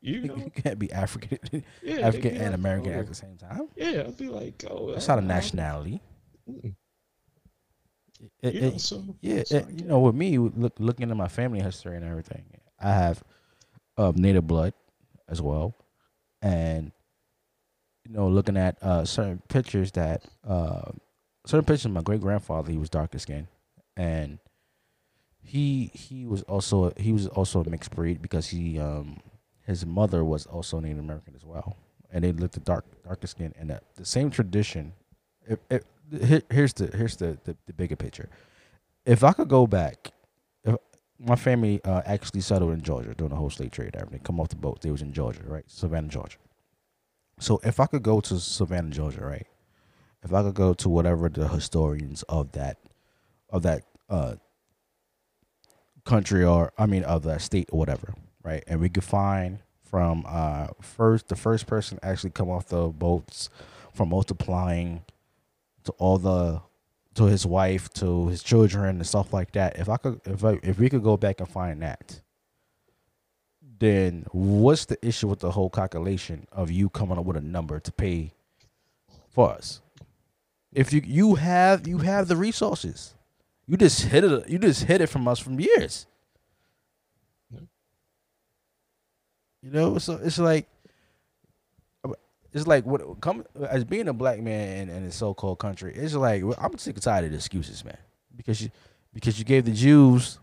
you 0.00 0.22
know, 0.22 0.36
You 0.36 0.50
can't 0.54 0.78
be 0.78 0.92
African, 0.92 1.38
yeah, 1.82 2.06
African 2.06 2.36
and 2.36 2.44
like, 2.46 2.54
American 2.54 2.94
oh, 2.94 3.00
at 3.00 3.06
the 3.06 3.14
same 3.14 3.36
time. 3.36 3.68
Yeah, 3.76 4.04
I'd 4.06 4.16
be 4.16 4.28
like, 4.28 4.64
oh, 4.70 4.94
I- 4.94 5.06
not 5.06 5.18
a 5.18 5.22
nationality. 5.22 6.00
It- 6.46 6.74
You 8.54 8.60
it- 8.60 8.72
know, 8.72 8.76
so 8.78 9.16
yeah, 9.20 9.42
so 9.44 9.58
it- 9.58 9.70
you 9.70 9.84
know, 9.86 10.00
with 10.00 10.14
me, 10.14 10.38
look, 10.38 10.74
looking 10.78 11.10
at 11.10 11.16
my 11.16 11.28
family 11.28 11.60
history 11.60 11.96
and 11.96 12.04
everything, 12.04 12.44
I 12.80 12.92
have 12.92 13.22
um, 13.96 14.14
native 14.16 14.46
blood 14.46 14.74
as 15.28 15.40
well, 15.40 15.74
and 16.42 16.92
you 18.06 18.12
know, 18.12 18.28
looking 18.28 18.56
at 18.56 18.82
uh, 18.82 19.04
certain 19.04 19.40
pictures 19.48 19.92
that 19.92 20.24
uh, 20.46 20.90
certain 21.46 21.64
pictures 21.64 21.86
of 21.86 21.92
my 21.92 22.02
great 22.02 22.20
grandfather, 22.20 22.70
he 22.70 22.78
was 22.78 22.90
darker 22.90 23.18
skinned, 23.18 23.48
and 23.96 24.38
he 25.42 25.90
he 25.94 26.26
was 26.26 26.42
also 26.42 26.92
he 26.96 27.12
was 27.12 27.26
also 27.28 27.62
a 27.62 27.68
mixed 27.68 27.90
breed 27.90 28.20
because 28.20 28.48
he 28.48 28.78
um 28.78 29.20
his 29.66 29.86
mother 29.86 30.24
was 30.24 30.46
also 30.46 30.80
Native 30.80 30.98
American 30.98 31.34
as 31.34 31.44
well, 31.44 31.76
and 32.10 32.24
they 32.24 32.32
looked 32.32 32.56
at 32.56 32.64
dark 32.64 32.84
darker 33.04 33.26
skin 33.26 33.54
and 33.58 33.70
the, 33.70 33.80
the 33.96 34.04
same 34.04 34.30
tradition. 34.30 34.92
If, 35.46 35.58
if, 35.70 35.82
here, 36.22 36.42
here's 36.50 36.72
the 36.74 36.86
here's 36.96 37.16
the, 37.16 37.38
the 37.44 37.56
the 37.66 37.72
bigger 37.72 37.96
picture. 37.96 38.28
If 39.06 39.22
I 39.22 39.32
could 39.32 39.48
go 39.48 39.66
back, 39.66 40.12
if 40.64 40.76
my 41.18 41.36
family 41.36 41.80
uh, 41.84 42.02
actually 42.06 42.40
settled 42.40 42.72
in 42.72 42.80
Georgia 42.82 43.14
during 43.14 43.30
the 43.30 43.36
whole 43.36 43.50
slave 43.50 43.70
trade, 43.70 43.96
everything 43.96 44.20
come 44.20 44.40
off 44.40 44.48
the 44.48 44.56
boat, 44.56 44.80
they 44.80 44.90
was 44.90 45.02
in 45.02 45.12
Georgia, 45.12 45.42
right, 45.46 45.64
Savannah, 45.66 46.08
Georgia. 46.08 46.38
So 47.38 47.60
if 47.64 47.80
I 47.80 47.86
could 47.86 48.02
go 48.02 48.20
to 48.20 48.38
Savannah, 48.38 48.90
Georgia, 48.90 49.24
right, 49.24 49.46
if 50.22 50.32
I 50.32 50.42
could 50.42 50.54
go 50.54 50.74
to 50.74 50.88
whatever 50.88 51.28
the 51.28 51.48
historians 51.48 52.22
of 52.24 52.52
that 52.52 52.78
of 53.50 53.62
that 53.62 53.82
uh 54.08 54.36
country 56.04 56.44
or 56.44 56.72
I 56.78 56.86
mean 56.86 57.04
of 57.04 57.22
that 57.24 57.42
state 57.42 57.68
or 57.72 57.78
whatever, 57.78 58.14
right? 58.42 58.64
And 58.66 58.80
we 58.80 58.88
could 58.88 59.04
find 59.04 59.60
from 59.82 60.24
uh 60.26 60.68
first 60.80 61.28
the 61.28 61.36
first 61.36 61.66
person 61.66 61.98
actually 62.02 62.30
come 62.30 62.50
off 62.50 62.68
the 62.68 62.88
boats 62.88 63.48
from 63.92 64.10
multiplying 64.10 65.04
to 65.84 65.92
all 65.92 66.18
the 66.18 66.60
to 67.14 67.24
his 67.24 67.46
wife 67.46 67.88
to 67.94 68.28
his 68.28 68.42
children 68.42 68.96
and 68.96 69.06
stuff 69.06 69.32
like 69.32 69.52
that. 69.52 69.78
If 69.78 69.88
I 69.88 69.96
could 69.96 70.20
if 70.26 70.44
I 70.44 70.58
if 70.62 70.78
we 70.78 70.88
could 70.88 71.02
go 71.02 71.16
back 71.16 71.40
and 71.40 71.48
find 71.48 71.82
that, 71.82 72.20
then 73.84 74.26
what's 74.32 74.86
the 74.86 74.98
issue 75.06 75.28
with 75.28 75.40
the 75.40 75.50
whole 75.50 75.70
calculation 75.70 76.48
of 76.50 76.70
you 76.70 76.88
coming 76.88 77.18
up 77.18 77.24
with 77.26 77.36
a 77.36 77.40
number 77.40 77.78
to 77.78 77.92
pay 77.92 78.32
for 79.28 79.50
us? 79.50 79.80
If 80.72 80.92
you 80.92 81.02
you 81.04 81.34
have 81.36 81.86
you 81.86 81.98
have 81.98 82.26
the 82.28 82.36
resources. 82.36 83.14
You 83.66 83.76
just 83.76 84.02
hit 84.02 84.24
it. 84.24 84.48
You 84.48 84.58
just 84.58 84.84
hit 84.84 85.00
it 85.00 85.06
from 85.06 85.26
us 85.28 85.38
from 85.38 85.58
years. 85.58 86.06
You 89.62 89.70
know, 89.70 89.96
so 89.96 90.20
it's 90.22 90.38
like, 90.38 90.68
it's 92.52 92.66
like 92.66 92.84
what 92.84 93.20
come 93.22 93.44
as 93.66 93.84
being 93.84 94.08
a 94.08 94.12
black 94.12 94.40
man 94.40 94.90
in, 94.90 94.94
in 94.94 95.04
a 95.04 95.10
so-called 95.10 95.58
country. 95.58 95.94
It's 95.94 96.14
like 96.14 96.42
I'm 96.58 96.76
sick 96.76 96.96
and 96.96 97.02
tired 97.02 97.24
of 97.24 97.30
the 97.30 97.36
excuses, 97.36 97.82
man. 97.82 97.96
Because 98.36 98.60
you 98.60 98.70
because 99.14 99.38
you 99.38 99.44
gave 99.46 99.64
the 99.64 99.72
Jews, 99.72 100.38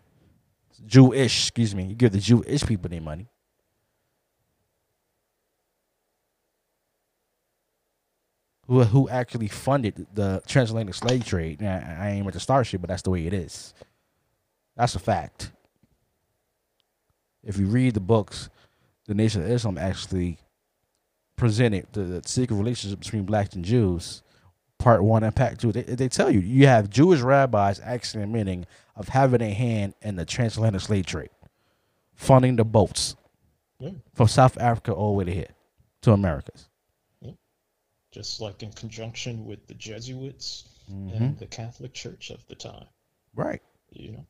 Jewish, 0.87 1.43
excuse 1.43 1.75
me, 1.75 1.83
you 1.83 1.95
give 1.95 2.11
the 2.11 2.19
Jewish 2.19 2.65
people 2.65 2.89
their 2.89 3.01
money. 3.01 3.27
Who, 8.71 8.83
who 8.85 9.09
actually 9.09 9.49
funded 9.49 10.07
the 10.13 10.41
transatlantic 10.47 10.95
slave 10.95 11.25
trade? 11.25 11.59
Now, 11.59 11.83
I 11.99 12.11
ain't 12.11 12.25
with 12.25 12.35
the 12.35 12.39
starship, 12.39 12.79
but 12.79 12.87
that's 12.87 13.01
the 13.01 13.09
way 13.09 13.27
it 13.27 13.33
is. 13.33 13.73
That's 14.77 14.95
a 14.95 14.99
fact. 14.99 15.51
If 17.43 17.57
you 17.57 17.67
read 17.67 17.95
the 17.95 17.99
books, 17.99 18.49
the 19.07 19.13
Nation 19.13 19.43
of 19.43 19.51
Islam 19.51 19.77
actually 19.77 20.37
presented 21.35 21.87
the, 21.91 21.99
the 21.99 22.21
secret 22.25 22.55
relationship 22.55 22.99
between 23.01 23.23
blacks 23.25 23.55
and 23.55 23.65
Jews, 23.65 24.23
part 24.79 25.03
one 25.03 25.25
and 25.25 25.35
part 25.35 25.59
two. 25.59 25.73
They, 25.73 25.81
they 25.81 26.07
tell 26.07 26.31
you 26.31 26.39
you 26.39 26.67
have 26.67 26.89
Jewish 26.89 27.19
rabbis 27.19 27.81
actually 27.83 28.23
admitting 28.23 28.65
of 28.95 29.09
having 29.09 29.41
a 29.41 29.51
hand 29.51 29.95
in 30.01 30.15
the 30.15 30.23
transatlantic 30.23 30.79
slave 30.79 31.05
trade, 31.05 31.29
funding 32.15 32.55
the 32.55 32.63
boats 32.63 33.17
Yeah. 33.79 33.89
from 34.13 34.29
South 34.29 34.57
Africa 34.57 34.93
all 34.93 35.11
the 35.11 35.17
way 35.17 35.25
to 35.25 35.33
here 35.33 35.49
to 36.03 36.13
Americas. 36.13 36.69
Just 38.11 38.41
like 38.41 38.61
in 38.63 38.71
conjunction 38.73 39.45
with 39.45 39.65
the 39.67 39.73
Jesuits 39.73 40.65
Mhm. 40.89 41.15
and 41.15 41.39
the 41.39 41.47
Catholic 41.47 41.93
Church 41.93 42.29
of 42.29 42.45
the 42.47 42.55
time. 42.55 42.87
Right. 43.33 43.61
You 43.91 44.11
know, 44.13 44.25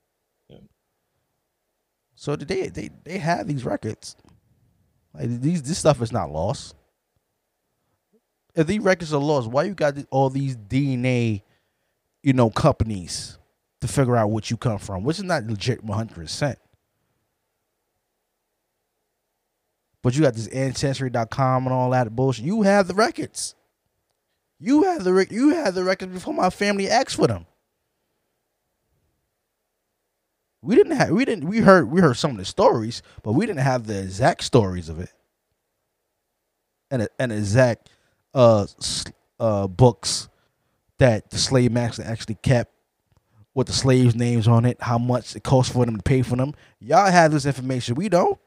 So 2.16 2.36
they 2.36 2.68
they 2.68 2.90
they 3.04 3.18
have 3.18 3.48
these 3.48 3.64
records. 3.66 4.16
Like 5.14 5.42
these 5.42 5.64
this 5.64 5.80
stuff 5.80 6.02
is 6.02 6.12
not 6.12 6.30
lost. 6.32 6.76
If 8.54 8.68
these 8.68 8.82
records 8.82 9.14
are 9.14 9.18
lost, 9.22 9.50
why 9.50 9.64
you 9.64 9.74
got 9.74 9.96
all 10.12 10.30
these 10.30 10.56
DNA, 10.56 11.42
you 12.22 12.34
know, 12.34 12.50
companies 12.52 13.40
to 13.80 13.88
figure 13.88 14.16
out 14.18 14.30
what 14.30 14.52
you 14.52 14.58
come 14.58 14.78
from, 14.78 15.04
which 15.04 15.18
is 15.18 15.24
not 15.24 15.46
legit 15.46 15.84
one 15.84 15.98
hundred 15.98 16.16
percent. 16.16 16.60
But 20.04 20.16
you 20.16 20.22
got 20.22 20.34
this 20.34 20.48
ancestry.com 20.48 21.66
and 21.66 21.74
all 21.74 21.90
that 21.92 22.16
bullshit. 22.16 22.46
You 22.46 22.64
have 22.64 22.88
the 22.88 22.94
records. 22.96 23.56
You 24.64 24.84
had 24.84 25.02
the 25.02 25.28
you 25.32 25.50
have 25.56 25.74
the 25.74 25.84
records 25.84 26.14
before 26.14 26.36
my 26.36 26.52
family 26.52 26.88
asked 26.88 27.16
for 27.16 27.26
them. 27.26 27.48
We 30.62 30.76
didn't 30.76 30.98
have 30.98 31.10
we 31.10 31.26
didn't 31.26 31.48
we 31.50 31.58
heard 31.60 31.90
we 31.90 32.00
heard 32.00 32.16
some 32.18 32.32
of 32.32 32.38
the 32.38 32.46
stories, 32.46 33.02
but 33.24 33.34
we 33.34 33.48
didn't 33.48 33.64
have 33.64 33.88
the 33.88 34.00
exact 34.00 34.44
stories 34.44 34.88
of 34.88 35.00
it. 35.00 35.10
And 36.92 37.02
a- 37.04 37.10
and 37.18 37.32
exact 37.32 37.90
uh 38.36 38.68
uh 39.40 39.66
books 39.68 40.30
that 41.00 41.32
the 41.32 41.40
slave 41.40 41.72
master 41.72 42.04
actually 42.04 42.36
kept 42.36 42.72
with 43.56 43.66
the 43.66 43.74
slaves' 43.74 44.14
names 44.14 44.48
on 44.48 44.66
it, 44.66 44.78
how 44.80 45.00
much 45.00 45.36
it 45.36 45.44
cost 45.44 45.74
for 45.74 45.86
them 45.88 45.98
to 45.98 46.04
pay 46.04 46.22
for 46.22 46.36
them. 46.36 46.54
Y'all 46.80 47.12
have 47.12 47.32
this 47.32 47.48
information. 47.48 47.96
We 47.96 48.10
don't. 48.10 48.40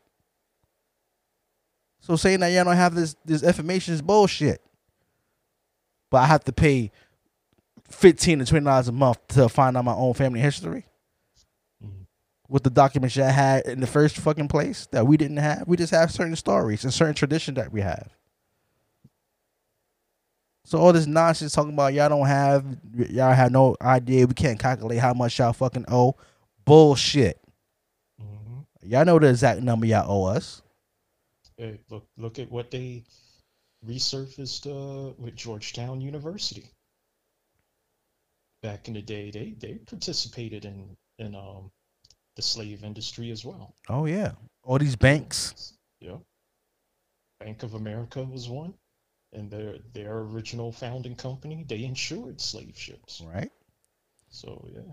So 2.01 2.15
saying 2.15 2.41
that 2.41 2.49
y'all 2.51 2.65
don't 2.65 2.77
have 2.77 2.95
this 2.95 3.17
this 3.25 3.43
information 3.43 3.95
is 3.95 4.03
bullshit. 4.03 4.63
But 6.15 6.23
I 6.23 6.27
have 6.27 6.45
to 6.45 6.53
pay 6.53 6.93
fifteen 7.91 8.39
to 8.39 8.45
twenty 8.45 8.65
dollars 8.65 8.87
a 8.87 8.93
month 8.93 9.19
to 9.31 9.49
find 9.49 9.77
out 9.77 9.85
my 9.85 9.95
own 9.95 10.15
family 10.15 10.39
history 10.39 10.85
Mhm. 11.85 12.07
with 12.49 12.63
the 12.63 12.71
documents 12.71 13.17
y'all 13.17 13.31
had 13.31 13.67
in 13.67 13.81
the 13.81 13.89
first 13.89 14.17
fucking 14.19 14.47
place 14.47 14.87
that 14.93 15.09
we 15.09 15.17
didn't 15.17 15.39
have. 15.39 15.67
We 15.67 15.77
just 15.77 15.91
have 15.91 16.13
certain 16.13 16.37
stories 16.37 16.85
and 16.85 16.95
certain 16.95 17.17
tradition 17.17 17.55
that 17.55 17.73
we 17.73 17.81
have. 17.81 18.15
So 20.65 20.79
all 20.79 20.93
this 20.93 21.07
nonsense 21.09 21.53
talking 21.53 21.73
about 21.73 21.95
y'all 21.95 22.09
don't 22.11 22.27
have 22.29 22.65
y'all 23.11 23.33
have 23.35 23.51
no 23.51 23.75
idea. 23.83 24.25
We 24.29 24.35
can't 24.35 24.57
calculate 24.61 25.01
how 25.01 25.15
much 25.15 25.37
y'all 25.41 25.53
fucking 25.53 25.87
owe. 25.89 26.15
Bullshit. 26.65 27.41
hmm 28.21 28.61
Y'all 28.85 29.05
know 29.05 29.19
the 29.19 29.31
exact 29.31 29.63
number 29.63 29.87
y'all 29.87 30.09
owe 30.09 30.27
us. 30.27 30.63
Hey, 31.57 31.81
look 31.91 32.07
look 32.17 32.39
at 32.39 32.53
what 32.53 32.71
they 32.71 33.03
resurfaced 33.87 34.67
uh, 34.67 35.15
with 35.19 35.37
Georgetown 35.37 36.01
University. 36.01 36.71
Back 38.63 38.89
in 38.89 38.95
the 38.95 39.03
day, 39.03 39.31
they 39.31 39.55
they 39.59 39.75
participated 39.75 40.65
in 40.65 40.97
in 41.19 41.35
um 41.35 41.71
the 42.37 42.43
slave 42.43 42.83
industry 42.83 43.31
as 43.31 43.45
well. 43.45 43.75
Oh 43.89 44.07
yeah. 44.07 44.33
All 44.63 44.79
these 44.79 44.97
banks. 44.97 45.75
Yeah. 46.01 46.17
Bank 47.41 47.63
of 47.63 47.75
America 47.75 48.23
was 48.23 48.49
one, 48.49 48.75
and 49.33 49.51
their 49.51 49.77
their 49.93 50.19
original 50.19 50.73
founding 50.73 51.15
company 51.15 51.65
they 51.69 51.85
insured 51.85 52.41
slave 52.41 52.77
ships. 52.77 53.23
Right. 53.27 53.53
So 54.31 54.67
yeah, 54.73 54.93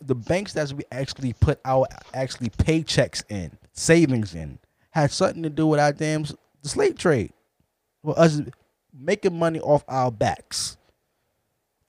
the 0.00 0.14
banks 0.14 0.52
that 0.54 0.72
we 0.72 0.84
actually 0.90 1.32
put 1.34 1.60
our 1.64 1.86
actually 2.14 2.50
paychecks 2.50 3.22
in, 3.28 3.50
savings 3.72 4.34
in, 4.34 4.58
had 4.90 5.10
something 5.10 5.42
to 5.42 5.50
do 5.50 5.66
with 5.66 5.80
our 5.80 5.92
damn 5.92 6.24
the 6.24 6.68
slave 6.68 6.98
trade. 6.98 7.32
Well, 8.02 8.18
us 8.18 8.40
making 8.92 9.38
money 9.38 9.60
off 9.60 9.84
our 9.88 10.10
backs 10.10 10.76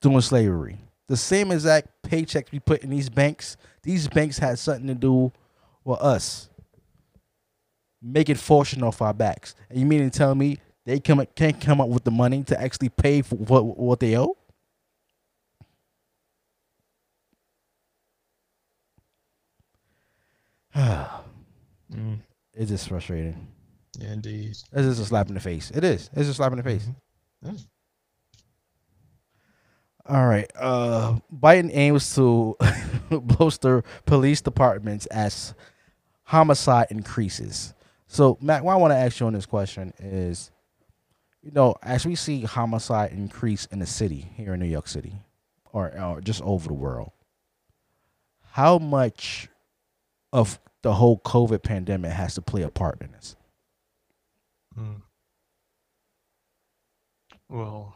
doing 0.02 0.22
slavery. 0.22 0.77
The 1.07 1.18
same 1.18 1.52
exact 1.52 1.90
paychecks 2.03 2.52
we 2.52 2.60
put 2.60 2.84
in 2.84 2.90
these 2.90 3.10
banks, 3.10 3.57
these 3.81 4.07
banks 4.07 4.38
had 4.38 4.57
something 4.60 4.88
to 4.88 4.95
do 4.95 5.31
with 5.84 5.99
us 5.99 6.49
making 8.02 8.35
fortune 8.35 8.84
off 8.84 9.02
our 9.02 9.14
backs. 9.14 9.56
And 9.69 9.80
you 9.80 9.85
mean 9.85 10.10
to 10.10 10.15
tell 10.15 10.35
me 10.35 10.57
they 10.85 10.99
come 10.99 11.26
can't 11.35 11.60
come 11.60 11.80
up 11.81 11.88
with 11.90 12.03
the 12.03 12.11
money 12.11 12.44
to 12.44 12.61
actually 12.61 12.90
pay 12.90 13.22
for 13.22 13.35
what 13.35 13.65
what 13.77 13.99
they 13.99 14.18
owe? 14.18 14.38
Mm, 21.94 22.18
It's 22.56 22.72
just 22.72 22.88
frustrating. 22.90 23.53
Yeah, 23.99 24.14
indeed. 24.14 24.49
It's 24.49 24.68
just 24.72 25.02
a 25.02 25.06
slap 25.06 25.28
in 25.28 25.36
the 25.36 25.40
face. 25.40 25.72
It 25.72 25.84
is. 25.84 26.10
It's 26.14 26.30
a 26.30 26.34
slap 26.34 26.52
in 26.52 26.57
the 26.57 26.64
face. 26.64 26.88
Yeah. 27.41 27.52
All 30.06 30.28
right. 30.28 30.49
Uh, 30.56 31.20
Biden 31.34 31.70
aims 31.74 32.14
to 32.15 32.57
bolster 33.10 33.84
police 34.06 34.41
departments 34.41 35.06
as 35.07 35.53
homicide 36.24 36.88
increases. 36.90 37.74
So, 38.07 38.38
Mack, 38.41 38.64
what 38.64 38.74
I 38.74 38.78
want 38.78 38.91
to 38.91 38.98
ask 38.98 39.20
you 39.20 39.28
on 39.28 39.34
this 39.34 39.45
question 39.45 39.94
is, 39.99 40.52
you 41.41 41.52
know, 41.52 41.76
as 41.82 42.06
we 42.06 42.15
see 42.15 42.41
homicide 42.41 43.11
increase 43.11 43.65
in 43.68 43.80
the 43.80 43.86
city 43.86 44.30
here 44.36 44.53
in 44.53 44.60
New 44.60 44.68
York 44.68 44.88
City, 44.88 45.14
or, 45.72 45.98
or 45.99 46.22
just 46.22 46.41
over 46.41 46.68
the 46.68 46.74
world, 46.74 47.11
how 48.52 48.78
much 48.78 49.48
of 50.32 50.60
the 50.82 50.94
whole 50.94 51.20
COVID 51.20 51.64
pandemic 51.64 52.11
has 52.11 52.36
to 52.36 52.41
play 52.41 52.61
a 52.61 52.70
part 52.70 53.02
in 53.02 53.11
this? 53.11 53.36
Mm. 54.78 55.04
Well, 57.48 57.95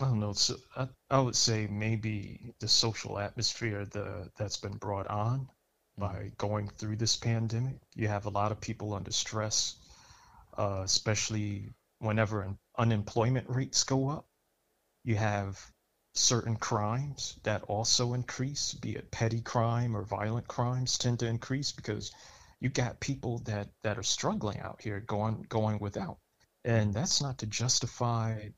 I 0.00 0.04
don't 0.04 0.20
know. 0.20 0.34
So 0.34 0.56
I, 0.76 0.88
I 1.10 1.20
would 1.20 1.36
say 1.36 1.66
maybe 1.66 2.54
the 2.60 2.68
social 2.68 3.18
atmosphere 3.18 3.86
the 3.86 4.30
that's 4.36 4.58
been 4.58 4.76
brought 4.78 5.06
on 5.08 5.48
by 5.98 6.32
going 6.38 6.68
through 6.68 6.96
this 6.96 7.16
pandemic. 7.16 7.80
You 7.94 8.08
have 8.08 8.26
a 8.26 8.30
lot 8.30 8.52
of 8.52 8.60
people 8.60 8.94
under 8.94 9.12
stress, 9.12 9.76
uh, 10.58 10.82
especially 10.84 11.70
whenever 12.00 12.44
un- 12.44 12.58
unemployment 12.78 13.48
rates 13.50 13.84
go 13.84 14.08
up. 14.10 14.26
You 15.04 15.14
have 15.16 15.72
certain 16.14 16.56
crimes 16.56 17.38
that 17.44 17.62
also 17.64 18.14
increase, 18.14 18.74
be 18.74 18.96
it 18.96 19.12
petty 19.12 19.40
crime 19.40 19.96
or 19.96 20.02
violent 20.02 20.48
crimes 20.48 20.98
tend 20.98 21.20
to 21.20 21.26
increase 21.28 21.70
because 21.72 22.10
you 22.62 22.68
got 22.68 23.00
people 23.00 23.38
that 23.40 23.68
that 23.82 23.98
are 23.98 24.04
struggling 24.04 24.60
out 24.60 24.80
here 24.80 25.00
going 25.00 25.44
going 25.48 25.80
without. 25.80 26.18
And 26.64 26.94
that's 26.94 27.20
not 27.20 27.38
to 27.38 27.46
justify 27.46 28.50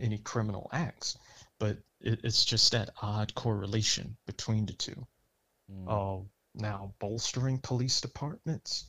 any 0.00 0.18
criminal 0.18 0.68
acts, 0.72 1.16
but 1.60 1.78
it, 2.00 2.22
it's 2.24 2.44
just 2.44 2.72
that 2.72 2.90
odd 3.00 3.36
correlation 3.36 4.16
between 4.26 4.66
the 4.66 4.72
two. 4.72 5.06
Uh, 5.88 6.18
now, 6.56 6.94
bolstering 6.98 7.58
police 7.58 8.00
departments, 8.00 8.86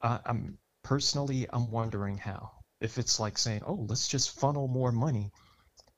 I'm 0.00 0.58
personally, 0.82 1.46
I'm 1.48 1.70
wondering 1.70 2.18
how. 2.18 2.50
If 2.80 2.98
it's 2.98 3.20
like 3.20 3.38
saying, 3.38 3.62
"Oh, 3.64 3.86
let's 3.88 4.08
just 4.08 4.40
funnel 4.40 4.66
more 4.66 4.90
money," 4.90 5.30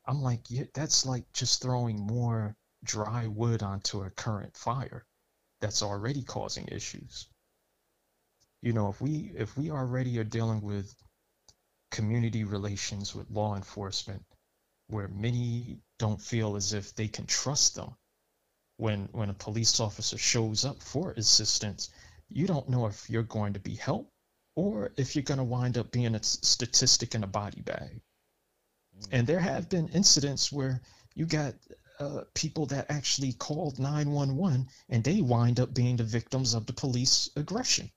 I'm 0.04 0.20
like, 0.20 0.50
yeah, 0.50 0.64
that's 0.74 1.06
like 1.06 1.32
just 1.32 1.62
throwing 1.62 1.98
more 1.98 2.56
dry 2.84 3.26
wood 3.26 3.62
onto 3.62 4.02
a 4.02 4.10
current 4.10 4.54
fire 4.54 5.06
that's 5.60 5.82
already 5.82 6.22
causing 6.22 6.68
issues. 6.68 7.28
You 8.62 8.72
know, 8.72 8.88
if 8.88 9.00
we 9.00 9.32
if 9.34 9.56
we 9.56 9.70
already 9.70 10.18
are 10.18 10.24
dealing 10.24 10.60
with 10.60 10.94
community 11.90 12.44
relations 12.44 13.14
with 13.14 13.30
law 13.30 13.56
enforcement 13.56 14.24
where 14.88 15.08
many 15.08 15.78
don't 15.98 16.20
feel 16.20 16.56
as 16.56 16.72
if 16.72 16.94
they 16.94 17.08
can 17.08 17.26
trust 17.26 17.74
them 17.74 17.96
when 18.76 19.08
when 19.12 19.30
a 19.30 19.34
police 19.34 19.80
officer 19.80 20.18
shows 20.18 20.64
up 20.64 20.80
for 20.82 21.12
assistance 21.12 21.90
you 22.28 22.46
don't 22.46 22.68
know 22.68 22.86
if 22.86 23.10
you're 23.10 23.22
going 23.22 23.52
to 23.52 23.60
be 23.60 23.74
helped 23.74 24.12
or 24.54 24.92
if 24.96 25.14
you're 25.14 25.22
going 25.22 25.38
to 25.38 25.44
wind 25.44 25.76
up 25.76 25.90
being 25.90 26.14
a 26.14 26.22
statistic 26.22 27.14
in 27.14 27.24
a 27.24 27.26
body 27.26 27.60
bag. 27.62 28.00
And 29.10 29.26
there 29.26 29.40
have 29.40 29.68
been 29.68 29.88
incidents 29.88 30.52
where 30.52 30.80
you 31.14 31.26
got 31.26 31.54
uh, 31.98 32.22
people 32.34 32.66
that 32.66 32.90
actually 32.90 33.32
called 33.32 33.78
911 33.78 34.68
and 34.88 35.04
they 35.04 35.20
wind 35.20 35.60
up 35.60 35.74
being 35.74 35.96
the 35.96 36.04
victims 36.04 36.54
of 36.54 36.66
the 36.66 36.72
police 36.72 37.30
aggression 37.36 37.90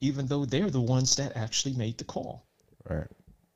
even 0.00 0.26
though 0.26 0.44
they're 0.44 0.70
the 0.70 0.80
ones 0.80 1.16
that 1.16 1.36
actually 1.36 1.74
made 1.74 1.98
the 1.98 2.04
call 2.04 2.46
Right. 2.88 3.08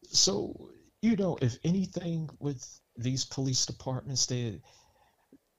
so, 0.08 0.70
you 1.00 1.16
know, 1.16 1.38
if 1.40 1.58
anything 1.64 2.28
with 2.38 2.80
these 2.96 3.24
police 3.24 3.64
departments, 3.66 4.26
they, 4.26 4.60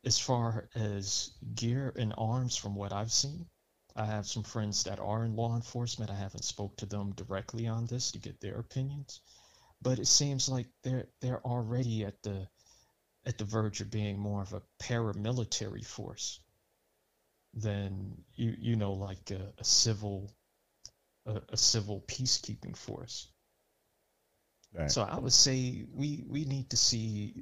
as 0.05 0.19
far 0.19 0.69
as 0.75 1.31
gear 1.55 1.93
and 1.97 2.13
arms, 2.17 2.55
from 2.55 2.75
what 2.75 2.93
I've 2.93 3.11
seen, 3.11 3.47
I 3.95 4.05
have 4.05 4.27
some 4.27 4.43
friends 4.43 4.83
that 4.83 4.99
are 4.99 5.23
in 5.25 5.35
law 5.35 5.55
enforcement. 5.55 6.11
I 6.11 6.15
haven't 6.15 6.43
spoke 6.43 6.77
to 6.77 6.85
them 6.85 7.13
directly 7.13 7.67
on 7.67 7.85
this 7.85 8.11
to 8.11 8.19
get 8.19 8.39
their 8.41 8.59
opinions, 8.59 9.21
but 9.81 9.99
it 9.99 10.07
seems 10.07 10.49
like 10.49 10.67
they're 10.83 11.07
they're 11.21 11.45
already 11.45 12.05
at 12.05 12.21
the 12.23 12.47
at 13.25 13.37
the 13.37 13.45
verge 13.45 13.81
of 13.81 13.91
being 13.91 14.19
more 14.19 14.41
of 14.41 14.53
a 14.53 14.61
paramilitary 14.79 15.85
force 15.85 16.39
than 17.53 18.23
you 18.35 18.55
you 18.57 18.75
know 18.75 18.93
like 18.93 19.31
a, 19.31 19.53
a 19.59 19.63
civil 19.63 20.31
a, 21.25 21.41
a 21.49 21.57
civil 21.57 22.03
peacekeeping 22.07 22.75
force. 22.75 23.27
Right. 24.73 24.91
So 24.91 25.03
I 25.03 25.19
would 25.19 25.33
say 25.33 25.85
we 25.93 26.23
we 26.27 26.45
need 26.45 26.71
to 26.71 26.77
see 26.77 27.33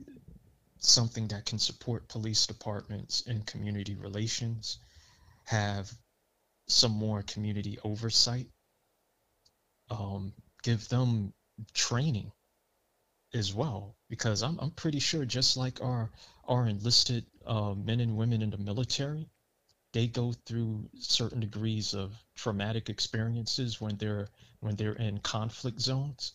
something 0.79 1.27
that 1.29 1.45
can 1.45 1.59
support 1.59 2.09
police 2.09 2.47
departments 2.47 3.23
and 3.27 3.45
community 3.45 3.95
relations, 3.95 4.79
have 5.45 5.89
some 6.67 6.91
more 6.91 7.23
community 7.23 7.77
oversight, 7.83 8.47
um, 9.89 10.33
give 10.63 10.89
them 10.89 11.33
training 11.73 12.31
as 13.33 13.53
well, 13.53 13.95
because 14.09 14.43
I'm 14.43 14.59
I'm 14.59 14.71
pretty 14.71 14.99
sure 14.99 15.23
just 15.23 15.55
like 15.55 15.81
our 15.81 16.11
our 16.45 16.67
enlisted 16.67 17.25
uh, 17.45 17.73
men 17.73 18.01
and 18.01 18.17
women 18.17 18.41
in 18.41 18.49
the 18.49 18.57
military, 18.57 19.29
they 19.93 20.07
go 20.07 20.33
through 20.45 20.89
certain 20.99 21.39
degrees 21.39 21.93
of 21.93 22.15
traumatic 22.35 22.89
experiences 22.89 23.81
when 23.81 23.97
they're 23.97 24.27
when 24.59 24.75
they're 24.75 24.93
in 24.93 25.19
conflict 25.19 25.79
zones 25.79 26.33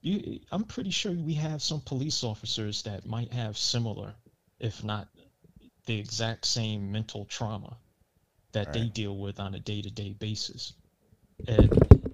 you, 0.00 0.40
I'm 0.52 0.64
pretty 0.64 0.90
sure 0.90 1.12
we 1.12 1.34
have 1.34 1.62
some 1.62 1.80
police 1.80 2.22
officers 2.22 2.82
that 2.82 3.06
might 3.06 3.32
have 3.32 3.58
similar, 3.58 4.14
if 4.60 4.84
not 4.84 5.08
the 5.86 5.98
exact 5.98 6.46
same 6.46 6.92
mental 6.92 7.24
trauma 7.24 7.76
that 8.52 8.72
they 8.72 8.88
deal 8.88 9.16
with 9.16 9.40
on 9.40 9.54
a 9.54 9.60
day-to-day 9.60 10.14
basis. 10.18 10.72
And 11.46 12.04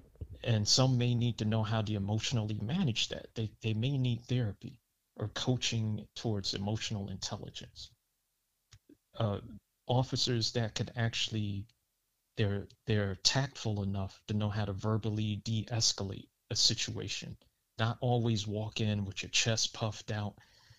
and 0.43 0.67
some 0.67 0.99
may 0.99 1.15
need 1.15 1.39
to 1.39 1.45
know 1.45 1.63
how 1.63 1.81
to 1.81 1.93
emotionally 1.95 2.59
manage 2.61 3.09
that. 3.09 3.27
They 3.35 3.51
they 3.61 3.73
may 3.73 3.97
need 3.97 4.25
therapy 4.25 4.79
or 5.15 5.29
coaching 5.29 6.07
towards 6.15 6.53
emotional 6.53 7.09
intelligence. 7.09 7.89
Uh, 9.17 9.39
officers 9.87 10.51
that 10.53 10.75
can 10.75 10.89
actually 10.95 11.65
they're 12.37 12.67
they're 12.85 13.15
tactful 13.23 13.83
enough 13.83 14.21
to 14.27 14.33
know 14.33 14.49
how 14.49 14.65
to 14.65 14.73
verbally 14.73 15.37
de-escalate 15.37 16.27
a 16.51 16.55
situation 16.55 17.37
not 17.77 17.97
always 18.01 18.47
walk 18.47 18.81
in 18.81 19.05
with 19.05 19.21
your 19.21 19.29
chest 19.29 19.73
puffed 19.73 20.11
out 20.11 20.35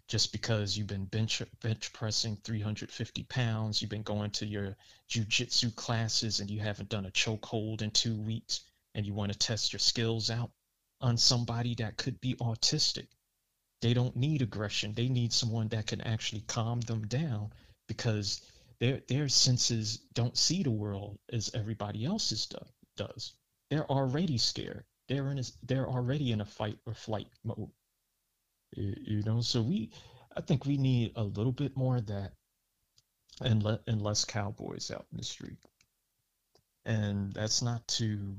just 0.08 0.30
because 0.30 0.76
you've 0.76 0.86
been 0.86 1.04
bench 1.04 1.42
bench 1.62 1.92
pressing 1.92 2.36
350 2.36 3.24
pounds, 3.24 3.82
you've 3.82 3.90
been 3.90 4.02
going 4.02 4.30
to 4.30 4.46
your 4.46 4.76
jujitsu 5.10 5.74
classes 5.74 6.38
and 6.38 6.48
you 6.48 6.60
haven't 6.60 6.88
done 6.88 7.06
a 7.06 7.10
choke 7.10 7.44
hold 7.44 7.82
in 7.82 7.90
two 7.90 8.14
weeks 8.14 8.60
and 8.94 9.04
you 9.04 9.12
want 9.12 9.32
to 9.32 9.38
test 9.38 9.72
your 9.72 9.80
skills 9.80 10.30
out 10.30 10.50
on 11.00 11.16
somebody 11.16 11.74
that 11.74 11.96
could 11.96 12.20
be 12.20 12.34
autistic. 12.36 13.08
They 13.82 13.94
don't 13.94 14.16
need 14.16 14.42
aggression. 14.42 14.94
They 14.94 15.08
need 15.08 15.32
someone 15.32 15.68
that 15.68 15.86
can 15.86 16.00
actually 16.00 16.42
calm 16.42 16.80
them 16.80 17.06
down 17.08 17.52
because 17.88 18.40
their 18.80 19.00
their 19.08 19.28
senses 19.28 19.98
don't 20.12 20.36
see 20.36 20.62
the 20.62 20.70
world 20.70 21.18
as 21.32 21.50
everybody 21.54 22.04
else's 22.04 22.46
do, 22.46 22.58
does. 22.96 23.32
They're 23.70 23.90
already 23.90 24.38
scared. 24.38 24.84
They're 25.08 25.30
in 25.30 25.38
a, 25.38 25.44
they're 25.62 25.88
already 25.88 26.32
in 26.32 26.40
a 26.40 26.44
fight 26.44 26.78
or 26.86 26.94
flight 26.94 27.28
mode. 27.44 27.70
You, 28.72 28.94
you 29.00 29.22
know, 29.22 29.40
so 29.40 29.62
we 29.62 29.90
I 30.36 30.40
think 30.40 30.66
we 30.66 30.76
need 30.76 31.12
a 31.16 31.22
little 31.22 31.52
bit 31.52 31.76
more 31.76 31.96
of 31.96 32.06
that 32.06 32.32
and 33.40 33.62
let 33.62 33.80
and 33.86 34.02
less 34.02 34.24
cowboys 34.24 34.90
out 34.90 35.06
in 35.12 35.18
the 35.18 35.24
street. 35.24 35.58
And 36.84 37.32
that's 37.32 37.62
not 37.62 37.86
to 37.88 38.36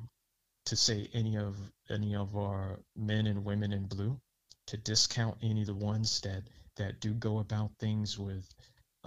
to 0.66 0.76
say 0.76 1.10
any 1.14 1.38
of 1.38 1.58
any 1.90 2.16
of 2.16 2.36
our 2.36 2.80
men 2.96 3.28
and 3.28 3.46
women 3.46 3.74
in 3.74 3.86
blue 3.86 4.20
to 4.68 4.78
discount 4.78 5.38
any 5.42 5.62
of 5.62 5.68
the 5.68 5.74
ones 5.74 6.22
that 6.22 6.44
that 6.76 7.00
do 7.00 7.14
go 7.14 7.40
about 7.40 7.72
things 7.80 8.20
with 8.20 8.54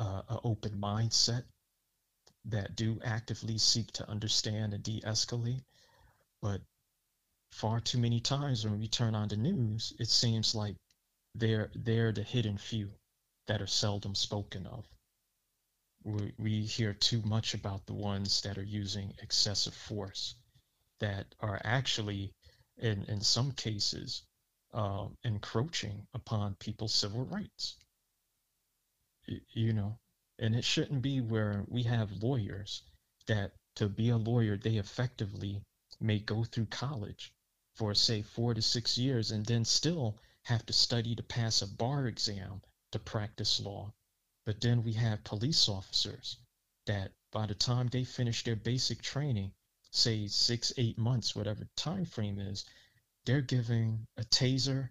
uh, 0.01 0.41
open 0.45 0.73
mindset 0.81 1.45
that 2.47 2.75
do 2.75 2.99
actively 3.05 3.59
seek 3.59 3.93
to 3.93 4.09
understand 4.09 4.73
and 4.73 4.83
de-escalate. 4.83 5.63
But 6.41 6.63
far 7.53 7.81
too 7.81 7.99
many 7.99 8.21
times 8.21 8.65
when 8.65 8.79
we 8.79 8.89
turn 8.89 9.15
on 9.15 9.29
the 9.29 9.37
news 9.37 9.93
it 9.99 10.09
seems 10.09 10.55
like 10.55 10.77
they're 11.35 11.71
they're 11.75 12.13
the 12.13 12.23
hidden 12.23 12.57
few 12.57 12.91
that 13.47 13.61
are 13.61 13.67
seldom 13.67 14.15
spoken 14.15 14.67
of. 14.67 14.87
We, 16.03 16.33
we 16.39 16.63
hear 16.63 16.95
too 16.95 17.21
much 17.23 17.53
about 17.53 17.85
the 17.85 17.93
ones 17.93 18.41
that 18.43 18.57
are 18.57 18.63
using 18.63 19.13
excessive 19.23 19.75
force 19.75 20.35
that 21.01 21.27
are 21.41 21.61
actually 21.63 22.33
in 22.79 23.05
in 23.05 23.21
some 23.21 23.53
cases 23.53 24.23
um, 24.73 25.19
encroaching 25.25 26.07
upon 26.15 26.55
people's 26.55 26.95
civil 26.95 27.27
rights 27.27 27.77
you 29.53 29.73
know 29.73 29.97
and 30.41 30.57
it 30.57 30.65
shouldn't 30.65 31.03
be 31.03 31.21
where 31.21 31.65
we 31.69 31.85
have 31.85 32.23
lawyers 32.23 32.83
that 33.27 33.53
to 33.77 33.89
be 33.89 34.09
a 34.09 34.17
lawyer 34.17 34.57
they 34.57 34.77
effectively 34.77 35.63
may 36.01 36.19
go 36.19 36.43
through 36.43 36.67
college 36.67 37.33
for 37.75 37.95
say 37.95 38.23
four 38.23 38.55
to 38.55 38.63
six 38.63 38.99
years 38.99 39.31
and 39.31 39.47
then 39.47 39.65
still 39.65 40.19
have 40.45 40.65
to 40.67 40.73
study 40.73 41.15
to 41.15 41.23
pass 41.23 41.63
a 41.63 41.67
bar 41.67 42.07
exam 42.07 42.61
to 42.91 42.99
practice 42.99 43.61
law. 43.61 43.93
But 44.45 44.61
then 44.61 44.83
we 44.83 44.95
have 44.95 45.23
police 45.23 45.69
officers 45.69 46.37
that 46.87 47.13
by 47.31 47.47
the 47.47 47.55
time 47.55 47.87
they 47.89 48.05
finish 48.05 48.43
their 48.43 48.57
basic 48.57 49.01
training 49.01 49.53
say 49.93 50.27
six 50.27 50.73
eight 50.77 50.99
months 50.99 51.37
whatever 51.37 51.69
time 51.77 52.05
frame 52.05 52.39
is 52.39 52.65
they're 53.25 53.41
giving 53.41 54.07
a 54.17 54.25
taser 54.25 54.91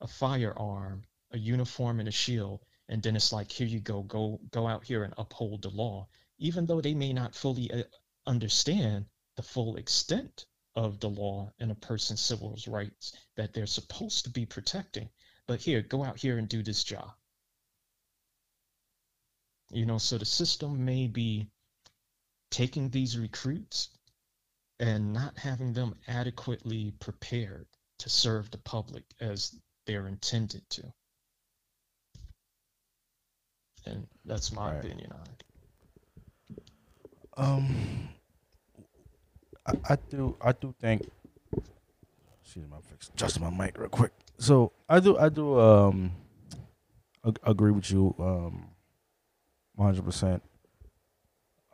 a 0.00 0.06
firearm 0.06 1.04
a 1.30 1.38
uniform 1.38 2.00
and 2.00 2.08
a 2.08 2.12
shield 2.12 2.60
and 2.92 3.02
then 3.02 3.16
it's 3.16 3.32
like 3.32 3.50
here 3.50 3.66
you 3.66 3.80
go 3.80 4.02
go 4.02 4.38
go 4.50 4.68
out 4.68 4.84
here 4.84 5.02
and 5.02 5.14
uphold 5.16 5.62
the 5.62 5.70
law. 5.70 6.06
Even 6.36 6.66
though 6.66 6.82
they 6.82 6.92
may 6.92 7.10
not 7.10 7.34
fully 7.34 7.72
uh, 7.72 7.84
understand 8.26 9.06
the 9.36 9.42
full 9.42 9.76
extent 9.76 10.44
of 10.76 11.00
the 11.00 11.08
law 11.08 11.50
and 11.58 11.70
a 11.70 11.74
person's 11.74 12.20
civil 12.20 12.54
rights 12.66 13.14
that 13.34 13.54
they're 13.54 13.66
supposed 13.66 14.24
to 14.24 14.30
be 14.30 14.44
protecting 14.44 15.08
but 15.46 15.58
here 15.58 15.80
go 15.80 16.04
out 16.04 16.18
here 16.18 16.36
and 16.36 16.50
do 16.50 16.62
this 16.62 16.84
job. 16.84 17.10
You 19.70 19.86
know 19.86 19.96
so 19.96 20.18
the 20.18 20.26
system 20.26 20.84
may 20.84 21.06
be 21.06 21.48
taking 22.50 22.90
these 22.90 23.16
recruits 23.16 23.88
and 24.80 25.14
not 25.14 25.38
having 25.38 25.72
them 25.72 25.98
adequately 26.06 26.90
prepared 27.00 27.66
to 28.00 28.10
serve 28.10 28.50
the 28.50 28.58
public 28.58 29.04
as 29.18 29.58
they're 29.86 30.08
intended 30.08 30.68
to 30.68 30.92
and 33.86 34.06
that's 34.24 34.52
my 34.52 34.72
Right. 34.74 34.84
opinion 34.84 35.12
on 35.12 35.20
it 35.22 35.44
Um, 37.36 38.08
I, 39.66 39.72
I 39.94 39.96
do, 40.10 40.36
I 40.40 40.52
do 40.52 40.74
think. 40.80 41.08
Excuse 42.42 42.66
me, 42.66 42.72
I'm 42.76 42.82
fix- 42.82 43.10
just 43.16 43.40
my 43.40 43.48
mic 43.50 43.78
real 43.78 43.88
quick. 43.88 44.12
So 44.38 44.72
I 44.88 45.00
do, 45.00 45.16
I 45.16 45.28
do, 45.30 45.58
um, 45.58 46.12
ag- 47.26 47.38
agree 47.44 47.70
with 47.70 47.90
you, 47.90 48.14
um, 48.18 48.68
one 49.74 49.86
hundred 49.88 50.04
percent. 50.04 50.42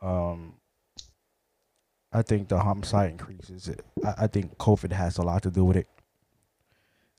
Um, 0.01 0.53
I 2.13 2.21
think 2.21 2.47
the 2.47 2.59
homicide 2.59 3.11
increases. 3.11 3.69
I, 4.05 4.13
I 4.23 4.27
think 4.27 4.57
COVID 4.57 4.93
has 4.93 5.17
a 5.17 5.21
lot 5.23 5.43
to 5.43 5.51
do 5.51 5.65
with 5.65 5.75
it. 5.77 5.87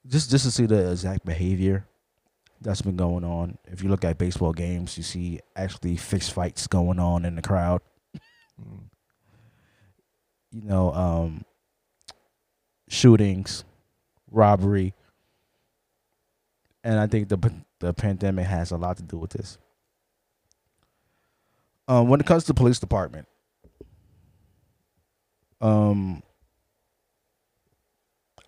Just, 0.06 0.30
just 0.30 0.44
to 0.46 0.50
see 0.50 0.64
the 0.66 0.90
exact 0.92 1.26
behavior 1.26 1.84
that's 2.60 2.82
been 2.82 2.96
going 2.96 3.24
on. 3.24 3.58
If 3.66 3.82
you 3.82 3.88
look 3.88 4.04
at 4.04 4.18
baseball 4.18 4.52
games, 4.52 4.96
you 4.96 5.02
see 5.02 5.40
actually 5.56 5.96
fixed 5.96 6.32
fights 6.32 6.66
going 6.66 6.98
on 6.98 7.24
in 7.24 7.36
the 7.36 7.42
crowd 7.42 7.80
you 10.52 10.62
know, 10.62 10.92
um, 10.92 11.44
shootings, 12.88 13.64
robbery, 14.30 14.94
and 16.82 16.98
I 16.98 17.06
think 17.06 17.28
the 17.28 17.52
the 17.78 17.94
pandemic 17.94 18.46
has 18.46 18.70
a 18.70 18.76
lot 18.76 18.96
to 18.96 19.02
do 19.02 19.18
with 19.18 19.30
this. 19.30 19.58
Um, 21.88 22.08
when 22.08 22.20
it 22.20 22.26
comes 22.26 22.44
to 22.44 22.54
police 22.54 22.78
department, 22.78 23.26
um, 25.60 26.22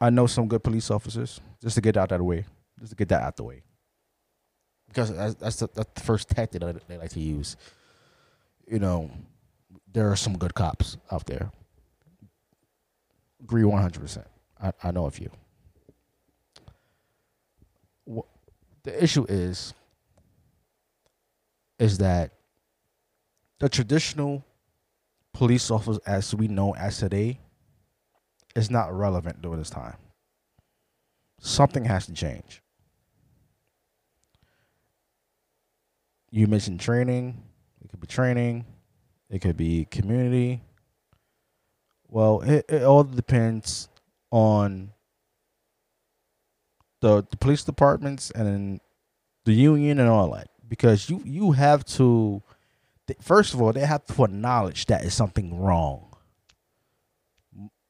I 0.01 0.10
know 0.10 0.26
some 0.26 0.48
good 0.48 0.62
police 0.62 0.90
officers. 0.90 1.40
Just 1.60 1.76
to 1.76 1.80
get 1.80 1.97
out 1.97 2.10
of 2.10 2.18
the 2.18 2.24
way, 2.24 2.44
just 2.80 2.90
to 2.90 2.97
get 2.97 3.09
that 3.10 3.22
out 3.22 3.36
the 3.36 3.44
way, 3.44 3.62
because 4.93 5.36
that's 5.36 5.56
the, 5.56 5.69
that's 5.74 5.90
the 5.94 6.01
first 6.01 6.28
tactic 6.28 6.60
that 6.60 6.86
they 6.89 6.98
like 6.98 7.10
to 7.10 7.20
use. 7.20 7.56
You 8.66 8.78
know, 8.78 9.10
there 9.93 10.10
are 10.10 10.16
some 10.16 10.39
good 10.39 10.55
cops 10.55 10.97
out 11.10 11.27
there 11.27 11.51
agree 13.43 13.64
100%. 13.64 14.27
I, 14.60 14.73
I 14.82 14.90
know 14.90 15.06
a 15.06 15.10
few. 15.10 15.31
Wha- 18.06 18.23
The 18.85 19.02
issue 19.02 19.27
is 19.28 19.74
is 21.78 21.98
that 21.98 22.32
the 23.60 23.69
traditional 23.69 24.44
police 25.35 25.70
officers 25.70 25.98
as 26.06 26.35
we 26.35 26.48
know 26.48 26.74
as 26.74 26.98
today 26.98 27.40
is 28.55 28.70
not 28.70 28.93
relevant 28.97 29.40
during 29.43 29.59
this 29.59 29.70
time. 29.70 29.97
Something 31.40 31.85
has 31.85 32.06
to 32.06 32.14
change. 32.14 32.61
You 36.35 36.47
mentioned 36.47 36.81
training. 36.81 37.43
It 37.85 37.91
could 37.91 38.01
be 38.01 38.07
training. 38.07 38.65
It 39.29 39.41
could 39.41 39.57
be 39.57 39.85
community. 39.85 40.63
Well, 42.09 42.41
it, 42.41 42.65
it 42.71 42.83
all 42.85 43.05
depends 43.05 43.89
on 44.31 44.93
the 47.03 47.23
the 47.31 47.37
police 47.37 47.65
departments 47.65 48.31
and 48.31 48.81
the 49.45 49.53
union 49.53 49.99
and 50.01 50.09
all 50.09 50.33
that 50.33 50.49
because 50.67 51.11
you 51.11 51.21
you 51.25 51.53
have 51.53 51.85
to 51.85 52.43
first 53.21 53.53
of 53.53 53.61
all 53.61 53.73
they 53.73 53.81
have 53.81 54.07
to 54.07 54.25
acknowledge 54.25 54.87
that 54.87 55.05
is 55.05 55.13
something 55.13 55.61
wrong. 55.61 56.09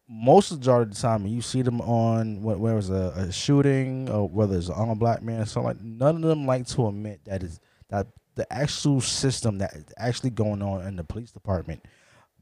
Most 0.08 0.50
of 0.50 0.60
the 0.60 0.84
time, 0.94 1.26
you 1.26 1.40
see 1.40 1.62
them 1.62 1.80
on 1.80 2.42
what 2.42 2.58
where 2.58 2.74
was 2.74 2.90
a, 2.90 3.12
a 3.16 3.32
shooting 3.32 4.10
or 4.10 4.28
whether 4.28 4.56
it's 4.56 4.68
an 4.68 4.74
armed 4.74 4.98
black 4.98 5.22
man 5.22 5.42
or 5.42 5.46
something 5.46 5.68
like, 5.68 5.80
none 5.80 6.16
of 6.16 6.22
them 6.22 6.44
like 6.44 6.66
to 6.66 6.88
admit 6.88 7.20
that 7.24 7.42
is 7.44 7.60
that 7.88 8.08
the 8.34 8.50
actual 8.52 9.00
system 9.00 9.58
that 9.58 9.74
is 9.74 9.84
actually 9.98 10.30
going 10.30 10.62
on 10.62 10.86
in 10.86 10.96
the 10.96 11.04
police 11.04 11.32
department 11.32 11.82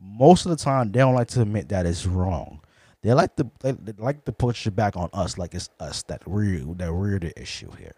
most 0.01 0.47
of 0.47 0.51
the 0.51 0.57
time 0.57 0.91
they 0.91 1.01
don't 1.01 1.15
like 1.15 1.29
to 1.29 1.43
admit 1.43 1.69
that 1.71 1.87
it's 1.87 2.07
wrong. 2.07 2.61
They 3.03 3.12
like 3.15 3.37
to 3.37 3.51
they, 3.61 3.73
they 3.73 3.93
like 3.99 4.25
to 4.27 4.33
push 4.33 4.67
it 4.67 4.73
back 4.73 4.97
on 4.97 5.11
us 5.12 5.39
like 5.39 5.55
it's 5.55 5.71
us 5.79 6.03
that 6.05 6.27
we're 6.29 6.61
that 6.77 6.93
we're 6.93 7.19
the 7.19 7.39
issue 7.41 7.71
here. 7.79 7.95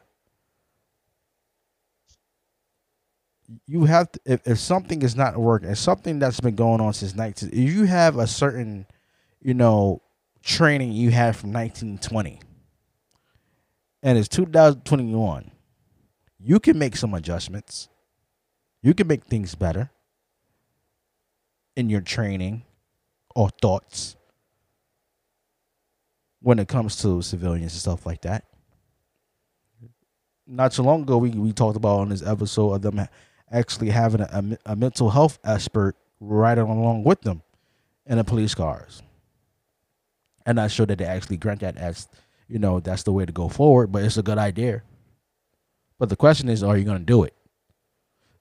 You 3.68 3.84
have 3.86 4.12
to 4.12 4.20
if, 4.26 4.46
if 4.46 4.58
something 4.58 5.02
is 5.02 5.16
not 5.16 5.38
working, 5.38 5.70
if 5.70 5.78
something 5.78 6.18
that's 6.18 6.40
been 6.40 6.56
going 6.56 6.80
on 6.80 6.94
since 6.94 7.14
nineteen 7.14 7.50
if 7.50 7.58
you 7.58 7.84
have 7.84 8.18
a 8.18 8.26
certain, 8.26 8.86
you 9.40 9.54
know, 9.54 10.02
training 10.42 10.92
you 10.92 11.10
had 11.12 11.36
from 11.36 11.52
nineteen 11.52 11.98
twenty 11.98 12.40
and 14.02 14.18
it's 14.18 14.28
two 14.28 14.46
thousand 14.46 14.84
twenty 14.84 15.14
one, 15.14 15.51
you 16.44 16.58
can 16.58 16.78
make 16.78 16.96
some 16.96 17.14
adjustments. 17.14 17.88
You 18.82 18.94
can 18.94 19.06
make 19.06 19.24
things 19.24 19.54
better 19.54 19.90
in 21.76 21.88
your 21.88 22.00
training 22.00 22.64
or 23.34 23.48
thoughts 23.48 24.16
when 26.40 26.58
it 26.58 26.68
comes 26.68 26.96
to 27.02 27.22
civilians 27.22 27.72
and 27.72 27.80
stuff 27.80 28.04
like 28.04 28.22
that. 28.22 28.44
Not 30.46 30.72
too 30.72 30.82
long 30.82 31.02
ago, 31.02 31.18
we, 31.18 31.30
we 31.30 31.52
talked 31.52 31.76
about 31.76 32.00
on 32.00 32.08
this 32.08 32.26
episode 32.26 32.72
of 32.72 32.82
them 32.82 33.06
actually 33.50 33.90
having 33.90 34.22
a, 34.22 34.58
a, 34.66 34.72
a 34.72 34.76
mental 34.76 35.10
health 35.10 35.38
expert 35.44 35.94
riding 36.18 36.64
along 36.64 37.04
with 37.04 37.20
them 37.20 37.42
in 38.06 38.18
the 38.18 38.24
police 38.24 38.54
cars. 38.54 39.02
And 40.44 40.56
not 40.56 40.72
sure 40.72 40.86
that 40.86 40.98
they 40.98 41.04
actually 41.04 41.36
grant 41.36 41.60
that 41.60 41.76
as, 41.76 42.08
you 42.48 42.58
know, 42.58 42.80
that's 42.80 43.04
the 43.04 43.12
way 43.12 43.24
to 43.24 43.32
go 43.32 43.48
forward, 43.48 43.92
but 43.92 44.02
it's 44.02 44.16
a 44.16 44.22
good 44.22 44.38
idea. 44.38 44.82
But 46.02 46.08
the 46.08 46.16
question 46.16 46.48
is, 46.48 46.64
are 46.64 46.76
you 46.76 46.84
going 46.84 46.98
to 46.98 47.04
do 47.04 47.22
it? 47.22 47.32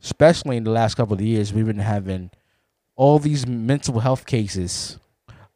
Especially 0.02 0.58
in 0.58 0.64
the 0.64 0.72
last 0.72 0.96
couple 0.96 1.14
of 1.14 1.22
years, 1.22 1.54
we've 1.54 1.68
been 1.68 1.78
having 1.78 2.32
all 2.96 3.20
these 3.20 3.46
mental 3.46 4.00
health 4.00 4.26
cases. 4.26 4.98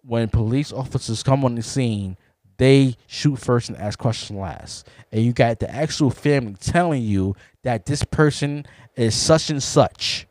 When 0.04 0.30
police 0.30 0.72
officers 0.72 1.24
come 1.24 1.44
on 1.44 1.56
the 1.56 1.64
scene 1.64 2.16
they 2.58 2.96
shoot 3.08 3.38
first 3.38 3.70
and 3.70 3.78
ask 3.80 3.98
questions 3.98 4.38
last. 4.38 4.88
And 5.12 5.26
you 5.26 5.34
got 5.34 5.60
the 5.60 5.68
actual 5.68 6.12
family 6.12 6.54
telling 6.60 7.02
you 7.02 7.36
that 7.64 7.88
this 7.88 8.04
person 8.04 8.68
is 8.96 9.16
such 9.16 9.50
and 9.50 9.64
such. 9.64 10.28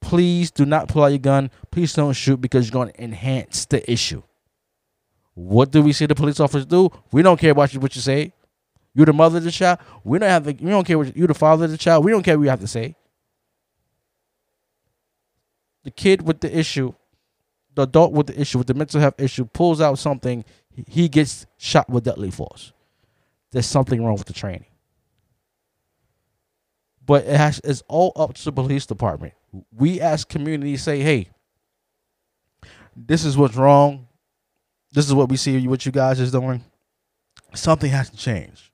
Please 0.00 0.50
do 0.50 0.66
not 0.66 0.88
pull 0.88 1.04
out 1.04 1.12
your 1.12 1.20
gun. 1.20 1.52
Please 1.70 1.92
don't 1.92 2.12
shoot 2.12 2.40
because 2.40 2.66
you're 2.66 2.72
going 2.72 2.92
to 2.92 3.00
enhance 3.00 3.66
the 3.66 3.88
issue. 3.88 4.24
What 5.34 5.70
do 5.70 5.80
we 5.80 5.92
see 5.92 6.06
the 6.06 6.16
police 6.16 6.40
officers 6.40 6.66
do? 6.66 6.90
We 7.12 7.22
don't 7.22 7.38
care 7.38 7.52
about 7.52 7.72
what 7.76 7.94
you 7.94 8.02
say 8.02 8.32
you're 8.98 9.06
the 9.06 9.12
mother 9.14 9.38
of 9.38 9.44
the 9.44 9.50
child 9.50 9.78
we 10.04 10.18
don't 10.18 10.28
have 10.28 10.44
the, 10.44 10.52
we 10.60 10.70
don't 10.70 10.86
care 10.86 10.98
what 10.98 11.16
you're 11.16 11.26
the 11.26 11.34
father 11.34 11.64
of 11.64 11.70
the 11.70 11.78
child 11.78 12.04
we 12.04 12.10
don't 12.10 12.22
care 12.22 12.36
what 12.36 12.44
you 12.44 12.50
have 12.50 12.60
to 12.60 12.66
say 12.68 12.94
the 15.88 15.92
kid 15.92 16.20
with 16.20 16.40
the 16.40 16.58
issue, 16.58 16.92
the 17.74 17.82
adult 17.82 18.12
with 18.12 18.26
the 18.26 18.38
issue, 18.38 18.58
with 18.58 18.66
the 18.66 18.74
mental 18.74 19.00
health 19.00 19.18
issue, 19.18 19.46
pulls 19.46 19.80
out 19.80 19.98
something, 19.98 20.44
he- 20.86 21.08
gets 21.08 21.46
shot 21.56 21.88
with 21.88 22.04
deadly 22.04 22.30
force. 22.30 22.74
There's 23.52 23.64
something 23.64 24.04
wrong 24.04 24.16
with 24.16 24.26
the 24.26 24.34
training. 24.34 24.66
But 27.06 27.24
it 27.24 27.38
has 27.38 27.58
it's 27.64 27.82
all 27.88 28.12
up 28.16 28.34
to 28.34 28.44
the 28.44 28.52
police 28.52 28.84
department. 28.84 29.32
We 29.74 29.98
as 29.98 30.26
community 30.26 30.76
say, 30.76 31.00
hey, 31.00 31.30
this 32.94 33.24
is 33.24 33.38
what's 33.38 33.56
wrong. 33.56 34.08
This 34.92 35.06
is 35.06 35.14
what 35.14 35.30
we 35.30 35.38
see 35.38 35.66
what 35.66 35.86
you 35.86 35.92
guys 35.92 36.20
is 36.20 36.30
doing. 36.30 36.62
Something 37.54 37.90
has 37.90 38.10
to 38.10 38.16
change. 38.18 38.70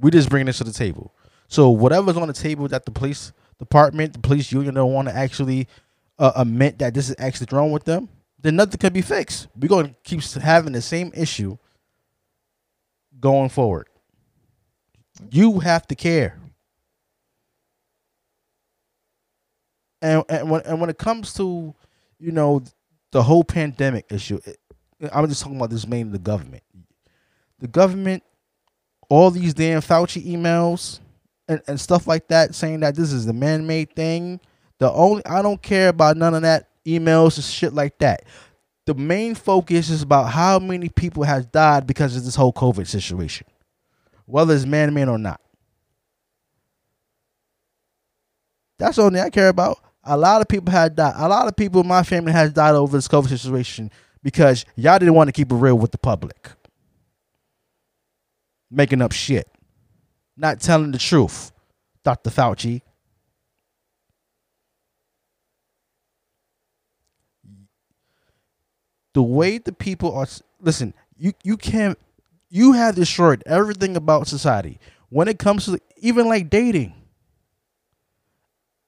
We 0.00 0.10
just 0.10 0.28
bring 0.28 0.46
this 0.46 0.58
to 0.58 0.64
the 0.64 0.72
table. 0.72 1.14
So 1.48 1.70
whatever's 1.70 2.16
on 2.16 2.28
the 2.28 2.34
table 2.34 2.68
that 2.68 2.84
the 2.84 2.90
police 2.90 3.32
department, 3.58 4.12
the 4.12 4.18
police 4.20 4.52
union 4.52 4.74
don't 4.74 4.92
want 4.92 5.08
to 5.08 5.14
actually 5.14 5.66
uh, 6.18 6.32
admit 6.36 6.78
that 6.78 6.94
this 6.94 7.08
is 7.08 7.16
actually 7.18 7.48
wrong 7.52 7.72
with 7.72 7.84
them, 7.84 8.08
then 8.40 8.56
nothing 8.56 8.78
can 8.78 8.92
be 8.92 9.02
fixed. 9.02 9.48
We're 9.58 9.68
going 9.68 9.88
to 9.88 9.94
keep 10.04 10.22
having 10.22 10.72
the 10.72 10.82
same 10.82 11.12
issue 11.14 11.56
going 13.18 13.48
forward. 13.48 13.88
You 15.30 15.58
have 15.60 15.86
to 15.88 15.94
care. 15.94 16.38
And 20.00 20.22
and 20.28 20.48
when 20.48 20.60
and 20.62 20.80
when 20.80 20.90
it 20.90 20.98
comes 20.98 21.32
to, 21.34 21.74
you 22.20 22.30
know, 22.30 22.62
the 23.10 23.22
whole 23.22 23.42
pandemic 23.42 24.06
issue, 24.12 24.38
it, 24.44 24.58
I'm 25.12 25.28
just 25.28 25.42
talking 25.42 25.56
about 25.56 25.70
this 25.70 25.88
mainly 25.88 26.12
the 26.12 26.18
government. 26.20 26.62
The 27.58 27.66
government, 27.66 28.22
all 29.08 29.30
these 29.30 29.54
damn 29.54 29.80
Fauci 29.80 30.24
emails 30.24 31.00
and, 31.48 31.60
and 31.66 31.80
stuff 31.80 32.06
like 32.06 32.28
that 32.28 32.54
saying 32.54 32.80
that 32.80 32.94
this 32.94 33.12
is 33.12 33.26
the 33.26 33.32
man 33.32 33.66
made 33.66 33.94
thing. 33.94 34.40
The 34.78 34.90
only 34.92 35.24
I 35.26 35.42
don't 35.42 35.62
care 35.62 35.88
about 35.88 36.16
none 36.16 36.34
of 36.34 36.42
that 36.42 36.68
emails 36.86 37.36
and 37.36 37.44
shit 37.44 37.72
like 37.72 37.98
that. 37.98 38.24
The 38.86 38.94
main 38.94 39.34
focus 39.34 39.90
is 39.90 40.02
about 40.02 40.30
how 40.30 40.58
many 40.58 40.88
people 40.88 41.22
has 41.24 41.44
died 41.46 41.86
because 41.86 42.16
of 42.16 42.24
this 42.24 42.36
whole 42.36 42.52
COVID 42.52 42.86
situation. 42.86 43.46
Whether 44.26 44.54
it's 44.54 44.66
man 44.66 44.94
made 44.94 45.08
or 45.08 45.18
not. 45.18 45.40
That's 48.78 48.96
the 48.96 49.02
only 49.02 49.20
I 49.20 49.30
care 49.30 49.48
about. 49.48 49.78
A 50.04 50.16
lot 50.16 50.40
of 50.40 50.48
people 50.48 50.70
had 50.70 50.94
died. 50.94 51.14
A 51.16 51.28
lot 51.28 51.48
of 51.48 51.56
people 51.56 51.80
in 51.80 51.88
my 51.88 52.02
family 52.02 52.32
has 52.32 52.52
died 52.52 52.74
over 52.74 52.96
this 52.96 53.08
COVID 53.08 53.28
situation 53.28 53.90
because 54.22 54.64
y'all 54.76 54.98
didn't 54.98 55.14
want 55.14 55.28
to 55.28 55.32
keep 55.32 55.50
it 55.50 55.54
real 55.54 55.76
with 55.76 55.90
the 55.90 55.98
public. 55.98 56.50
Making 58.70 59.02
up 59.02 59.12
shit. 59.12 59.48
Not 60.36 60.60
telling 60.60 60.92
the 60.92 60.98
truth. 60.98 61.52
Dr. 62.04 62.30
Fauci. 62.30 62.82
The 69.14 69.22
way 69.22 69.58
the 69.58 69.72
people 69.72 70.14
are 70.14 70.26
listen, 70.60 70.94
you 71.16 71.32
you 71.42 71.56
can't 71.56 71.98
you 72.50 72.72
have 72.72 72.94
destroyed 72.94 73.42
everything 73.46 73.96
about 73.96 74.26
society. 74.28 74.78
When 75.08 75.28
it 75.28 75.38
comes 75.38 75.64
to 75.64 75.80
even 75.96 76.28
like 76.28 76.50
dating 76.50 76.94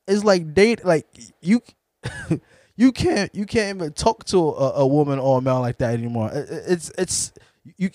it's 0.06 0.24
like 0.24 0.54
date 0.54 0.84
like 0.84 1.06
you 1.40 1.62
you 2.76 2.92
can't 2.92 3.34
you 3.34 3.46
can't 3.46 3.76
even 3.78 3.92
talk 3.92 4.24
to 4.24 4.38
a, 4.38 4.72
a 4.80 4.86
woman 4.86 5.18
or 5.18 5.38
a 5.38 5.40
man 5.40 5.60
like 5.60 5.78
that 5.78 5.94
anymore 5.94 6.30
It- 6.32 6.50
it- 6.50 6.64
it's 6.68 6.92
it's 6.98 7.32
you 7.76 7.90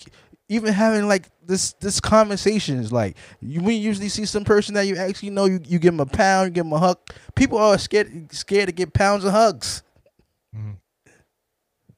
even 0.48 0.72
having 0.72 1.08
like 1.08 1.28
this 1.44 1.72
this 1.74 2.00
conversation 2.00 2.78
is 2.78 2.92
like 2.92 3.16
you 3.40 3.60
when 3.60 3.76
you 3.76 3.80
usually 3.80 4.08
see 4.08 4.24
some 4.24 4.44
person 4.44 4.74
that 4.74 4.86
you 4.86 4.96
actually 4.96 5.30
know 5.30 5.46
you, 5.46 5.60
you 5.64 5.78
give 5.78 5.92
them 5.92 6.00
a 6.00 6.06
pound 6.06 6.48
you 6.48 6.50
give 6.52 6.64
them 6.64 6.72
a 6.72 6.78
hug. 6.78 6.98
People 7.34 7.58
are 7.58 7.78
scared 7.78 8.32
scared 8.32 8.66
to 8.68 8.72
get 8.72 8.92
pounds 8.92 9.24
and 9.24 9.32
hugs. 9.32 9.82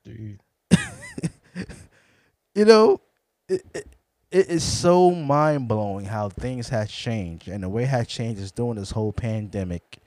Dude. 0.05 0.41
Mm-hmm. 0.73 1.62
you 2.55 2.65
know 2.65 3.01
it, 3.49 3.65
it, 3.75 3.87
it 4.31 4.49
is 4.49 4.62
so 4.62 5.11
mind-blowing 5.11 6.05
how 6.05 6.29
things 6.29 6.69
have 6.69 6.89
changed 6.89 7.49
and 7.49 7.62
the 7.62 7.69
way 7.69 7.85
has 7.85 8.07
changed 8.07 8.41
is 8.41 8.53
during 8.53 8.79
this 8.79 8.91
whole 8.91 9.12
pandemic 9.12 9.99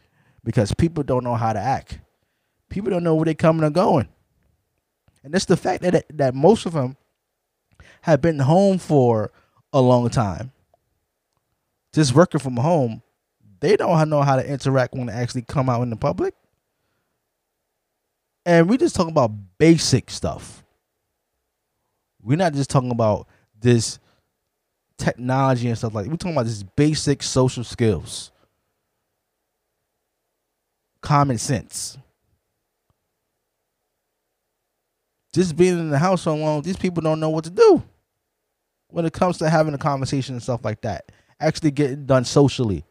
because 0.44 0.74
people 0.74 1.04
don't 1.04 1.24
know 1.24 1.36
how 1.36 1.54
to 1.54 1.60
act. 1.60 2.00
People 2.70 2.92
don't 2.92 3.04
know 3.04 3.16
where 3.16 3.26
they're 3.26 3.34
coming 3.34 3.64
or 3.64 3.70
going. 3.70 4.08
And 5.24 5.36
it's 5.36 5.46
the 5.46 5.58
fact 5.58 5.84
that 5.84 6.06
that 6.18 6.34
most 6.34 6.66
of 6.66 6.74
them 6.74 6.98
have 8.02 8.22
been 8.22 8.40
home 8.40 8.78
for 8.78 9.32
a 9.74 9.82
long 9.82 10.10
time. 10.10 10.52
Just 11.94 12.14
working 12.14 12.40
from 12.40 12.58
home 12.58 13.02
they 13.62 13.78
don't 13.78 14.10
know 14.10 14.24
how 14.24 14.36
to 14.36 14.46
interact 14.46 14.94
when 14.94 15.06
they 15.06 15.14
actually 15.14 15.44
come 15.44 15.70
out 15.70 15.84
in 15.84 15.92
the 15.92 15.96
public. 15.96 16.34
And 18.44 18.68
we 18.68 18.78
just 18.78 18.96
talking 18.96 19.12
about 19.12 19.32
basic 19.60 20.10
stuff. 20.10 20.64
We're 22.24 22.38
not 22.38 22.54
just 22.54 22.72
talking 22.72 22.92
about 22.92 23.28
this 23.60 24.00
technology 24.98 25.68
and 25.68 25.78
stuff 25.78 25.94
like 25.94 26.08
we're 26.08 26.16
talking 26.16 26.34
about 26.34 26.46
this 26.46 26.64
basic 26.64 27.22
social 27.22 27.64
skills. 27.64 28.32
Common 31.02 31.38
sense. 31.38 31.98
Just 35.34 35.56
being 35.56 35.80
in 35.80 35.90
the 35.92 36.00
house 36.00 36.24
so 36.24 36.36
long 36.36 36.62
these 36.62 36.78
people 36.78 37.02
don't 37.02 37.20
know 37.20 37.30
what 37.30 37.44
to 37.44 37.50
do 37.52 37.84
when 38.92 39.06
it 39.06 39.14
comes 39.14 39.38
to 39.40 39.50
having 39.50 39.74
a 39.74 39.78
conversation 39.78 40.36
and 40.36 40.44
stuff 40.44 40.64
like 40.64 40.82
that. 40.82 41.12
Actually 41.40 41.72
getting 41.72 42.06
done 42.06 42.26
socially. 42.26 42.84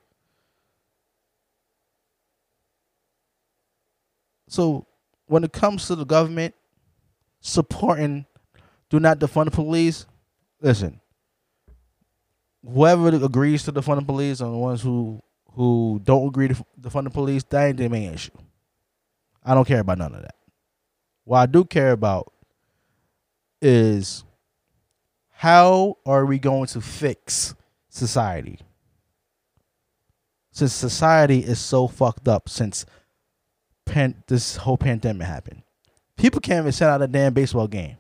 So 4.49 4.87
when 5.27 5.45
it 5.45 5.53
comes 5.53 5.87
to 5.87 5.95
the 5.95 6.05
government 6.05 6.55
supporting 7.41 8.27
do 8.91 8.99
not 8.99 9.19
defund 9.19 9.47
the 9.47 9.51
police 9.53 10.05
listen. 10.61 11.01
Whoever 12.67 13.09
agrees 13.09 13.63
to 13.65 13.73
defund 13.73 14.01
the 14.01 14.05
police 14.05 14.41
and 14.41 14.53
the 14.53 14.59
ones 14.59 14.83
who 14.83 15.23
who 15.53 16.01
don't 16.05 16.29
agree 16.29 16.49
to 16.49 16.55
defund 16.81 17.05
the 17.05 17.11
police 17.11 17.43
that 17.45 17.65
ain't 17.65 17.77
the 17.79 17.89
main 17.89 18.13
issue. 18.13 18.33
I 19.45 19.55
don't 19.55 19.67
care 19.67 19.81
about 19.81 19.99
none 19.99 20.15
of 20.15 20.23
that. 20.23 20.35
What 21.25 21.39
i 21.39 21.47
do 21.47 21.65
care 21.65 21.93
about 21.93 22.33
is 23.63 24.25
how 25.41 25.97
are 26.05 26.27
we 26.27 26.39
going 26.39 26.67
to 26.67 26.81
fix 26.81 27.55
society 27.89 28.59
since 30.53 30.73
society 30.73 31.39
is 31.39 31.59
so 31.59 31.89
fucked 31.89 32.29
up 32.29 32.49
since 32.49 32.85
pan- 33.87 34.23
this 34.27 34.57
whole 34.57 34.77
pandemic 34.77 35.27
happened 35.27 35.63
people 36.17 36.41
can't 36.41 36.65
even 36.65 36.73
set 36.73 36.91
out 36.91 37.03
a 37.03 37.07
damn 37.07 37.33
baseball 37.33 37.67
game 37.67 37.97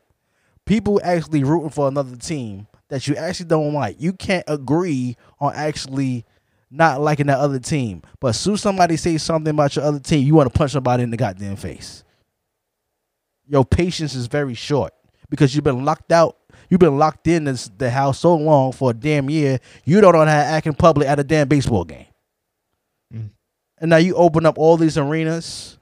people 0.66 1.00
actually 1.02 1.42
rooting 1.42 1.70
for 1.70 1.88
another 1.88 2.16
team 2.16 2.66
that 2.90 3.08
you 3.08 3.16
actually 3.16 3.46
don't 3.46 3.72
like. 3.72 3.96
You 3.98 4.12
can't 4.12 4.44
agree 4.46 5.16
on 5.40 5.54
actually 5.54 6.26
not 6.70 7.00
liking 7.00 7.26
that 7.26 7.38
other 7.38 7.58
team. 7.58 8.02
But 8.20 8.32
soon 8.34 8.56
somebody 8.56 8.96
says 8.96 9.22
something 9.22 9.50
about 9.50 9.74
your 9.74 9.84
other 9.84 9.98
team, 9.98 10.26
you 10.26 10.34
want 10.34 10.52
to 10.52 10.56
punch 10.56 10.72
somebody 10.72 11.02
in 11.02 11.10
the 11.10 11.16
goddamn 11.16 11.56
face. 11.56 12.04
Your 13.46 13.64
patience 13.64 14.14
is 14.14 14.26
very 14.26 14.54
short 14.54 14.92
because 15.30 15.54
you've 15.54 15.64
been 15.64 15.84
locked 15.84 16.12
out. 16.12 16.36
You've 16.70 16.78
been 16.78 16.98
locked 16.98 17.26
in 17.26 17.44
this, 17.44 17.68
the 17.76 17.90
house 17.90 18.20
so 18.20 18.36
long 18.36 18.70
for 18.70 18.92
a 18.92 18.94
damn 18.94 19.28
year. 19.28 19.58
You 19.84 20.00
don't 20.00 20.12
know 20.12 20.20
how 20.20 20.24
to 20.26 20.30
act 20.30 20.68
in 20.68 20.74
public 20.74 21.08
at 21.08 21.18
a 21.18 21.24
damn 21.24 21.48
baseball 21.48 21.84
game. 21.84 22.06
Mm. 23.12 23.30
And 23.78 23.90
now 23.90 23.96
you 23.96 24.14
open 24.14 24.46
up 24.46 24.56
all 24.56 24.76
these 24.76 24.96
arenas. 24.96 25.76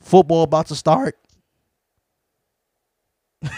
Football 0.00 0.44
about 0.44 0.66
to 0.68 0.76
start. 0.76 1.18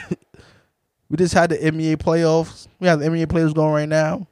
we 1.10 1.16
just 1.18 1.34
had 1.34 1.50
the 1.50 1.58
NBA 1.58 1.96
playoffs. 1.98 2.66
We 2.80 2.88
have 2.88 2.98
the 2.98 3.06
NBA 3.06 3.26
playoffs 3.26 3.54
going 3.54 3.74
right 3.74 3.88
now. 3.88 4.26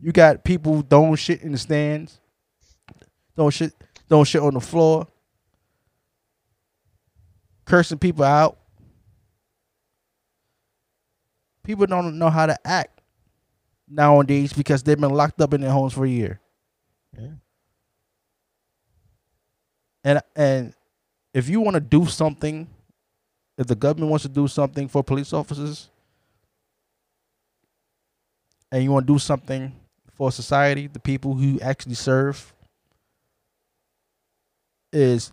You 0.00 0.12
got 0.12 0.44
people 0.44 0.82
throwing 0.82 1.16
shit 1.16 1.42
in 1.42 1.50
the 1.50 1.58
stands, 1.58 2.20
throwing 3.34 3.50
shit, 3.50 3.72
throwing 4.08 4.24
shit 4.24 4.42
on 4.42 4.54
the 4.54 4.60
floor, 4.60 5.08
cursing 7.64 7.98
people 7.98 8.24
out. 8.24 8.58
People 11.64 11.86
don't 11.86 12.18
know 12.18 12.30
how 12.30 12.46
to 12.46 12.56
act 12.66 13.00
nowadays 13.88 14.52
because 14.52 14.82
they've 14.82 15.00
been 15.00 15.10
locked 15.10 15.40
up 15.40 15.54
in 15.54 15.60
their 15.60 15.70
homes 15.70 15.92
for 15.92 16.04
a 16.04 16.08
year. 16.08 16.40
Yeah. 17.16 17.28
And 20.04 20.20
and 20.34 20.74
if 21.32 21.48
you 21.48 21.60
want 21.60 21.74
to 21.74 21.80
do 21.80 22.06
something 22.06 22.68
if 23.58 23.66
the 23.66 23.74
government 23.74 24.10
wants 24.10 24.24
to 24.24 24.28
do 24.28 24.48
something 24.48 24.88
for 24.88 25.02
police 25.02 25.32
officers 25.32 25.90
and 28.70 28.82
you 28.82 28.90
want 28.90 29.06
to 29.06 29.12
do 29.12 29.18
something 29.18 29.72
for 30.14 30.32
society, 30.32 30.86
the 30.86 30.98
people 30.98 31.34
who 31.34 31.60
actually 31.60 31.94
serve, 31.94 32.52
is 34.92 35.32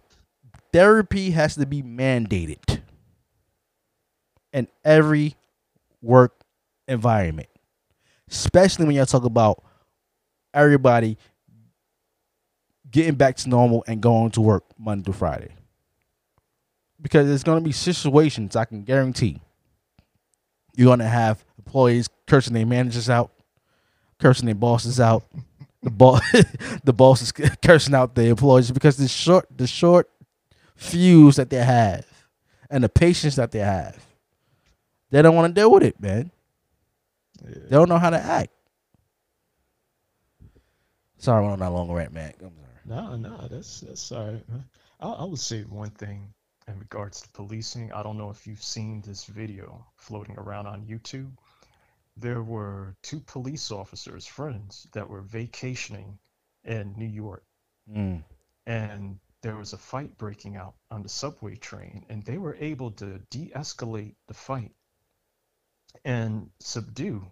therapy 0.72 1.32
has 1.32 1.56
to 1.56 1.66
be 1.66 1.82
mandated 1.82 2.82
in 4.54 4.68
every 4.84 5.36
work 6.02 6.42
environment, 6.88 7.50
especially 8.30 8.86
when 8.86 8.96
y'all 8.96 9.06
talk 9.06 9.26
about 9.26 9.64
everybody 10.54 11.18
getting 12.90 13.16
back 13.16 13.36
to 13.38 13.50
normal 13.50 13.84
and 13.88 14.02
going 14.02 14.32
to 14.32 14.42
work 14.42 14.64
Monday 14.78 15.06
to 15.06 15.14
Friday. 15.14 15.54
Because 17.02 17.28
there's 17.28 17.44
going 17.44 17.60
to 17.60 17.64
be 17.64 17.72
situations 17.72 18.56
I 18.56 18.66
can 18.66 18.84
guarantee 18.84 19.40
you're 20.80 20.86
going 20.86 21.00
to 21.00 21.06
have 21.06 21.44
employees 21.58 22.08
cursing 22.26 22.54
their 22.54 22.66
managers 22.66 23.10
out, 23.10 23.32
cursing 24.18 24.46
their 24.46 24.56
bosses 24.56 24.98
out. 24.98 25.24
The 25.84 25.90
boss, 25.90 26.22
the 26.86 26.94
boss 26.94 27.22
is 27.22 27.34
cursing 27.62 27.94
out 27.94 28.16
the 28.16 28.28
employees 28.28 28.72
because 28.72 28.96
the 28.96 29.10
short, 29.10 29.46
the 29.54 29.68
short 29.68 30.10
fuse 30.78 31.36
that 31.36 31.50
they 31.50 31.58
have, 31.58 32.06
and 32.70 32.82
the 32.82 32.88
patience 32.88 33.36
that 33.36 33.52
they 33.52 33.60
have, 33.60 33.98
they 35.12 35.22
don't 35.22 35.36
want 35.36 35.54
to 35.54 35.60
deal 35.60 35.72
with 35.72 35.84
it, 35.84 36.00
man. 36.00 36.32
They 37.44 37.70
don't 37.70 37.90
know 37.90 37.98
how 37.98 38.10
to 38.10 38.20
act. 38.20 38.52
Sorry, 41.18 41.38
I 41.38 41.42
went 41.42 41.54
on 41.54 41.60
that 41.60 41.72
long 41.72 41.92
rant, 41.92 42.14
man. 42.14 42.34
I'm 42.42 42.52
sorry. 42.56 42.70
No, 42.86 43.16
no, 43.16 43.48
that's 43.48 43.82
that's 43.82 44.12
all 44.12 44.32
right. 44.32 44.46
I, 45.00 45.10
I 45.10 45.24
would 45.26 45.40
say 45.40 45.62
one 45.64 45.92
thing 45.92 46.34
in 46.68 46.80
regards 46.80 47.22
to 47.22 47.30
policing. 47.30 47.92
I 47.92 48.04
don't 48.04 48.18
know 48.18 48.30
if 48.30 48.48
you've 48.48 48.64
seen 48.64 49.02
this 49.02 49.26
video 49.26 49.86
floating 49.96 50.38
around 50.38 50.68
on 50.68 50.86
YouTube. 50.86 51.32
There 52.18 52.42
were 52.44 52.96
two 53.02 53.20
police 53.22 53.72
officers, 53.72 54.26
friends, 54.26 54.88
that 54.94 55.10
were 55.10 55.22
vacationing 55.22 56.18
in 56.64 56.94
New 56.98 57.08
York, 57.08 57.44
Mm. 57.90 58.24
and 58.68 59.20
there 59.42 59.56
was 59.56 59.74
a 59.74 59.78
fight 59.78 60.18
breaking 60.18 60.58
out 60.58 60.76
on 60.92 61.02
the 61.02 61.10
subway 61.10 61.56
train, 61.56 62.06
and 62.10 62.24
they 62.24 62.38
were 62.38 62.56
able 62.60 62.92
to 62.92 63.20
de-escalate 63.30 64.16
the 64.28 64.34
fight 64.34 64.74
and 66.06 66.50
subdue 66.60 67.26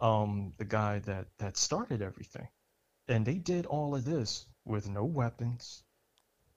um, 0.00 0.52
the 0.58 0.64
guy 0.64 0.98
that 1.00 1.26
that 1.38 1.56
started 1.56 2.02
everything. 2.02 2.48
And 3.08 3.24
they 3.24 3.38
did 3.38 3.66
all 3.66 3.94
of 3.94 4.04
this 4.04 4.46
with 4.64 4.88
no 4.88 5.04
weapons. 5.04 5.82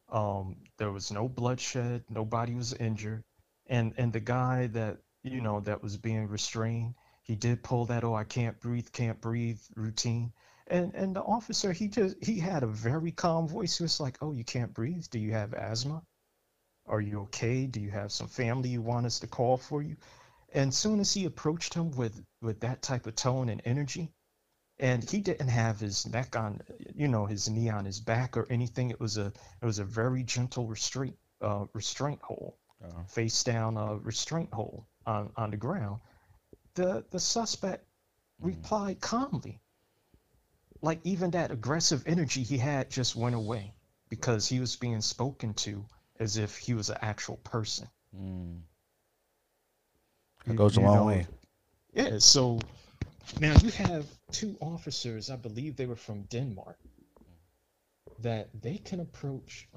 Um, 0.09 0.57
there 0.77 0.91
was 0.91 1.11
no 1.11 1.27
bloodshed. 1.27 2.05
Nobody 2.09 2.55
was 2.55 2.73
injured. 2.73 3.23
And 3.67 3.93
and 3.97 4.13
the 4.13 4.19
guy 4.19 4.67
that 4.67 4.97
you 5.23 5.41
know 5.41 5.59
that 5.61 5.83
was 5.83 5.97
being 5.97 6.27
restrained, 6.27 6.95
he 7.23 7.35
did 7.35 7.63
pull 7.63 7.85
that 7.85 8.03
oh 8.03 8.15
I 8.15 8.23
can't 8.23 8.59
breathe, 8.59 8.91
can't 8.91 9.19
breathe 9.21 9.59
routine. 9.75 10.33
And 10.67 10.93
and 10.95 11.15
the 11.15 11.23
officer 11.23 11.71
he 11.73 11.87
just 11.87 12.23
he 12.23 12.39
had 12.39 12.63
a 12.63 12.67
very 12.67 13.11
calm 13.11 13.47
voice. 13.47 13.77
He 13.77 13.83
was 13.83 13.99
like, 13.99 14.17
oh 14.21 14.31
you 14.31 14.43
can't 14.43 14.73
breathe. 14.73 15.05
Do 15.09 15.19
you 15.19 15.33
have 15.33 15.53
asthma? 15.53 16.03
Are 16.85 17.01
you 17.01 17.21
okay? 17.23 17.67
Do 17.67 17.81
you 17.81 17.91
have 17.91 18.11
some 18.13 18.27
family 18.27 18.69
you 18.69 18.81
want 18.81 19.05
us 19.05 19.19
to 19.19 19.27
call 19.27 19.57
for 19.57 19.81
you? 19.81 19.97
And 20.53 20.73
soon 20.73 20.99
as 20.99 21.13
he 21.13 21.25
approached 21.25 21.73
him 21.73 21.91
with 21.91 22.23
with 22.41 22.59
that 22.61 22.81
type 22.81 23.07
of 23.07 23.15
tone 23.15 23.49
and 23.49 23.61
energy, 23.65 24.11
and 24.79 25.03
he 25.09 25.21
didn't 25.21 25.49
have 25.49 25.79
his 25.79 26.05
neck 26.07 26.35
on, 26.35 26.61
you 26.95 27.07
know, 27.07 27.25
his 27.25 27.49
knee 27.49 27.69
on 27.69 27.85
his 27.85 27.99
back 27.99 28.37
or 28.37 28.47
anything. 28.49 28.91
It 28.91 28.99
was 28.99 29.17
a 29.17 29.27
it 29.61 29.65
was 29.65 29.79
a 29.79 29.85
very 29.85 30.23
gentle 30.23 30.67
restraint 30.67 31.17
uh, 31.41 31.65
restraint 31.73 32.21
hold, 32.21 32.53
Uh-huh. 32.83 33.03
face 33.07 33.43
down 33.43 33.77
uh, 33.77 33.95
restraint 33.95 34.53
hold 34.53 34.85
on 35.05 35.31
on 35.35 35.51
the 35.51 35.57
ground. 35.57 35.99
The 36.75 37.03
the 37.11 37.19
suspect 37.19 37.85
replied 38.39 39.01
calmly, 39.01 39.59
like 40.81 41.01
even 41.03 41.31
that 41.31 41.51
aggressive 41.51 42.03
energy 42.07 42.43
he 42.43 42.57
had 42.57 42.89
just 42.89 43.15
went 43.15 43.35
away 43.35 43.73
because 44.09 44.47
he 44.47 44.59
was 44.59 44.75
being 44.75 45.01
spoken 45.01 45.53
to 45.55 45.85
as 46.19 46.37
if 46.37 46.57
he 46.57 46.73
was 46.73 46.89
an 46.89 46.97
actual 47.01 47.37
person. 47.37 47.87
Mm. 48.15 48.61
You- 50.47 50.53
That 50.53 50.57
goes 50.57 50.77
a 50.77 50.81
long 50.81 50.95
know, 50.95 51.05
way. 51.07 51.27
Yeah, 51.93 52.19
so 52.19 52.59
now 53.41 53.53
you 53.59 53.69
have 53.71 54.05
two 54.31 54.57
officers, 54.61 55.29
I 55.29 55.35
believe 55.35 55.75
they 55.75 55.85
were 55.85 55.95
from 55.97 56.23
Denmark, 56.23 56.79
that 58.19 58.49
they 58.61 58.77
can 58.77 59.01
approach 59.01 59.67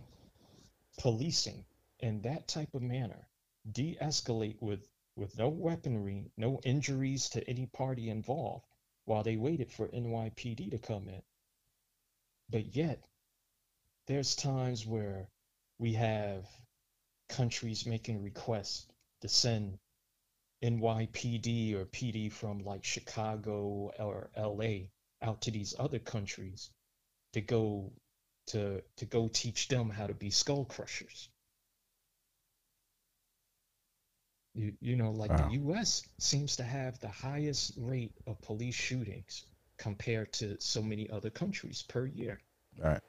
policing 0.98 1.64
in 1.98 2.22
that 2.22 2.46
type 2.46 2.72
of 2.74 2.82
manner, 2.82 3.28
de-escalate 3.72 4.60
with 4.62 4.88
with 5.16 5.36
no 5.36 5.48
weaponry, 5.48 6.30
no 6.36 6.60
injuries 6.64 7.28
to 7.30 7.46
any 7.50 7.66
party 7.66 8.08
involved, 8.08 8.64
while 9.06 9.22
they 9.24 9.36
waited 9.36 9.70
for 9.72 9.88
NYPD 9.88 10.70
to 10.70 10.78
come 10.78 11.08
in. 11.08 11.22
But 12.48 12.74
yet, 12.76 13.04
there's 14.06 14.36
times 14.36 14.86
where 14.86 15.28
we 15.78 15.92
have 15.94 16.46
countries 17.28 17.86
making 17.86 18.22
requests 18.22 18.86
to 19.20 19.28
send 19.28 19.78
NYPD 20.62 21.74
or 21.74 21.86
PD 21.86 22.28
from 22.30 22.64
like 22.64 22.84
Chicago 22.84 23.92
or 23.98 24.30
LA 24.34 24.88
out 25.22 25.42
to 25.42 25.50
these 25.50 25.74
other 25.78 25.98
countries 25.98 26.70
to 27.32 27.40
go 27.40 27.92
to 28.46 28.82
to 28.96 29.06
go 29.06 29.28
teach 29.28 29.68
them 29.68 29.90
how 29.90 30.06
to 30.06 30.14
be 30.14 30.30
skull 30.30 30.64
crushers. 30.64 31.28
You 34.54 34.76
you 34.80 34.96
know 34.96 35.10
like 35.10 35.34
Wow. 35.34 35.36
the 35.36 35.50
US 35.60 36.08
seems 36.18 36.56
to 36.56 36.62
have 36.62 36.98
the 37.00 37.08
highest 37.08 37.72
rate 37.76 38.16
of 38.26 38.40
police 38.42 38.74
shootings 38.74 39.44
compared 39.76 40.32
to 40.34 40.60
so 40.60 40.82
many 40.82 41.08
other 41.10 41.30
countries 41.30 41.82
per 41.82 42.06
year. 42.06 42.40
All 42.82 42.90
right. 42.90 43.00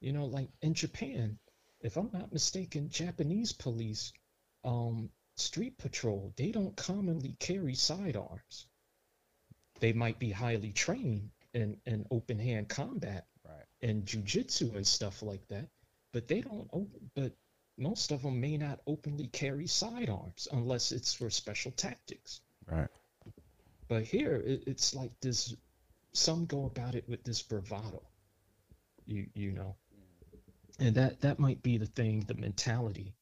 You 0.00 0.12
know, 0.12 0.26
like 0.26 0.50
in 0.60 0.74
Japan, 0.74 1.38
if 1.80 1.96
I'm 1.96 2.10
not 2.12 2.32
mistaken, 2.32 2.90
Japanese 2.90 3.52
police, 3.52 4.12
um, 4.64 5.10
street 5.36 5.78
patrol, 5.78 6.32
they 6.36 6.50
don't 6.50 6.76
commonly 6.76 7.34
carry 7.38 7.74
sidearms. 7.74 8.66
They 9.80 9.92
might 9.92 10.18
be 10.18 10.30
highly 10.30 10.72
trained 10.72 11.30
in, 11.54 11.76
in 11.86 12.06
open 12.10 12.38
hand 12.38 12.68
combat 12.68 13.26
Right. 13.44 13.66
and 13.90 14.04
jujitsu 14.04 14.76
and 14.76 14.86
stuff 14.86 15.22
like 15.22 15.46
that, 15.48 15.68
but 16.12 16.28
they 16.28 16.42
don't, 16.42 16.68
but 17.14 17.32
most 17.76 18.12
of 18.12 18.22
them 18.22 18.40
may 18.40 18.56
not 18.56 18.80
openly 18.86 19.26
carry 19.26 19.66
sidearms 19.66 20.46
unless 20.52 20.92
it's 20.92 21.12
for 21.12 21.28
special 21.28 21.72
tactics. 21.72 22.40
Right. 22.70 22.88
But 23.88 24.04
here, 24.04 24.36
it, 24.36 24.64
it's 24.66 24.94
like 24.94 25.18
this. 25.20 25.54
Some 26.12 26.46
go 26.46 26.66
about 26.66 26.94
it 26.94 27.08
with 27.08 27.24
this 27.24 27.42
bravado, 27.42 28.02
you 29.06 29.26
you 29.34 29.50
know, 29.50 29.74
mm. 29.92 30.86
and 30.86 30.94
that 30.94 31.20
that 31.22 31.38
might 31.38 31.62
be 31.62 31.78
the 31.78 31.86
thing, 31.86 32.20
the 32.20 32.34
mentality 32.34 33.14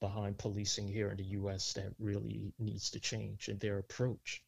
behind 0.00 0.38
policing 0.38 0.88
here 0.88 1.10
in 1.10 1.16
the 1.16 1.24
U.S. 1.24 1.72
that 1.74 1.94
really 1.98 2.52
needs 2.58 2.90
to 2.90 3.00
change, 3.00 3.48
in 3.48 3.58
their 3.58 3.78
approach 3.78 4.42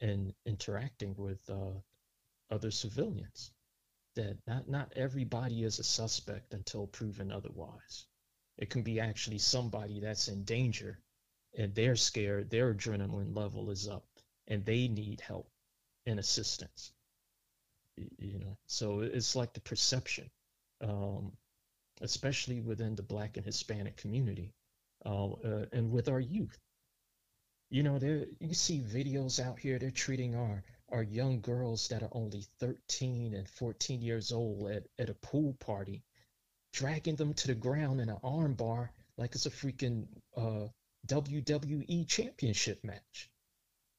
in 0.00 0.34
interacting 0.44 1.14
with 1.16 1.38
uh, 1.48 1.80
other 2.50 2.70
civilians. 2.70 3.50
That 4.14 4.38
not 4.46 4.68
not 4.68 4.92
everybody 4.96 5.62
is 5.62 5.78
a 5.78 5.84
suspect 5.84 6.54
until 6.54 6.86
proven 6.86 7.30
otherwise. 7.30 8.06
It 8.56 8.70
can 8.70 8.82
be 8.82 9.00
actually 9.00 9.38
somebody 9.38 10.00
that's 10.00 10.28
in 10.28 10.44
danger, 10.44 10.98
and 11.56 11.74
they're 11.74 11.96
scared. 11.96 12.48
Their 12.48 12.72
adrenaline 12.72 13.36
level 13.36 13.70
is 13.70 13.88
up, 13.88 14.06
and 14.48 14.64
they 14.64 14.88
need 14.88 15.20
help 15.20 15.50
and 16.06 16.18
assistance. 16.18 16.92
You 17.96 18.38
know, 18.38 18.56
so 18.66 19.00
it's 19.00 19.36
like 19.36 19.52
the 19.52 19.60
perception, 19.60 20.30
um, 20.80 21.32
especially 22.00 22.60
within 22.60 22.94
the 22.94 23.02
Black 23.02 23.36
and 23.36 23.44
Hispanic 23.44 23.96
community, 23.96 24.54
uh, 25.06 25.66
and 25.72 25.90
with 25.90 26.08
our 26.08 26.20
youth. 26.20 26.58
You 27.70 27.82
know, 27.82 27.98
there 27.98 28.26
you 28.40 28.54
see 28.54 28.80
videos 28.80 29.40
out 29.40 29.58
here. 29.58 29.78
They're 29.78 29.90
treating 29.90 30.34
our 30.34 30.64
our 30.90 31.02
young 31.02 31.40
girls 31.40 31.88
that 31.88 32.02
are 32.02 32.12
only 32.12 32.44
13 32.60 33.34
and 33.34 33.48
14 33.48 34.02
years 34.02 34.30
old 34.32 34.70
at, 34.70 34.86
at 34.98 35.08
a 35.08 35.14
pool 35.14 35.54
party, 35.54 36.04
dragging 36.72 37.16
them 37.16 37.34
to 37.34 37.48
the 37.48 37.54
ground 37.54 38.00
in 38.00 38.08
an 38.08 38.18
arm 38.22 38.54
bar 38.54 38.92
like 39.16 39.34
it's 39.34 39.46
a 39.46 39.50
freaking 39.50 40.06
uh, 40.36 40.68
WWE 41.08 42.06
championship 42.06 42.84
match 42.84 43.30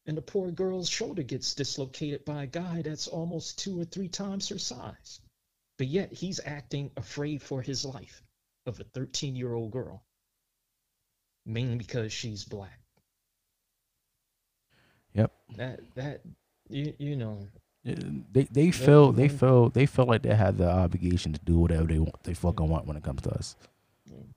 and 0.07 0.15
the 0.15 0.21
poor 0.21 0.51
girl's 0.51 0.89
shoulder 0.89 1.21
gets 1.21 1.53
dislocated 1.53 2.23
by 2.23 2.43
a 2.43 2.47
guy 2.47 2.81
that's 2.81 3.09
almost 3.09 3.59
two 3.59 3.79
or 3.79 3.83
three 3.83 4.07
times 4.07 4.47
her 4.47 4.57
size. 4.57 5.19
But 5.77 5.87
yet 5.87 6.13
he's 6.13 6.39
acting 6.43 6.91
afraid 6.95 7.43
for 7.43 7.61
his 7.61 7.83
life 7.83 8.23
of 8.65 8.79
a 8.79 8.85
13 8.85 9.35
year 9.35 9.53
old 9.53 9.71
girl, 9.71 10.01
mainly 11.47 11.77
because 11.77 12.11
she's 12.11 12.43
black. 12.43 12.79
Yep. 15.13 15.31
That, 15.55 15.79
that, 15.95 16.21
you, 16.69 16.93
you 16.99 17.15
know, 17.15 17.39
They 17.83 18.43
they 18.51 18.71
feel 18.71 19.13
they 19.13 19.29
mhm. 19.29 19.39
feel 19.39 19.69
they 19.69 19.85
feel 19.85 20.05
like 20.05 20.21
they 20.21 20.35
have 20.35 20.57
the 20.57 20.69
obligation 20.69 21.31
to 21.31 21.39
do 21.39 21.57
whatever 21.57 21.85
they 21.85 21.99
want 21.99 22.21
they 22.23 22.33
fucking 22.33 22.67
want 22.67 22.85
when 22.85 22.97
it 22.97 23.03
comes 23.03 23.21
to 23.21 23.31
us. 23.31 23.55
Mm. 24.11 24.33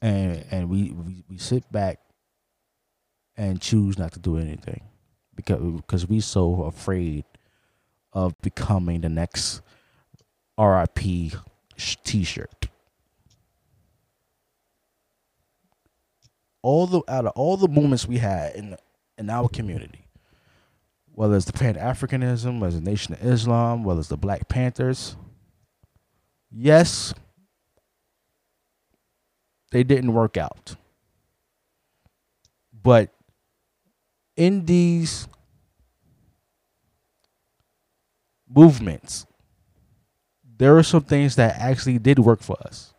And 0.00 0.44
and 0.50 0.70
we, 0.70 0.92
we 0.92 1.24
we 1.28 1.36
sit 1.36 1.70
back 1.70 2.00
and 3.36 3.60
choose 3.60 3.98
not 3.98 4.12
to 4.12 4.18
do 4.18 4.38
anything 4.38 4.82
because 5.36 5.60
because 5.60 6.08
we 6.08 6.20
so 6.20 6.62
afraid 6.62 7.26
of 8.14 8.40
becoming 8.40 9.02
the 9.02 9.10
next 9.10 9.60
RIP 10.58 11.32
t-shirt. 12.04 12.69
All 16.62 16.86
the 16.86 17.02
out 17.08 17.26
of 17.26 17.32
all 17.34 17.56
the 17.56 17.68
moments 17.68 18.06
we 18.06 18.18
had 18.18 18.54
in 18.54 18.76
in 19.16 19.30
our 19.30 19.48
community, 19.48 20.06
whether 21.12 21.36
it's 21.36 21.46
the 21.46 21.52
Pan 21.52 21.74
Africanism, 21.74 22.60
whether 22.60 22.76
it's 22.76 22.84
the 22.84 22.90
Nation 22.90 23.14
of 23.14 23.24
Islam, 23.24 23.84
whether 23.84 24.00
it's 24.00 24.08
the 24.08 24.16
Black 24.16 24.48
Panthers. 24.48 25.16
Yes, 26.50 27.14
they 29.70 29.84
didn't 29.84 30.12
work 30.12 30.36
out. 30.36 30.74
But 32.82 33.10
in 34.36 34.64
these 34.64 35.28
movements, 38.48 39.26
there 40.58 40.76
are 40.76 40.82
some 40.82 41.02
things 41.02 41.36
that 41.36 41.56
actually 41.58 41.98
did 41.98 42.18
work 42.18 42.40
for 42.40 42.56
us. 42.64 42.92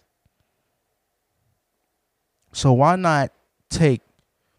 So 2.53 2.73
why 2.73 2.95
not 2.95 3.31
take 3.71 4.01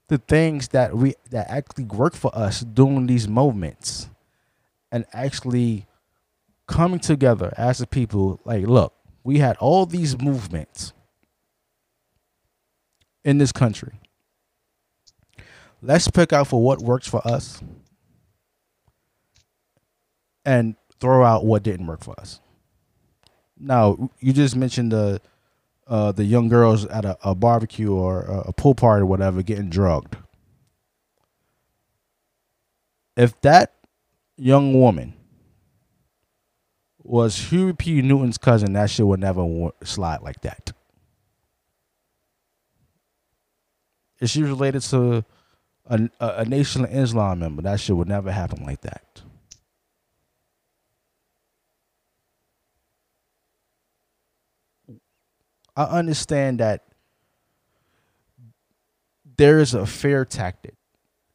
the 0.08 0.18
things 0.18 0.68
that 0.68 0.96
we 0.96 1.14
that 1.30 1.48
actually 1.48 1.84
work 1.84 2.14
for 2.14 2.36
us 2.36 2.60
during 2.60 3.06
these 3.06 3.28
moments 3.28 4.08
and 4.90 5.06
actually 5.12 5.86
coming 6.66 6.98
together 6.98 7.52
as 7.56 7.80
a 7.80 7.86
people. 7.86 8.40
Like 8.44 8.66
look 8.66 8.92
we 9.24 9.38
had 9.38 9.56
all 9.58 9.86
these 9.86 10.20
movements 10.20 10.92
in 13.24 13.38
this 13.38 13.52
country. 13.52 14.00
Let's 15.80 16.08
pick 16.08 16.32
out 16.32 16.48
for 16.48 16.62
what 16.62 16.80
works 16.80 17.08
for 17.08 17.26
us 17.26 17.62
and 20.44 20.76
throw 21.00 21.24
out 21.24 21.44
what 21.44 21.62
didn't 21.62 21.86
work 21.86 22.02
for 22.02 22.18
us. 22.18 22.40
Now 23.58 24.10
you 24.20 24.32
just 24.32 24.56
mentioned 24.56 24.92
the 24.92 25.20
uh, 25.86 26.12
the 26.12 26.24
young 26.24 26.48
girls 26.48 26.86
at 26.86 27.04
a, 27.04 27.18
a 27.22 27.34
barbecue 27.34 27.92
or 27.92 28.22
a, 28.22 28.38
a 28.48 28.52
pool 28.52 28.74
party 28.74 29.02
or 29.02 29.06
whatever 29.06 29.42
getting 29.42 29.70
drugged. 29.70 30.16
If 33.16 33.38
that 33.42 33.74
young 34.36 34.72
woman 34.72 35.14
was 37.02 37.50
Huey 37.50 37.72
P. 37.74 38.00
Newton's 38.00 38.38
cousin, 38.38 38.72
that 38.72 38.88
shit 38.90 39.06
would 39.06 39.20
never 39.20 39.70
slide 39.82 40.22
like 40.22 40.40
that. 40.42 40.72
If 44.20 44.30
she 44.30 44.40
was 44.40 44.50
related 44.50 44.82
to 44.82 45.24
a, 45.86 46.08
a, 46.20 46.28
a 46.38 46.44
Nation 46.44 46.84
of 46.84 46.94
Islam 46.94 47.40
member, 47.40 47.62
that 47.62 47.80
shit 47.80 47.96
would 47.96 48.08
never 48.08 48.30
happen 48.30 48.64
like 48.64 48.82
that. 48.82 49.11
I 55.76 55.84
understand 55.84 56.60
that 56.60 56.84
there 59.36 59.58
is 59.58 59.74
a 59.74 59.86
fair 59.86 60.24
tactic 60.24 60.74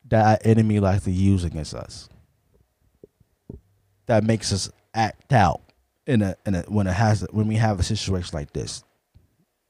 that 0.10 0.26
our 0.26 0.38
enemy 0.50 0.80
likes 0.80 1.04
to 1.06 1.12
use 1.12 1.44
against 1.44 1.74
us 1.74 2.08
that 4.06 4.24
makes 4.24 4.52
us 4.52 4.70
act 4.94 5.34
out 5.34 5.62
in 6.06 6.22
a 6.22 6.36
in 6.46 6.56
a 6.56 6.62
when 6.64 6.88
it 6.88 6.94
has 6.94 7.26
when 7.32 7.48
we 7.48 7.56
have 7.56 7.80
a 7.80 7.84
situation 7.84 8.32
like 8.34 8.54
this. 8.54 8.84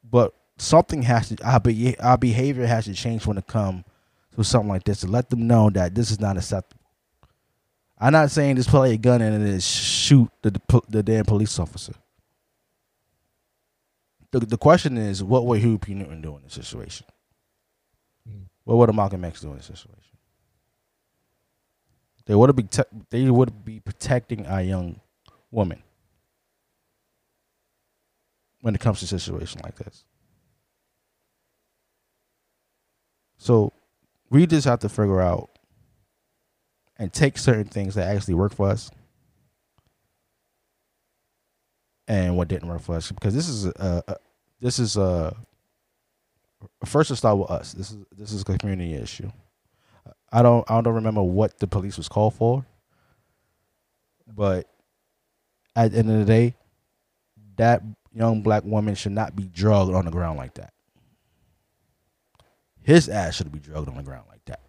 But 0.03 0.34
something 0.57 1.02
has 1.03 1.30
to 1.30 1.44
our, 1.44 1.60
be, 1.60 1.98
our 1.99 2.18
behavior 2.18 2.65
has 2.65 2.85
to 2.85 2.94
change 2.94 3.26
when 3.26 3.38
it 3.38 3.48
comes 3.48 3.84
to 4.35 4.44
something 4.44 4.69
like 4.69 4.84
this 4.84 5.02
to 5.02 5.07
let 5.07 5.30
them 5.30 5.48
know 5.48 5.69
that 5.72 5.95
this 5.95 6.11
is 6.11 6.19
not 6.19 6.38
acceptable. 6.38 6.81
I'm 7.99 8.14
not 8.14 8.30
saying 8.30 8.57
just 8.57 8.69
out 8.69 8.94
a 8.94 8.98
gun 8.98 9.22
and 9.22 9.45
then 9.45 9.60
shoot 9.60 10.30
the 10.44 10.61
the 10.88 11.02
damn 11.02 11.26
police 11.26 11.57
officer 11.60 11.94
the 14.31 14.39
the 14.39 14.57
question 14.57 14.97
is, 14.97 15.23
what 15.23 15.45
would 15.45 15.61
Huey 15.61 15.77
P. 15.77 15.93
Newton 15.93 16.21
do 16.21 16.35
in 16.35 16.43
this 16.43 16.53
situation? 16.53 17.05
What 18.63 18.77
would 18.77 18.89
a 18.89 18.93
Malcolm 18.93 19.23
X 19.23 19.41
do 19.41 19.51
in 19.51 19.57
this 19.57 19.65
situation? 19.65 20.17
They 22.25 22.35
would 22.35 22.53
be 22.55 22.63
te- 22.63 22.83
they 23.09 23.29
would 23.29 23.63
be 23.63 23.79
protecting 23.79 24.45
our 24.45 24.61
young 24.61 24.99
woman 25.49 25.81
when 28.61 28.75
it 28.75 28.81
comes 28.81 28.99
to 28.99 29.05
a 29.05 29.07
situation 29.07 29.61
like 29.63 29.75
this. 29.77 30.03
So 33.37 33.71
we 34.29 34.45
just 34.45 34.67
have 34.67 34.79
to 34.79 34.89
figure 34.89 35.21
out 35.21 35.49
and 36.97 37.13
take 37.13 37.37
certain 37.37 37.65
things 37.65 37.95
that 37.95 38.13
actually 38.13 38.33
work 38.33 38.53
for 38.53 38.67
us 38.69 38.91
and 42.07 42.38
what 42.38 42.47
didn't 42.47 42.67
work 42.67 42.81
for 42.81 42.95
us 42.95 43.11
because 43.11 43.34
this 43.34 43.49
is 43.49 43.65
a, 43.65 44.03
a 44.07 44.15
this 44.61 44.79
is 44.79 44.97
a 44.97 45.35
first 46.85 47.09
to 47.09 47.15
start 47.15 47.38
with 47.38 47.49
us. 47.49 47.73
This 47.73 47.91
is 47.91 47.97
this 48.15 48.31
is 48.31 48.41
a 48.41 48.57
community 48.57 48.93
issue. 48.93 49.31
I 50.31 50.41
don't 50.41 50.69
I 50.69 50.81
don't 50.81 50.95
remember 50.95 51.23
what 51.23 51.59
the 51.59 51.67
police 51.67 51.97
was 51.97 52.07
called 52.07 52.34
for, 52.34 52.65
but 54.27 54.67
at 55.75 55.91
the 55.91 55.99
end 55.99 56.11
of 56.11 56.19
the 56.19 56.25
day, 56.25 56.55
that 57.57 57.84
young 58.13 58.41
black 58.41 58.63
woman 58.63 58.95
should 58.95 59.11
not 59.11 59.35
be 59.35 59.43
drugged 59.43 59.93
on 59.93 60.05
the 60.05 60.11
ground 60.11 60.38
like 60.38 60.55
that. 60.55 60.73
His 62.81 63.09
ass 63.09 63.35
should 63.35 63.51
be 63.51 63.59
drugged 63.59 63.89
on 63.89 63.97
the 63.97 64.03
ground 64.03 64.25
like 64.29 64.43
that, 64.45 64.61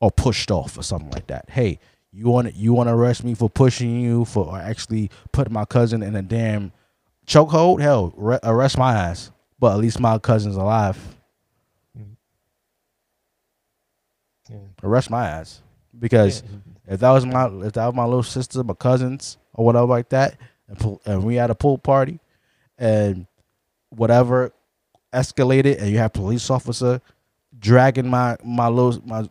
or 0.00 0.10
pushed 0.10 0.50
off 0.50 0.76
or 0.76 0.82
something 0.82 1.10
like 1.10 1.28
that. 1.28 1.48
Hey, 1.48 1.78
you 2.16 2.28
want 2.28 2.54
you 2.56 2.72
want 2.72 2.88
to 2.88 2.94
arrest 2.94 3.24
me 3.24 3.34
for 3.34 3.50
pushing 3.50 4.00
you 4.00 4.24
for 4.24 4.46
or 4.46 4.58
actually 4.58 5.10
putting 5.32 5.52
my 5.52 5.66
cousin 5.66 6.02
in 6.02 6.16
a 6.16 6.22
damn 6.22 6.72
chokehold? 7.26 7.82
Hell, 7.82 8.14
re- 8.16 8.38
arrest 8.42 8.76
uh, 8.76 8.80
my 8.80 8.94
ass. 8.94 9.30
But 9.58 9.72
at 9.72 9.78
least 9.78 10.00
my 10.00 10.18
cousin's 10.18 10.56
alive. 10.56 10.98
Mm. 11.98 12.16
Yeah. 14.50 14.56
Arrest 14.82 15.10
my 15.10 15.28
ass 15.28 15.60
because 15.98 16.42
if 16.86 17.00
that 17.00 17.10
was 17.10 17.26
my 17.26 17.48
if 17.66 17.74
that 17.74 17.86
was 17.86 17.94
my 17.94 18.04
little 18.04 18.22
sister, 18.22 18.64
my 18.64 18.74
cousins 18.74 19.36
or 19.52 19.66
whatever 19.66 19.86
like 19.86 20.08
that, 20.08 20.38
and, 20.68 20.98
and 21.04 21.22
we 21.22 21.34
had 21.34 21.50
a 21.50 21.54
pool 21.54 21.76
party, 21.76 22.18
and 22.78 23.26
whatever 23.90 24.52
escalated, 25.12 25.80
and 25.80 25.90
you 25.90 25.98
have 25.98 26.14
police 26.14 26.48
officer 26.48 27.02
dragging 27.58 28.08
my 28.08 28.38
my 28.42 28.68
little 28.68 29.02
my 29.06 29.28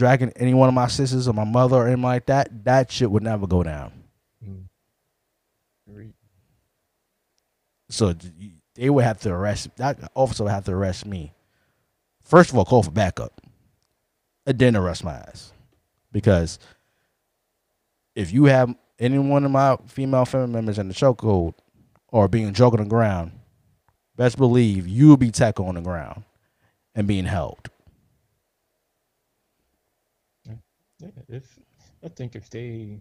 dragging 0.00 0.32
any 0.36 0.54
one 0.54 0.68
of 0.68 0.74
my 0.74 0.88
sisters 0.88 1.28
or 1.28 1.34
my 1.34 1.44
mother 1.44 1.76
or 1.76 1.86
anything 1.86 2.02
like 2.02 2.24
that, 2.26 2.64
that 2.64 2.90
shit 2.90 3.10
would 3.10 3.22
never 3.22 3.46
go 3.46 3.62
down. 3.62 3.92
Agreed. 5.86 6.14
So 7.90 8.14
they 8.74 8.88
would 8.88 9.04
have 9.04 9.20
to 9.20 9.30
arrest 9.30 9.68
that 9.76 10.10
officer 10.14 10.44
would 10.44 10.52
have 10.52 10.64
to 10.64 10.72
arrest 10.72 11.04
me. 11.04 11.34
First 12.22 12.50
of 12.50 12.56
all, 12.56 12.64
call 12.64 12.82
for 12.82 12.90
backup, 12.90 13.40
and 14.46 14.58
then 14.58 14.74
arrest 14.74 15.04
my 15.04 15.12
ass, 15.12 15.52
because 16.12 16.58
if 18.14 18.32
you 18.32 18.46
have 18.46 18.74
any 18.98 19.18
one 19.18 19.44
of 19.44 19.50
my 19.50 19.76
female 19.86 20.24
family 20.24 20.52
members 20.52 20.78
in 20.78 20.88
the 20.88 20.94
chokehold 20.94 21.54
or 22.08 22.26
being 22.26 22.52
drugged 22.52 22.78
on 22.78 22.84
the 22.84 22.88
ground, 22.88 23.32
best 24.16 24.38
believe 24.38 24.88
you 24.88 25.08
will 25.08 25.16
be 25.16 25.30
tackled 25.30 25.68
on 25.68 25.74
the 25.74 25.82
ground 25.82 26.24
and 26.94 27.06
being 27.06 27.26
held. 27.26 27.68
Yeah, 31.00 31.10
if 31.28 31.58
I 32.04 32.08
think 32.08 32.36
if 32.36 32.50
they 32.50 33.00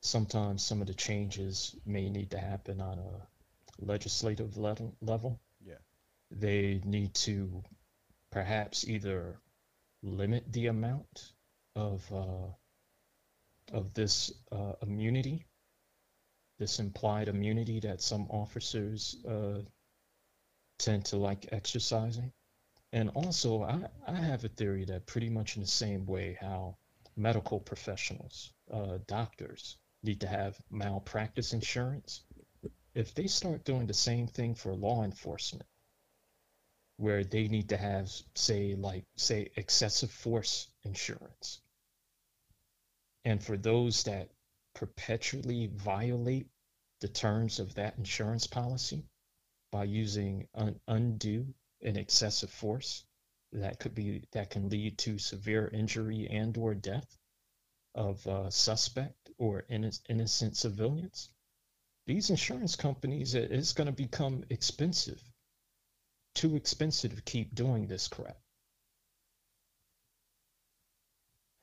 sometimes 0.00 0.64
some 0.64 0.80
of 0.80 0.86
the 0.86 0.94
changes 0.94 1.74
may 1.84 2.08
need 2.08 2.30
to 2.30 2.38
happen 2.38 2.80
on 2.80 2.98
a 2.98 3.84
legislative 3.84 4.56
level 4.56 4.94
level. 5.00 5.40
Yeah. 5.64 5.80
They 6.30 6.80
need 6.84 7.14
to 7.26 7.62
perhaps 8.30 8.86
either 8.86 9.38
limit 10.02 10.52
the 10.52 10.66
amount 10.66 11.32
of 11.74 12.04
uh, 12.12 12.52
of 13.72 13.94
this 13.94 14.32
uh, 14.52 14.72
immunity, 14.82 15.46
this 16.58 16.78
implied 16.78 17.28
immunity 17.28 17.80
that 17.80 18.00
some 18.02 18.26
officers 18.30 19.16
uh, 19.28 19.60
tend 20.78 21.04
to 21.06 21.16
like 21.16 21.48
exercising. 21.52 22.32
And 22.92 23.10
also, 23.10 23.62
I, 23.62 23.88
I 24.06 24.14
have 24.14 24.44
a 24.44 24.48
theory 24.48 24.84
that 24.86 25.06
pretty 25.06 25.28
much 25.28 25.56
in 25.56 25.62
the 25.62 25.68
same 25.68 26.06
way 26.06 26.38
how 26.40 26.78
medical 27.16 27.60
professionals, 27.60 28.52
uh, 28.72 28.98
doctors, 29.06 29.76
need 30.02 30.20
to 30.20 30.26
have 30.26 30.58
malpractice 30.70 31.52
insurance. 31.52 32.24
If 32.94 33.14
they 33.14 33.26
start 33.26 33.64
doing 33.64 33.86
the 33.86 33.94
same 33.94 34.26
thing 34.26 34.54
for 34.54 34.74
law 34.74 35.04
enforcement, 35.04 35.68
where 36.96 37.24
they 37.24 37.46
need 37.46 37.68
to 37.68 37.76
have, 37.76 38.10
say, 38.34 38.74
like, 38.74 39.04
say, 39.16 39.50
excessive 39.56 40.10
force 40.10 40.70
insurance, 40.84 41.60
and 43.24 43.42
for 43.42 43.56
those 43.56 44.04
that 44.04 44.30
perpetually 44.74 45.66
violate 45.74 46.48
the 47.00 47.08
terms 47.08 47.58
of 47.58 47.74
that 47.74 47.98
insurance 47.98 48.46
policy 48.46 49.04
by 49.70 49.84
using 49.84 50.48
un- 50.54 50.80
undue 50.88 51.54
and 51.82 51.96
excessive 51.96 52.50
force 52.50 53.04
that 53.52 53.78
could 53.78 53.94
be 53.94 54.24
that 54.32 54.50
can 54.50 54.68
lead 54.68 54.98
to 54.98 55.18
severe 55.18 55.68
injury 55.68 56.28
and 56.28 56.56
or 56.56 56.74
death 56.74 57.18
of 57.94 58.26
a 58.26 58.50
suspect 58.50 59.30
or 59.38 59.64
inno- 59.70 60.00
innocent 60.08 60.56
civilians 60.56 61.30
these 62.06 62.30
insurance 62.30 62.76
companies 62.76 63.34
it- 63.34 63.52
it's 63.52 63.72
going 63.72 63.86
to 63.86 63.92
become 63.92 64.44
expensive 64.50 65.22
too 66.34 66.56
expensive 66.56 67.14
to 67.14 67.22
keep 67.22 67.54
doing 67.54 67.86
this 67.86 68.08
crap 68.08 68.38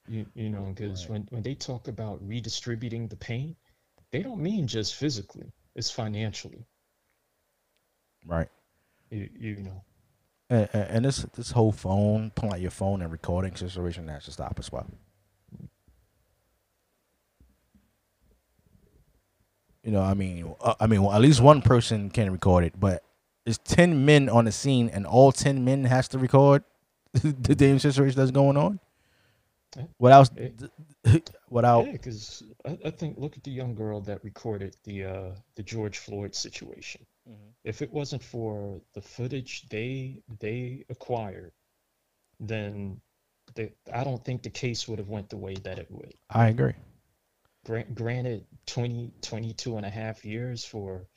You, 0.07 0.27
you 0.35 0.49
know, 0.49 0.65
because 0.65 1.09
when, 1.09 1.23
when 1.31 1.41
they 1.41 1.55
talk 1.55 1.87
about 1.87 2.21
redistributing 2.27 3.07
the 3.07 3.15
pain, 3.15 3.55
they 4.11 4.21
don't 4.21 4.41
mean 4.41 4.67
just 4.67 4.95
physically, 4.95 5.51
it's 5.75 5.89
financially. 5.89 6.67
Right. 8.25 8.49
You, 9.09 9.29
you 9.35 9.55
know, 9.63 9.83
And, 10.49 10.69
and 10.73 11.05
this 11.05 11.25
this 11.33 11.51
whole 11.51 11.71
phone, 11.71 12.31
pulling 12.35 12.53
out 12.53 12.61
your 12.61 12.71
phone 12.71 13.01
and 13.01 13.11
recording 13.11 13.55
situation, 13.55 14.05
that 14.05 14.23
should 14.23 14.33
stop 14.33 14.59
as 14.59 14.71
well. 14.71 14.85
You 19.83 19.91
know, 19.91 20.01
I 20.01 20.13
mean, 20.15 20.53
uh, 20.61 20.73
I 20.79 20.87
mean, 20.87 21.03
well, 21.03 21.13
at 21.13 21.21
least 21.21 21.41
one 21.41 21.61
person 21.61 22.09
can 22.09 22.31
record 22.31 22.63
it, 22.63 22.79
but 22.79 23.03
it's 23.45 23.59
ten 23.63 24.05
men 24.05 24.29
on 24.29 24.45
the 24.45 24.51
scene, 24.51 24.89
and 24.89 25.05
all 25.05 25.31
ten 25.31 25.63
men 25.63 25.83
has 25.83 26.07
to 26.09 26.19
record 26.19 26.63
the 27.13 27.55
damn 27.55 27.79
situation 27.79 28.17
that's 28.17 28.31
going 28.31 28.57
on. 28.57 28.79
Without, 29.99 30.29
Yeah. 30.37 31.19
without, 31.49 31.85
yeah, 31.85 31.91
because 31.91 32.43
I, 32.65 32.77
I 32.85 32.89
think 32.91 33.17
look 33.17 33.35
at 33.35 33.43
the 33.43 33.51
young 33.51 33.75
girl 33.75 33.99
that 34.01 34.23
recorded 34.23 34.75
the 34.85 35.03
uh, 35.05 35.31
the 35.55 35.63
George 35.63 35.97
Floyd 35.97 36.33
situation. 36.33 37.05
If 37.63 37.81
it 37.81 37.91
wasn't 37.91 38.23
for 38.23 38.81
the 38.93 39.01
footage 39.01 39.67
they 39.69 40.21
they 40.39 40.85
acquired, 40.89 41.51
then 42.39 43.01
they, 43.55 43.73
I 43.91 44.03
don't 44.03 44.23
think 44.23 44.43
the 44.43 44.49
case 44.49 44.87
would 44.87 44.99
have 44.99 45.09
went 45.09 45.29
the 45.29 45.37
way 45.37 45.55
that 45.55 45.79
it 45.79 45.89
would. 45.89 46.13
I 46.29 46.49
agree. 46.49 46.73
Grant, 47.65 47.95
granted 47.95 48.45
20, 48.67 49.11
22 49.21 49.77
and 49.77 49.85
a 49.85 49.89
half 49.89 50.23
years 50.25 50.63
for 50.63 51.07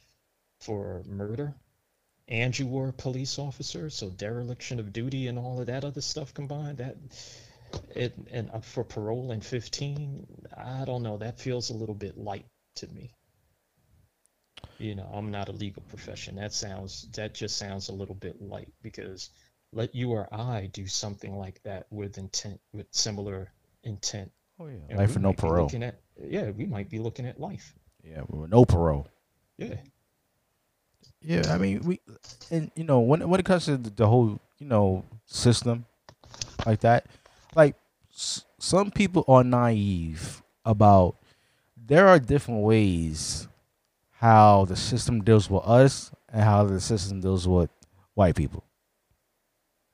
for 0.60 1.02
murder 1.06 1.54
and 2.28 2.58
you 2.58 2.66
were 2.66 2.88
a 2.88 2.92
police 2.92 3.38
officer 3.38 3.88
so 3.90 4.10
dereliction 4.10 4.80
of 4.80 4.92
duty 4.92 5.28
and 5.28 5.38
all 5.38 5.60
of 5.60 5.66
that 5.66 5.84
other 5.84 6.00
stuff 6.00 6.34
combined 6.34 6.78
that 6.78 6.96
it 7.94 8.14
and 8.32 8.50
uh, 8.50 8.60
for 8.60 8.84
parole 8.84 9.30
in 9.30 9.40
15 9.40 10.26
i 10.56 10.84
don't 10.84 11.02
know 11.02 11.16
that 11.16 11.38
feels 11.38 11.70
a 11.70 11.74
little 11.74 11.94
bit 11.94 12.18
light 12.18 12.46
to 12.74 12.88
me 12.88 13.12
you 14.78 14.94
know 14.94 15.08
i'm 15.12 15.30
not 15.30 15.48
a 15.48 15.52
legal 15.52 15.82
profession 15.88 16.36
that 16.36 16.52
sounds 16.52 17.08
that 17.14 17.34
just 17.34 17.56
sounds 17.56 17.88
a 17.88 17.92
little 17.92 18.14
bit 18.14 18.40
light 18.40 18.68
because 18.82 19.30
let 19.72 19.94
you 19.94 20.10
or 20.10 20.32
i 20.32 20.68
do 20.72 20.86
something 20.86 21.36
like 21.36 21.62
that 21.62 21.86
with 21.90 22.18
intent 22.18 22.60
with 22.72 22.86
similar 22.90 23.50
intent 23.84 24.30
Oh 24.60 24.66
yeah, 24.66 24.78
and 24.88 24.98
life 24.98 25.10
we 25.10 25.14
with 25.14 25.22
no 25.22 25.32
parole. 25.32 25.64
looking 25.66 25.84
at, 25.84 26.00
yeah, 26.20 26.50
we 26.50 26.66
might 26.66 26.90
be 26.90 26.98
looking 26.98 27.26
at 27.26 27.38
life. 27.38 27.76
Yeah, 28.02 28.22
with 28.28 28.50
no 28.50 28.64
parole. 28.64 29.06
Yeah. 29.56 29.76
Yeah, 31.20 31.52
I 31.54 31.58
mean, 31.58 31.80
we, 31.84 32.00
and 32.50 32.70
you 32.74 32.82
know, 32.84 33.00
when 33.00 33.28
when 33.28 33.38
it 33.38 33.46
comes 33.46 33.66
to 33.66 33.76
the, 33.76 33.90
the 33.90 34.06
whole, 34.08 34.40
you 34.58 34.66
know, 34.66 35.04
system 35.26 35.84
like 36.66 36.80
that, 36.80 37.06
like 37.54 37.76
s- 38.12 38.44
some 38.58 38.90
people 38.90 39.24
are 39.28 39.44
naive 39.44 40.42
about 40.64 41.14
there 41.76 42.08
are 42.08 42.18
different 42.18 42.62
ways 42.62 43.46
how 44.18 44.64
the 44.64 44.76
system 44.76 45.22
deals 45.22 45.48
with 45.48 45.62
us 45.64 46.10
and 46.32 46.42
how 46.42 46.64
the 46.64 46.80
system 46.80 47.20
deals 47.20 47.46
with 47.46 47.70
white 48.14 48.34
people. 48.34 48.64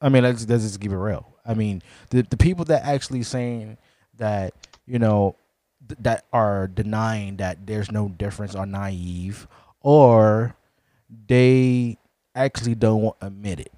I 0.00 0.08
mean, 0.08 0.22
let's, 0.22 0.48
let's 0.48 0.64
just 0.64 0.80
keep 0.80 0.92
it 0.92 0.96
real. 0.96 1.34
I 1.46 1.54
mean, 1.54 1.82
the 2.10 2.22
the 2.22 2.36
people 2.36 2.64
that 2.66 2.84
actually 2.84 3.22
saying 3.22 3.76
that 4.16 4.54
you 4.86 4.98
know 4.98 5.36
th- 5.86 5.98
that 6.00 6.24
are 6.32 6.68
denying 6.68 7.36
that 7.36 7.66
there's 7.66 7.90
no 7.90 8.08
difference 8.08 8.54
are 8.54 8.66
naive 8.66 9.46
or 9.80 10.56
they 11.28 11.98
actually 12.34 12.74
don't 12.74 13.14
admit 13.20 13.60
it. 13.60 13.72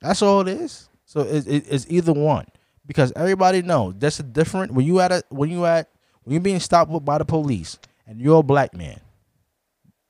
That's 0.00 0.22
all 0.22 0.40
it 0.42 0.48
is. 0.48 0.88
So 1.04 1.22
it, 1.22 1.46
it, 1.48 1.64
it's 1.68 1.86
either 1.90 2.12
one 2.12 2.46
because 2.86 3.12
everybody 3.16 3.62
knows 3.62 3.94
that's 3.98 4.20
a 4.20 4.22
different 4.22 4.72
when 4.72 4.86
you 4.86 5.00
at 5.00 5.10
a 5.10 5.24
when 5.28 5.50
you 5.50 5.66
at 5.66 5.90
when 6.22 6.34
you're 6.34 6.40
being 6.40 6.60
stopped 6.60 7.04
by 7.04 7.18
the 7.18 7.24
police 7.24 7.78
and 8.06 8.20
you're 8.20 8.38
a 8.38 8.44
black 8.44 8.74
man, 8.74 9.00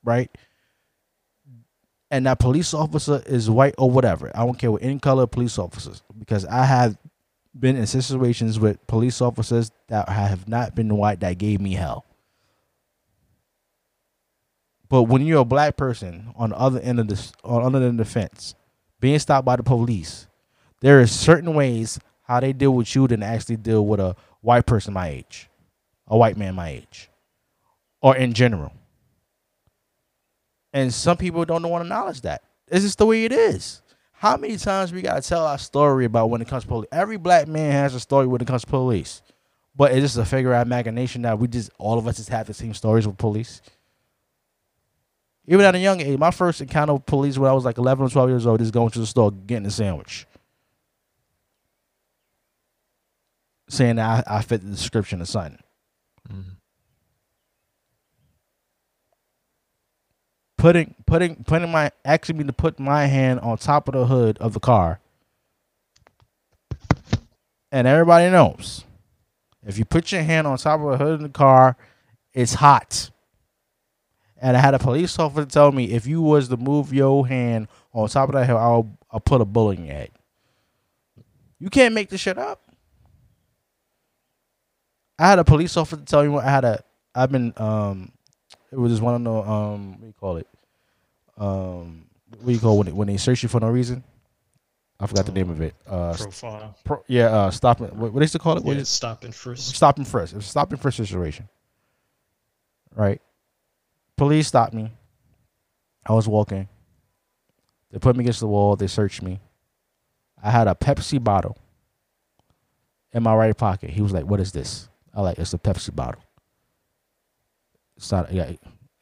right? 0.03 0.29
And 2.09 2.25
that 2.25 2.39
police 2.39 2.73
officer 2.73 3.23
is 3.25 3.49
white 3.49 3.75
or 3.77 3.89
whatever. 3.89 4.31
I 4.35 4.45
don't 4.45 4.57
care 4.59 4.71
what 4.71 4.83
any 4.83 4.99
color 4.99 5.27
police 5.27 5.57
officers 5.57 6.01
because 6.17 6.45
I 6.45 6.65
have 6.65 6.97
been 7.57 7.75
in 7.75 7.85
situations 7.87 8.59
with 8.59 8.85
police 8.87 9.21
officers 9.21 9.71
that 9.87 10.09
have 10.09 10.47
not 10.47 10.75
been 10.75 10.95
white 10.97 11.21
that 11.21 11.37
gave 11.37 11.61
me 11.61 11.73
hell. 11.73 12.05
But 14.89 15.03
when 15.03 15.25
you're 15.25 15.41
a 15.41 15.45
black 15.45 15.77
person 15.77 16.33
on 16.35 16.49
the 16.49 16.59
other 16.59 16.79
end 16.81 16.99
of 16.99 17.07
this, 17.07 17.31
on 17.45 17.63
other 17.63 17.77
end 17.77 17.99
of 17.99 18.05
the 18.05 18.11
fence, 18.11 18.55
being 18.99 19.19
stopped 19.19 19.45
by 19.45 19.55
the 19.55 19.63
police, 19.63 20.27
there 20.81 20.99
is 20.99 21.11
certain 21.11 21.53
ways 21.53 21.97
how 22.23 22.41
they 22.41 22.51
deal 22.51 22.73
with 22.73 22.93
you 22.93 23.07
than 23.07 23.23
actually 23.23 23.55
deal 23.55 23.85
with 23.85 24.01
a 24.01 24.15
white 24.41 24.65
person 24.65 24.93
my 24.93 25.07
age, 25.07 25.49
a 26.07 26.17
white 26.17 26.35
man 26.35 26.55
my 26.55 26.69
age, 26.69 27.09
or 28.01 28.17
in 28.17 28.33
general. 28.33 28.73
And 30.73 30.93
some 30.93 31.17
people 31.17 31.43
don't 31.45 31.67
want 31.67 31.81
to 31.81 31.85
acknowledge 31.85 32.21
that. 32.21 32.43
It's 32.67 32.83
just 32.83 32.97
the 32.97 33.05
way 33.05 33.25
it 33.25 33.33
is. 33.33 33.81
How 34.13 34.37
many 34.37 34.55
times 34.55 34.93
we 34.93 35.01
gotta 35.01 35.21
tell 35.21 35.45
our 35.45 35.57
story 35.57 36.05
about 36.05 36.29
when 36.29 36.41
it 36.41 36.47
comes 36.47 36.63
to 36.63 36.69
police? 36.69 36.87
Every 36.91 37.17
black 37.17 37.47
man 37.47 37.71
has 37.71 37.95
a 37.95 37.99
story 37.99 38.27
when 38.27 38.39
it 38.39 38.47
comes 38.47 38.61
to 38.61 38.67
police, 38.67 39.23
but 39.75 39.91
it's 39.91 40.01
just 40.01 40.17
a 40.17 40.25
figure 40.25 40.53
out 40.53 40.65
imagination 40.65 41.23
that 41.23 41.39
we 41.39 41.47
just 41.47 41.71
all 41.79 41.97
of 41.97 42.07
us 42.07 42.17
just 42.17 42.29
have 42.29 42.45
the 42.45 42.53
same 42.53 42.73
stories 42.75 43.07
with 43.07 43.17
police. 43.17 43.61
Even 45.47 45.65
at 45.65 45.73
a 45.73 45.79
young 45.79 45.99
age, 46.01 46.19
my 46.19 46.29
first 46.29 46.61
encounter 46.61 46.93
with 46.93 47.05
police 47.07 47.37
when 47.37 47.49
I 47.49 47.53
was 47.53 47.65
like 47.65 47.79
11 47.79 48.05
or 48.05 48.09
12 48.09 48.29
years 48.29 48.45
old, 48.45 48.61
is 48.61 48.69
going 48.69 48.91
to 48.91 48.99
the 48.99 49.07
store 49.07 49.31
getting 49.31 49.65
a 49.65 49.71
sandwich, 49.71 50.27
saying 53.69 53.95
that 53.95 54.27
I, 54.27 54.37
I 54.37 54.41
fit 54.43 54.61
the 54.61 54.69
description 54.69 55.19
of 55.19 55.27
something. 55.27 55.57
Mm-hmm. 56.31 56.51
Putting 60.61 60.93
putting 61.07 61.37
putting 61.43 61.71
my 61.71 61.89
asking 62.05 62.37
me 62.37 62.43
to 62.43 62.53
put 62.53 62.79
my 62.79 63.07
hand 63.07 63.39
on 63.39 63.57
top 63.57 63.87
of 63.87 63.95
the 63.95 64.05
hood 64.05 64.37
of 64.37 64.53
the 64.53 64.59
car, 64.59 64.99
and 67.71 67.87
everybody 67.87 68.29
knows 68.29 68.85
if 69.65 69.79
you 69.79 69.85
put 69.85 70.11
your 70.11 70.21
hand 70.21 70.45
on 70.45 70.59
top 70.59 70.79
of 70.81 70.91
the 70.91 71.03
hood 71.03 71.13
of 71.13 71.21
the 71.21 71.29
car, 71.29 71.77
it's 72.31 72.53
hot. 72.53 73.09
And 74.39 74.55
I 74.55 74.59
had 74.59 74.75
a 74.75 74.79
police 74.79 75.17
officer 75.17 75.47
tell 75.47 75.71
me 75.71 75.85
if 75.93 76.05
you 76.05 76.21
was 76.21 76.47
to 76.49 76.57
move 76.57 76.93
your 76.93 77.25
hand 77.27 77.67
on 77.91 78.07
top 78.07 78.29
of 78.29 78.35
that 78.35 78.45
hill, 78.45 78.57
I'll 78.59 78.87
I'll 79.09 79.19
put 79.19 79.41
a 79.41 79.45
bullet 79.45 79.79
in 79.79 79.85
your 79.85 79.95
head. 79.95 80.11
You 81.57 81.71
can't 81.71 81.95
make 81.95 82.09
this 82.09 82.21
shit 82.21 82.37
up. 82.37 82.61
I 85.17 85.27
had 85.27 85.39
a 85.39 85.43
police 85.43 85.75
officer 85.75 86.03
tell 86.05 86.21
me 86.21 86.29
what 86.29 86.45
I 86.45 86.51
had 86.51 86.65
a 86.65 86.83
I've 87.15 87.31
been 87.31 87.51
um 87.57 88.11
it 88.71 88.77
was 88.77 88.91
just 88.91 89.01
one 89.01 89.15
of 89.15 89.23
the 89.23 89.51
um 89.51 89.93
what 89.93 90.01
do 90.01 90.05
you 90.05 90.13
call 90.13 90.37
it? 90.37 90.47
Um 91.41 92.05
what 92.37 92.45
do 92.47 92.53
you 92.53 92.59
call 92.59 92.77
when 92.77 92.87
it, 92.87 92.95
when 92.95 93.07
they 93.07 93.17
search 93.17 93.43
you 93.43 93.49
for 93.49 93.59
no 93.59 93.69
reason? 93.69 94.03
I 94.99 95.07
forgot 95.07 95.25
the 95.25 95.31
name 95.31 95.49
of 95.49 95.59
it. 95.61 95.73
Uh 95.87 96.13
Profile. 96.13 96.75
pro, 96.85 97.03
yeah, 97.07 97.25
uh 97.25 97.49
stop 97.51 97.79
what, 97.79 97.93
what 97.95 98.13
they 98.13 98.21
used 98.21 98.33
to 98.33 98.39
call 98.39 98.57
it? 98.57 98.63
What 98.63 98.75
Yeah, 98.75 98.81
is 98.83 98.89
stop 98.89 99.23
and 99.23 99.33
frisk. 99.33 99.75
stop 99.75 99.97
and 99.97 100.07
frisk. 100.07 100.33
It 100.33 100.37
was 100.37 100.45
a 100.45 100.49
stop 100.49 100.71
and 100.71 100.79
frisk 100.79 100.97
situation. 100.97 101.49
Right? 102.95 103.21
Police 104.17 104.47
stopped 104.47 104.73
me. 104.73 104.91
I 106.05 106.13
was 106.13 106.27
walking. 106.27 106.67
They 107.91 107.99
put 107.99 108.15
me 108.15 108.23
against 108.23 108.39
the 108.39 108.47
wall. 108.47 108.75
They 108.75 108.87
searched 108.87 109.21
me. 109.21 109.39
I 110.43 110.51
had 110.51 110.67
a 110.67 110.75
Pepsi 110.75 111.23
bottle 111.23 111.57
in 113.11 113.23
my 113.23 113.35
right 113.35 113.55
pocket. 113.57 113.89
He 113.89 114.01
was 114.01 114.11
like, 114.11 114.25
"What 114.25 114.39
is 114.39 114.51
this?" 114.51 114.89
I 115.13 115.21
like, 115.21 115.37
"It's 115.39 115.53
a 115.53 115.57
Pepsi 115.57 115.95
bottle." 115.95 116.21
It's 117.97 118.11
not. 118.11 118.31
Yeah, 118.31 118.51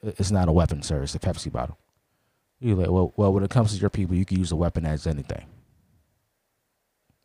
it's 0.03 0.32
not 0.32 0.48
a 0.49 0.52
weapon, 0.52 0.82
sir. 0.82 1.02
It's 1.03 1.16
a 1.16 1.20
Pepsi 1.20 1.52
bottle. 1.52 1.78
He 2.60 2.73
was 2.73 2.80
like, 2.80 2.91
"Well, 2.91 3.14
well, 3.15 3.34
when 3.34 3.44
it 3.44 3.49
comes 3.49 3.73
to 3.73 3.80
your 3.80 3.90
people, 3.90 4.15
you 4.15 4.26
can 4.26 4.38
use 4.40 4.52
a 4.52 4.56
weapon 4.56 4.86
as 4.86 5.07
anything." 5.07 5.45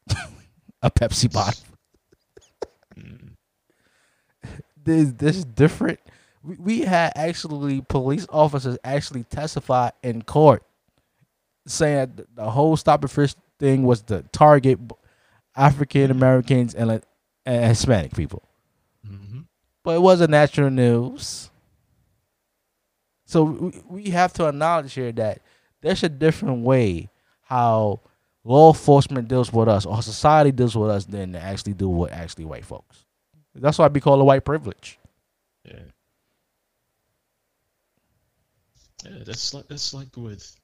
a 0.83 0.91
Pepsi 0.91 1.33
bottle. 1.33 1.63
this 4.85 5.13
this 5.13 5.37
is 5.37 5.45
different. 5.45 6.01
We, 6.43 6.57
we 6.57 6.81
had 6.83 7.13
actually 7.17 7.81
police 7.83 8.27
officers 8.31 8.79
actually 8.85 9.25
testify 9.25 9.91
in 10.03 10.23
court 10.23 10.63
saying 11.67 11.97
that 11.97 12.17
the- 12.17 12.27
the 12.35 12.51
whole 12.51 12.77
stop 12.77 13.03
and 13.03 13.11
frisk 13.11 13.37
thing 13.59 13.85
was 13.85 14.03
to 14.03 14.23
target 14.33 14.79
African 15.57 16.11
Americans 16.11 16.75
and, 16.75 16.89
like, 16.89 17.03
and 17.47 17.65
Hispanic 17.67 18.15
people, 18.15 18.43
hmm 19.07 19.41
but 19.83 19.97
it 19.97 20.03
wasn't 20.03 20.31
national 20.31 20.71
news. 20.71 21.51
So 23.35 23.73
we, 23.89 24.11
have 24.11 24.33
to 24.35 24.47
acknowledge 24.47 24.95
here 24.95 25.11
that 25.11 25.41
there's 25.81 26.05
a 26.05 26.09
different 26.09 26.63
way 26.63 27.11
how 27.43 27.99
law 28.45 28.73
enforcement 28.73 29.27
deals 29.27 29.53
with 29.53 29.67
us 29.67 29.87
or 29.87 30.01
society 30.03 30.53
deals 30.53 30.77
with 30.77 30.89
us 30.89 31.05
than 31.05 31.33
they 31.33 31.41
actually 31.41 31.75
do 31.75 31.89
with 31.89 32.13
actually 32.13 32.45
white 32.45 32.65
folks. 32.65 33.05
That's 33.53 33.77
why 33.77 33.89
we 33.89 34.01
call 34.01 34.21
it 34.21 34.25
white 34.25 34.45
privilege. 34.45 35.01
Yeah. 35.65 35.81
Yeah, 39.05 39.25
that's 39.27 39.53
like 39.53 39.67
that's 39.67 39.93
like 39.93 40.17
with 40.17 40.55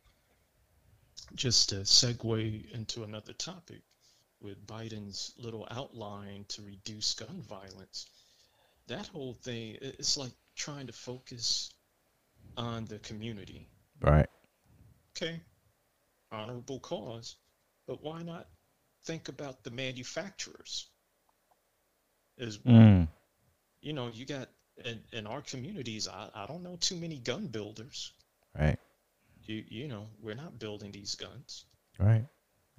just 1.35 1.73
a 1.73 1.81
segue 1.81 2.71
into 2.73 3.03
another 3.03 3.33
topic. 3.33 3.83
with 4.41 4.65
Biden's 4.65 5.33
little 5.39 5.67
outline 5.73 6.45
to 6.51 6.63
reduce 6.63 7.15
gun 7.15 7.43
violence, 7.49 8.07
that 8.87 9.09
whole 9.09 9.35
thing 9.43 9.77
it's 9.83 10.17
like 10.17 10.33
trying 10.55 10.87
to 10.87 10.93
focus 10.93 11.73
on 12.61 12.85
the 12.85 12.99
community. 12.99 13.67
Right. 14.01 14.29
Okay, 15.17 15.41
honorable 16.31 16.79
cause, 16.81 17.37
but 17.87 18.03
why 18.03 18.23
not 18.23 18.47
think 19.05 19.29
about 19.29 19.65
the 19.65 19.71
manufacturers? 19.71 20.87
Is 22.37 22.59
Mm. 22.59 23.09
you 23.81 23.93
know 23.93 24.09
you 24.09 24.25
got 24.27 24.49
in, 24.85 25.03
in 25.13 25.27
our 25.27 25.43
communities. 25.43 26.07
I, 26.09 26.31
I 26.35 26.47
don't 26.47 26.63
know 26.63 26.77
too 26.77 26.97
many 26.97 27.19
gun 27.19 27.49
builders. 27.49 28.13
Right. 28.59 28.79
You 29.45 29.65
you 29.69 29.89
know 29.89 30.07
we're 30.23 30.35
not 30.45 30.59
building 30.59 30.93
these 30.93 31.15
guns. 31.15 31.65
Right. 31.99 32.27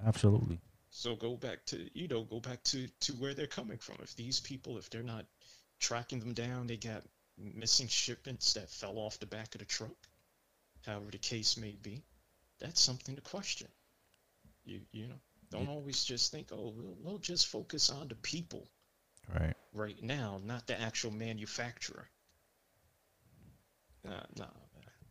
Absolutely. 0.04 0.58
So 0.90 1.16
go 1.16 1.36
back 1.36 1.64
to 1.66 1.76
you 1.98 2.08
know 2.08 2.22
go 2.22 2.40
back 2.40 2.62
to 2.64 2.88
to 3.00 3.12
where 3.14 3.34
they're 3.34 3.46
coming 3.46 3.78
from. 3.78 3.96
If 4.02 4.14
these 4.16 4.40
people, 4.40 4.78
if 4.78 4.90
they're 4.90 5.02
not 5.02 5.26
tracking 5.78 6.20
them 6.20 6.34
down, 6.34 6.66
they 6.66 6.76
got 6.76 7.02
missing 7.38 7.88
shipments 7.88 8.54
that 8.54 8.70
fell 8.70 8.98
off 8.98 9.18
the 9.18 9.26
back 9.26 9.54
of 9.54 9.60
the 9.60 9.64
truck. 9.66 9.96
However 10.86 11.10
the 11.10 11.18
case 11.18 11.56
may 11.56 11.72
be, 11.82 12.02
that's 12.60 12.80
something 12.80 13.16
to 13.16 13.22
question. 13.22 13.68
You 14.64 14.80
you 14.92 15.08
know 15.08 15.20
don't 15.50 15.68
always 15.68 16.04
just 16.04 16.32
think 16.32 16.48
oh 16.52 16.72
we'll, 16.76 16.96
we'll 17.02 17.18
just 17.18 17.46
focus 17.48 17.90
on 17.90 18.08
the 18.08 18.16
people 18.16 18.66
Right. 19.32 19.54
right 19.72 20.02
now, 20.02 20.40
not 20.44 20.66
the 20.66 20.80
actual 20.80 21.10
manufacturer. 21.10 22.08
Nah, 24.04 24.22
nah, 24.36 24.46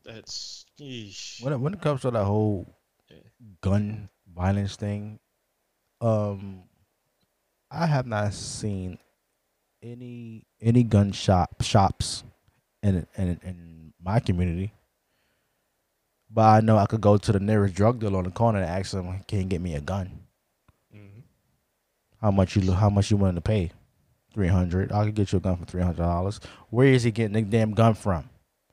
that's 0.03 0.65
yeesh. 0.79 1.41
When 1.43 1.53
it, 1.53 1.59
when 1.59 1.73
it 1.73 1.81
comes 1.81 2.01
to 2.01 2.11
that 2.11 2.25
whole 2.25 2.67
Yeah. 3.09 3.17
gun 3.61 4.09
violence 4.27 4.75
thing, 4.75 5.19
um, 6.01 6.63
I 7.71 7.85
have 7.87 8.05
not 8.05 8.33
seen 8.33 8.99
any 9.81 10.45
any 10.61 10.83
gun 10.83 11.11
shop 11.11 11.61
shops 11.61 12.23
in 12.83 13.05
in 13.17 13.39
in 13.43 13.93
my 14.03 14.19
community. 14.19 14.73
But 16.29 16.41
I 16.41 16.59
know 16.61 16.77
I 16.77 16.85
could 16.85 17.01
go 17.01 17.17
to 17.17 17.31
the 17.31 17.39
nearest 17.39 17.75
drug 17.75 17.99
dealer 17.99 18.19
on 18.19 18.23
the 18.23 18.31
corner 18.31 18.59
and 18.59 18.69
ask 18.69 18.91
them, 18.91 19.21
"Can 19.27 19.39
you 19.39 19.45
get 19.45 19.61
me 19.61 19.75
a 19.75 19.81
gun? 19.81 20.21
Mhm. 20.95 21.23
How 22.21 22.31
much 22.31 22.55
you 22.55 22.71
how 22.71 22.89
much 22.89 23.11
you 23.11 23.17
willing 23.17 23.35
to 23.35 23.41
pay? 23.41 23.71
Three 24.33 24.47
hundred. 24.47 24.91
I 24.91 25.05
could 25.05 25.15
get 25.15 25.31
you 25.33 25.37
a 25.37 25.41
gun 25.41 25.57
for 25.57 25.65
three 25.65 25.81
hundred 25.81 25.97
dollars. 25.97 26.39
Where 26.69 26.87
is 26.87 27.03
he 27.03 27.11
getting 27.11 27.33
the 27.33 27.41
damn 27.41 27.71
gun 27.71 27.95
from? 27.95 28.29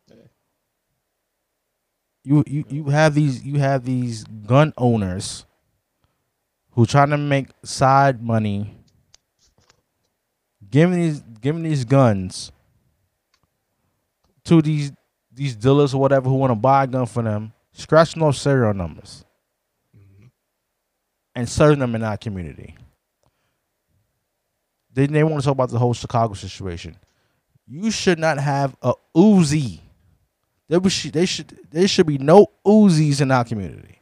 Yeah. 0.08 0.14
You 2.22 2.44
you 2.46 2.64
you 2.68 2.84
have 2.90 3.14
these 3.14 3.44
you 3.44 3.58
have 3.58 3.84
these 3.84 4.22
gun 4.24 4.72
owners 4.78 5.44
who 6.72 6.86
trying 6.86 7.10
to 7.10 7.18
make 7.18 7.48
side 7.64 8.22
money, 8.22 8.77
giving 10.70 11.00
these 11.00 11.20
giving 11.40 11.62
these 11.62 11.84
guns 11.84 12.52
to 14.44 14.60
these 14.62 14.92
these 15.32 15.54
dealers 15.54 15.94
or 15.94 16.00
whatever 16.00 16.28
who 16.28 16.34
want 16.36 16.50
to 16.50 16.56
buy 16.56 16.84
a 16.84 16.86
gun 16.86 17.06
for 17.06 17.22
them, 17.22 17.52
scratching 17.72 18.20
those 18.20 18.40
serial 18.40 18.74
numbers 18.74 19.24
Mhm. 19.96 20.30
and 21.34 21.48
serving 21.48 21.78
them 21.78 21.94
in 21.94 22.02
our 22.02 22.16
community. 22.16 22.76
Then 24.92 25.12
they 25.12 25.22
want 25.22 25.36
to 25.40 25.44
talk 25.44 25.52
about 25.52 25.70
the 25.70 25.78
whole 25.78 25.94
Chicago 25.94 26.34
situation. 26.34 26.96
You 27.66 27.90
should 27.90 28.18
not 28.18 28.38
have 28.38 28.74
a 28.82 28.94
Uzi. 29.16 29.80
There 30.68 30.80
was 30.80 31.02
they 31.04 31.26
should 31.26 31.58
there 31.70 31.86
should 31.86 32.06
be 32.06 32.18
no 32.18 32.46
Uzis 32.66 33.20
in 33.20 33.30
our 33.30 33.44
community. 33.44 34.00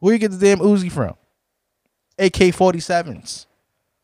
Where 0.00 0.12
you 0.14 0.18
get 0.18 0.32
the 0.32 0.38
damn 0.38 0.58
Uzi 0.58 0.90
from? 0.90 1.14
AK 2.18 2.50
forty 2.52 2.80
sevens. 2.80 3.46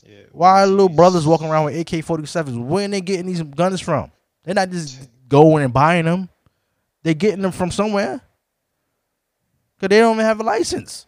Yeah, 0.09 0.23
Why 0.33 0.65
little 0.65 0.89
brothers 0.89 1.27
walking 1.27 1.49
around 1.49 1.67
with 1.67 1.93
AK 1.93 2.03
forty 2.03 2.25
sevens? 2.25 2.57
Where 2.57 2.87
are 2.87 2.89
they 2.89 3.03
getting 3.03 3.27
these 3.27 3.43
guns 3.43 3.79
from? 3.83 4.11
They're 4.43 4.55
not 4.55 4.71
just 4.71 5.07
going 5.29 5.63
and 5.65 5.73
buying 5.73 6.07
them. 6.07 6.31
They're 7.03 7.13
getting 7.13 7.43
them 7.43 7.53
from 7.53 7.71
somewhere. 7.71 8.23
Cause 9.79 9.91
they 9.91 9.99
don't 9.99 10.15
even 10.15 10.25
have 10.25 10.41
a 10.41 10.45
license. 10.45 11.07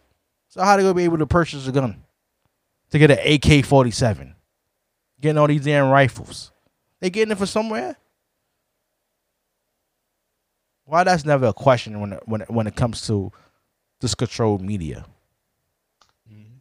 So 0.49 0.61
how 0.61 0.77
they 0.77 0.83
gonna 0.83 0.93
be 0.93 1.03
able 1.03 1.17
to 1.17 1.25
purchase 1.25 1.65
a 1.67 1.71
gun? 1.71 2.03
To 2.91 2.99
get 2.99 3.09
an 3.09 3.17
AK 3.25 3.65
forty 3.65 3.89
seven. 3.89 4.35
Getting 5.19 5.39
all 5.39 5.47
these 5.47 5.63
damn 5.65 5.89
rifles. 5.89 6.51
They 6.99 7.09
getting 7.09 7.31
it 7.31 7.37
from 7.39 7.47
somewhere? 7.47 7.95
Why 10.85 11.03
that's 11.03 11.25
never 11.25 11.47
a 11.47 11.53
question 11.53 11.99
when 12.01 12.13
it, 12.13 12.23
when 12.25 12.41
it, 12.41 12.51
when 12.51 12.67
it 12.67 12.75
comes 12.75 13.07
to 13.07 13.31
this 13.99 14.13
controlled 14.13 14.61
media. 14.61 15.05
Mhm. 16.31 16.59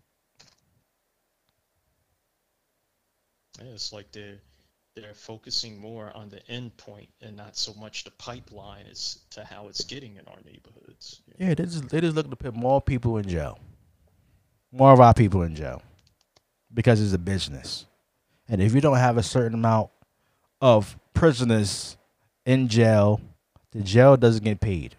Yeah, 3.50 3.50
it's 3.69 3.93
like 3.93 4.11
they're 4.13 4.39
they're 4.97 5.15
focusing 5.15 5.79
more 5.81 6.11
on 6.17 6.29
the 6.29 6.47
end 6.51 6.77
point 6.77 7.09
and 7.21 7.37
not 7.37 7.57
so 7.57 7.73
much 7.75 8.05
the 8.05 8.11
pipeline 8.13 8.87
as 8.91 9.21
to 9.31 9.45
how 9.45 9.69
it's 9.69 9.85
getting 9.85 10.17
in 10.17 10.27
our 10.27 10.39
neighborhoods. 10.45 11.23
Yeah, 11.39 11.55
they 11.55 11.65
just 11.65 11.89
they 11.89 12.01
just 12.01 12.17
looking 12.17 12.31
to 12.31 12.37
put 12.37 12.55
more 12.55 12.81
people 12.81 13.19
in 13.19 13.29
jail. 13.29 13.59
More 14.73 14.93
of 14.93 15.01
our 15.01 15.15
people 15.15 15.43
in 15.43 15.55
jail. 15.55 15.83
Because 16.73 17.01
it's 17.01 17.13
a 17.13 17.19
business. 17.19 17.87
And 18.49 18.61
if 18.63 18.75
you 18.75 18.81
don't 18.81 18.97
have 18.97 19.17
a 19.17 19.23
certain 19.23 19.55
amount 19.55 19.91
of 20.61 20.97
prisoners 21.15 21.97
in 22.47 22.69
jail, 22.69 23.21
the 23.73 23.81
jail 23.81 24.17
doesn't 24.17 24.45
get 24.45 24.61
paid. 24.61 24.97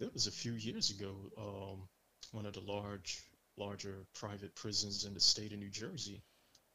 That 0.00 0.12
was 0.12 0.26
a 0.26 0.32
few 0.32 0.52
years 0.52 0.90
ago. 0.90 1.14
Um, 1.38 1.88
one 2.32 2.46
of 2.46 2.52
the 2.52 2.60
large, 2.60 3.22
larger 3.56 4.04
private 4.14 4.54
prisons 4.54 5.04
in 5.04 5.14
the 5.14 5.20
state 5.20 5.52
of 5.52 5.58
New 5.58 5.70
Jersey, 5.70 6.20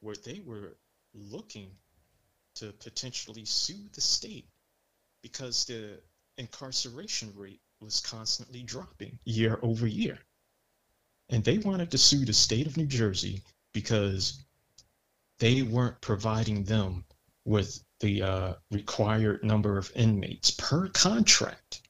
where 0.01 0.15
they 0.15 0.39
were 0.45 0.77
looking 1.13 1.71
to 2.55 2.71
potentially 2.73 3.45
sue 3.45 3.87
the 3.93 4.01
state 4.01 4.47
because 5.21 5.65
the 5.65 5.99
incarceration 6.37 7.33
rate 7.35 7.61
was 7.81 8.01
constantly 8.01 8.63
dropping 8.63 9.19
year 9.25 9.59
over 9.61 9.87
year. 9.87 10.19
And 11.29 11.43
they 11.43 11.57
wanted 11.57 11.91
to 11.91 11.97
sue 11.97 12.25
the 12.25 12.33
state 12.33 12.67
of 12.67 12.77
New 12.77 12.87
Jersey 12.87 13.43
because 13.73 14.43
they 15.37 15.61
weren't 15.61 16.01
providing 16.01 16.63
them 16.63 17.05
with 17.45 17.83
the 17.99 18.21
uh, 18.21 18.53
required 18.71 19.43
number 19.43 19.77
of 19.77 19.91
inmates 19.95 20.51
per 20.51 20.89
contract. 20.89 21.81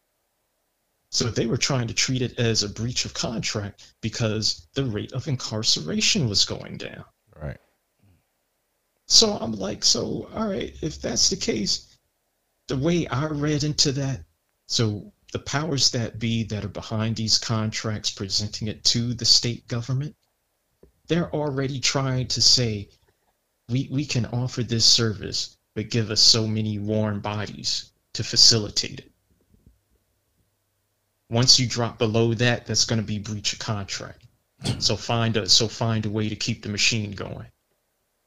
So 1.12 1.26
they 1.26 1.48
were 1.48 1.58
trying 1.58 1.88
to 1.88 1.94
treat 1.94 2.22
it 2.22 2.38
as 2.40 2.62
a 2.62 2.70
breach 2.70 3.06
of 3.06 3.14
contract 3.14 3.94
because 4.02 4.68
the 4.76 4.86
rate 4.86 5.14
of 5.14 5.28
incarceration 5.28 6.30
was 6.30 6.46
going 6.46 6.78
down. 6.78 7.06
Right. 7.36 7.58
So 9.12 9.36
I'm 9.42 9.54
like, 9.54 9.84
so 9.84 10.30
all 10.36 10.48
right, 10.48 10.76
if 10.84 11.02
that's 11.02 11.32
the 11.32 11.36
case, 11.36 11.98
the 12.68 12.78
way 12.78 13.08
I 13.08 13.26
read 13.26 13.64
into 13.64 13.92
that, 13.94 14.24
so 14.68 15.12
the 15.32 15.40
powers 15.40 15.90
that 15.92 16.20
be 16.20 16.44
that 16.44 16.64
are 16.64 16.68
behind 16.70 17.16
these 17.16 17.40
contracts 17.40 18.12
presenting 18.12 18.68
it 18.68 18.84
to 18.86 19.16
the 19.16 19.26
state 19.26 19.68
government, 19.68 20.16
they're 21.08 21.34
already 21.34 21.80
trying 21.80 22.28
to 22.28 22.42
say, 22.42 22.90
we 23.68 23.90
we 23.92 24.06
can 24.06 24.28
offer 24.28 24.62
this 24.62 24.86
service, 24.86 25.58
but 25.74 25.90
give 25.90 26.12
us 26.12 26.22
so 26.22 26.46
many 26.46 26.78
warm 26.78 27.20
bodies 27.20 27.92
to 28.14 28.24
facilitate 28.24 29.00
it. 29.00 29.12
Once 31.32 31.60
you 31.60 31.68
drop 31.68 31.98
below 31.98 32.36
that, 32.36 32.68
that's 32.68 32.86
going 32.86 33.02
to 33.02 33.06
be 33.06 33.18
breach 33.18 33.54
of 33.54 33.60
contract. 33.60 34.24
So 34.80 34.96
find 34.96 35.36
a 35.36 35.50
so 35.50 35.68
find 35.68 36.06
a 36.06 36.12
way 36.12 36.30
to 36.30 36.36
keep 36.36 36.62
the 36.62 36.70
machine 36.70 37.12
going 37.14 37.48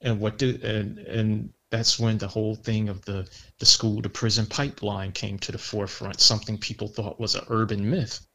and 0.02 0.20
what 0.20 0.38
do 0.38 0.58
and 0.62 0.98
and 0.98 1.52
that's 1.70 1.98
when 1.98 2.18
the 2.18 2.28
whole 2.28 2.54
thing 2.54 2.88
of 2.88 3.04
the 3.04 3.28
the 3.58 3.66
school 3.66 4.02
to 4.02 4.08
prison 4.08 4.46
pipeline 4.46 5.12
came 5.12 5.38
to 5.38 5.52
the 5.52 5.58
forefront 5.58 6.20
something 6.20 6.58
people 6.58 6.88
thought 6.88 7.20
was 7.20 7.34
an 7.34 7.44
urban 7.48 7.88
myth 7.88 8.26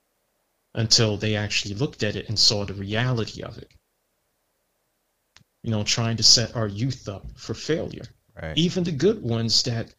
until 0.74 1.18
they 1.18 1.36
actually 1.36 1.76
looked 1.76 2.04
at 2.04 2.16
it 2.16 2.30
and 2.30 2.40
saw 2.40 2.66
the 2.66 2.74
reality 2.74 3.42
of 3.44 3.58
it. 3.58 3.72
You 5.64 5.72
know 5.72 5.84
trying 5.84 6.18
to 6.18 6.24
set 6.24 6.56
our 6.56 6.68
youth 6.68 7.10
up 7.10 7.26
for 7.36 7.54
failure. 7.54 8.06
Right. 8.40 8.58
even 8.58 8.84
the 8.84 8.92
good 8.92 9.22
ones 9.22 9.64
that 9.64 9.94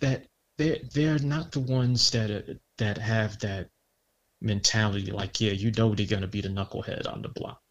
that 0.00 0.26
they're 0.58 0.78
they're 0.92 1.18
not 1.18 1.52
the 1.52 1.60
ones 1.60 2.10
that 2.10 2.30
are, 2.30 2.58
that 2.78 2.98
have 2.98 3.38
that 3.40 3.68
mentality 4.40 5.12
like 5.12 5.40
yeah 5.40 5.52
you 5.52 5.70
know 5.72 5.94
they're 5.94 6.06
going 6.06 6.22
to 6.22 6.28
be 6.28 6.40
the 6.40 6.48
knucklehead 6.48 7.06
on 7.12 7.22
the 7.22 7.28
block 7.28 7.61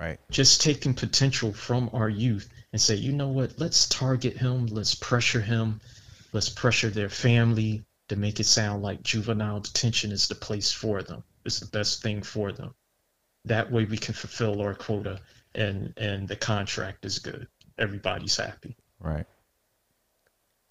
Right. 0.00 0.18
just 0.30 0.62
taking 0.62 0.94
potential 0.94 1.52
from 1.52 1.90
our 1.92 2.08
youth 2.08 2.48
and 2.72 2.80
say, 2.80 2.94
you 2.94 3.12
know 3.12 3.28
what, 3.28 3.58
let's 3.58 3.86
target 3.86 4.34
him, 4.34 4.66
let's 4.66 4.94
pressure 4.94 5.42
him, 5.42 5.82
let's 6.32 6.48
pressure 6.48 6.88
their 6.88 7.10
family 7.10 7.84
to 8.08 8.16
make 8.16 8.40
it 8.40 8.46
sound 8.46 8.82
like 8.82 9.02
juvenile 9.02 9.60
detention 9.60 10.10
is 10.10 10.26
the 10.26 10.34
place 10.34 10.72
for 10.72 11.02
them. 11.02 11.22
It's 11.44 11.60
the 11.60 11.66
best 11.66 12.02
thing 12.02 12.22
for 12.22 12.50
them. 12.50 12.74
That 13.44 13.70
way 13.70 13.84
we 13.84 13.98
can 13.98 14.14
fulfill 14.14 14.62
our 14.62 14.74
quota 14.74 15.20
and 15.54 15.92
and 15.98 16.26
the 16.26 16.36
contract 16.36 17.04
is 17.04 17.18
good. 17.18 17.46
Everybody's 17.76 18.36
happy. 18.36 18.76
Right. 19.00 19.26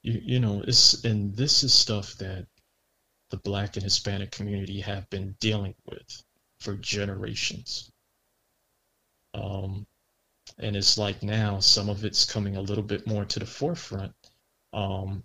You, 0.02 0.22
you 0.24 0.40
know, 0.40 0.64
it's 0.68 1.04
and 1.04 1.36
this 1.36 1.64
is 1.64 1.74
stuff 1.74 2.16
that 2.16 2.48
the 3.30 3.38
black 3.38 3.76
and 3.76 3.84
Hispanic 3.84 4.32
community 4.32 4.80
have 4.82 5.08
been 5.12 5.36
dealing 5.40 5.76
with 5.86 6.24
for 6.60 6.74
generations. 6.76 7.92
Um, 9.34 9.86
and 10.58 10.76
it's 10.76 10.98
like 10.98 11.24
now 11.24 11.60
some 11.60 11.90
of 11.90 12.04
it's 12.06 12.26
coming 12.26 12.56
a 12.56 12.62
little 12.62 12.84
bit 12.84 13.08
more 13.08 13.26
to 13.26 13.40
the 13.40 13.46
forefront, 13.46 14.14
um, 14.74 15.24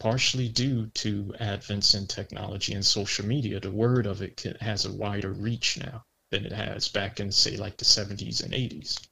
partially 0.00 0.48
due 0.48 0.86
to 0.94 1.34
advents 1.40 1.94
in 1.94 2.06
technology 2.06 2.74
and 2.74 2.84
social 2.84 3.26
media. 3.26 3.60
The 3.60 3.70
word 3.70 4.06
of 4.06 4.22
it 4.22 4.36
can, 4.36 4.54
has 4.60 4.84
a 4.84 4.92
wider 4.92 5.32
reach 5.32 5.78
now 5.78 6.04
than 6.30 6.44
it 6.44 6.52
has 6.52 6.88
back 6.88 7.20
in, 7.20 7.30
say, 7.32 7.56
like 7.56 7.76
the 7.76 7.84
70s 7.84 8.42
and 8.42 8.52
80s. 8.52 9.06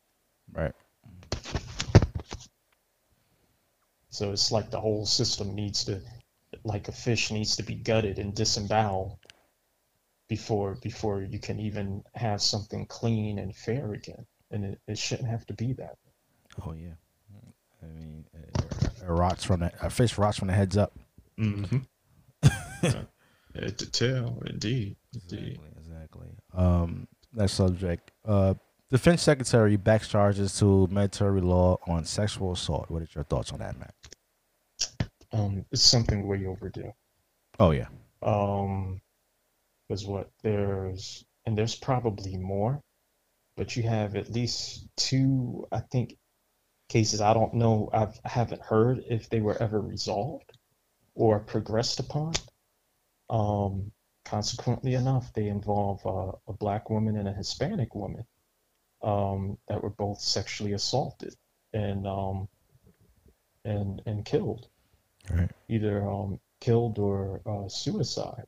Right. 0.53 0.73
So 4.11 4.33
it's 4.33 4.51
like 4.51 4.71
the 4.71 4.81
whole 4.81 5.05
system 5.05 5.55
needs 5.55 5.85
to, 5.85 6.01
like 6.65 6.89
a 6.89 6.93
fish 6.93 7.31
needs 7.31 7.57
to 7.57 7.63
be 7.63 7.75
gutted 7.75 8.19
and 8.19 8.35
disemboweled 8.35 9.19
before 10.29 10.77
before 10.83 11.23
you 11.23 11.39
can 11.39 11.61
even 11.61 12.03
have 12.15 12.43
something 12.43 12.87
clean 12.87 13.39
and 13.39 13.55
fair 13.55 13.93
again. 13.93 14.27
And 14.51 14.65
it, 14.65 14.81
it 14.87 14.99
shouldn't 14.99 15.29
have 15.29 15.47
to 15.47 15.55
be 15.55 15.73
that. 15.75 15.97
Oh 16.65 16.73
yeah. 16.73 16.95
I 17.83 17.87
mean, 17.87 18.25
it, 18.33 18.63
it 19.03 19.07
rots 19.07 19.45
from 19.45 19.61
the 19.61 19.73
a 19.81 19.91
fish 19.91 20.19
rots 20.19 20.39
from 20.39 20.49
the 20.49 20.55
heads 20.55 20.77
up. 20.77 20.93
Mm-hmm. 21.39 21.79
to 23.55 23.91
tell, 23.91 24.43
indeed, 24.47 24.97
indeed. 25.13 25.59
Exactly. 25.77 25.77
Exactly. 25.79 26.29
Um, 26.55 27.09
next 27.33 27.53
subject. 27.53 28.11
Uh, 28.25 28.55
Defense 28.91 29.23
Secretary 29.23 29.77
backs 29.77 30.09
charges 30.09 30.59
to 30.59 30.87
military 30.89 31.41
law 31.41 31.79
on 31.87 32.05
sexual 32.05 32.53
assault. 32.53 32.89
What 32.89 33.03
are 33.03 33.09
your 33.15 33.25
thoughts 33.25 33.53
on 33.53 33.59
that, 33.59 33.77
Mack? 33.79 33.95
Um, 35.33 35.65
it's 35.73 35.83
something 35.83 36.27
way 36.27 36.47
overdue. 36.47 36.93
Oh 37.59 37.73
yeah. 37.73 37.89
Um, 38.23 39.01
because 39.89 40.07
what 40.07 40.31
there's 40.43 41.25
and 41.45 41.57
there's 41.57 41.77
probably 41.77 42.37
more, 42.37 42.81
but 43.57 43.77
you 43.77 43.85
have 43.85 44.17
at 44.17 44.31
least 44.31 44.89
two, 44.97 45.67
I 45.71 45.81
think, 45.81 46.17
cases. 46.89 47.21
I 47.21 47.35
don't 47.35 47.55
know. 47.55 47.89
I've, 47.93 48.19
I 48.25 48.29
haven't 48.29 48.63
heard 48.63 49.05
if 49.09 49.29
they 49.29 49.41
were 49.41 49.61
ever 49.61 49.81
resolved 49.81 50.51
or 51.15 51.39
progressed 51.41 52.01
upon. 52.01 52.35
Um, 53.31 53.93
consequently 54.25 54.95
enough, 54.95 55.33
they 55.33 55.47
involve 55.49 56.05
uh, 56.05 56.33
a 56.49 56.53
black 56.53 56.91
woman 56.91 57.17
and 57.17 57.29
a 57.29 57.33
Hispanic 57.33 57.95
woman 57.95 58.25
um, 59.03 59.59
that 59.69 59.83
were 59.83 59.91
both 59.91 60.21
sexually 60.21 60.73
assaulted 60.73 61.35
and 61.73 62.07
um, 62.07 62.49
and 63.65 64.03
and 64.07 64.25
killed, 64.25 64.69
Right. 65.31 65.51
either 65.69 66.09
um, 66.09 66.41
killed 66.61 66.99
or 66.99 67.41
uh, 67.47 67.69
suicide. 67.69 68.47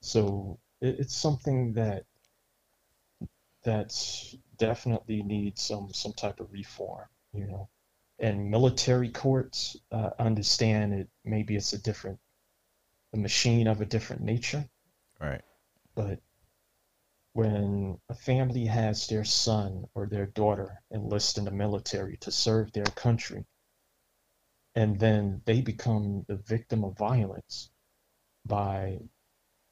So 0.00 0.58
it, 0.80 1.00
it's 1.00 1.16
something 1.16 1.72
that 1.74 2.04
that's 3.64 4.36
definitely 4.56 5.22
needs 5.22 5.62
some 5.62 5.92
some 5.92 6.12
type 6.12 6.40
of 6.40 6.52
reform, 6.52 7.06
you 7.32 7.46
know. 7.46 7.68
And 8.18 8.50
military 8.50 9.10
courts 9.10 9.76
uh, 9.92 10.10
understand 10.18 10.92
it. 10.94 11.08
Maybe 11.24 11.54
it's 11.56 11.72
a 11.72 11.78
different, 11.78 12.18
a 13.12 13.16
machine 13.16 13.68
of 13.68 13.80
a 13.80 13.86
different 13.86 14.22
nature, 14.22 14.68
Right. 15.20 15.42
but 15.94 16.20
when 17.34 18.00
a 18.08 18.14
family 18.14 18.64
has 18.66 19.06
their 19.06 19.24
son 19.24 19.84
or 19.94 20.06
their 20.06 20.26
daughter 20.26 20.82
enlist 20.92 21.38
in 21.38 21.44
the 21.44 21.50
military 21.52 22.16
to 22.16 22.32
serve 22.32 22.72
their 22.72 22.84
country, 22.96 23.46
and 24.74 24.98
then 24.98 25.40
they 25.44 25.60
become 25.60 26.24
the 26.26 26.36
victim 26.36 26.84
of 26.84 26.98
violence 26.98 27.70
by, 28.46 28.98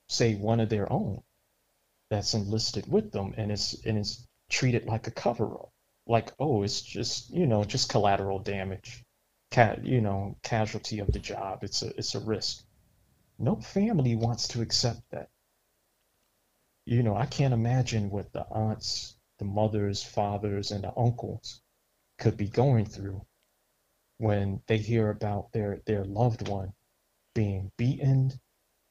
say, 0.09 0.35
one 0.35 0.61
of 0.61 0.69
their 0.69 0.91
own 0.93 1.23
that's 2.11 2.35
enlisted 2.35 2.91
with 2.91 3.13
them, 3.13 3.35
and 3.37 3.51
it's 3.53 3.75
and 3.85 3.99
it's 3.99 4.27
treated 4.49 4.87
like 4.87 5.07
a 5.07 5.11
cover-up, 5.11 5.73
like 6.07 6.33
oh, 6.39 6.63
it's 6.63 6.83
just 6.83 7.31
you 7.31 7.47
know 7.47 7.65
just 7.65 7.89
collateral 7.89 8.39
damage, 8.39 9.05
cat 9.51 9.85
you 9.85 10.01
know 10.01 10.37
casualty 10.43 11.01
of 11.01 11.13
the 11.13 11.19
job. 11.19 11.65
It's 11.65 11.83
a 11.83 11.89
it's 11.99 12.15
a 12.15 12.21
risk. 12.21 12.65
No 13.39 13.57
family 13.57 14.17
wants 14.17 14.49
to 14.49 14.63
accept 14.63 15.03
that 15.11 15.31
you 16.87 17.03
know, 17.03 17.17
I 17.17 17.27
can't 17.27 17.53
imagine 17.53 18.11
what 18.11 18.33
the 18.33 18.47
aunts, 18.49 19.17
the 19.39 19.45
mothers, 19.45 20.03
fathers, 20.03 20.71
and 20.71 20.85
the 20.85 20.97
uncles 20.97 21.61
could 22.19 22.37
be 22.37 22.49
going 22.49 22.87
through 22.87 23.21
when 24.19 24.63
they 24.67 24.79
hear 24.79 25.11
about 25.11 25.53
their 25.53 25.81
their 25.85 26.05
loved 26.05 26.49
one 26.49 26.73
being 27.35 27.71
beaten, 27.77 28.33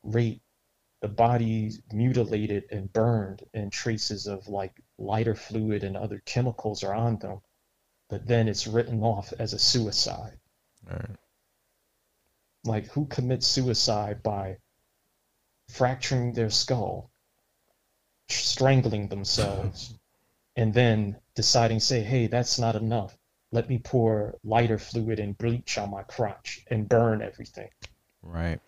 raped, 0.03 0.44
the 1.06 1.10
body 1.10 1.69
mutilated 1.94 2.64
and 2.72 2.91
burned, 2.91 3.44
and 3.53 3.72
traces 3.72 4.26
of 4.26 4.48
like 4.48 4.82
lighter 4.98 5.36
fluid 5.36 5.84
and 5.84 5.95
other 5.95 6.19
chemicals 6.26 6.84
are 6.84 6.95
on 6.95 7.19
them, 7.19 7.41
but 8.10 8.26
then 8.26 8.48
it's 8.48 8.65
written 8.65 9.03
off 9.03 9.32
as 9.38 9.53
a 9.53 9.60
suicide. 9.60 10.40
Right. 10.84 11.15
Like 12.64 12.88
who 12.88 13.06
commits 13.06 13.45
suicide 13.45 14.23
by 14.23 14.57
fracturing 15.69 16.34
their 16.34 16.49
skull, 16.49 17.11
strangling 18.27 19.07
themselves, 19.07 19.94
and 20.56 20.73
then 20.73 21.18
deciding, 21.36 21.82
say, 21.82 22.02
hey, 22.02 22.26
that's 22.26 22.57
not 22.57 22.76
enough. 22.76 23.15
Let 23.52 23.69
me 23.69 23.77
pour 23.77 24.40
lighter 24.44 24.80
fluid 24.80 25.19
and 25.19 25.38
bleach 25.38 25.77
on 25.77 25.91
my 25.91 26.02
crotch 26.02 26.65
and 26.72 26.90
burn 26.90 27.22
everything. 27.22 27.69
Right. 28.23 28.60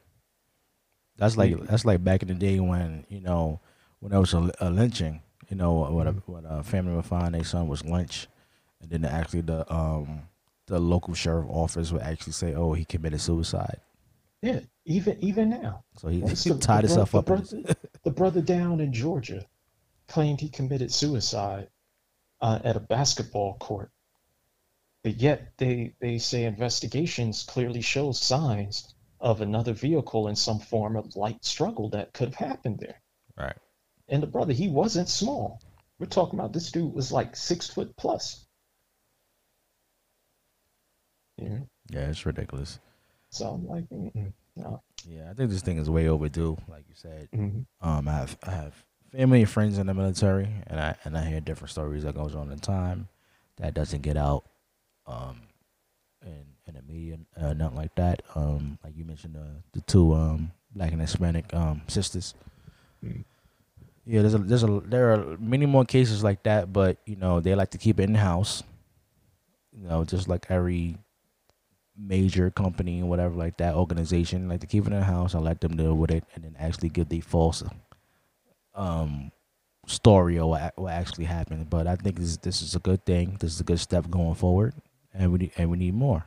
That's 1.18 1.38
like 1.38 1.60
that's 1.66 1.86
like 1.86 2.04
back 2.04 2.22
in 2.22 2.28
the 2.28 2.34
day 2.34 2.60
when 2.60 3.06
you 3.10 3.22
know 3.22 3.60
when 4.00 4.12
there 4.12 4.20
was 4.20 4.34
a, 4.34 4.52
a 4.60 4.70
lynching. 4.70 5.22
You 5.50 5.58
know 5.58 5.90
when 5.92 6.08
a, 6.08 6.12
when 6.26 6.46
a 6.46 6.64
family 6.64 6.96
would 6.96 7.06
find 7.06 7.34
their 7.34 7.44
son 7.44 7.68
was 7.68 7.84
lynched, 7.86 8.28
and 8.82 8.90
then 8.90 9.06
actually 9.06 9.42
the 9.42 9.72
um 9.74 10.24
the 10.68 10.80
local 10.80 11.14
sheriff 11.14 11.48
office 11.50 11.92
would 11.92 12.02
actually 12.02 12.34
say, 12.34 12.54
"Oh, 12.54 12.74
he 12.74 12.86
committed 12.86 13.22
suicide." 13.22 13.80
Yeah, 14.42 14.60
even 14.86 15.18
even 15.22 15.50
now. 15.50 15.84
So 15.98 16.10
he, 16.10 16.20
he 16.20 16.26
the- 16.28 16.58
tied 16.60 16.84
the 16.84 16.88
himself 16.90 17.16
up. 17.16 17.26
the 17.26 17.32
brother, 17.34 17.76
the 18.04 18.12
brother 18.22 18.42
down 18.42 18.80
in 18.82 18.94
Georgia 18.94 19.46
claimed 20.08 20.40
he 20.40 20.50
committed 20.50 20.92
suicide 20.92 21.70
uh, 22.42 22.60
at 22.64 22.76
a 22.76 22.80
basketball 22.80 23.56
court. 23.58 23.90
But 25.04 25.16
yet 25.16 25.54
they, 25.58 25.94
they 26.00 26.18
say 26.18 26.44
investigations 26.44 27.44
clearly 27.44 27.82
show 27.82 28.12
signs 28.12 28.94
of 29.20 29.42
another 29.42 29.74
vehicle 29.74 30.28
in 30.28 30.36
some 30.36 30.60
form 30.60 30.96
of 30.96 31.16
light 31.16 31.44
struggle 31.44 31.90
that 31.90 32.14
could 32.14 32.34
have 32.36 32.50
happened 32.50 32.80
there. 32.80 33.02
Right. 33.38 33.56
And 34.08 34.22
the 34.24 34.28
brother, 34.28 34.54
he 34.54 34.70
wasn't 34.70 35.10
small. 35.10 35.60
We're 36.00 36.06
talking 36.08 36.40
about 36.40 36.54
this 36.54 36.72
dude 36.72 36.94
was 36.94 37.12
like 37.12 37.36
six 37.36 37.70
foot 37.70 37.96
plus. 37.98 38.46
Yeah. 41.38 41.60
Yeah, 41.90 42.10
it's 42.10 42.26
ridiculous. 42.26 42.80
So 43.30 43.50
I'm 43.50 43.68
like, 43.68 43.86
no. 44.56 44.82
Yeah, 45.06 45.30
I 45.30 45.34
think 45.34 45.50
this 45.52 45.62
thing 45.62 45.78
is 45.78 45.90
way 45.90 46.08
overdue. 46.08 46.58
Like 46.68 46.86
you 46.88 46.96
said, 46.96 47.30
Mhm. 47.32 47.66
um, 47.82 48.08
I 48.08 48.14
have 48.14 48.38
I 48.44 48.52
have 48.52 48.86
family 49.12 49.42
and 49.42 49.50
friends 49.50 49.78
in 49.78 49.88
the 49.88 49.94
military, 49.94 50.64
and 50.68 50.80
I 50.80 50.96
and 51.04 51.18
I 51.18 51.26
hear 51.26 51.40
different 51.40 51.72
stories 51.72 52.04
that 52.04 52.16
goes 52.16 52.36
on 52.36 52.52
in 52.52 52.60
time 52.60 53.08
that 53.58 53.74
doesn't 53.74 54.02
get 54.02 54.18
out, 54.18 54.46
um, 55.06 55.42
in 56.26 56.46
in 56.68 56.76
the 56.76 56.82
media, 56.82 57.18
uh, 57.40 57.54
nothing 57.54 57.78
like 57.78 57.96
that. 57.96 58.22
Um, 58.36 58.78
like 58.84 58.96
you 58.96 59.06
mentioned, 59.06 59.36
the 59.36 59.48
the 59.74 59.82
two 59.82 60.14
um 60.14 60.52
black 60.76 60.92
and 60.92 61.02
Hispanic 61.02 61.54
um 61.54 61.82
sisters. 61.88 62.36
Mm. 63.04 63.24
Yeah, 64.06 64.22
there's 64.22 64.34
a 64.34 64.40
there's 64.40 64.64
a 64.64 64.82
there 64.86 65.14
are 65.14 65.38
many 65.38 65.66
more 65.66 65.86
cases 65.86 66.24
like 66.24 66.44
that, 66.44 66.72
but 66.72 66.98
you 67.06 67.16
know 67.16 67.40
they 67.40 67.56
like 67.56 67.72
to 67.72 67.78
keep 67.78 68.00
it 68.00 68.04
in 68.04 68.16
house. 68.16 68.64
You 69.72 69.88
know, 69.88 70.04
just 70.06 70.28
like 70.28 70.48
every 70.50 70.98
major 71.98 72.52
company 72.52 73.02
or 73.02 73.10
whatever 73.10 73.34
like 73.34 73.58
that 73.58 73.74
organization 73.74 74.48
like 74.48 74.60
to 74.60 74.68
keep 74.68 74.86
it 74.86 74.94
in 74.94 75.02
house 75.02 75.34
and 75.34 75.44
let 75.44 75.60
them 75.62 75.76
deal 75.76 75.96
with 75.96 76.12
it 76.12 76.24
and 76.36 76.44
then 76.44 76.56
actually 76.60 76.90
give 76.90 77.10
the 77.10 77.20
false 77.22 77.64
um 78.76 79.32
story 79.88 80.38
of 80.38 80.48
what, 80.48 80.74
what 80.78 80.94
actually 80.94 81.26
happened 81.26 81.68
but 81.70 81.88
i 81.88 81.96
think 81.96 82.20
this 82.20 82.38
this 82.38 82.62
is 82.62 82.76
a 82.76 82.80
good 82.80 83.04
thing 83.04 83.36
this 83.40 83.54
is 83.54 83.60
a 83.60 83.64
good 83.64 83.80
step 83.80 84.08
going 84.12 84.36
forward 84.36 84.76
and 85.14 85.32
we 85.32 85.40
need 85.40 85.52
and 85.58 85.72
we 85.72 85.78
need 85.78 85.94
more 85.94 86.24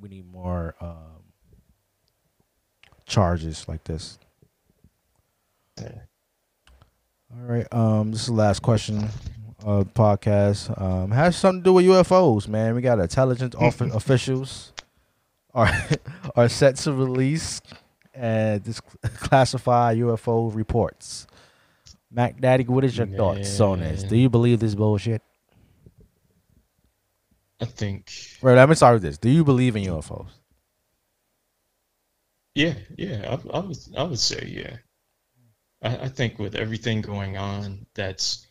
we 0.00 0.08
need 0.08 0.30
more 0.30 0.74
um 0.80 1.22
charges 3.06 3.66
like 3.68 3.84
this. 3.84 4.18
Yeah. 5.80 5.88
all 7.32 7.42
right 7.46 7.66
um 7.72 8.10
this 8.12 8.20
is 8.22 8.26
the 8.28 8.32
last 8.32 8.62
question 8.62 9.08
uh 9.64 9.84
podcast. 9.94 10.80
Um 10.80 11.10
has 11.10 11.36
something 11.36 11.60
to 11.62 11.64
do 11.64 11.72
with 11.74 11.84
ufos 11.86 12.48
man. 12.48 12.74
We 12.74 12.80
got 12.82 12.98
intelligence 12.98 13.54
off- 13.58 13.80
officials 13.80 14.72
are 15.54 15.70
are 16.36 16.48
set 16.48 16.76
to 16.76 16.92
release 16.92 17.60
and 18.14 18.62
dis- 18.62 18.80
classify 19.02 19.94
ufo 19.96 20.54
reports. 20.54 21.26
Mack 22.10 22.40
daddy 22.40 22.64
what 22.64 22.84
is 22.84 22.96
your 22.96 23.06
thoughts 23.08 23.60
on 23.60 23.80
this? 23.80 24.02
Do 24.02 24.16
you 24.16 24.30
believe 24.30 24.60
this 24.60 24.74
bullshit 24.74 25.20
I 27.60 27.64
think, 27.64 28.12
right 28.42 28.56
let 28.56 28.68
me 28.68 28.74
start 28.74 28.94
with 28.94 29.02
this 29.02 29.18
do 29.18 29.30
you 29.30 29.44
believe 29.44 29.76
in 29.76 29.84
ufos 29.84 30.28
yeah, 32.56 32.72
yeah, 32.96 33.36
I, 33.52 33.58
I 33.58 33.60
would, 33.60 33.76
I 33.98 34.02
would 34.04 34.18
say, 34.18 34.48
yeah. 34.50 34.76
I, 35.82 36.06
I 36.06 36.08
think 36.08 36.38
with 36.38 36.54
everything 36.54 37.02
going 37.02 37.36
on 37.36 37.84
that's 37.94 38.46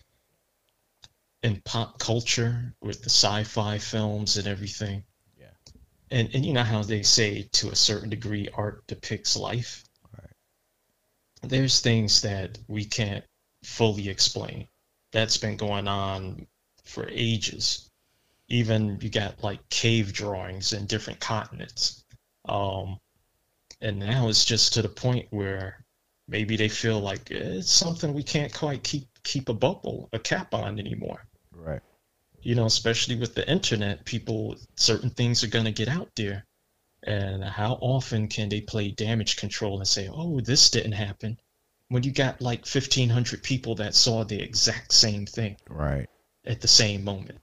in 1.42 1.60
pop 1.66 1.98
culture 1.98 2.76
with 2.82 3.02
the 3.02 3.10
sci-fi 3.10 3.80
films 3.80 4.38
and 4.38 4.48
everything. 4.48 5.06
Yeah. 5.40 5.48
And 6.12 6.30
and 6.36 6.46
you 6.46 6.54
know 6.54 6.62
how 6.62 6.84
they 6.84 7.02
say 7.02 7.50
to 7.54 7.72
a 7.72 7.76
certain 7.76 8.10
degree 8.12 8.48
art 8.54 8.86
depicts 8.86 9.36
life. 9.36 9.84
Right. 10.16 10.30
There's 11.42 11.82
things 11.82 12.22
that 12.22 12.60
we 12.68 12.86
can't 12.86 13.26
fully 13.64 14.10
explain. 14.10 14.68
That's 15.14 15.38
been 15.38 15.58
going 15.58 15.88
on 15.88 16.46
for 16.84 17.10
ages. 17.10 17.85
Even 18.48 19.00
you 19.02 19.10
got 19.10 19.44
like 19.44 19.68
cave 19.70 20.14
drawings 20.14 20.74
in 20.74 20.86
different 20.86 21.20
continents. 21.20 22.04
Um, 22.48 23.00
and 23.82 24.00
now 24.00 24.30
it's 24.30 24.46
just 24.46 24.74
to 24.74 24.82
the 24.82 24.90
point 24.90 25.28
where 25.32 25.84
maybe 26.28 26.56
they 26.56 26.70
feel 26.70 27.00
like 27.00 27.32
it's 27.32 27.72
something 27.72 28.14
we 28.14 28.24
can't 28.24 28.54
quite 28.54 28.84
keep 28.84 29.08
keep 29.24 29.50
a 29.50 29.54
bubble, 29.54 30.10
a 30.14 30.20
cap 30.20 30.54
on 30.54 30.80
anymore. 30.80 31.26
Right. 31.52 31.82
You 32.42 32.54
know, 32.54 32.66
especially 32.66 33.16
with 33.16 33.34
the 33.34 33.50
internet, 33.50 34.06
people 34.06 34.56
certain 34.76 35.10
things 35.10 35.44
are 35.44 35.48
gonna 35.48 35.72
get 35.72 35.88
out 35.88 36.12
there. 36.16 36.46
And 37.04 37.44
how 37.44 37.74
often 37.82 38.28
can 38.28 38.50
they 38.50 38.62
play 38.62 38.92
damage 38.92 39.36
control 39.38 39.78
and 39.80 39.88
say, 39.88 40.08
"Oh, 40.12 40.40
this 40.40 40.70
didn't 40.70 40.94
happen," 40.94 41.40
when 41.90 42.04
you 42.04 42.12
got 42.12 42.42
like 42.42 42.66
fifteen 42.66 43.10
hundred 43.10 43.44
people 43.44 43.76
that 43.76 43.96
saw 43.96 44.24
the 44.24 44.40
exact 44.42 44.94
same 44.94 45.26
thing 45.26 45.58
Right. 45.70 46.08
at 46.46 46.62
the 46.62 46.68
same 46.68 47.04
moment. 47.04 47.40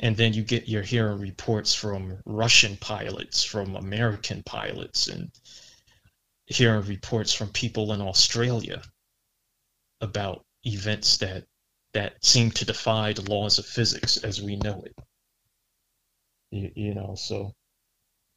And 0.00 0.16
then 0.16 0.32
you 0.32 0.42
get 0.42 0.68
you're 0.68 0.82
hearing 0.82 1.20
reports 1.20 1.74
from 1.74 2.18
Russian 2.24 2.76
pilots, 2.78 3.44
from 3.44 3.76
American 3.76 4.42
pilots, 4.42 5.08
and 5.08 5.30
hearing 6.46 6.86
reports 6.86 7.32
from 7.32 7.48
people 7.50 7.92
in 7.92 8.00
Australia 8.00 8.82
about 10.00 10.44
events 10.64 11.18
that 11.18 11.44
that 11.92 12.24
seem 12.24 12.50
to 12.52 12.64
defy 12.64 13.12
the 13.12 13.30
laws 13.30 13.58
of 13.58 13.66
physics 13.66 14.16
as 14.18 14.42
we 14.42 14.56
know 14.56 14.82
it. 14.82 14.94
You, 16.50 16.72
you 16.74 16.94
know, 16.94 17.14
so 17.14 17.52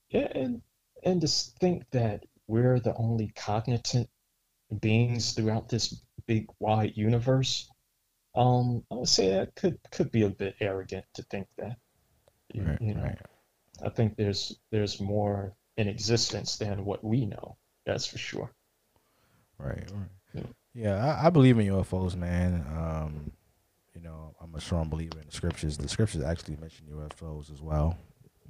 yeah, 0.09 0.27
and 0.35 0.61
and 1.03 1.21
to 1.21 1.27
think 1.27 1.89
that 1.91 2.25
we're 2.47 2.79
the 2.79 2.95
only 2.95 3.31
cognizant 3.35 4.09
beings 4.81 5.33
throughout 5.33 5.69
this 5.69 6.03
big 6.27 6.47
wide 6.59 6.93
universe 6.95 7.69
um, 8.35 8.83
I 8.91 8.95
would 8.95 9.07
say 9.09 9.29
that 9.31 9.55
could 9.55 9.77
could 9.91 10.11
be 10.11 10.23
a 10.23 10.29
bit 10.29 10.55
arrogant 10.59 11.05
to 11.15 11.23
think 11.23 11.47
that. 11.57 11.77
You, 12.53 12.63
Right. 12.63 12.81
you 12.81 12.93
know, 12.93 13.03
Right. 13.03 13.19
I 13.83 13.89
think 13.89 14.15
there's 14.15 14.59
there's 14.71 14.99
more 15.01 15.55
in 15.77 15.87
existence 15.87 16.57
than 16.57 16.85
what 16.85 17.03
we 17.03 17.25
know. 17.25 17.57
That's 17.85 18.05
for 18.05 18.17
sure. 18.17 18.51
Right. 19.57 19.89
right. 19.91 20.09
Yeah. 20.33 20.43
Yeah, 20.75 21.05
I, 21.21 21.27
I 21.27 21.29
believe 21.29 21.59
in 21.59 21.67
UFOs, 21.67 22.15
man. 22.15 22.65
Um, 22.75 23.31
you 23.93 24.01
know, 24.01 24.35
I'm 24.41 24.53
a 24.55 24.61
strong 24.61 24.89
believer 24.89 25.19
in 25.19 25.25
the 25.27 25.31
scriptures. 25.31 25.77
The 25.77 25.87
scriptures 25.87 26.23
actually 26.23 26.55
mention 26.57 26.87
UFOs 26.91 27.51
as 27.53 27.61
well, 27.61 27.95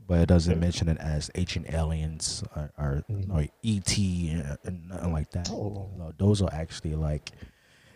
but 0.08 0.20
it 0.22 0.28
doesn't 0.28 0.58
mention 0.60 0.88
it 0.88 0.98
as 1.00 1.30
ancient 1.36 1.74
aliens 1.74 2.42
or, 2.56 2.72
or, 2.78 3.04
Mhm. 3.10 3.30
or 3.34 3.48
ET 3.64 3.98
and, 3.98 4.58
and 4.64 4.88
nothing 4.90 5.12
like 5.14 5.32
that. 5.32 5.50
Oh. 5.52 5.90
No, 5.98 6.14
those 6.18 6.42
are 6.42 6.50
actually 6.54 6.96
like, 6.96 7.32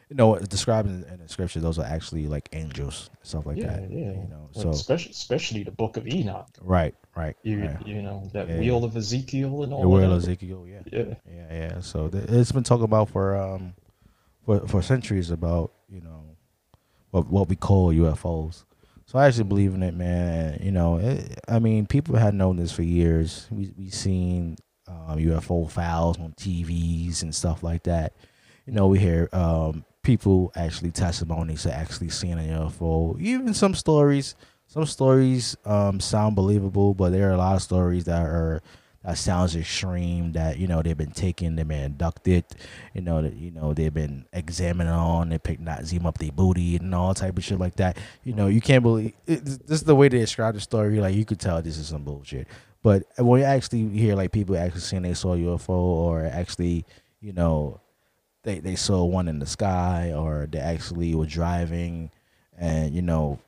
you 0.10 0.16
know, 0.16 0.38
described 0.40 0.88
in, 0.88 1.04
in 1.06 1.20
the 1.20 1.28
scripture. 1.28 1.60
Those 1.60 1.78
are 1.80 1.86
actually 1.86 2.28
like 2.28 2.48
angels, 2.54 3.10
stuff 3.24 3.46
like 3.46 3.58
yeah, 3.58 3.68
that. 3.78 3.92
yeah. 3.92 3.98
You 4.12 4.28
know, 4.30 4.50
so 4.54 4.70
especially 4.70 5.12
especially 5.12 5.64
the 5.64 5.72
Book 5.72 5.98
of 5.98 6.08
Enoch. 6.08 6.48
right, 6.62 6.96
right, 7.16 7.36
You 7.44 7.62
right. 7.66 7.86
you 7.88 8.02
know 8.02 8.30
that 8.34 8.48
Yeah. 8.48 8.60
wheel 8.60 8.84
of 8.84 8.96
Ezekiel 8.96 9.64
and 9.64 9.74
all 9.74 9.82
The 9.82 9.90
word 9.90 10.06
of 10.06 10.12
of. 10.12 10.18
Ezekiel, 10.20 10.66
yeah. 10.68 10.80
Yeah, 10.92 11.14
Yeah, 11.30 11.54
yeah. 11.54 11.80
So 11.82 12.08
th- 12.08 12.26
it's 12.30 12.52
been 12.52 12.64
talked 12.64 12.84
about 12.84 13.10
for 13.10 13.36
um 13.36 13.74
for 14.46 14.66
for 14.68 14.82
centuries 14.82 15.30
about 15.30 15.74
you 15.90 16.02
know 16.02 16.24
what 17.12 17.28
what 17.28 17.50
we 17.50 17.56
call 17.56 17.94
UFOs. 17.94 18.64
So 19.06 19.18
I 19.20 19.28
actually 19.28 19.46
believe 19.46 19.74
in 19.74 19.84
it, 19.84 19.94
man. 19.94 20.60
You 20.62 20.72
know, 20.72 20.98
it, 20.98 21.40
I 21.48 21.60
mean, 21.60 21.86
people 21.86 22.16
had 22.18 22.34
known 22.34 22.58
this 22.58 22.72
for 22.72 22.84
years. 22.84 23.48
We 23.52 23.72
we 23.78 23.90
seen 23.90 24.58
um, 24.88 25.18
UFO 25.18 25.70
files 25.70 26.18
on 26.18 26.34
TVs 26.34 27.22
and 27.24 27.34
stuff 27.36 27.62
like 27.64 27.84
that. 27.84 28.14
You 28.66 28.74
know, 28.74 28.88
we 28.88 29.00
hear 29.00 29.30
um, 29.32 29.86
people 30.08 30.54
actually 30.56 30.90
testimonies 30.90 31.64
to 31.64 31.74
actually 31.74 32.08
seeing 32.08 32.40
a 32.40 32.44
UFO. 32.44 33.20
Even 33.20 33.54
some 33.54 33.76
stories, 33.76 34.36
some 34.66 34.86
stories 34.86 35.58
um, 35.66 36.00
sound 36.00 36.34
believable, 36.34 36.94
but 36.94 37.12
there 37.12 37.30
are 37.30 37.34
a 37.34 37.38
lot 37.38 37.58
of 37.58 37.62
stories 37.62 38.06
that 38.06 38.22
are 38.22 38.62
that 39.04 39.18
sounds 39.18 39.54
extreme. 39.54 40.32
That 40.32 40.60
you 40.60 40.68
know 40.68 40.82
they've 40.82 40.98
been 40.98 41.12
taken, 41.12 41.58
they've 41.58 41.68
been 41.68 41.84
abducted. 41.84 42.46
You 42.94 43.02
know 43.02 43.22
that 43.22 43.34
you 43.36 43.52
know 43.52 43.74
they've 43.74 43.94
been 43.94 44.26
examined 44.32 44.90
on. 44.90 45.28
They 45.28 45.40
picked 45.40 45.60
not 45.60 45.84
zoom 45.84 46.06
up 46.06 46.18
their 46.20 46.32
booty 46.32 46.78
and 46.78 46.96
all 46.96 47.14
type 47.14 47.38
of 47.38 47.44
shit 47.44 47.60
like 47.60 47.76
that. 47.76 47.98
You 48.24 48.34
know 48.34 48.48
you 48.48 48.62
can't 48.62 48.84
believe 48.84 49.12
it, 49.28 49.44
this 49.44 49.82
is 49.82 49.84
the 49.84 49.96
way 49.96 50.08
they 50.08 50.20
describe 50.20 50.56
the 50.56 50.62
story. 50.62 51.02
Like 51.02 51.16
you 51.16 51.26
could 51.26 51.40
tell 51.42 51.62
this 51.62 51.78
is 51.78 51.90
some 51.90 52.06
bullshit. 52.06 52.48
But 52.82 53.04
when 53.18 53.42
you 53.42 53.46
actually 53.46 53.90
hear 53.90 54.16
like 54.16 54.32
people 54.32 54.56
actually 54.56 54.82
saying 54.82 55.04
they 55.04 55.16
saw 55.16 55.36
UFO 55.36 55.70
or 55.70 56.26
actually 56.26 56.86
you 57.20 57.34
know 57.34 57.82
they 58.48 58.60
they 58.60 58.76
saw 58.76 59.04
one 59.04 59.28
in 59.28 59.40
the 59.40 59.46
sky 59.46 60.14
or 60.16 60.48
they 60.52 60.60
actually 60.60 61.14
were 61.14 61.26
driving 61.26 62.10
and 62.58 62.96
you 62.96 63.02
know 63.02 63.40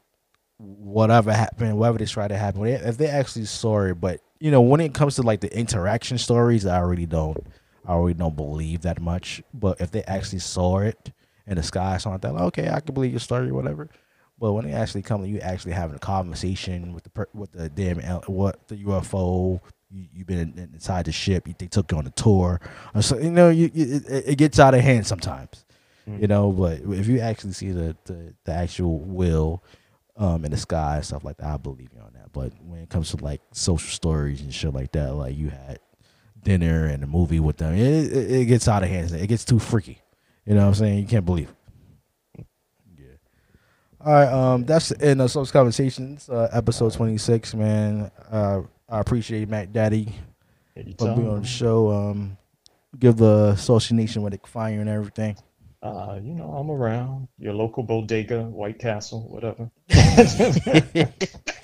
whatever 0.60 1.32
happened, 1.32 1.78
whatever 1.78 1.98
they 1.98 2.06
tried 2.06 2.28
to 2.28 2.38
happen, 2.38 2.66
if 2.66 2.98
they 2.98 3.08
actually 3.08 3.46
saw 3.46 3.82
it, 3.84 3.96
but 3.96 4.20
you 4.40 4.52
know, 4.52 4.62
when 4.62 4.82
it 4.82 4.94
comes 4.94 5.16
to 5.16 5.22
like 5.22 5.42
the 5.42 5.58
interaction 5.58 6.18
stories, 6.18 6.66
I 6.66 6.78
already 6.78 7.06
don't, 7.06 7.46
I 7.86 7.94
already 7.94 8.18
don't 8.18 8.36
believe 8.36 8.82
that 8.82 9.02
much. 9.02 9.42
But 9.54 9.82
if 9.82 9.92
they 9.92 10.04
actually 10.04 10.40
saw 10.40 10.80
it 10.80 11.12
in 11.48 11.56
the 11.56 11.64
sky, 11.64 11.98
something 11.98 12.34
like 12.34 12.38
that, 12.38 12.44
okay, 12.46 12.70
I 12.70 12.80
can 12.82 12.94
believe 12.94 13.12
your 13.12 13.20
story, 13.20 13.50
or 13.50 13.54
whatever. 13.54 13.90
But 14.38 14.54
when 14.54 14.66
they 14.66 14.72
actually 14.72 15.02
come, 15.02 15.26
you 15.26 15.40
actually 15.40 15.74
having 15.74 15.96
a 15.96 16.00
conversation 16.00 16.94
with 16.94 17.04
the 17.04 17.28
with 17.34 17.52
the 17.52 17.70
damn 17.70 18.00
what 18.28 18.68
the 18.68 18.76
UFO. 18.84 19.62
You, 19.92 20.08
you've 20.14 20.28
been 20.28 20.70
inside 20.74 21.06
the 21.06 21.12
ship. 21.12 21.48
They 21.58 21.68
took 21.68 21.92
you 21.92 21.98
on 21.98 22.06
a 22.08 22.12
tour. 22.12 22.62
Or 22.94 23.02
so 23.02 23.18
you 23.18 23.32
know, 23.32 23.50
you, 23.50 23.72
you, 23.74 24.02
it, 24.08 24.24
it 24.28 24.38
gets 24.38 24.60
out 24.60 24.74
of 24.74 24.82
hand 24.82 25.08
sometimes. 25.08 25.66
You 26.20 26.26
know, 26.26 26.52
but 26.52 26.80
if 26.98 27.08
you 27.08 27.20
actually 27.20 27.54
see 27.54 27.70
the 27.72 27.96
the, 28.06 28.34
the 28.44 28.52
actual 28.52 28.98
will 29.00 29.64
um 30.18 30.44
in 30.44 30.50
the 30.50 30.58
sky 30.58 30.96
and 30.96 31.06
stuff 31.06 31.24
like 31.24 31.38
that, 31.38 31.46
I 31.48 31.58
believe 31.58 31.90
you 31.94 32.02
on 32.02 32.14
that. 32.14 32.32
But 32.32 32.52
when 32.64 32.82
it 32.82 32.90
comes 32.90 33.12
to 33.12 33.18
like 33.24 33.42
social 33.52 33.90
stories 33.92 34.42
and 34.42 34.52
shit 34.52 34.74
like 34.74 34.92
that, 34.94 35.14
like 35.14 35.38
you 35.38 35.50
had 35.50 35.78
dinner 36.44 36.86
and 36.86 37.04
a 37.04 37.08
movie 37.08 37.40
with 37.40 37.58
them, 37.58 37.76
it, 37.76 38.12
it, 38.12 38.32
it 38.32 38.46
gets 38.46 38.68
out 38.68 38.82
of 38.82 38.90
hand. 38.90 39.12
It 39.12 39.28
gets 39.28 39.46
too 39.46 39.60
freaky. 39.60 40.02
You 40.48 40.56
know 40.56 40.62
what 40.62 40.68
I'm 40.70 40.74
saying? 40.74 40.98
You 41.00 41.06
can't 41.06 41.26
believe. 41.26 41.54
it. 42.40 42.46
Yeah. 42.98 43.06
All 44.04 44.14
right. 44.14 44.28
Um, 44.34 44.66
that's 44.66 44.90
in 44.90 44.98
the 44.98 45.08
end 45.10 45.22
of 45.22 45.30
Saucy 45.30 45.52
Conversations, 45.52 46.28
uh, 46.28 46.50
episode 46.52 46.92
26. 46.94 47.54
Man, 47.54 48.10
uh, 48.32 48.62
I 48.90 49.00
appreciate 49.00 49.48
Mack 49.50 49.72
Daddy 49.72 50.14
for 50.98 51.16
being 51.16 51.30
on 51.30 51.42
the 51.42 51.48
show. 51.48 51.92
Um, 51.92 52.38
give 52.98 53.18
the 53.18 53.56
Saucy 53.56 53.94
Nation 53.94 54.24
can 54.24 54.40
find 54.46 54.76
you 54.76 54.82
and 54.82 54.90
everything. 54.90 55.38
Uh, 55.82 56.20
you 56.22 56.34
know, 56.34 56.52
I'm 56.52 56.70
around 56.70 57.28
your 57.38 57.54
local 57.54 57.84
bodega, 57.84 58.44
White 58.44 58.80
Castle, 58.80 59.30
whatever. 59.30 59.70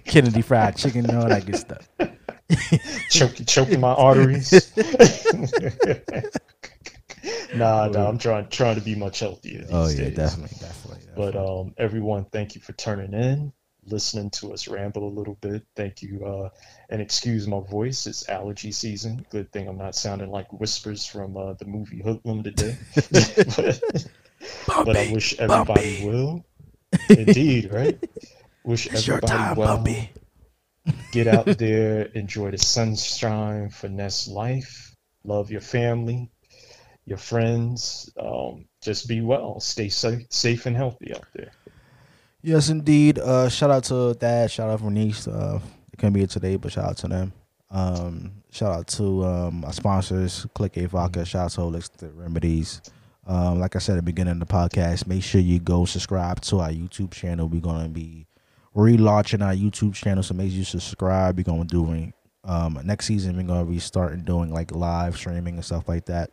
Kennedy 0.06 0.42
Fried 0.42 0.78
Chicken 0.78 1.06
and 1.10 1.18
all 1.18 1.28
that 1.28 1.46
good 1.46 1.58
stuff. 1.58 1.90
choking, 3.10 3.46
choking 3.46 3.82
my 3.82 3.94
arteries. 3.94 4.72
nah, 7.56 7.88
nah, 7.88 8.08
I'm 8.08 8.18
trying 8.18 8.48
trying 8.50 8.76
to 8.76 8.82
be 8.82 8.96
much 8.96 9.20
healthier 9.20 9.62
these 9.64 9.70
Oh 9.72 9.88
yeah, 9.90 9.96
days. 9.96 10.16
definitely, 10.16 10.58
definitely. 10.62 11.02
But 11.16 11.36
um, 11.36 11.74
everyone, 11.78 12.26
thank 12.26 12.56
you 12.56 12.62
for 12.62 12.72
turning 12.74 13.14
in, 13.14 13.52
listening 13.86 14.30
to 14.32 14.54
us 14.54 14.68
ramble 14.68 15.08
a 15.08 15.16
little 15.18 15.36
bit. 15.36 15.64
Thank 15.76 16.02
you, 16.02 16.26
uh, 16.26 16.50
and 16.90 17.02
excuse 17.02 17.48
my 17.48 17.60
voice. 17.60 18.08
It's 18.08 18.28
allergy 18.30 18.72
season. 18.72 19.26
Good 19.30 19.52
thing 19.52 19.68
I'm 19.68 19.78
not 19.78 19.96
sounding 19.96 20.32
like 20.32 20.52
whispers 20.54 21.06
from 21.06 21.38
uh, 21.38 21.54
the 21.54 21.66
movie 21.66 22.02
Hoodlum 22.02 22.44
today. 22.44 22.78
but, 22.96 24.08
but 24.86 24.98
I 24.98 25.12
wish 25.12 25.38
everybody 25.40 26.02
Bumpy. 26.02 26.06
will. 26.08 26.46
Indeed, 27.10 27.72
right? 27.72 27.98
Wish 28.64 28.88
it's 28.88 29.08
everybody 29.08 29.34
time, 29.34 29.56
well. 29.56 29.78
puppy. 29.78 30.12
Get 31.12 31.28
out 31.28 31.46
there, 31.58 32.04
enjoy 32.04 32.52
the 32.52 32.58
sunshine, 32.58 33.70
finesse 33.70 34.28
life, 34.28 34.96
love 35.24 35.52
your 35.52 35.62
family, 35.62 36.32
your 37.06 37.18
friends. 37.18 38.12
Um, 38.20 38.66
just 38.82 39.08
be 39.08 39.22
well, 39.22 39.60
stay 39.60 39.90
safe, 39.90 40.28
safe 40.30 40.66
and 40.66 40.76
healthy 40.76 41.14
out 41.14 41.26
there. 41.34 41.52
Yes, 42.46 42.70
indeed. 42.70 43.18
Uh, 43.18 43.50
shout 43.50 43.72
out 43.72 43.86
to 43.86 44.14
Dad. 44.14 44.52
Shout 44.52 44.70
out 44.70 44.78
to 44.78 44.92
Niece. 44.92 45.28
Uh, 45.28 45.60
they 45.90 45.98
couldn't 45.98 46.14
be 46.14 46.20
here 46.20 46.28
today, 46.28 46.58
but 46.58 46.72
shout 46.72 46.86
out 46.86 46.98
to 46.98 47.08
them. 47.08 47.34
Um, 47.72 48.34
shout 48.52 48.72
out 48.72 48.88
to 48.90 49.26
um, 49.26 49.66
our 49.66 49.74
sponsors, 49.74 50.46
Click 50.54 50.78
A 50.78 50.88
Vodka. 50.88 51.26
Shout 51.26 51.46
out 51.46 51.52
to 51.54 51.62
Holistic 51.62 52.12
Remedies. 52.14 52.84
Um, 53.26 53.60
like 53.60 53.76
I 53.76 53.80
said 53.80 53.94
at 53.94 53.96
the 53.96 54.04
beginning 54.04 54.34
of 54.34 54.40
the 54.40 54.46
podcast, 54.46 55.08
make 55.08 55.24
sure 55.24 55.42
you 55.42 55.58
go 55.60 55.86
subscribe 55.86 56.40
to 56.42 56.60
our 56.60 56.70
YouTube 56.70 57.12
channel. 57.12 57.48
We're 57.48 57.62
gonna 57.62 57.90
be 57.90 58.28
relaunching 58.76 59.44
our 59.44 59.56
YouTube 59.56 59.96
channel, 59.96 60.22
so 60.22 60.36
make 60.36 60.52
sure 60.52 60.60
you 60.60 60.66
subscribe. 60.66 61.38
We're 61.38 61.44
gonna 61.44 61.66
do 61.66 62.12
um, 62.44 62.80
next 62.84 63.08
season. 63.08 63.38
We're 63.38 63.44
gonna 63.48 63.66
be 63.66 63.80
starting 63.80 64.24
doing 64.24 64.54
like 64.54 64.72
live 64.72 65.18
streaming 65.18 65.56
and 65.56 65.66
stuff 65.66 65.90
like 65.90 66.06
that. 66.06 66.30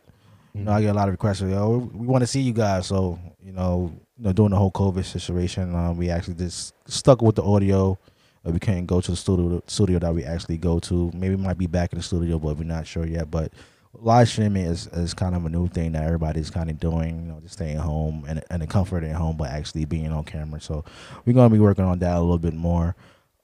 You 0.53 0.65
know, 0.65 0.73
I 0.73 0.81
get 0.81 0.91
a 0.91 0.93
lot 0.93 1.07
of 1.07 1.13
requests. 1.13 1.41
Yo, 1.41 1.89
we 1.91 2.05
want 2.05 2.21
to 2.21 2.27
see 2.27 2.41
you 2.41 2.53
guys. 2.53 2.85
So 2.85 3.19
you 3.43 3.51
know, 3.51 3.91
you 4.17 4.25
know, 4.25 4.33
during 4.33 4.51
the 4.51 4.57
whole 4.57 4.71
COVID 4.71 5.05
situation, 5.05 5.75
um, 5.75 5.97
we 5.97 6.09
actually 6.09 6.35
just 6.35 6.73
stuck 6.87 7.21
with 7.21 7.35
the 7.35 7.43
audio. 7.43 7.97
Uh, 8.45 8.51
we 8.51 8.59
couldn't 8.59 8.85
go 8.85 9.01
to 9.01 9.11
the 9.11 9.17
studio 9.17 9.61
studio 9.67 9.99
that 9.99 10.13
we 10.13 10.23
actually 10.23 10.57
go 10.57 10.79
to. 10.79 11.11
Maybe 11.13 11.35
might 11.35 11.57
be 11.57 11.67
back 11.67 11.93
in 11.93 11.99
the 11.99 12.03
studio, 12.03 12.37
but 12.37 12.57
we're 12.57 12.63
not 12.63 12.85
sure 12.85 13.05
yet. 13.05 13.31
But 13.31 13.53
live 13.93 14.29
streaming 14.29 14.65
is, 14.65 14.87
is 14.87 15.13
kind 15.13 15.35
of 15.35 15.45
a 15.45 15.49
new 15.49 15.67
thing 15.67 15.93
that 15.93 16.03
everybody's 16.03 16.49
kind 16.49 16.69
of 16.69 16.79
doing. 16.79 17.25
You 17.25 17.31
know, 17.31 17.39
just 17.41 17.55
staying 17.55 17.77
home 17.77 18.25
and 18.27 18.43
and 18.49 18.61
the 18.61 18.67
comfort 18.67 19.03
at 19.03 19.15
home, 19.15 19.37
but 19.37 19.49
actually 19.49 19.85
being 19.85 20.11
on 20.11 20.23
camera. 20.25 20.61
So 20.61 20.83
we're 21.25 21.33
gonna 21.33 21.53
be 21.53 21.59
working 21.59 21.85
on 21.85 21.99
that 21.99 22.15
a 22.15 22.19
little 22.19 22.37
bit 22.37 22.53
more. 22.53 22.95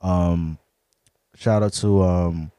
Um, 0.02 0.60
shout 1.36 1.64
out 1.64 1.74
to 1.74 2.04
um, 2.04 2.52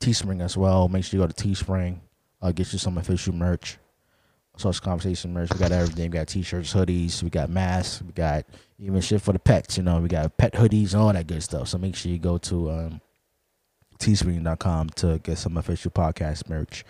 Teespring 0.00 0.42
as 0.42 0.56
well. 0.56 0.88
Make 0.88 1.04
sure 1.04 1.18
you 1.18 1.26
go 1.26 1.32
to 1.32 1.48
Teespring. 1.48 2.00
Uh, 2.40 2.52
get 2.52 2.72
you 2.72 2.78
some 2.78 2.98
official 2.98 3.34
merch. 3.34 3.78
Saucy 4.58 4.80
Conversation 4.80 5.32
merch. 5.32 5.52
We 5.52 5.58
got 5.58 5.72
everything. 5.72 6.10
We 6.10 6.18
got 6.18 6.28
t-shirts, 6.28 6.74
hoodies. 6.74 7.22
We 7.22 7.30
got 7.30 7.48
masks. 7.48 8.02
We 8.02 8.12
got 8.12 8.44
even 8.78 9.00
shit 9.00 9.22
for 9.22 9.32
the 9.32 9.38
pets. 9.38 9.76
You 9.76 9.84
know, 9.84 10.00
we 10.00 10.08
got 10.08 10.36
pet 10.36 10.52
hoodies 10.52 10.92
and 10.92 11.02
all 11.02 11.12
that 11.12 11.26
good 11.26 11.42
stuff. 11.42 11.68
So 11.68 11.78
make 11.78 11.94
sure 11.94 12.10
you 12.10 12.18
go 12.18 12.38
to 12.38 12.70
um, 12.70 13.00
teespring.com 13.98 14.90
to 14.90 15.18
get 15.20 15.38
some 15.38 15.56
official 15.56 15.90
podcast 15.90 16.48
merch. 16.48 16.84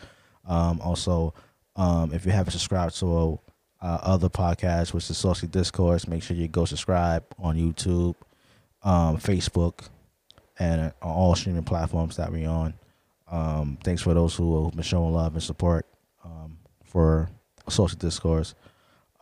Um, 0.46 0.80
also, 0.80 1.34
um, 1.76 2.12
if 2.12 2.24
you 2.24 2.32
haven't 2.32 2.52
subscribed 2.52 2.98
to 3.00 3.38
uh, 3.80 3.98
other 4.02 4.28
podcasts, 4.28 4.92
which 4.92 5.08
is 5.10 5.18
Saucy 5.18 5.46
Discourse, 5.46 6.08
make 6.08 6.22
sure 6.22 6.36
you 6.36 6.48
go 6.48 6.64
subscribe 6.64 7.24
on 7.38 7.56
YouTube, 7.56 8.14
um, 8.82 9.18
Facebook, 9.18 9.88
and 10.58 10.80
on 10.80 10.92
all 11.02 11.34
streaming 11.34 11.64
platforms 11.64 12.16
that 12.16 12.32
we're 12.32 12.48
on. 12.48 12.74
Um, 13.30 13.78
thanks 13.84 14.02
for 14.02 14.14
those 14.14 14.34
who 14.34 14.64
have 14.64 14.74
been 14.74 14.82
showing 14.82 15.12
love 15.12 15.34
and 15.34 15.42
support 15.42 15.86
um, 16.24 16.58
for 16.82 17.28
Saucy 17.70 17.96
Discourse. 17.96 18.54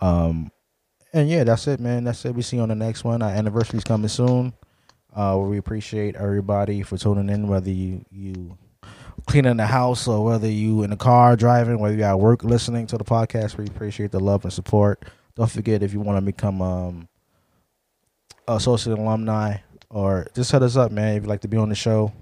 Um, 0.00 0.50
and 1.12 1.28
yeah, 1.28 1.44
that's 1.44 1.66
it, 1.66 1.80
man. 1.80 2.04
That's 2.04 2.24
it. 2.24 2.34
We 2.34 2.42
see 2.42 2.56
you 2.56 2.62
on 2.62 2.68
the 2.68 2.74
next 2.74 3.04
one. 3.04 3.22
Our 3.22 3.30
anniversary's 3.30 3.84
coming 3.84 4.08
soon. 4.08 4.52
Uh, 5.14 5.38
we 5.40 5.56
appreciate 5.56 6.14
everybody 6.16 6.82
for 6.82 6.98
tuning 6.98 7.30
in, 7.30 7.48
whether 7.48 7.70
you 7.70 8.04
you 8.10 8.58
cleaning 9.26 9.56
the 9.56 9.66
house 9.66 10.06
or 10.06 10.24
whether 10.24 10.48
you 10.48 10.82
in 10.82 10.90
the 10.90 10.96
car 10.96 11.36
driving, 11.36 11.78
whether 11.78 11.96
you 11.96 12.02
at 12.02 12.20
work 12.20 12.44
listening 12.44 12.86
to 12.88 12.98
the 12.98 13.04
podcast. 13.04 13.56
We 13.56 13.66
appreciate 13.66 14.10
the 14.10 14.20
love 14.20 14.44
and 14.44 14.52
support. 14.52 15.04
Don't 15.34 15.50
forget 15.50 15.82
if 15.82 15.92
you 15.92 16.00
want 16.00 16.18
to 16.18 16.22
become 16.22 16.60
um, 16.62 17.08
a 18.46 18.60
Saucy 18.60 18.90
alumni 18.90 19.56
or 19.90 20.26
just 20.34 20.52
hit 20.52 20.62
us 20.62 20.76
up, 20.76 20.92
man. 20.92 21.16
If 21.16 21.22
you'd 21.22 21.28
like 21.28 21.40
to 21.42 21.48
be 21.48 21.56
on 21.56 21.68
the 21.70 21.74
show, 21.74 22.12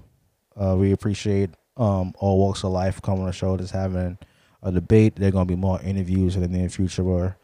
uh, 0.55 0.75
we 0.77 0.91
appreciate 0.91 1.49
um, 1.77 2.13
all 2.17 2.39
walks 2.39 2.63
of 2.63 2.71
life 2.71 3.01
coming 3.01 3.21
on 3.21 3.27
the 3.27 3.33
show, 3.33 3.57
just 3.57 3.73
having 3.73 4.17
a 4.65 4.71
debate. 4.71 5.15
There 5.15 5.29
are 5.29 5.31
going 5.31 5.47
to 5.47 5.53
be 5.53 5.59
more 5.59 5.79
interviews 5.81 6.35
in 6.35 6.41
the 6.41 6.47
near 6.47 6.67
future 6.67 7.03
or, 7.03 7.37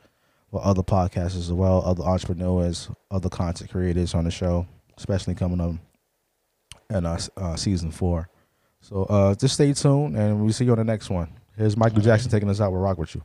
or 0.51 0.65
other 0.65 0.81
podcasts 0.81 1.37
as 1.37 1.53
well, 1.53 1.81
other 1.85 2.03
entrepreneurs, 2.03 2.89
other 3.09 3.29
content 3.29 3.71
creators 3.71 4.13
on 4.13 4.25
the 4.25 4.31
show, 4.31 4.67
especially 4.97 5.35
coming 5.35 5.61
up 5.61 5.75
in 6.89 7.05
uh, 7.05 7.19
uh, 7.37 7.55
season 7.55 7.91
four. 7.91 8.27
So 8.81 9.03
uh, 9.03 9.35
just 9.35 9.53
stay 9.53 9.71
tuned, 9.73 10.17
and 10.17 10.41
we'll 10.41 10.51
see 10.51 10.65
you 10.65 10.71
on 10.71 10.79
the 10.79 10.83
next 10.83 11.09
one. 11.09 11.31
Here's 11.55 11.77
Michael 11.77 12.01
Jackson 12.01 12.31
taking 12.31 12.49
us 12.49 12.59
out. 12.59 12.71
We'll 12.71 12.81
rock 12.81 12.97
with 12.97 13.13
you. 13.13 13.21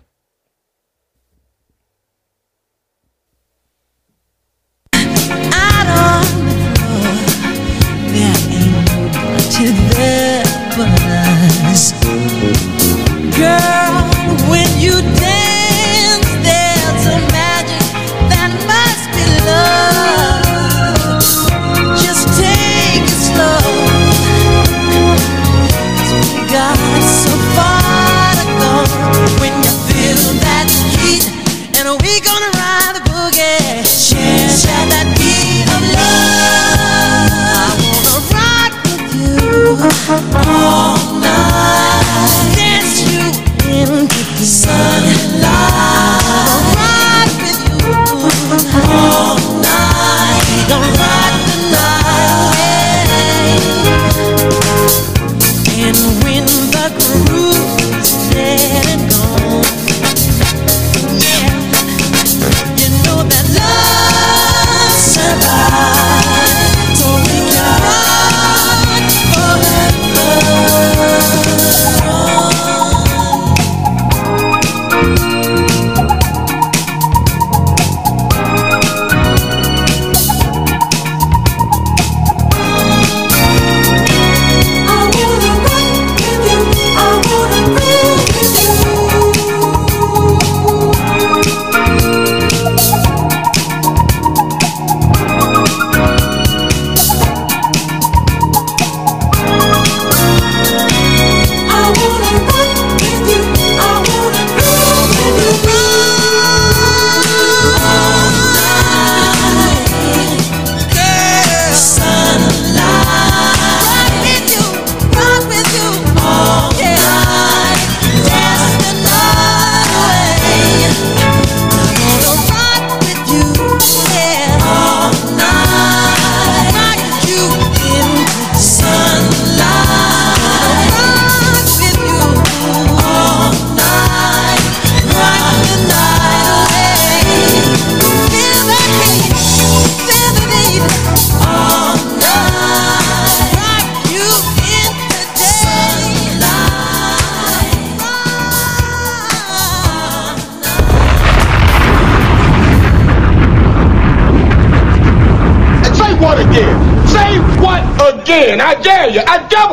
You 40.08 40.36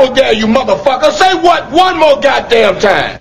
double 0.04 0.16
dare 0.16 0.34
you, 0.34 0.48
motherfucker. 0.48 1.12
Say 1.12 1.34
what 1.36 1.72
one 1.72 1.98
more 2.00 2.20
goddamn 2.20 2.80
time. 2.80 3.12